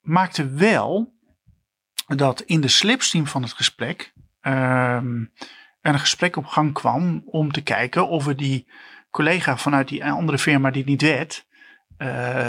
Maakte 0.00 0.48
wel 0.48 1.14
dat 2.06 2.40
in 2.40 2.60
de 2.60 2.68
slipstream 2.68 3.26
van 3.26 3.42
het 3.42 3.52
gesprek 3.52 4.12
er 5.82 5.92
een 5.92 6.00
gesprek 6.00 6.36
op 6.36 6.46
gang 6.46 6.72
kwam 6.72 7.22
om 7.26 7.52
te 7.52 7.62
kijken 7.62 8.08
of 8.08 8.24
we 8.24 8.34
die 8.34 8.66
collega 9.12 9.56
vanuit 9.56 9.88
die 9.88 10.04
andere 10.04 10.38
firma 10.38 10.70
die 10.70 10.80
het 10.80 10.90
niet 10.90 11.02
werd, 11.02 11.46
eh, 11.96 12.48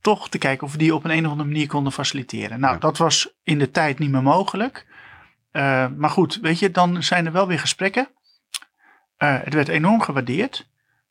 toch 0.00 0.28
te 0.28 0.38
kijken 0.38 0.66
of 0.66 0.72
we 0.72 0.78
die 0.78 0.94
op 0.94 1.04
een, 1.04 1.10
een 1.10 1.24
of 1.24 1.30
andere 1.30 1.48
manier 1.48 1.66
konden 1.66 1.92
faciliteren. 1.92 2.60
Nou, 2.60 2.74
Ja. 2.74 2.80
dat 2.80 2.98
was 2.98 3.34
in 3.42 3.58
de 3.58 3.70
tijd 3.70 3.98
niet 3.98 4.10
meer 4.10 4.22
mogelijk. 4.22 4.86
Eh, 5.50 5.86
maar 5.96 6.10
goed, 6.10 6.38
weet 6.42 6.58
je, 6.58 6.70
dan 6.70 7.02
zijn 7.02 7.26
er 7.26 7.32
wel 7.32 7.46
weer 7.46 7.58
gesprekken. 7.58 8.08
Eh, 9.16 9.38
het 9.42 9.54
werd 9.54 9.68
enorm 9.68 10.00
gewaardeerd. 10.00 10.68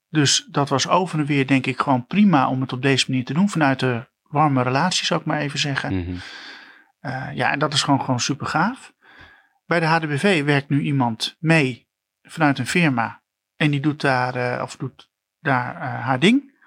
Dus 0.10 0.48
dat 0.52 0.70
was 0.70 0.88
over 0.88 1.20
en 1.20 1.26
weer, 1.26 1.48
denk 1.48 1.66
ik, 1.66 1.80
gewoon 1.80 2.06
prima 2.06 2.50
om 2.50 2.62
het 2.62 2.74
op 2.74 2.82
deze 2.82 3.06
manier 3.08 3.26
te 3.26 3.34
doen. 3.34 3.50
Vanuit 3.50 3.80
de 3.80 4.08
warme 4.24 4.64
relatie, 4.64 5.06
zou 5.06 5.20
ik 5.20 5.26
maar 5.26 5.40
even 5.40 5.60
zeggen. 5.60 5.98
Mhm. 6.00 6.16
Ja, 7.34 7.52
en 7.52 7.60
dat 7.60 7.74
is 7.74 7.84
gewoon, 7.84 8.00
gewoon 8.02 8.20
super 8.20 8.48
gaaf. 8.48 8.94
Bij 9.66 9.80
de 9.80 9.86
HDBV 9.86 10.44
werkt 10.44 10.70
nu 10.70 10.82
iemand 10.82 11.36
mee 11.40 11.88
vanuit 12.22 12.60
een 12.60 12.68
firma. 12.68 13.22
En 13.60 13.72
die 13.72 13.80
doet 13.80 14.02
daar, 14.02 14.36
eh, 14.36 14.62
of 14.62 14.76
doet 14.76 15.10
daar 15.40 15.76
eh, 15.76 16.06
haar 16.06 16.20
ding. 16.20 16.58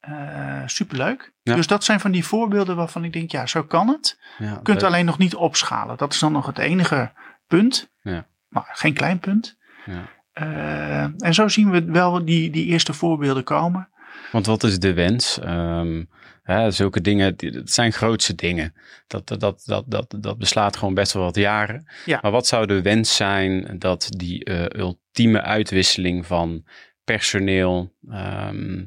Eh 0.00 0.62
superleuk. 0.66 1.32
Ja. 1.42 1.54
Dus 1.54 1.66
dat 1.66 1.84
zijn 1.84 2.00
van 2.00 2.10
die 2.10 2.24
voorbeelden 2.24 2.76
waarvan 2.76 3.04
ik 3.04 3.12
denk, 3.12 3.30
ja, 3.30 3.46
zo 3.46 3.62
kan 3.62 3.88
het. 3.88 4.20
Ja, 4.38 4.44
Je 4.50 4.62
kunt 4.62 4.80
leuk. 4.80 4.90
alleen 4.90 5.04
nog 5.04 5.18
niet 5.18 5.34
opschalen. 5.34 5.96
Dat 5.96 6.12
is 6.12 6.18
dan 6.18 6.32
nog 6.32 6.46
het 6.46 6.58
enige 6.58 7.12
punt. 7.46 7.90
Ja. 8.02 8.26
Maar 8.48 8.70
geen 8.72 8.94
klein 8.94 9.18
punt. 9.18 9.58
Ja. 9.84 11.12
En 11.18 11.34
zo 11.34 11.48
zien 11.48 11.70
we 11.70 11.84
wel 11.84 12.24
die, 12.24 12.50
die 12.50 12.66
eerste 12.66 12.92
voorbeelden 12.92 13.44
komen. 13.44 13.88
Want 14.32 14.46
wat 14.46 14.62
is 14.62 14.78
de 14.78 14.92
wens? 14.92 15.38
Ehm, 15.38 16.04
hè, 16.44 16.70
zulke 16.70 17.00
dingen, 17.00 17.36
dat 17.36 17.70
zijn 17.70 17.92
grootse 17.92 18.34
dingen. 18.34 18.74
Dat, 19.06 19.28
dat, 19.28 19.40
dat, 19.40 19.84
dat, 19.86 20.14
dat, 20.18 20.38
beslaat 20.38 20.76
gewoon 20.76 20.94
best 20.94 21.12
wel 21.12 21.22
wat 21.22 21.36
jaren. 21.36 21.86
Ja. 22.04 22.18
Maar 22.22 22.30
wat 22.30 22.46
zou 22.46 22.66
de 22.66 22.82
wens 22.82 23.16
zijn 23.16 23.78
dat 23.78 24.08
die 24.10 24.44
eh, 24.44 24.80
ultieme 24.80 25.42
uitwisseling 25.42 26.26
van 26.26 26.64
personeel, 27.04 27.92
ehm, 28.08 28.84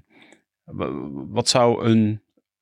wat 1.29 1.47
zou 1.47 1.85
een, 1.85 2.21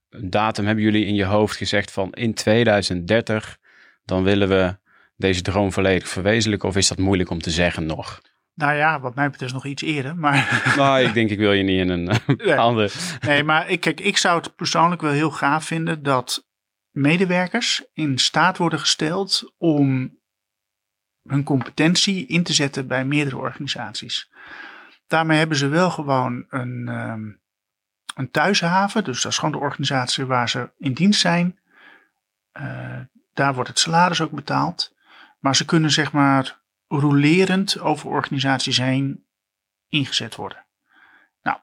een 0.09 0.29
datum, 0.29 0.65
hebben 0.65 0.83
jullie 0.83 1.05
in 1.05 1.15
je 1.15 1.25
hoofd 1.25 1.57
gezegd 1.57 1.91
van 1.91 2.11
in 2.11 2.33
2030, 2.33 3.57
dan 4.05 4.23
willen 4.23 4.47
we 4.47 4.77
deze 5.15 5.41
droom 5.41 5.71
volledig 5.71 6.07
verwezenlijken? 6.07 6.69
Of 6.69 6.75
is 6.75 6.87
dat 6.87 6.97
moeilijk 6.97 7.29
om 7.29 7.41
te 7.41 7.51
zeggen 7.51 7.85
nog? 7.85 8.21
Nou 8.55 8.73
ja, 8.73 8.99
wat 8.99 9.15
mij 9.15 9.29
betreft 9.29 9.53
nog 9.53 9.65
iets 9.65 9.81
eerder. 9.81 10.15
Maar 10.15 10.61
nou, 10.77 10.99
ik 10.99 11.13
denk 11.13 11.29
ik 11.29 11.37
wil 11.37 11.51
je 11.51 11.63
niet 11.63 11.79
in 11.79 11.89
een 11.89 12.11
Nee. 12.37 12.59
andere... 12.59 12.89
Nee, 13.19 13.43
maar 13.43 13.69
ik, 13.69 13.79
kijk, 13.79 13.99
ik 13.99 14.17
zou 14.17 14.41
het 14.41 14.55
persoonlijk 14.55 15.01
wel 15.01 15.11
heel 15.11 15.31
gaaf 15.31 15.65
vinden 15.65 16.03
dat 16.03 16.47
medewerkers 16.91 17.83
in 17.93 18.17
staat 18.17 18.57
worden 18.57 18.79
gesteld 18.79 19.53
om 19.57 20.17
hun 21.27 21.43
competentie 21.43 22.25
in 22.25 22.43
te 22.43 22.53
zetten 22.53 22.87
bij 22.87 23.05
meerdere 23.05 23.37
organisaties. 23.37 24.29
Daarmee 25.07 25.37
hebben 25.37 25.57
ze 25.57 25.67
wel 25.67 25.89
gewoon 25.91 26.45
een, 26.49 26.87
ehm, 26.87 27.23
een 28.15 28.31
thuishaven, 28.31 29.03
dus 29.03 29.21
dat 29.21 29.31
is 29.31 29.37
gewoon 29.37 29.53
de 29.53 29.65
organisatie 29.65 30.25
waar 30.25 30.49
ze 30.49 30.71
in 30.77 30.93
dienst 30.93 31.19
zijn. 31.19 31.59
Eh, 32.51 32.99
daar 33.33 33.53
wordt 33.53 33.69
het 33.69 33.79
salaris 33.79 34.21
ook 34.21 34.31
betaald. 34.31 34.95
Maar 35.39 35.55
ze 35.55 35.65
kunnen 35.65 35.91
zeg 35.91 36.11
maar 36.11 36.63
rolerend 36.99 37.79
over 37.79 38.09
organisaties 38.09 38.77
heen 38.77 39.25
ingezet 39.89 40.35
worden. 40.35 40.65
Nou, 41.41 41.57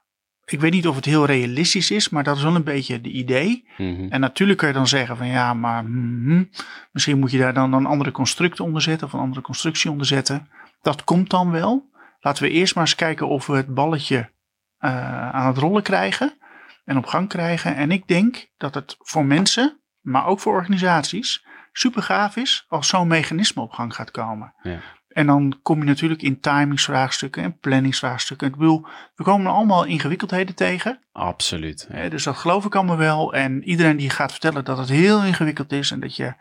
ik 0.45 0.61
weet 0.61 0.73
niet 0.73 0.89
of 0.89 0.97
het 0.97 1.05
heel 1.05 1.27
realistisch 1.27 1.91
is, 1.91 2.09
maar 2.09 2.25
dat 2.25 2.37
is 2.37 2.43
wel 2.43 2.55
een 2.55 2.65
beetje 2.65 3.01
de 3.01 3.11
idee. 3.11 3.69
Mhm. 3.77 4.07
En 4.09 4.21
natuurlijk 4.21 4.59
kun 4.59 4.69
je 4.69 4.75
dan 4.75 4.87
zeggen 4.87 5.17
van 5.17 5.27
ja, 5.27 5.55
maar 5.55 5.85
mhm, 5.85 6.45
misschien 6.93 7.19
moet 7.19 7.31
je 7.31 7.39
daar 7.39 7.55
dan 7.55 7.73
een 7.73 7.87
andere 7.87 8.11
construct 8.11 8.61
onder 8.61 8.83
zetten 8.83 9.07
of 9.07 9.13
een 9.13 9.21
andere 9.21 9.41
constructie 9.41 9.91
onder 9.91 10.07
zetten. 10.07 10.49
Dat 10.83 11.05
komt 11.05 11.31
dan 11.31 11.51
wel. 11.51 11.91
Laten 12.21 12.43
we 12.43 12.51
eerst 12.51 12.75
maar 12.75 12.85
eens 12.85 12.95
kijken 12.95 13.29
of 13.29 13.47
we 13.47 13.57
het 13.57 13.75
balletje 13.75 14.31
eh, 14.79 15.31
aan 15.31 15.47
het 15.47 15.59
rollen 15.59 15.83
krijgen 15.83 16.39
en 16.85 16.97
op 16.97 17.07
gang 17.07 17.29
krijgen. 17.29 17.77
En 17.77 17.91
ik 17.91 18.07
denk 18.07 18.49
dat 18.57 18.75
het 18.75 18.97
voor 18.99 19.25
mensen, 19.25 19.81
maar 20.01 20.27
ook 20.27 20.41
voor 20.41 20.55
organisaties, 20.55 21.45
super 21.73 22.03
gaaf 22.03 22.37
is 22.37 22.65
als 22.69 22.89
zo'n 22.89 23.09
mechanisme 23.09 23.63
op 23.63 23.73
gang 23.73 23.95
gaat 23.95 24.11
komen. 24.11 24.55
Ja. 24.63 24.81
En 25.13 25.27
dan 25.27 25.59
kom 25.63 25.79
je 25.79 25.85
natuurlijk 25.85 26.23
in 26.23 26.41
timingsvraagstukken 26.41 27.43
en 27.43 27.59
planningsvraagstukken. 27.59 28.47
Ik 28.49 28.57
bedoel, 28.57 28.87
we 29.15 29.25
komen 29.25 29.53
allemaal 29.53 29.85
ingewikkeldheden 29.85 30.55
tegen. 30.55 31.01
Absoluut. 31.13 31.89
Ja. 31.93 32.09
Dus 32.09 32.25
dat 32.25 32.37
geloof 32.37 32.65
ik 32.65 32.75
allemaal 32.75 32.97
wel. 32.97 33.35
En 33.35 33.65
iedereen 33.65 33.97
die 33.97 34.11
gaat 34.11 34.31
vertellen 34.31 34.65
dat 34.65 34.79
het 34.79 34.89
heel 34.89 35.25
ingewikkeld 35.25 35.73
is 35.73 35.91
en 35.91 36.01
dat 36.01 36.17
je 36.17 36.35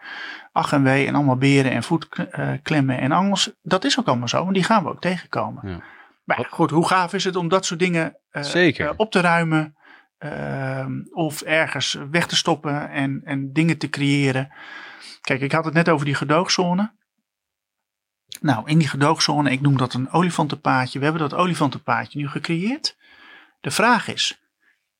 ach 0.51 0.73
en 0.73 0.83
wee 0.83 1.07
en 1.07 1.15
allemaal 1.15 1.37
beren 1.37 1.71
en 1.71 1.83
voetklemmen 1.83 2.99
en 2.99 3.11
angels, 3.11 3.51
dat 3.61 3.83
is 3.83 3.99
ook 3.99 4.07
allemaal 4.07 4.27
zo. 4.27 4.47
En 4.47 4.53
die 4.53 4.63
gaan 4.63 4.83
we 4.83 4.89
ook 4.89 5.01
tegenkomen. 5.01 5.69
Ja. 5.69 5.81
Maar 6.23 6.39
ja, 6.39 6.47
goed, 6.49 6.69
hoe 6.71 6.87
gaaf 6.87 7.13
is 7.13 7.23
het 7.23 7.35
om 7.35 7.47
dat 7.47 7.65
soort 7.65 7.79
dingen 7.79 8.17
eh, 8.31 8.43
Zeker. 8.43 8.87
eh, 8.87 8.93
op 8.97 9.11
te 9.11 9.19
ruimen 9.19 9.75
ehm, 10.17 10.91
of 11.11 11.41
ergens 11.41 11.97
weg 12.11 12.27
te 12.27 12.35
stoppen 12.35 12.89
en, 12.89 13.21
en 13.23 13.53
dingen 13.53 13.77
te 13.77 13.89
creëren. 13.89 14.51
Kijk, 15.21 15.41
ik 15.41 15.51
had 15.51 15.65
het 15.65 15.73
net 15.73 15.89
over 15.89 16.05
die 16.05 16.15
gedoogzone. 16.15 16.91
Nou, 18.41 18.69
in 18.69 18.77
die 18.77 18.87
gedoogzone, 18.87 19.51
ik 19.51 19.61
noem 19.61 19.77
dat 19.77 19.93
een 19.93 20.11
olifantenpaadje. 20.11 20.97
We 20.99 21.03
hebben 21.03 21.29
dat 21.29 21.39
olifantenpaadje 21.39 22.19
nu 22.19 22.27
gecreëerd. 22.27 22.97
De 23.59 23.71
vraag 23.71 24.07
is, 24.07 24.41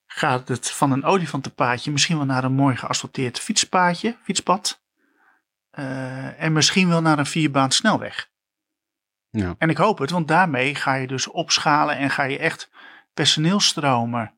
gaat 0.08 0.48
het 0.48 0.72
van 0.72 0.92
een 0.92 1.04
olifantenpaadje 1.04 1.92
misschien 1.92 2.18
wel 2.18 2.26
naar 2.26 2.44
een 2.44 2.54
mooi 2.54 2.76
geasfalteerd 2.76 3.40
fietspaadje, 3.40 4.18
fietspad? 4.24 4.82
Eh, 5.72 6.42
en 6.42 6.54
misschien 6.54 6.88
wel 6.88 7.02
naar 7.02 7.20
een 7.20 7.26
vierbaan 7.26 7.72
snelweg. 7.72 8.30
Ja. 9.30 9.56
En 9.58 9.70
ik 9.70 9.78
hoop 9.78 9.98
het, 9.98 10.10
want 10.10 10.28
daarmee 10.28 10.76
ga 10.76 10.94
je 10.94 11.08
dus 11.08 11.28
opschalen 11.28 11.98
en 11.98 12.10
ga 12.10 12.24
je 12.24 12.38
echt 12.38 12.70
personeelstromen 13.14 14.34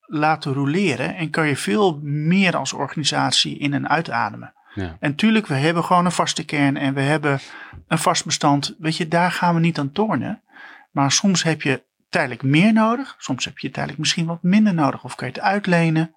laten 0.00 0.52
roleren. 0.52 1.16
En 1.16 1.30
kan 1.30 1.46
je 1.46 1.56
veel 1.56 2.00
meer 2.02 2.56
als 2.56 2.72
organisatie 2.72 3.58
in- 3.58 3.74
en 3.74 3.88
uitademen. 3.88 4.52
Ja. 4.74 4.96
En 5.00 5.14
tuurlijk, 5.14 5.46
we 5.46 5.54
hebben 5.54 5.84
gewoon 5.84 6.04
een 6.04 6.12
vaste 6.12 6.44
kern 6.44 6.76
en 6.76 6.94
we 6.94 7.00
hebben 7.00 7.40
een 7.88 7.98
vast 7.98 8.24
bestand. 8.24 8.74
Weet 8.78 8.96
je, 8.96 9.08
daar 9.08 9.32
gaan 9.32 9.54
we 9.54 9.60
niet 9.60 9.78
aan 9.78 9.92
tornen. 9.92 10.42
Maar 10.90 11.12
soms 11.12 11.42
heb 11.42 11.62
je 11.62 11.84
tijdelijk 12.08 12.42
meer 12.42 12.72
nodig. 12.72 13.14
Soms 13.18 13.44
heb 13.44 13.58
je 13.58 13.70
tijdelijk 13.70 13.98
misschien 13.98 14.26
wat 14.26 14.42
minder 14.42 14.74
nodig. 14.74 15.04
Of 15.04 15.14
kan 15.14 15.28
je 15.28 15.34
het 15.34 15.42
uitlenen. 15.42 16.14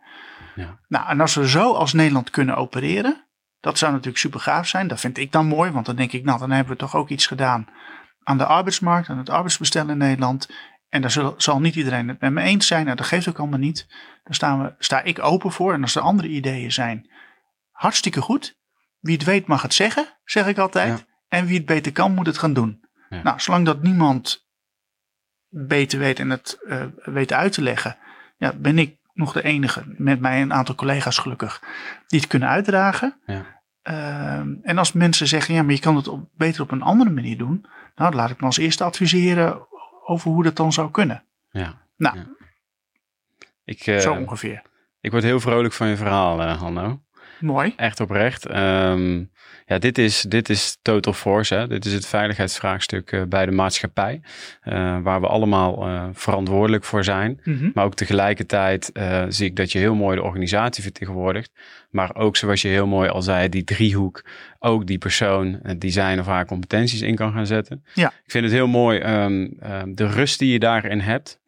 Ja. 0.56 0.80
Nou, 0.88 1.10
en 1.10 1.22
als 1.22 1.36
we 1.36 1.50
zo 1.50 1.74
als 1.74 1.94
Nederland 1.94 2.30
kunnen 2.30 2.56
opereren. 2.56 3.26
Dat 3.60 3.78
zou 3.78 3.92
natuurlijk 3.92 4.20
super 4.20 4.40
gaaf 4.40 4.68
zijn. 4.68 4.88
Dat 4.88 5.00
vind 5.00 5.18
ik 5.18 5.32
dan 5.32 5.46
mooi, 5.46 5.72
want 5.72 5.86
dan 5.86 5.96
denk 5.96 6.12
ik, 6.12 6.24
nou, 6.24 6.40
dan 6.40 6.52
hebben 6.52 6.74
we 6.74 6.80
toch 6.80 6.96
ook 6.96 7.10
iets 7.10 7.28
gedaan 7.28 7.68
aan 8.24 8.38
de 8.38 8.46
arbeidsmarkt, 8.46 9.10
aan 9.10 9.18
het 9.18 9.30
arbeidsbestel 9.30 9.90
in 9.90 9.98
Nederland. 9.98 10.50
En 10.90 11.02
daar 11.02 11.12
zal, 11.12 11.34
zal 11.38 11.60
niet 11.60 11.76
iedereen 11.76 12.08
het 12.08 12.20
met 12.20 12.32
me 12.32 12.42
eens 12.42 12.68
zijn. 12.68 12.86
Nou, 12.86 12.98
dat 12.98 13.06
geeft 13.06 13.30
ook 13.30 13.40
allemaal 13.40 13.60
niet. 13.60 13.88
Daar 14.24 14.36
staan 14.36 14.64
we, 14.64 14.74
sta 14.80 15.02
ik 15.02 15.24
open 15.24 15.52
voor. 15.52 15.74
En 15.74 15.82
als 15.82 15.96
er 15.96 16.02
andere 16.02 16.28
ideeën 16.28 16.72
zijn, 16.72 17.10
hartstikke 17.82 18.22
goed. 18.22 18.60
Wie 19.00 19.14
het 19.14 19.24
weet 19.24 19.48
mag 19.48 19.62
het 19.62 19.74
zeggen, 19.74 20.18
zeg 20.24 20.48
ik 20.48 20.58
altijd. 20.58 21.06
En 21.28 21.46
wie 21.46 21.58
het 21.58 21.66
beter 21.66 21.92
kan, 21.92 22.14
moet 22.14 22.26
het 22.26 22.38
gaan 22.38 22.54
doen. 22.54 22.86
Ja. 23.10 23.22
Nou, 23.22 23.40
zolang 23.40 23.66
dat 23.66 23.82
niemand 23.82 24.48
beter 25.48 26.00
weet 26.00 26.20
en 26.20 26.30
het 26.30 26.60
uh, 26.64 26.86
weet 26.96 27.34
uit 27.34 27.54
te 27.54 27.62
leggen, 27.62 27.98
ja, 28.38 28.54
ben 28.54 28.78
ik 28.78 28.98
nog 29.14 29.34
de 29.34 29.44
enige, 29.44 29.84
met 29.86 30.20
mij 30.20 30.42
een 30.42 30.54
aantal 30.54 30.76
collega's 30.76 31.18
gelukkig, 31.18 31.62
die 32.08 32.20
het 32.20 32.30
kunnen 32.30 32.50
uitdragen. 32.50 33.20
Ja. 33.26 33.60
Uh, 33.84 34.38
en 34.62 34.78
als 34.78 34.92
mensen 34.92 35.28
zeggen, 35.28 35.54
ja, 35.54 35.64
maar 35.64 35.74
je 35.74 35.80
kan 35.80 35.96
het 35.96 36.08
op, 36.08 36.30
beter 36.34 36.62
op 36.62 36.72
een 36.72 36.82
andere 36.82 37.10
manier 37.10 37.38
doen, 37.38 37.66
nou, 37.96 38.16
laat 38.16 38.30
ik 38.30 38.40
me 38.40 38.46
als 38.46 38.58
eerste 38.58 38.84
adviseren 38.84 39.68
over 40.06 40.32
hoe 40.32 40.44
dat 40.44 40.56
dan 40.56 40.74
zou 40.74 40.92
kunnen. 40.92 41.24
Ja. 41.52 41.82
Nou. 41.98 42.18
Ik, 43.64 43.88
uh, 43.88 44.00
zo 44.00 44.14
ongeveer. 44.14 44.62
Ik 45.00 45.12
word 45.12 45.24
heel 45.24 45.40
vrolijk 45.40 45.74
van 45.74 45.88
je 45.88 45.98
verhaal, 45.98 46.42
uh, 46.42 46.58
Hanno. 46.60 47.02
Mooi. 47.42 47.74
Echt 47.76 48.00
oprecht. 48.00 48.56
Um, 48.56 49.32
ja, 49.66 49.78
dit 49.78 49.98
is, 49.98 50.22
dit 50.22 50.50
is 50.50 50.78
Total 50.82 51.14
Force. 51.14 51.56
Hè? 51.56 51.68
Dit 51.68 51.86
is 51.86 51.94
het 51.94 52.08
veiligheidsvraagstuk 52.08 53.12
uh, 53.12 53.22
bij 53.24 53.46
de 53.46 53.52
maatschappij. 53.52 54.22
Uh, 54.64 54.74
waar 55.02 55.22
we 55.22 55.28
allemaal 55.28 55.88
uh, 55.88 56.04
verantwoordelijk 56.14 56.84
voor 56.84 57.04
zijn. 57.04 57.40
Mhm. 57.44 57.50
Mm 57.52 57.60
-hmm. 57.60 57.72
Maar 57.74 57.86
ook 57.86 57.96
tegelijkertijd 57.96 58.92
zie 59.28 59.46
ik 59.46 59.56
dat 59.56 59.72
je 59.72 59.80
heel 59.80 59.96
mooi 59.96 60.16
de 60.16 60.24
organisatie 60.24 60.84
vertegenwoordigt. 60.84 61.52
Maar 61.90 62.16
ook 62.16 62.36
zoals 62.36 62.62
je 62.62 62.68
heel 62.68 62.88
mooi 62.88 63.10
al 63.10 63.22
zei, 63.22 63.50
die 63.50 63.64
driehoek. 63.64 64.26
Ook 64.60 64.88
die 64.88 64.98
persoon 64.98 65.60
die 65.78 65.92
zijn 65.92 66.20
of 66.20 66.26
haar 66.26 66.46
competenties 66.46 67.02
in 67.02 67.16
kan 67.16 67.34
gaan 67.34 67.46
zetten. 67.46 67.86
Ja. 67.94 68.08
Ik 68.08 68.32
vind 68.32 68.44
het 68.44 68.54
heel 68.54 68.68
mooi 68.68 69.00
um, 69.00 69.58
um, 69.64 69.96
de 69.96 70.08
rust 70.08 70.40
die 70.40 70.52
je 70.52 70.60
daarin 70.60 71.00
hebt. 71.00 71.41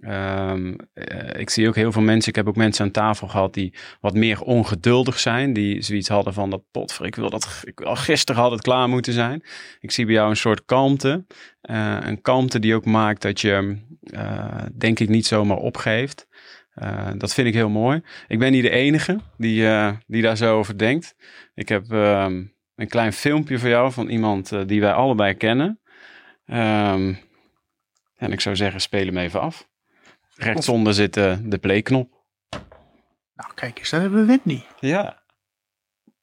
Um, 0.00 0.76
uh, 0.94 1.40
ik 1.40 1.50
zie 1.50 1.68
ook 1.68 1.74
heel 1.74 1.92
veel 1.92 2.02
mensen, 2.02 2.28
ik 2.28 2.36
heb 2.36 2.48
ook 2.48 2.56
mensen 2.56 2.84
aan 2.84 2.90
tafel 2.90 3.28
gehad 3.28 3.54
die 3.54 3.74
wat 4.00 4.14
meer 4.14 4.42
ongeduldig 4.42 5.18
zijn. 5.18 5.52
Die 5.52 5.82
zoiets 5.82 6.08
hadden 6.08 6.34
van 6.34 6.50
dat 6.50 6.62
potver, 6.70 7.06
ik 7.06 7.14
wil 7.14 7.30
dat, 7.30 7.62
ik, 7.64 7.80
al 7.80 7.96
gisteren 7.96 8.42
had 8.42 8.50
het 8.50 8.60
klaar 8.60 8.88
moeten 8.88 9.12
zijn. 9.12 9.44
Ik 9.80 9.90
zie 9.90 10.04
bij 10.04 10.14
jou 10.14 10.30
een 10.30 10.36
soort 10.36 10.64
kalmte. 10.64 11.24
Uh, 11.62 11.96
een 12.00 12.20
kalmte 12.20 12.58
die 12.58 12.74
ook 12.74 12.84
maakt 12.84 13.22
dat 13.22 13.40
je, 13.40 13.76
uh, 14.00 14.62
denk 14.74 15.00
ik, 15.00 15.08
niet 15.08 15.26
zomaar 15.26 15.56
opgeeft. 15.56 16.26
dat 17.16 17.34
vind 17.34 17.48
ik 17.48 17.54
heel 17.54 17.68
mooi. 17.68 18.02
Ik 18.28 18.38
ben 18.38 18.52
niet 18.52 18.62
de 18.62 18.70
enige 18.70 19.20
die, 19.36 19.68
die 20.06 20.22
daar 20.22 20.36
zo 20.36 20.58
over 20.58 20.78
denkt. 20.78 21.14
Ik 21.54 21.68
heb 21.68 21.90
um, 21.90 22.54
een 22.74 22.88
klein 22.88 23.12
filmpje 23.12 23.58
voor 23.58 23.68
jou 23.68 23.92
van 23.92 24.08
iemand 24.08 24.68
die 24.68 24.80
wij 24.80 24.92
allebei 24.92 25.34
kennen. 25.34 25.80
Um, 26.46 27.18
en 28.16 28.32
ik 28.32 28.40
zou 28.40 28.56
zeggen, 28.56 28.80
speel 28.80 29.06
hem 29.06 29.16
even 29.16 29.40
af. 29.40 29.69
Rechtsonder 30.42 30.94
zit 30.94 31.16
uh, 31.16 31.36
de 31.44 31.58
playknop. 31.58 32.08
Nou, 33.34 33.54
kijk 33.54 33.78
eens, 33.78 33.90
daar 33.90 34.00
hebben 34.00 34.20
we 34.20 34.26
Wendy. 34.26 34.62
Ja. 34.80 35.18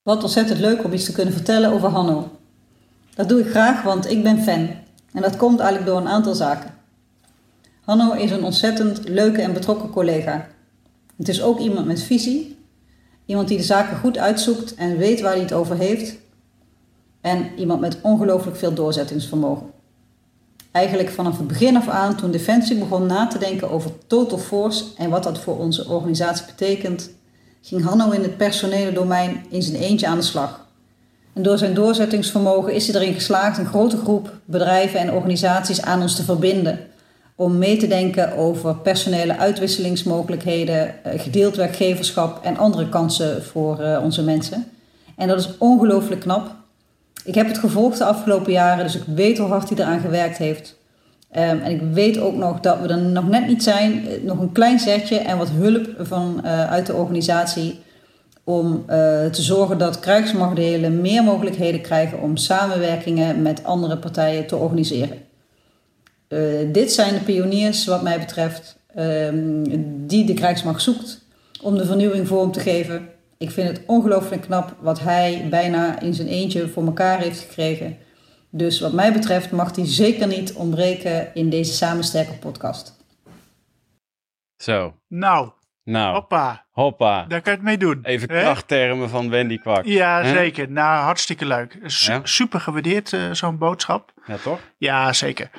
Wat 0.02 0.23
ontzettend 0.23 0.60
leuk 0.60 0.84
om 0.84 0.94
iets 0.94 1.06
te 1.06 1.11
kunnen 1.11 1.34
vertellen 1.34 1.72
over 1.72 1.89
Hanno. 1.89 2.39
Dat 3.15 3.30
doe 3.30 3.39
ik 3.39 3.49
graag, 3.49 3.81
want 3.81 4.10
ik 4.10 4.23
ben 4.23 4.44
fan. 4.44 4.69
En 5.14 5.22
dat 5.22 5.35
komt 5.35 5.60
eigenlijk 5.60 5.89
door 5.89 5.99
een 5.99 6.07
aantal 6.07 6.34
zaken. 6.35 6.73
Hanno 7.81 8.14
is 8.14 8.31
een 8.31 8.44
ontzettend 8.44 9.07
leuke 9.10 9.41
en 9.41 9.53
betrokken 9.53 9.89
collega. 9.89 10.48
Het 11.18 11.27
is 11.27 11.41
ook 11.41 11.60
iemand 11.60 11.85
met 11.85 12.03
visie. 12.03 12.57
Iemand 13.26 13.48
die 13.48 13.57
de 13.57 13.64
zaken 13.64 13.98
goed 13.98 14.18
uitzoekt 14.18 14.76
en 14.76 14.98
weet 14.98 15.22
waar 15.22 15.31
hij 15.31 15.41
het 15.41 15.53
over 15.53 15.77
heeft. 15.77 16.18
En 17.22 17.60
iemand 17.60 17.80
met 17.80 18.02
ongelooflijk 18.02 18.57
veel 18.57 18.73
doorzettingsvermogen. 18.73 19.72
Eigenlijk 20.78 21.10
vanaf 21.10 21.38
het 21.38 21.48
begin 21.48 21.76
af 21.76 21.88
aan, 21.88 22.16
toen 22.16 22.32
Defensie 22.32 22.78
begon 22.78 23.06
na 23.06 23.28
te 23.28 23.38
denken 23.38 23.72
over 23.72 23.91
Total 24.08 24.38
Force 24.38 24.84
en 24.98 25.10
wat 25.10 25.24
dat 25.24 25.40
voor 25.40 25.58
onze 25.58 25.88
organisatie 25.88 26.45
betekent, 26.45 27.10
ging 27.62 27.84
Hanno 27.84 28.12
in 28.12 28.22
het 28.22 28.38
personele 28.38 28.91
domein 28.91 29.45
in 29.49 29.62
zijn 29.62 29.82
eentje 29.82 30.08
aan 30.08 30.18
de 30.18 30.24
slag. 30.24 30.66
En 31.34 31.44
door 31.44 31.58
zijn 31.58 31.74
doorzettingsvermogen 31.74 32.74
is 32.74 32.88
hij 32.88 33.02
erin 33.02 33.14
geslaagd 33.14 33.58
een 33.58 33.66
grote 33.66 33.98
groep 33.98 34.34
bedrijven 34.45 34.99
en 34.99 35.14
organisaties 35.14 35.82
aan 35.82 36.02
ons 36.02 36.16
te 36.16 36.24
verbinden. 36.24 36.80
Om 37.36 37.58
mee 37.58 37.78
te 37.78 37.88
denken 37.88 38.36
over 38.36 38.76
personele 38.76 39.38
uitwisselingsmogelijkheden, 39.38 40.94
gedeeld 41.16 41.56
werkgeverschap 41.56 42.44
en 42.44 42.58
andere 42.58 42.90
kansen 42.90 43.44
voor 43.44 43.99
onze 44.04 44.24
mensen. 44.24 44.66
En 45.16 45.28
dat 45.28 45.40
is 45.40 45.58
ongelooflijk 45.58 46.22
knap. 46.22 46.56
Ik 47.28 47.36
heb 47.36 47.48
het 47.48 47.58
gevolgd 47.58 47.98
de 47.98 48.04
afgelopen 48.04 48.52
jaren, 48.52 48.86
dus 48.86 48.95
ik 48.95 49.04
weet 49.16 49.38
hoe 49.38 49.48
hard 49.48 49.70
hij 49.70 49.78
eraan 49.78 49.99
gewerkt 49.99 50.38
heeft. 50.38 50.78
Um, 51.32 51.60
en 51.60 51.72
ik 51.72 51.82
weet 51.91 52.20
ook 52.20 52.36
nog 52.36 52.60
dat 52.60 52.80
we 52.80 52.88
er 52.88 52.98
nog 52.98 53.30
net 53.30 53.48
niet 53.48 53.64
zijn. 53.64 54.08
Nog 54.24 54.40
een 54.40 54.52
klein 54.52 54.80
zetje 54.80 55.18
en 55.18 55.38
wat 55.38 55.49
hulp 55.49 55.88
van, 55.99 56.41
uh, 56.44 56.72
uit 56.72 56.86
de 56.86 56.94
organisatie. 56.94 57.80
Om 58.44 58.74
uh, 58.74 58.86
te 59.26 59.41
zorgen 59.41 59.78
dat 59.78 59.99
krijgsmachtdelen 59.99 61.02
meer 61.02 61.24
mogelijkheden 61.24 61.82
krijgen 61.82 62.22
om 62.22 62.38
samenwerkingen 62.38 63.41
met 63.41 63.64
andere 63.64 63.98
partijen 63.98 64.48
te 64.48 64.56
organiseren. 64.56 65.18
Dit 66.72 66.91
zijn 66.91 67.14
de 67.14 67.20
pioniers, 67.20 67.86
wat 67.86 68.02
mij 68.02 68.20
betreft, 68.20 68.78
um, 68.98 70.08
die 70.08 70.26
de 70.26 70.34
krijgsmacht 70.34 70.82
zoekt 70.82 71.22
om 71.62 71.78
de 71.78 71.86
vernieuwing 71.86 72.28
vorm 72.28 72.52
te 72.52 72.60
geven. 72.60 73.08
Ik 73.38 73.51
vind 73.51 73.68
het 73.68 73.85
ongelooflijk 73.85 74.41
knap 74.41 74.76
wat 74.80 74.99
hij 74.99 75.47
bijna 75.49 75.99
in 75.99 76.14
zijn 76.14 76.27
eentje 76.27 76.68
voor 76.69 76.85
elkaar 76.85 77.19
heeft 77.19 77.39
gekregen. 77.39 77.97
Dus 78.49 78.80
wat 78.80 78.93
mij 78.93 79.14
betreft 79.14 79.51
mag 79.51 79.76
hij 79.76 79.85
zeker 79.88 80.27
niet 80.27 80.53
ontbreken 80.53 81.35
in 81.35 81.49
deze 81.49 81.73
Samensterker 81.73 82.38
podcast. 82.38 82.95
Zo. 84.57 84.95
Nou, 85.07 85.49
Nou, 85.84 86.14
hoppa. 86.14 86.65
hoppa. 86.72 87.26
Daar 87.27 87.41
kan 87.41 87.51
je 87.51 87.57
het 87.57 87.68
mee 87.68 87.77
doen. 87.77 87.99
Even 88.03 88.31
hè? 88.31 88.41
krachttermen 88.41 89.09
van 89.09 89.30
Wendy 89.30 89.57
Kwak. 89.57 89.85
Ja, 89.85 90.23
zeker. 90.34 90.72
Nou, 90.72 91.03
hartstikke 91.03 91.45
leuk. 91.45 91.77
Su- 91.84 92.11
Ja? 92.11 92.19
Super 92.23 92.59
gewaardeerd, 92.59 93.14
eh, 93.14 93.31
zo'n 93.31 93.57
boodschap. 93.57 94.14
Ja, 94.26 94.38
toch? 94.38 94.59
Ja, 94.77 95.14
zeker. 95.14 95.49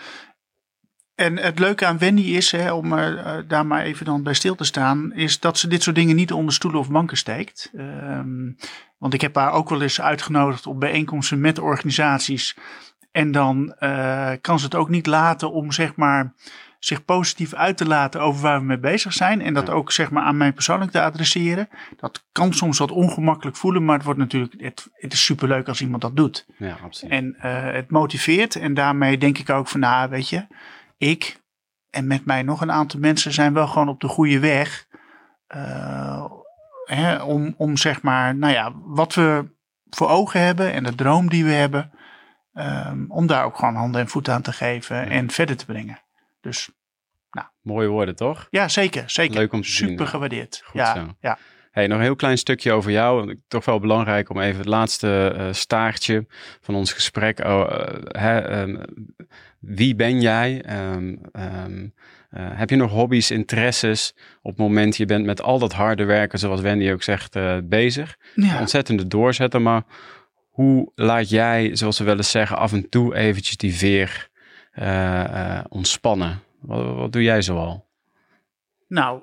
En 1.19 1.39
het 1.39 1.59
leuke 1.59 1.87
aan 1.87 1.99
Wendy 1.99 2.23
is, 2.23 2.51
hè, 2.51 2.73
om 2.73 2.93
eh, 2.93 3.09
eh, 3.09 3.45
daar 3.49 3.67
maar 3.67 3.83
even 3.83 4.05
dan 4.05 4.23
bij 4.23 4.35
stil 4.35 4.55
te 4.55 4.65
staan, 4.65 5.13
is 5.13 5.41
dat 5.41 5.59
ze 5.59 5.69
dit 5.69 5.83
soort 5.83 5.97
dingen 5.97 6.17
niet 6.17 6.33
onder 6.33 6.55
stoelen 6.55 6.81
of 6.81 6.91
banken 6.91 7.17
steekt. 7.17 7.71
Ehm, 7.77 8.51
want 8.99 9.15
ik 9.15 9.21
heb 9.21 9.35
haar 9.35 9.53
ook 9.53 9.69
wel 9.69 9.83
eens 9.83 10.01
uitgenodigd 10.01 10.67
op 10.67 10.81
bijeenkomsten 10.81 11.41
met 11.41 11.59
organisaties. 11.59 12.57
En 13.13 13.33
dan 13.33 13.75
eh, 13.79 14.31
kan 14.41 14.59
ze 14.59 14.65
het 14.65 14.75
ook 14.75 14.89
niet 14.89 15.07
laten 15.07 15.53
om 15.53 15.73
zeg 15.73 15.97
maar 15.97 16.35
zich 16.79 17.05
positief 17.05 17.55
uit 17.55 17.77
te 17.77 17.87
laten 17.87 18.21
over 18.21 18.43
waar 18.43 18.59
we 18.59 18.67
mee 18.67 18.79
bezig 18.79 19.13
zijn. 19.13 19.41
En 19.41 19.55
dat 19.55 19.71
ook 19.71 19.93
zeg 19.93 20.11
maar 20.11 20.23
aan 20.23 20.37
mij 20.37 20.53
persoonlijk 20.53 20.91
te 20.91 21.03
adresseren. 21.03 21.69
Dat 21.97 22.25
kan 22.33 22.53
soms 22.53 22.79
wat 22.79 22.91
ongemakkelijk 22.91 23.57
voelen, 23.57 23.85
maar 23.85 23.97
het 23.97 24.05
wordt 24.05 24.21
natuurlijk, 24.21 24.55
het, 24.59 24.89
het 24.93 25.13
is 25.13 25.25
superleuk 25.25 25.69
als 25.69 25.81
iemand 25.81 26.03
dat 26.03 26.17
doet. 26.17 26.47
Ja, 26.59 26.77
absoluut. 26.85 27.13
En 27.13 27.35
het 27.75 27.91
motiveert. 27.91 28.57
En 28.57 28.75
daarmee 28.75 29.19
denk 29.19 29.39
ik 29.39 29.51
ook 29.51 29.69
van, 29.69 29.81
nou, 29.81 30.11
weet 30.11 30.29
je, 30.29 30.47
ik 30.99 31.41
en 31.91 32.07
met 32.07 32.25
mij 32.25 32.43
nog 32.43 32.61
een 32.61 32.73
aantal 32.73 33.01
mensen 33.01 33.33
zijn 33.33 33.53
wel 33.53 33.67
gewoon 33.67 33.89
op 33.89 34.01
de 34.01 34.09
goede 34.09 34.39
weg. 34.39 34.87
eh, 35.47 36.25
hè, 36.85 37.23
om, 37.23 37.55
om 37.57 37.77
zeg 37.77 38.03
maar, 38.03 38.35
nou 38.35 38.53
ja, 38.53 38.73
wat 38.75 39.15
we 39.15 39.57
voor 39.91 40.09
ogen 40.09 40.41
hebben 40.41 40.73
en 40.73 40.83
de 40.85 40.95
droom 40.95 41.29
die 41.29 41.45
we 41.45 41.53
hebben. 41.53 41.91
ehm, 42.53 43.05
om 43.09 43.27
daar 43.27 43.45
ook 43.45 43.57
gewoon 43.59 43.75
handen 43.75 44.01
en 44.01 44.09
voeten 44.09 44.35
aan 44.35 44.43
te 44.43 44.53
geven 44.53 45.09
en 45.11 45.31
verder 45.31 45.57
te 45.57 45.67
brengen. 45.67 46.03
Dus 46.41 46.71
Mooie 47.63 47.89
woorden, 47.89 48.17
toch? 48.17 48.47
ja, 48.51 48.69
zeker. 48.69 49.11
zeker. 49.11 49.35
Leuk 49.37 49.53
om 49.53 49.63
te 49.63 49.69
zien, 49.69 49.89
Super 49.89 50.07
gewaardeerd. 50.07 50.63
Goed 50.65 50.81
ja, 50.81 50.95
zo. 50.95 51.15
ja. 51.21 51.39
Hey, 51.79 51.87
nog 51.87 51.99
een 51.99 52.05
heel 52.05 52.17
klein 52.17 52.39
stukje 52.39 52.73
over 52.73 52.91
jou. 52.91 53.25
Want 53.25 53.39
Toch 53.49 53.65
wel 53.65 53.79
belangrijk 53.79 54.31
om 54.31 54.41
even 54.41 54.59
het 54.59 54.67
laatste 54.67 55.35
eh, 55.37 55.53
staartje 55.53 56.27
van 56.61 56.75
ons 56.75 56.93
gesprek. 56.93 57.39
Oh, 57.39 57.67
eh, 57.71 57.95
hè, 58.23 58.39
ehm, 58.39 58.77
wie 59.61 59.95
ben 59.95 60.21
jij? 60.21 60.63
Eh, 60.63 60.97
heb 62.31 62.71
je 62.71 62.77
nog 62.77 62.91
hobby's, 62.91 63.31
interesses? 63.31 64.15
Op 64.43 64.51
het 64.51 64.61
moment 64.61 64.97
je 64.97 65.07
bent 65.07 65.25
met 65.25 65.43
al 65.43 65.59
dat 65.59 65.73
harde 65.73 66.05
werken, 66.05 66.39
zoals 66.39 66.61
Wendy 66.61 66.91
ook 66.91 67.03
zegt, 67.03 67.37
bezig. 67.65 68.17
ja. 68.35 68.61
Ontzettende 68.61 69.07
doorzetten. 69.07 69.63
Maar 69.63 69.83
hoe 70.49 70.93
laat 70.95 71.29
jij, 71.31 71.77
zoals 71.77 71.99
we 71.99 72.05
wel 72.05 72.17
eens 72.17 72.31
zeggen, 72.31 72.57
af 72.59 72.73
en 72.73 72.89
toe 72.89 73.17
eventjes 73.17 73.57
die 73.57 73.75
veer 73.75 74.29
ontspannen? 75.69 76.43
Wat, 76.61 76.95
wat 76.95 77.13
doe 77.13 77.23
jij 77.23 77.43
zoal? 77.43 77.87
Nou, 78.89 79.21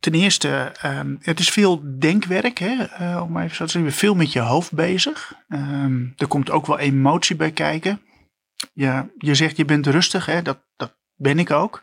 ten 0.00 0.14
eerste, 0.14 0.72
ehm, 0.80 1.16
het 1.20 1.40
is 1.40 1.50
veel 1.50 1.98
denkwerk, 1.98 2.58
hè, 2.58 2.84
eh, 2.84 3.22
om 3.22 3.38
even 3.38 3.56
zo 3.56 3.64
te 3.64 3.70
zeggen, 3.70 3.92
veel 3.92 4.14
met 4.14 4.32
je 4.32 4.40
hoofd 4.40 4.72
bezig. 4.72 5.34
Ehm, 5.48 6.06
er 6.16 6.26
komt 6.26 6.50
ook 6.50 6.66
wel 6.66 6.78
emotie 6.78 7.36
bij 7.36 7.50
kijken. 7.50 8.00
Ja, 8.72 9.08
je 9.18 9.34
zegt 9.34 9.56
je 9.56 9.64
bent 9.64 9.86
rustig, 9.86 10.26
hè, 10.26 10.42
dat, 10.42 10.58
dat 10.76 10.96
ben 11.14 11.38
ik 11.38 11.50
ook. 11.50 11.82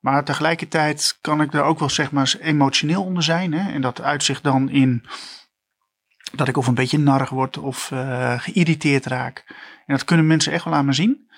Maar 0.00 0.24
tegelijkertijd 0.24 1.18
kan 1.20 1.40
ik 1.40 1.54
er 1.54 1.62
ook 1.62 1.78
wel 1.78 1.90
zeg 1.90 2.10
maar 2.10 2.34
emotioneel 2.40 3.04
onder 3.04 3.22
zijn. 3.22 3.52
Hè, 3.52 3.72
en 3.72 3.80
dat 3.80 4.00
uitzicht 4.00 4.42
dan 4.42 4.70
in 4.70 5.06
dat 6.32 6.48
ik 6.48 6.56
of 6.56 6.66
een 6.66 6.74
beetje 6.74 6.98
narig 6.98 7.28
word 7.28 7.58
of 7.58 7.90
uh, 7.90 8.40
geïrriteerd 8.40 9.06
raak. 9.06 9.44
En 9.86 9.94
dat 9.94 10.04
kunnen 10.04 10.26
mensen 10.26 10.52
echt 10.52 10.64
wel 10.64 10.74
aan 10.74 10.84
me 10.84 10.92
zien. 10.92 11.30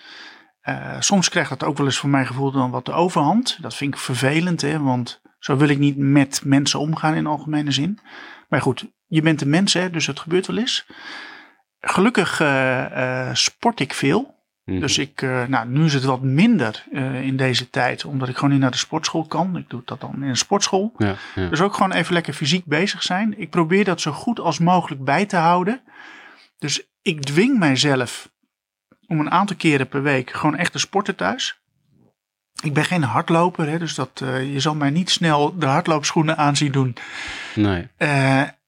Uh, 0.63 1.01
soms 1.01 1.29
krijgt 1.29 1.51
dat 1.51 1.65
ook 1.65 1.77
wel 1.77 1.87
eens 1.87 1.99
voor 1.99 2.11
mijn 2.11 2.27
gevoel 2.27 2.51
dan 2.51 2.71
wat 2.71 2.85
de 2.85 2.93
overhand. 2.93 3.59
Dat 3.63 3.75
vind 3.75 3.95
ik 3.95 4.01
vervelend, 4.01 4.61
hè, 4.61 4.81
want 4.81 5.21
zo 5.45 5.57
wil 5.57 5.69
ik 5.69 5.79
niet 5.79 5.97
met 5.97 6.41
mensen 6.45 6.81
omgaan 6.81 7.15
in 7.15 7.27
algemene 7.27 7.71
zin. 7.71 7.99
Maar 8.49 8.61
goed, 8.61 8.87
je 9.07 9.23
bent 9.23 9.41
een 9.41 9.51
mens, 9.51 9.73
hè, 9.73 9.91
dus 9.91 10.07
het 10.07 10.21
gebeurt 10.21 10.47
wel 10.47 10.57
eens. 10.57 10.87
Gelukkig 11.81 12.41
uh, 12.41 13.31
sport 13.33 13.81
ik 13.81 13.95
veel. 13.95 14.35
Mhm. 14.65 14.81
Dus 14.81 14.99
ik, 14.99 15.23
uh, 15.23 15.47
nou, 15.47 15.69
nu 15.69 15.85
is 15.85 15.95
het 15.95 16.05
wat 16.05 16.23
minder 16.23 16.85
in 17.23 17.37
deze 17.37 17.71
tijd, 17.71 18.05
omdat 18.05 18.29
ik 18.29 18.35
gewoon 18.35 18.51
niet 18.51 18.61
naar 18.61 18.71
de 18.71 18.77
sportschool 18.77 19.27
kan. 19.27 19.57
Ik 19.57 19.71
doe 19.71 19.83
dat 19.85 20.01
dan 20.01 20.15
in 20.15 20.29
een 20.29 20.37
sportschool. 20.37 20.93
Ja, 20.97 21.15
ja. 21.35 21.49
Dus 21.49 21.61
ook 21.61 21.75
gewoon 21.75 21.93
even 21.93 22.13
lekker 22.13 22.35
fysiek 22.35 22.65
bezig 22.65 23.03
zijn. 23.03 23.39
Ik 23.39 23.51
probeer 23.51 23.85
dat 23.85 24.01
zo 24.01 24.13
goed 24.13 24.41
als 24.41 24.59
mogelijk 24.59 25.05
bij 25.05 25.27
te 25.27 25.37
houden. 25.37 25.83
Dus 26.59 26.89
ik 27.03 27.23
dwing 27.23 27.59
mijzelf 27.59 28.31
om 29.07 29.21
een 29.21 29.31
aantal 29.31 29.57
keren 29.57 29.89
per 29.89 30.03
week 30.03 30.31
gewoon 30.31 30.57
echt 30.57 30.73
te 30.73 30.79
sporten 30.79 31.17
thuis. 31.17 31.63
Ik 32.63 32.75
ben 32.75 32.85
geen 32.85 33.03
hardloper, 33.03 33.69
hè, 33.69 33.79
dus 33.79 33.95
dat, 33.95 34.21
uh, 34.23 34.53
je 34.53 34.61
zal 34.61 34.75
mij 34.75 34.91
niet 34.91 35.11
snel 35.11 35.59
de 35.59 35.67
hardloopschoenen 35.67 36.37
aan 36.37 36.57
zien 36.57 36.73
doen. 36.73 36.97
Nee. 37.55 37.89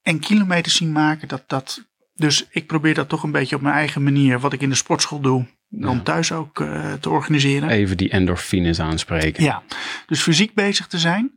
en 0.02 0.18
kilometers 0.20 0.76
zien 0.76 0.92
maken, 0.92 1.28
dat, 1.28 1.44
dat, 1.46 1.84
dus 2.14 2.46
ik 2.50 2.66
probeer 2.66 2.94
dat 2.94 3.08
toch 3.08 3.22
een 3.22 3.30
beetje 3.30 3.56
op 3.56 3.62
mijn 3.62 3.74
eigen 3.74 4.02
manier, 4.02 4.40
wat 4.40 4.52
ik 4.52 4.60
in 4.60 4.68
de 4.68 4.74
sportschool 4.74 5.20
doe, 5.20 5.46
dan 5.68 6.02
thuis 6.02 6.32
ook 6.32 6.60
uh, 6.60 6.92
te 6.92 7.10
organiseren. 7.10 7.68
Even 7.68 7.96
die 7.96 8.10
endorfines 8.10 8.80
aanspreken. 8.80 9.44
Ja, 9.44 9.62
dus 10.06 10.22
fysiek 10.22 10.54
bezig 10.54 10.86
te 10.86 10.98
zijn. 10.98 11.32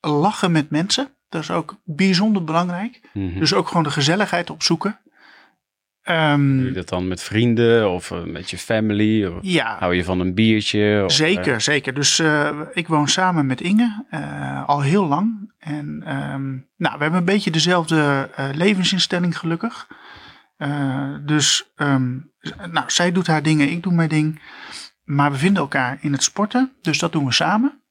Lachen 0.00 0.52
met 0.52 0.70
mensen, 0.70 1.08
dat 1.28 1.42
is 1.42 1.50
ook 1.50 1.80
bijzonder 1.84 2.44
belangrijk. 2.44 3.00
Mm 3.12 3.30
-hmm. 3.30 3.38
Dus 3.38 3.54
ook 3.54 3.68
gewoon 3.68 3.82
de 3.82 3.90
gezelligheid 3.90 4.50
opzoeken. 4.50 5.00
Um, 6.10 6.56
Doe 6.56 6.66
je 6.66 6.72
dat 6.72 6.88
dan 6.88 7.08
met 7.08 7.22
vrienden 7.22 7.90
of 7.90 8.10
uh, 8.10 8.22
met 8.22 8.50
je 8.50 8.58
family? 8.58 9.26
Of 9.26 9.38
ja. 9.40 9.76
Hou 9.78 9.94
je 9.94 10.04
van 10.04 10.20
een 10.20 10.34
biertje? 10.34 11.02
Of, 11.04 11.12
zeker, 11.12 11.60
zeker. 11.60 11.94
Dus 11.94 12.18
uh, 12.18 12.60
ik 12.72 12.88
woon 12.88 13.08
samen 13.08 13.46
met 13.46 13.60
Inge 13.60 14.04
uh, 14.10 14.68
al 14.68 14.80
heel 14.80 15.06
lang. 15.06 15.52
En 15.58 16.14
um, 16.14 16.68
nou, 16.76 16.96
we 16.96 17.02
hebben 17.02 17.18
een 17.18 17.24
beetje 17.24 17.50
dezelfde 17.50 18.30
levensinstelling 18.54 19.38
gelukkig. 19.38 19.86
dus 21.24 21.72
um, 21.76 22.32
nou, 22.70 22.90
zij 22.90 23.12
doet 23.12 23.26
haar 23.26 23.42
dingen, 23.42 23.70
ik 23.70 23.82
doe 23.82 23.92
mijn 23.92 24.08
ding. 24.08 24.40
Maar 25.04 25.30
we 25.30 25.38
vinden 25.38 25.62
elkaar 25.62 25.98
in 26.00 26.12
het 26.12 26.22
sporten, 26.22 26.72
dus 26.80 26.98
dat 26.98 27.12
doen 27.12 27.24
we 27.24 27.32
samen. 27.32 27.82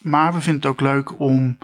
Maar 0.00 0.32
we 0.32 0.40
vinden 0.40 0.62
het 0.62 0.70
ook 0.70 0.80
leuk 0.80 1.20
om 1.20 1.58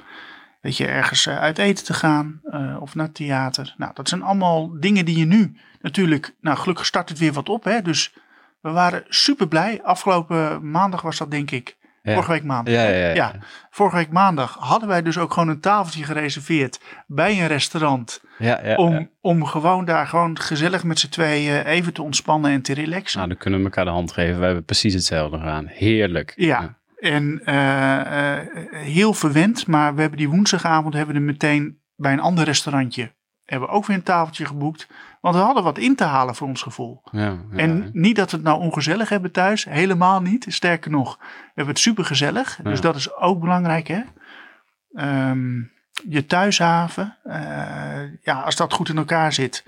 weet 0.68 0.76
je, 0.76 0.86
ergens 0.86 1.28
uit 1.28 1.58
eten 1.58 1.84
te 1.84 1.94
gaan 1.94 2.40
of 2.80 2.94
naar 2.94 3.12
theater. 3.12 3.74
Nou, 3.76 3.92
dat 3.94 4.08
zijn 4.08 4.22
allemaal 4.22 4.80
dingen 4.80 5.04
die 5.04 5.18
je 5.18 5.24
nu 5.24 5.56
natuurlijk, 5.80 6.34
nou 6.40 6.56
gelukkig 6.56 6.86
start 6.86 7.08
het 7.08 7.18
weer 7.18 7.32
wat 7.32 7.48
op. 7.48 7.64
Hè? 7.64 7.82
Dus 7.82 8.14
we 8.60 8.70
waren 8.70 9.04
super 9.08 9.48
blij. 9.48 9.82
Afgelopen 9.82 10.70
maandag 10.70 11.02
was 11.02 11.18
dat 11.18 11.30
denk 11.30 11.50
ik. 11.50 11.76
Ja. 12.02 12.12
Vorige 12.12 12.32
week 12.32 12.44
maandag. 12.44 12.74
Ja, 12.74 12.88
ja, 12.88 13.14
ja, 13.14 13.34
vorige 13.70 13.96
week 13.96 14.10
maandag 14.10 14.56
hadden 14.60 14.88
wij 14.88 15.02
dus 15.02 15.18
ook 15.18 15.32
gewoon 15.32 15.48
een 15.48 15.60
tafeltje 15.60 16.04
gereserveerd 16.04 16.80
bij 17.06 17.40
een 17.40 17.46
restaurant. 17.46 18.20
om, 18.76 19.10
om 19.20 19.44
gewoon 19.44 19.84
daar 19.84 20.06
gewoon 20.06 20.38
gezellig 20.38 20.84
met 20.84 20.98
z'n 20.98 21.08
tweeën 21.08 21.64
even 21.64 21.92
te 21.92 22.02
ontspannen 22.02 22.50
en 22.50 22.62
te 22.62 22.74
relaxen. 22.74 23.18
Nou, 23.18 23.30
dan 23.30 23.38
kunnen 23.38 23.58
we 23.58 23.64
elkaar 23.64 23.84
de 23.84 23.90
hand 23.90 24.12
geven. 24.12 24.38
We 24.38 24.44
hebben 24.44 24.64
precies 24.64 24.94
hetzelfde 24.94 25.38
gedaan. 25.38 25.66
Heerlijk. 25.66 26.32
Ja, 26.36 26.76
en 26.98 27.40
uh, 27.44 27.54
uh, 27.54 28.36
heel 28.70 29.14
verwend. 29.14 29.66
Maar 29.66 29.94
we 29.94 30.00
hebben 30.00 30.18
die 30.18 30.28
woensdagavond 30.28 30.94
hebben 30.94 31.14
we 31.14 31.20
er 31.20 31.26
meteen 31.26 31.80
bij 31.96 32.12
een 32.12 32.20
ander 32.20 32.44
restaurantje 32.44 33.16
hebben 33.50 33.68
we 33.68 33.74
ook 33.74 33.86
weer 33.86 33.96
een 33.96 34.02
tafeltje 34.02 34.46
geboekt. 34.46 34.88
Want 35.20 35.34
we 35.34 35.40
hadden 35.40 35.62
wat 35.62 35.78
in 35.78 35.96
te 35.96 36.04
halen 36.04 36.34
voor 36.34 36.48
ons 36.48 36.62
gevoel. 36.62 37.02
Ja, 37.10 37.20
ja, 37.20 37.38
en 37.56 37.90
niet 37.92 38.16
dat 38.16 38.30
we 38.30 38.36
het 38.36 38.46
nou 38.46 38.60
ongezellig 38.60 39.08
hebben 39.08 39.32
thuis. 39.32 39.64
Helemaal 39.64 40.22
niet. 40.22 40.46
Sterker 40.48 40.90
nog, 40.90 41.16
we 41.18 41.24
hebben 41.54 41.74
het 41.74 41.82
super 41.82 42.04
gezellig. 42.04 42.58
Dus 42.62 42.80
dat 42.80 42.96
is 42.96 43.14
ook 43.16 43.40
belangrijk 43.40 43.88
hè. 43.88 44.00
Um, 45.28 45.72
je 46.08 46.26
thuishaven. 46.26 47.16
Uh, 47.24 47.34
ja, 48.22 48.40
als 48.40 48.56
dat 48.56 48.72
goed 48.72 48.88
in 48.88 48.96
elkaar 48.96 49.32
zit. 49.32 49.64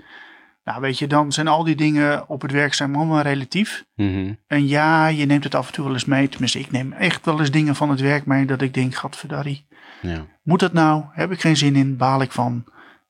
Nou 0.63 0.81
weet 0.81 0.99
je, 0.99 1.07
dan 1.07 1.31
zijn 1.31 1.47
al 1.47 1.63
die 1.63 1.75
dingen 1.75 2.29
op 2.29 2.41
het 2.41 2.51
werk 2.51 2.73
zijn 2.73 2.95
allemaal 2.95 3.21
relatief. 3.21 3.85
Mm 3.95 4.13
-hmm. 4.13 4.39
En 4.47 4.67
ja, 4.67 5.07
je 5.07 5.25
neemt 5.25 5.43
het 5.43 5.55
af 5.55 5.67
en 5.67 5.73
toe 5.73 5.83
wel 5.83 5.93
eens 5.93 6.05
mee. 6.05 6.29
Tenminste, 6.29 6.59
ik 6.59 6.71
neem 6.71 6.93
echt 6.93 7.25
wel 7.25 7.39
eens 7.39 7.51
dingen 7.51 7.75
van 7.75 7.89
het 7.89 7.99
werk 7.99 8.25
mee. 8.25 8.45
Dat 8.45 8.61
ik 8.61 8.73
denk, 8.73 8.95
gadverdarrie. 8.95 9.65
Ja. 10.01 10.25
Moet 10.43 10.59
dat 10.59 10.73
nou? 10.73 11.03
Heb 11.11 11.31
ik 11.31 11.41
geen 11.41 11.57
zin 11.57 11.75
in? 11.75 11.97
Baal 11.97 12.21
ik 12.21 12.31
van? 12.31 12.63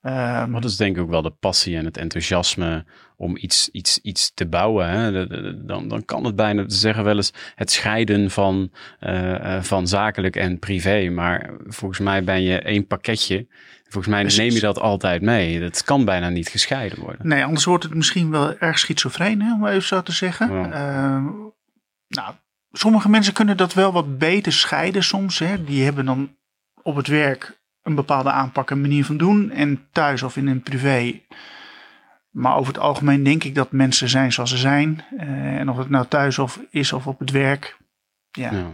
Um, 0.03 0.11
maar 0.11 0.61
dat 0.61 0.69
is 0.69 0.78
denk 0.78 0.95
ik 0.95 1.02
ook 1.02 1.10
wel 1.10 1.22
de 1.22 1.34
passie 1.40 1.78
en 1.78 1.86
het 1.86 1.98
enthousiasme 1.98 2.86
om 3.18 3.38
iets, 3.38 3.69
iets, 3.69 3.99
iets 3.99 4.34
te 4.34 4.48
bouwen. 4.48 4.90
Hè? 4.90 5.28
Dan, 5.65 5.88
dan 5.88 6.06
kan 6.06 6.26
het 6.26 6.36
bijna, 6.36 6.65
te 6.65 6.76
zeggen 6.76 7.03
wel 7.03 7.15
eens, 7.15 7.34
het 7.56 7.72
scheiden 7.72 8.32
van, 8.32 8.72
uh, 8.99 9.61
van 9.61 9.88
zakelijk 9.88 10.36
en 10.36 10.60
privé. 10.60 11.10
Maar 11.10 11.49
volgens 11.68 11.99
mij 11.99 12.23
ben 12.23 12.41
je 12.41 12.60
één 12.60 12.88
pakketje. 12.88 13.48
Volgens 13.92 14.14
mij 14.14 14.24
neem 14.24 14.54
je 14.54 14.60
dat 14.60 14.80
altijd 14.80 15.22
mee. 15.22 15.60
Dat 15.60 15.84
kan 15.84 16.06
bijna 16.06 16.30
niet 16.30 16.48
gescheiden 16.48 17.00
worden. 17.00 17.28
Nee, 17.28 17.46
anders 17.46 17.66
wordt 17.66 17.84
het 17.84 17.94
misschien 17.94 18.32
wel 18.32 18.58
erg 18.58 18.80
schizofreen, 18.80 19.42
hè, 19.42 19.54
om 19.54 19.68
even 19.68 19.84
zo 19.84 20.02
te 20.02 20.12
zeggen. 20.12 20.54
Ja. 20.54 20.66
Uh, 20.66 21.26
nou, 22.08 22.34
sommige 22.72 23.10
mensen 23.10 23.34
kunnen 23.34 23.58
dat 23.58 23.74
wel 23.74 23.92
wat 23.92 24.18
beter 24.18 24.54
scheiden 24.54 25.04
soms. 25.04 25.40
Hè. 25.40 25.64
Die 25.64 25.84
hebben 25.84 26.06
dan 26.06 26.36
op 26.84 26.96
het 26.96 27.08
werk 27.08 27.62
een 27.84 27.96
bepaalde 27.96 28.32
aanpak 28.32 28.72
en 28.72 28.82
manier 28.82 29.06
van 29.06 29.18
doen. 29.18 29.52
En 29.52 29.88
thuis 29.92 30.24
of 30.24 30.38
in 30.38 30.48
een 30.48 30.62
privé. 30.62 31.22
Maar 32.30 32.56
over 32.56 32.74
het 32.74 32.82
algemeen 32.82 33.24
denk 33.24 33.44
ik 33.44 33.56
dat 33.56 33.72
mensen 33.72 34.10
zijn 34.10 34.32
zoals 34.32 34.50
ze 34.50 34.58
zijn. 34.58 35.06
Uh, 35.14 35.22
en 35.56 35.70
of 35.70 35.78
het 35.78 35.90
nou 35.90 36.06
thuis 36.08 36.40
of 36.40 36.60
is 36.70 36.94
of 36.94 37.08
op 37.08 37.20
het 37.20 37.32
werk. 37.32 37.78
Ja, 38.32 38.52
ja. 38.52 38.74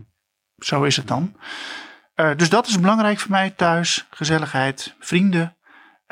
zo 0.57 0.83
is 0.83 0.97
het 0.97 1.07
dan. 1.07 1.35
Uh, 2.19 2.35
dus 2.35 2.49
dat 2.49 2.67
is 2.67 2.79
belangrijk 2.79 3.19
voor 3.19 3.31
mij. 3.31 3.49
Thuis, 3.49 4.07
gezelligheid, 4.09 4.95
vrienden. 4.99 5.55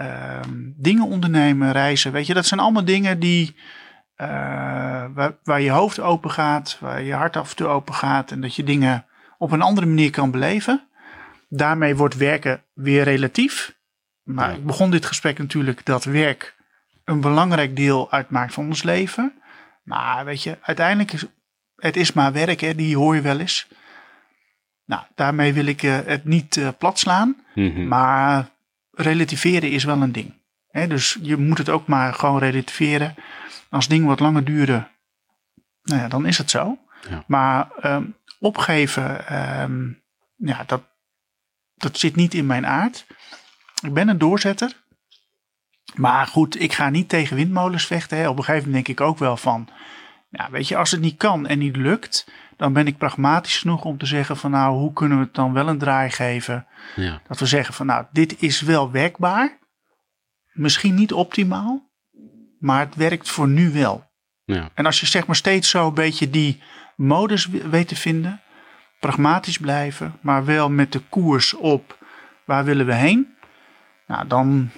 Uh, 0.02 0.40
dingen 0.76 1.06
ondernemen, 1.06 1.72
reizen. 1.72 2.12
Weet 2.12 2.28
je, 2.28 2.34
dat 2.34 2.46
zijn 2.46 2.60
allemaal 2.60 2.86
dingen 2.86 3.20
die... 3.20 3.56
Uh, 4.18 4.28
waar, 5.14 5.36
waar, 5.44 5.62
je 5.62 5.72
hoofd 5.72 6.00
open 6.00 6.32
gaat. 6.32 6.78
Waar 6.80 7.02
je 7.02 7.14
hart 7.14 7.38
af 7.38 7.50
en 7.50 7.56
toe 7.56 7.68
open 7.68 7.94
gaat. 7.94 8.32
En 8.32 8.42
dat 8.42 8.56
je 8.56 8.64
dingen 8.64 9.06
op 9.38 9.52
een 9.52 9.62
andere 9.62 9.88
manier 9.88 10.10
kan 10.10 10.32
beleven 10.32 10.88
daarmee 11.50 11.96
wordt 11.96 12.16
werken 12.16 12.64
weer 12.74 13.04
relatief. 13.04 13.76
Maar 14.24 14.54
ik 14.54 14.66
begon 14.66 14.92
dit 14.92 15.06
gesprek 15.06 15.38
natuurlijk 15.38 15.86
dat 15.86 16.04
werk 16.04 16.56
een 17.04 17.22
belangrijk 17.22 17.76
deel 17.76 18.12
uitmaakt 18.12 18.54
van 18.54 18.68
ons 18.68 18.84
leven. 18.84 19.34
Maar 19.84 20.26
weet 20.26 20.44
je, 20.44 20.58
uiteindelijk 20.62 21.14
is 21.14 21.26
het 21.76 21.96
is 21.96 22.14
maar 22.14 22.32
werk, 22.32 22.62
hè, 22.62 22.76
die 22.76 22.98
hoor 22.98 23.16
je 23.16 23.22
wel 23.22 23.40
eens. 23.40 23.68
Nou, 24.86 25.04
daarmee 25.16 25.54
wil 25.54 25.66
ik 25.66 25.84
uh, 25.84 25.98
het 26.06 26.26
niet 26.26 26.56
uh, 26.56 26.70
plat 26.78 27.00
slaan. 27.00 27.36
Mm 27.56 27.74
-hmm. 27.74 27.88
Maar 27.88 28.50
relativeren 28.92 29.72
is 29.72 29.84
wel 29.84 30.02
een 30.02 30.12
ding. 30.12 30.34
Dus 30.88 31.18
je 31.22 31.38
moet 31.38 31.58
het 31.58 31.70
ook 31.70 31.88
maar 31.88 32.14
gewoon 32.14 32.40
relativeren. 32.40 33.16
Als 33.70 33.88
dingen 33.88 34.08
wat 34.08 34.20
langer 34.20 34.44
duren, 34.44 34.88
nou 35.84 36.02
ja, 36.02 36.08
dan 36.08 36.26
is 36.26 36.38
het 36.38 36.50
zo. 36.50 36.78
Ja. 37.10 37.24
Maar 37.28 37.68
um, 37.84 38.16
opgeven, 38.40 39.36
um, 39.62 40.02
ja, 40.36 40.64
dat, 40.68 40.82
dat 41.76 41.98
zit 41.98 42.16
niet 42.16 42.34
in 42.34 42.46
mijn 42.46 42.66
aard. 42.66 43.06
Ik 43.82 43.94
ben 43.94 44.08
een 44.08 44.18
doorzetter. 44.18 44.84
Maar 45.94 46.28
goed, 46.28 46.62
ik 46.62 46.74
ga 46.74 46.90
niet 46.90 47.10
tegen 47.10 47.36
windmolens 47.36 47.86
vechten. 47.86 48.18
Hè. 48.18 48.30
Op 48.30 48.38
een 48.38 48.44
gegeven 48.44 48.68
moment 48.68 48.86
denk 48.86 49.00
ik 49.00 49.06
ook 49.06 49.18
wel 49.18 49.38
van. 49.38 49.70
Ja, 50.30 50.50
weet 50.52 50.68
je, 50.68 50.78
als 50.78 50.92
het 50.92 51.02
niet 51.02 51.18
kan 51.18 51.48
en 51.48 51.60
niet 51.60 51.76
lukt, 51.76 52.28
dan 52.58 52.74
ben 52.74 52.88
ik 52.88 52.98
pragmatisch 52.98 53.58
genoeg 53.58 53.84
om 53.84 53.98
te 53.98 54.06
zeggen 54.06 54.38
van 54.38 54.52
nou, 54.52 54.78
hoe 54.78 54.94
kunnen 54.94 55.18
we 55.18 55.24
het 55.24 55.34
dan 55.34 55.54
wel 55.54 55.68
een 55.68 55.78
draai 55.78 56.10
geven? 56.10 56.68
Ja. 56.96 57.22
Dat 57.28 57.40
we 57.40 57.46
zeggen 57.46 57.74
van 57.74 57.86
nou, 57.86 58.06
dit 58.12 58.42
is 58.42 58.62
wel 58.62 58.92
werkbaar. 58.92 59.58
Misschien 60.52 60.96
niet 60.96 61.14
optimaal, 61.14 61.92
maar 62.60 62.80
het 62.80 62.96
werkt 62.96 63.30
voor 63.30 63.48
nu 63.48 63.72
wel. 63.72 64.04
Ja. 64.44 64.70
En 64.74 64.86
als 64.86 65.00
je 65.00 65.06
zeg 65.06 65.28
maar 65.28 65.36
steeds 65.36 65.70
zo 65.70 65.88
een 65.88 65.94
beetje 65.94 66.30
die 66.30 66.62
modus 66.96 67.46
weet 67.46 67.88
te 67.88 67.96
vinden, 67.96 68.42
pragmatisch 69.00 69.58
blijven, 69.58 70.16
maar 70.22 70.46
wel 70.46 70.70
met 70.70 70.92
de 70.92 71.00
koers 71.00 71.54
op 71.54 71.98
waar 72.46 72.66
willen 72.66 72.86
we 72.86 72.94
heen. 72.94 73.36
Nou, 74.08 74.28
dan 74.28 74.48
een 74.48 74.72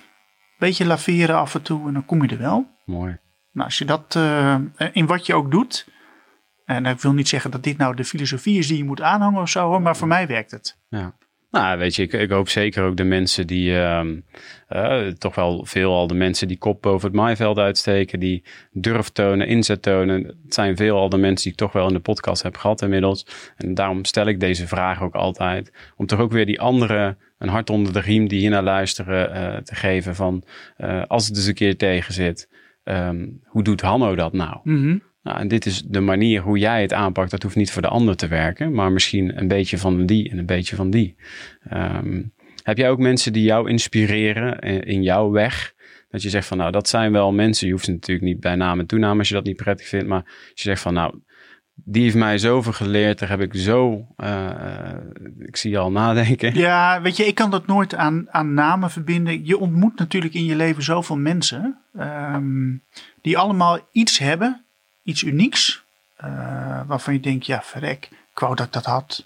beetje 0.58 0.86
laveren 0.86 1.38
af 1.38 1.56
en 1.56 1.62
toe 1.62 1.88
en 1.88 1.94
dan 1.94 2.06
kom 2.06 2.24
je 2.24 2.30
er 2.30 2.38
wel. 2.38 2.68
Mooi. 2.86 3.18
Nou, 3.52 3.66
als 3.66 3.78
je 3.78 3.86
dat 3.86 4.16
uh, 4.18 4.56
in 4.92 5.06
wat 5.06 5.26
je 5.26 5.34
ook 5.34 5.52
doet, 5.52 5.88
en 6.68 6.86
ik 6.86 7.00
wil 7.00 7.14
niet 7.14 7.28
zeggen 7.28 7.52
dat 7.52 7.64
dit 7.64 7.78
nou 7.78 7.96
de 7.96 8.04
filosofie 8.04 8.58
is 8.58 8.68
die 8.68 8.78
je 8.78 8.84
moet 8.84 9.02
aanhangen 9.02 9.42
of 9.42 9.50
zo, 9.50 9.68
hoor, 9.68 9.82
maar 9.82 9.98
voor 9.98 10.08
mij 10.08 10.28
werkt 10.28 10.52
het. 10.52 10.78
Ja. 10.90 11.16
Nou, 11.52 11.78
weet 11.78 11.96
je, 11.96 12.02
ik, 12.04 12.14
ik 12.14 12.30
hoop 12.30 12.50
zeker 12.50 12.84
ook 12.84 12.98
de 12.98 13.04
mensen 13.04 13.48
die, 13.48 13.80
ehm, 13.80 14.20
eh, 14.68 15.08
toch 15.08 15.36
wel 15.36 15.66
veel 15.66 15.94
al 15.94 16.08
de 16.08 16.14
mensen 16.14 16.48
die 16.48 16.58
kop 16.58 16.82
boven 16.82 17.08
het 17.08 17.18
maaiveld 17.18 17.58
uitsteken, 17.58 18.20
die 18.20 18.44
durf 18.72 19.10
tonen, 19.10 19.48
inzet 19.48 19.82
tonen. 19.82 20.24
Het 20.24 20.54
zijn 20.54 20.76
veel 20.76 20.98
al 20.98 21.10
de 21.10 21.18
mensen 21.18 21.44
die 21.44 21.52
ik 21.52 21.58
toch 21.58 21.72
wel 21.72 21.88
in 21.88 21.94
de 21.94 22.00
podcast 22.00 22.44
heb 22.44 22.58
gehad 22.58 22.82
inmiddels. 22.82 23.26
En 23.58 23.74
daarom 23.74 24.06
stel 24.06 24.26
ik 24.26 24.40
deze 24.40 24.68
vraag 24.68 25.02
ook 25.02 25.16
altijd. 25.16 25.72
Om 25.96 26.06
toch 26.06 26.20
ook 26.20 26.32
weer 26.32 26.46
die 26.46 26.62
andere 26.62 27.18
een 27.38 27.50
hart 27.50 27.70
onder 27.70 27.94
de 27.94 28.00
riem 28.00 28.28
die 28.28 28.40
hier 28.40 28.50
naar 28.50 28.64
luisteren 28.64 29.30
uh, 29.30 29.58
te 29.58 29.76
geven 29.76 30.16
van 30.16 30.44
uh, 30.78 31.04
als 31.08 31.26
het 31.26 31.36
dus 31.36 31.46
een 31.46 31.54
keer 31.54 31.78
tegen 31.78 32.14
zit. 32.14 32.50
Um, 32.84 33.42
hoe 33.44 33.64
doet 33.64 33.82
Hanno 33.82 34.16
dat 34.16 34.34
nou? 34.34 34.60
Mm 34.64 34.82
-hmm. 34.82 35.02
Nou, 35.28 35.40
en 35.40 35.48
dit 35.48 35.66
is 35.66 35.82
de 35.82 36.00
manier 36.00 36.42
hoe 36.42 36.58
jij 36.58 36.82
het 36.82 36.94
aanpakt. 36.94 37.32
Dat 37.32 37.44
hoeft 37.44 37.56
niet 37.56 37.72
voor 37.72 37.82
de 37.82 37.88
ander 37.88 38.16
te 38.16 38.28
werken, 38.28 38.72
maar 38.74 38.92
misschien 38.92 39.40
een 39.40 39.48
beetje 39.48 39.78
van 39.78 40.06
die 40.06 40.30
en 40.30 40.38
een 40.38 40.46
beetje 40.46 40.76
van 40.76 40.90
die. 40.90 41.16
Um, 41.74 42.34
heb 42.64 42.78
jij 42.78 42.90
ook 42.90 43.00
mensen 43.00 43.34
die 43.34 43.44
jou 43.44 43.70
inspireren 43.70 44.60
in 44.86 45.04
jouw 45.04 45.30
weg? 45.30 45.74
Dat 46.10 46.22
je 46.22 46.30
zegt 46.30 46.48
van 46.48 46.58
nou, 46.58 46.72
dat 46.72 46.88
zijn 46.90 47.12
wel 47.12 47.34
mensen. 47.34 47.68
Je 47.68 47.74
hoeft 47.74 47.86
ze 47.86 47.92
natuurlijk 47.92 48.28
niet 48.28 48.40
bij 48.40 48.56
naam 48.56 48.80
en 48.80 48.86
toename 48.86 49.20
als 49.20 49.28
je 49.28 49.34
dat 49.34 49.46
niet 49.46 49.56
prettig 49.56 49.88
vindt. 49.88 50.08
Maar 50.08 50.24
als 50.24 50.62
je 50.62 50.70
zegt 50.70 50.82
van 50.82 50.94
nou, 50.94 51.20
die 51.74 52.04
heeft 52.04 52.16
mij 52.16 52.38
zoveel 52.38 52.74
geleerd. 52.74 53.20
Daar 53.20 53.30
heb 53.30 53.42
ik 53.42 53.56
zo. 53.56 54.08
Uh, 54.18 54.90
ik 55.40 55.56
zie 55.56 55.72
je 55.72 55.78
al 55.78 55.92
nadenken. 55.92 56.54
Ja, 56.54 57.02
weet 57.02 57.18
je, 57.18 57.26
ik 57.26 57.36
kan 57.36 57.52
dat 57.52 57.68
nooit 57.68 57.96
aan, 57.96 58.26
aan 58.30 58.54
namen 58.54 58.90
verbinden. 58.90 59.46
Je 59.46 59.58
ontmoet 59.58 60.00
natuurlijk 60.00 60.34
in 60.34 60.46
je 60.46 60.56
leven 60.56 60.84
zoveel 60.84 61.18
mensen. 61.18 61.78
Um, 62.00 62.84
die 63.22 63.38
allemaal 63.38 63.80
iets 63.92 64.20
hebben, 64.20 64.66
iets 65.08 65.24
unieks. 65.24 65.86
Uh, 66.24 66.82
waarvan 66.88 67.14
je 67.14 67.20
denkt, 67.20 67.46
ja, 67.46 67.62
verrek, 67.64 68.10
ik 68.32 68.40
wou 68.40 68.56
dat 68.56 68.66
ik 68.66 68.74
dat 68.74 68.86
had. 68.86 69.26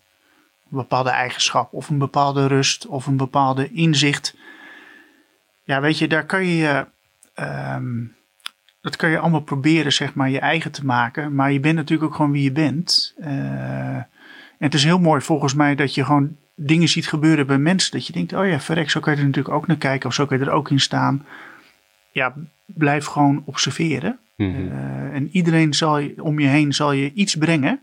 Een 0.71 0.77
bepaalde 0.77 1.09
eigenschap, 1.09 1.73
of 1.73 1.89
een 1.89 1.97
bepaalde 1.97 2.47
rust, 2.47 2.85
of 2.85 3.05
een 3.05 3.17
bepaalde 3.17 3.71
inzicht. 3.71 4.35
Ja, 5.63 5.81
weet 5.81 5.97
je, 5.97 6.07
daar 6.07 6.25
kan 6.25 6.45
je. 6.45 6.87
Um, 7.35 8.15
dat 8.81 8.95
kan 8.95 9.09
je 9.09 9.19
allemaal 9.19 9.41
proberen, 9.41 9.93
zeg 9.93 10.13
maar, 10.13 10.29
je 10.29 10.39
eigen 10.39 10.71
te 10.71 10.85
maken. 10.85 11.35
Maar 11.35 11.51
je 11.51 11.59
bent 11.59 11.75
natuurlijk 11.75 12.09
ook 12.09 12.15
gewoon 12.15 12.31
wie 12.31 12.43
je 12.43 12.51
bent. 12.51 13.13
Uh, 13.19 13.27
en 13.27 14.07
het 14.57 14.73
is 14.73 14.83
heel 14.83 14.99
mooi 14.99 15.21
volgens 15.21 15.53
mij 15.53 15.75
dat 15.75 15.95
je 15.95 16.05
gewoon 16.05 16.37
dingen 16.55 16.87
ziet 16.87 17.07
gebeuren 17.07 17.47
bij 17.47 17.57
mensen. 17.57 17.91
Dat 17.91 18.07
je 18.07 18.13
denkt, 18.13 18.33
oh 18.33 18.47
ja, 18.47 18.59
verrek, 18.59 18.89
zo 18.89 18.99
kan 18.99 19.13
je 19.13 19.19
er 19.19 19.25
natuurlijk 19.25 19.55
ook 19.55 19.67
naar 19.67 19.77
kijken. 19.77 20.09
Of 20.09 20.15
zo 20.15 20.25
kan 20.25 20.39
je 20.39 20.45
er 20.45 20.51
ook 20.51 20.69
in 20.69 20.79
staan. 20.79 21.25
Ja, 22.11 22.33
blijf 22.65 23.05
gewoon 23.05 23.43
observeren. 23.45 24.19
Mm 24.41 24.55
-hmm. 24.55 24.67
uh, 24.67 25.15
en 25.15 25.29
iedereen 25.31 25.73
zal 25.73 25.97
je, 25.97 26.23
om 26.23 26.39
je 26.39 26.47
heen 26.47 26.73
zal 26.73 26.91
je 26.91 27.13
iets 27.13 27.35
brengen. 27.35 27.81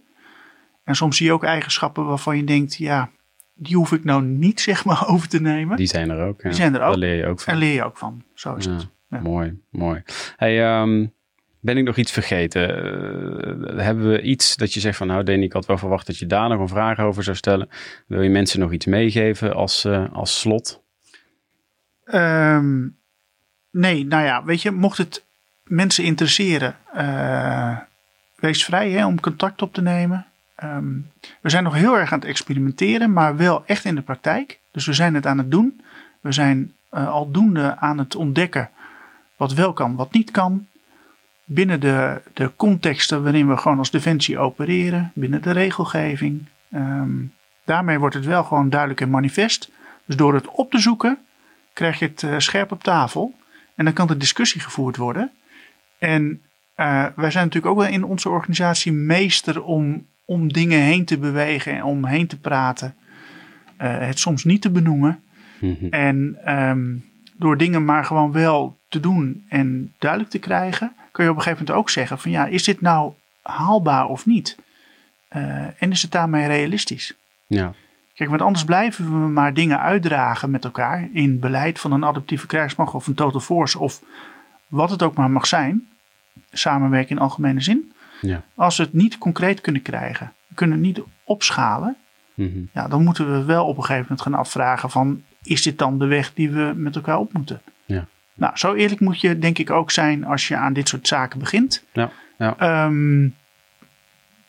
En 0.84 0.94
soms 0.94 1.16
zie 1.16 1.26
je 1.26 1.32
ook 1.32 1.44
eigenschappen 1.44 2.04
waarvan 2.04 2.36
je 2.36 2.44
denkt, 2.44 2.76
ja, 2.76 3.10
die 3.54 3.76
hoef 3.76 3.92
ik 3.92 4.04
nou 4.04 4.22
niet, 4.22 4.60
zeg 4.70 4.84
maar, 4.84 5.08
over 5.08 5.28
te 5.28 5.40
nemen. 5.40 5.76
Die 5.76 5.86
zijn 5.86 6.10
er 6.10 6.26
ook. 6.26 6.42
Ja. 6.42 6.48
Die 6.48 6.58
zijn 6.58 6.74
er 6.74 6.80
ook. 6.80 6.88
Daar 6.88 6.98
leer 6.98 7.16
je 7.16 7.26
ook 7.26 7.40
van. 7.40 7.52
En 7.52 7.58
leer 7.58 7.74
je 7.74 7.84
ook 7.84 7.96
van. 7.96 8.22
Zo 8.34 8.54
is 8.54 8.64
ja. 8.64 8.72
het. 8.72 8.88
Ja. 9.10 9.20
Mooi, 9.20 9.60
mooi. 9.70 10.02
Hey, 10.36 10.80
um, 10.80 11.12
ben 11.60 11.76
ik 11.76 11.84
nog 11.84 11.96
iets 11.96 12.12
vergeten? 12.12 12.62
Uh, 12.62 13.78
hebben 13.78 14.10
we 14.10 14.22
iets 14.22 14.56
dat 14.56 14.74
je 14.74 14.80
zegt 14.80 14.96
van 14.96 15.06
nou 15.06 15.22
Danny, 15.22 15.44
ik 15.44 15.52
had 15.52 15.66
wel 15.66 15.78
verwacht 15.78 16.06
dat 16.06 16.18
je 16.18 16.26
daar 16.26 16.48
nog 16.48 16.60
een 16.60 16.68
vraag 16.68 16.98
over 16.98 17.22
zou 17.22 17.36
stellen. 17.36 17.68
Wil 18.06 18.22
je 18.22 18.30
mensen 18.30 18.60
nog 18.60 18.72
iets 18.72 18.86
meegeven 18.86 19.54
als, 19.54 19.84
uh, 19.84 20.12
als 20.12 20.40
slot? 20.40 20.82
Um, 22.04 22.98
nee, 23.70 24.06
nou 24.06 24.24
ja, 24.24 24.44
weet 24.44 24.62
je, 24.62 24.70
mocht 24.70 24.98
het 24.98 25.26
mensen 25.68 26.04
interesseren, 26.04 26.76
uh, 26.96 27.76
wees 28.34 28.64
vrij 28.64 29.04
om 29.04 29.20
contact 29.20 29.62
op 29.62 29.74
te 29.74 29.82
nemen. 29.82 30.26
Um, 30.64 31.10
we 31.40 31.50
zijn 31.50 31.64
nog 31.64 31.74
heel 31.74 31.98
erg 31.98 32.12
aan 32.12 32.18
het 32.18 32.28
experimenteren, 32.28 33.12
maar 33.12 33.36
wel 33.36 33.62
echt 33.66 33.84
in 33.84 33.94
de 33.94 34.02
praktijk. 34.02 34.60
Dus 34.72 34.86
we 34.86 34.92
zijn 34.92 35.14
het 35.14 35.26
aan 35.26 35.38
het 35.38 35.50
doen. 35.50 35.80
We 36.20 36.32
zijn 36.32 36.72
aldoende 36.90 37.76
aan 37.76 37.98
het 37.98 38.14
ontdekken 38.14 38.70
wat 39.36 39.52
wel 39.52 39.72
kan, 39.72 39.96
wat 39.96 40.12
niet 40.12 40.30
kan. 40.30 40.66
Binnen 41.44 41.80
de, 41.80 42.20
de 42.34 42.52
contexten 42.56 43.22
waarin 43.22 43.48
we 43.48 43.56
gewoon 43.56 43.78
als 43.78 43.90
defensie 43.90 44.38
opereren, 44.38 45.12
binnen 45.14 45.42
de 45.42 45.50
regelgeving. 45.50 46.46
Um, 46.74 47.32
daarmee 47.64 47.98
wordt 47.98 48.14
het 48.14 48.24
wel 48.24 48.44
gewoon 48.44 48.70
duidelijk 48.70 49.00
en 49.00 49.10
manifest. 49.10 49.70
Dus 50.04 50.16
door 50.16 50.34
het 50.34 50.48
op 50.48 50.70
te 50.70 50.78
zoeken, 50.78 51.18
krijg 51.72 51.98
je 51.98 52.06
het 52.06 52.22
uh, 52.22 52.34
scherp 52.38 52.72
op 52.72 52.82
tafel. 52.82 53.34
En 53.74 53.84
dan 53.84 53.94
kan 53.94 54.06
de 54.06 54.16
discussie 54.16 54.60
gevoerd 54.60 54.96
worden. 54.96 55.30
En 55.98 56.42
uh, 56.76 57.06
wij 57.16 57.30
zijn 57.30 57.44
natuurlijk 57.44 57.66
ook 57.66 57.78
wel 57.82 57.92
in 57.92 58.04
onze 58.04 58.28
organisatie 58.28 58.92
meester 58.92 59.62
om, 59.62 60.06
om 60.24 60.52
dingen 60.52 60.80
heen 60.80 61.04
te 61.04 61.18
bewegen 61.18 61.72
en 61.72 61.84
om 61.84 62.04
heen 62.04 62.26
te 62.26 62.38
praten. 62.40 62.94
Uh, 63.82 63.98
het 63.98 64.18
soms 64.18 64.44
niet 64.44 64.62
te 64.62 64.70
benoemen. 64.70 65.22
Mm 65.60 65.76
-hmm. 65.80 65.88
En 65.90 66.38
um, 66.54 67.04
door 67.36 67.56
dingen 67.56 67.84
maar 67.84 68.04
gewoon 68.04 68.32
wel 68.32 68.78
te 68.88 69.00
doen 69.00 69.44
en 69.48 69.94
duidelijk 69.98 70.30
te 70.30 70.38
krijgen, 70.38 70.92
kun 71.12 71.24
je 71.24 71.30
op 71.30 71.36
een 71.36 71.42
gegeven 71.42 71.64
moment 71.64 71.82
ook 71.82 71.90
zeggen 71.90 72.18
van 72.18 72.30
ja, 72.30 72.46
is 72.46 72.64
dit 72.64 72.80
nou 72.80 73.12
haalbaar 73.42 74.06
of 74.06 74.26
niet? 74.26 74.56
Uh, 75.36 75.82
en 75.82 75.90
is 75.90 76.02
het 76.02 76.10
daarmee 76.10 76.46
realistisch? 76.46 77.14
Ja. 77.46 77.72
Kijk, 78.14 78.30
want 78.30 78.42
anders 78.42 78.64
blijven 78.64 79.04
we 79.04 79.28
maar 79.28 79.54
dingen 79.54 79.80
uitdragen 79.80 80.50
met 80.50 80.64
elkaar 80.64 81.08
in 81.12 81.38
beleid 81.38 81.80
van 81.80 81.92
een 81.92 82.04
adaptieve 82.04 82.46
krijgsmacht 82.46 82.94
of 82.94 83.06
een 83.06 83.14
total 83.14 83.40
force 83.40 83.78
of 83.78 84.02
wat 84.68 84.90
het 84.90 85.02
ook 85.02 85.14
maar 85.14 85.30
mag 85.30 85.46
zijn, 85.46 85.88
samenwerken 86.52 87.16
in 87.16 87.22
algemene 87.22 87.60
zin. 87.60 87.92
Ja. 88.20 88.42
Als 88.54 88.76
we 88.76 88.82
het 88.82 88.92
niet 88.92 89.18
concreet 89.18 89.60
kunnen 89.60 89.82
krijgen, 89.82 90.32
kunnen 90.54 90.76
het 90.76 90.86
niet 90.86 91.02
opschalen, 91.24 91.96
mm 92.34 92.52
-hmm. 92.52 92.68
ja, 92.72 92.88
dan 92.88 93.04
moeten 93.04 93.32
we 93.32 93.44
wel 93.44 93.66
op 93.66 93.76
een 93.76 93.82
gegeven 93.84 94.02
moment 94.02 94.20
gaan 94.20 94.34
afvragen 94.34 94.90
van 94.90 95.22
is 95.42 95.62
dit 95.62 95.78
dan 95.78 95.98
de 95.98 96.06
weg 96.06 96.34
die 96.34 96.50
we 96.50 96.72
met 96.76 96.96
elkaar 96.96 97.18
op 97.18 97.32
moeten? 97.32 97.62
Ja. 97.84 98.06
Nou, 98.34 98.56
zo 98.56 98.74
eerlijk 98.74 99.00
moet 99.00 99.20
je 99.20 99.38
denk 99.38 99.58
ik 99.58 99.70
ook 99.70 99.90
zijn 99.90 100.24
als 100.24 100.48
je 100.48 100.56
aan 100.56 100.72
dit 100.72 100.88
soort 100.88 101.08
zaken 101.08 101.38
begint. 101.38 101.84
Ja, 101.92 102.10
ja. 102.38 102.84
Um, 102.84 103.36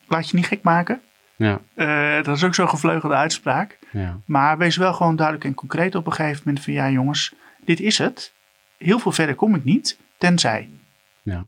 laat 0.08 0.30
je 0.30 0.36
niet 0.36 0.46
gek 0.46 0.62
maken. 0.62 1.00
Ja. 1.36 1.60
Uh, 1.74 2.24
dat 2.24 2.36
is 2.36 2.44
ook 2.44 2.54
zo'n 2.54 2.68
gevleugelde 2.68 3.14
uitspraak. 3.14 3.78
Ja. 3.92 4.18
Maar 4.24 4.58
wees 4.58 4.76
wel 4.76 4.94
gewoon 4.94 5.16
duidelijk 5.16 5.46
en 5.46 5.54
concreet 5.54 5.94
op 5.94 6.06
een 6.06 6.12
gegeven 6.12 6.42
moment 6.44 6.64
van 6.64 6.72
ja 6.72 6.90
jongens, 6.90 7.34
dit 7.64 7.80
is 7.80 7.98
het. 7.98 8.32
Heel 8.78 8.98
veel 8.98 9.12
verder 9.12 9.34
kom 9.34 9.54
ik 9.54 9.64
niet, 9.64 9.98
tenzij. 10.20 10.68
Ja. 11.22 11.46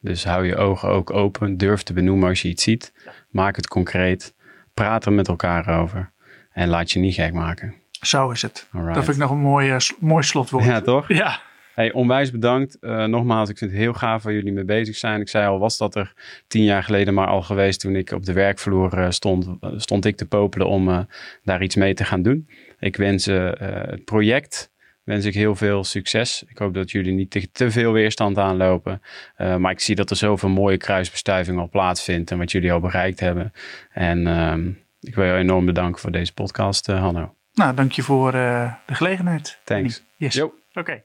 Dus 0.00 0.24
hou 0.24 0.46
je 0.46 0.56
ogen 0.56 0.88
ook 0.88 1.10
open, 1.10 1.56
durf 1.56 1.82
te 1.82 1.92
benoemen 1.92 2.28
als 2.28 2.42
je 2.42 2.48
iets 2.48 2.62
ziet. 2.62 2.92
Maak 3.30 3.56
het 3.56 3.68
concreet, 3.68 4.34
praat 4.74 5.06
er 5.06 5.12
met 5.12 5.28
elkaar 5.28 5.80
over 5.80 6.12
en 6.52 6.68
laat 6.68 6.90
je 6.90 6.98
niet 6.98 7.14
gek 7.14 7.32
maken. 7.32 7.74
Zo 7.90 8.30
is 8.30 8.42
het. 8.42 8.68
Alright. 8.72 8.94
Dat 8.94 9.04
vind 9.04 9.16
ik 9.16 9.22
nog 9.22 9.30
een 9.30 9.38
mooi, 9.38 9.70
uh, 9.70 9.78
mooi 9.98 10.22
slotwoord. 10.22 10.64
Ja, 10.64 10.80
toch? 10.80 11.08
Ja. 11.22 11.40
Hey, 11.74 11.92
onwijs 11.92 12.30
bedankt. 12.30 12.76
Uh, 12.80 13.04
nogmaals, 13.04 13.48
ik 13.48 13.58
vind 13.58 13.70
het 13.70 13.80
heel 13.80 13.92
gaaf 13.92 14.22
waar 14.22 14.32
jullie 14.32 14.52
mee 14.52 14.64
bezig 14.64 14.96
zijn. 14.96 15.20
Ik 15.20 15.28
zei 15.28 15.46
al, 15.46 15.58
was 15.58 15.78
dat 15.78 15.94
er 15.94 16.12
tien 16.46 16.64
jaar 16.64 16.82
geleden 16.82 17.14
maar 17.14 17.26
al 17.26 17.42
geweest 17.42 17.80
toen 17.80 17.96
ik 17.96 18.10
op 18.10 18.24
de 18.24 18.32
werkvloer 18.32 18.98
uh, 18.98 19.10
stond, 19.10 19.48
stond 19.76 20.04
ik 20.04 20.16
te 20.16 20.26
popelen 20.26 20.66
om 20.66 21.06
daar 21.42 21.62
iets 21.62 21.76
mee 21.76 21.94
te 21.94 22.04
gaan 22.04 22.22
doen. 22.22 22.48
Ik 22.78 22.96
wens 22.96 23.24
het 23.24 24.04
project, 24.04 24.70
wens 25.08 25.24
ik 25.24 25.34
heel 25.34 25.54
veel 25.54 25.84
succes. 25.84 26.44
Ik 26.48 26.58
hoop 26.58 26.74
dat 26.74 26.90
jullie 26.90 27.12
niet 27.12 27.30
te, 27.30 27.50
te 27.52 27.70
veel 27.70 27.92
weerstand 27.92 28.38
aanlopen. 28.38 29.02
maar 29.36 29.70
ik 29.70 29.80
zie 29.80 29.94
dat 29.94 30.10
er 30.10 30.16
zoveel 30.16 30.48
mooie 30.48 30.76
kruisbestuiving 30.76 31.58
al 31.58 31.68
plaatsvindt 31.68 32.30
en 32.30 32.38
wat 32.38 32.52
jullie 32.52 32.72
al 32.72 32.80
bereikt 32.80 33.20
hebben. 33.20 33.52
En 33.92 34.26
ehm, 34.26 34.68
ik 35.00 35.14
wil 35.14 35.24
je 35.24 35.32
enorm 35.32 35.64
bedanken 35.64 36.00
voor 36.00 36.10
deze 36.10 36.34
podcast, 36.34 36.86
Hanno. 36.86 37.34
Nou, 37.52 37.74
dank 37.74 37.92
je 37.92 38.02
voor 38.02 38.32
de 38.32 38.70
gelegenheid. 38.86 39.60
Thanks. 39.64 40.04
Yes. 40.16 40.40
Oké. 40.40 40.54
Okay. 40.72 41.04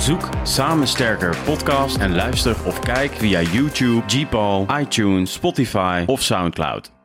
Zoek 0.00 0.28
Samen 0.42 0.86
Sterker 0.86 1.36
podcast 1.44 1.98
en 1.98 2.14
luister 2.14 2.66
of 2.66 2.80
kijk 2.80 3.12
via 3.12 3.40
YouTube, 3.40 4.02
Gpal, 4.06 4.66
iTunes, 4.78 5.32
Spotify 5.32 6.02
of 6.06 6.22
Soundcloud. 6.22 6.99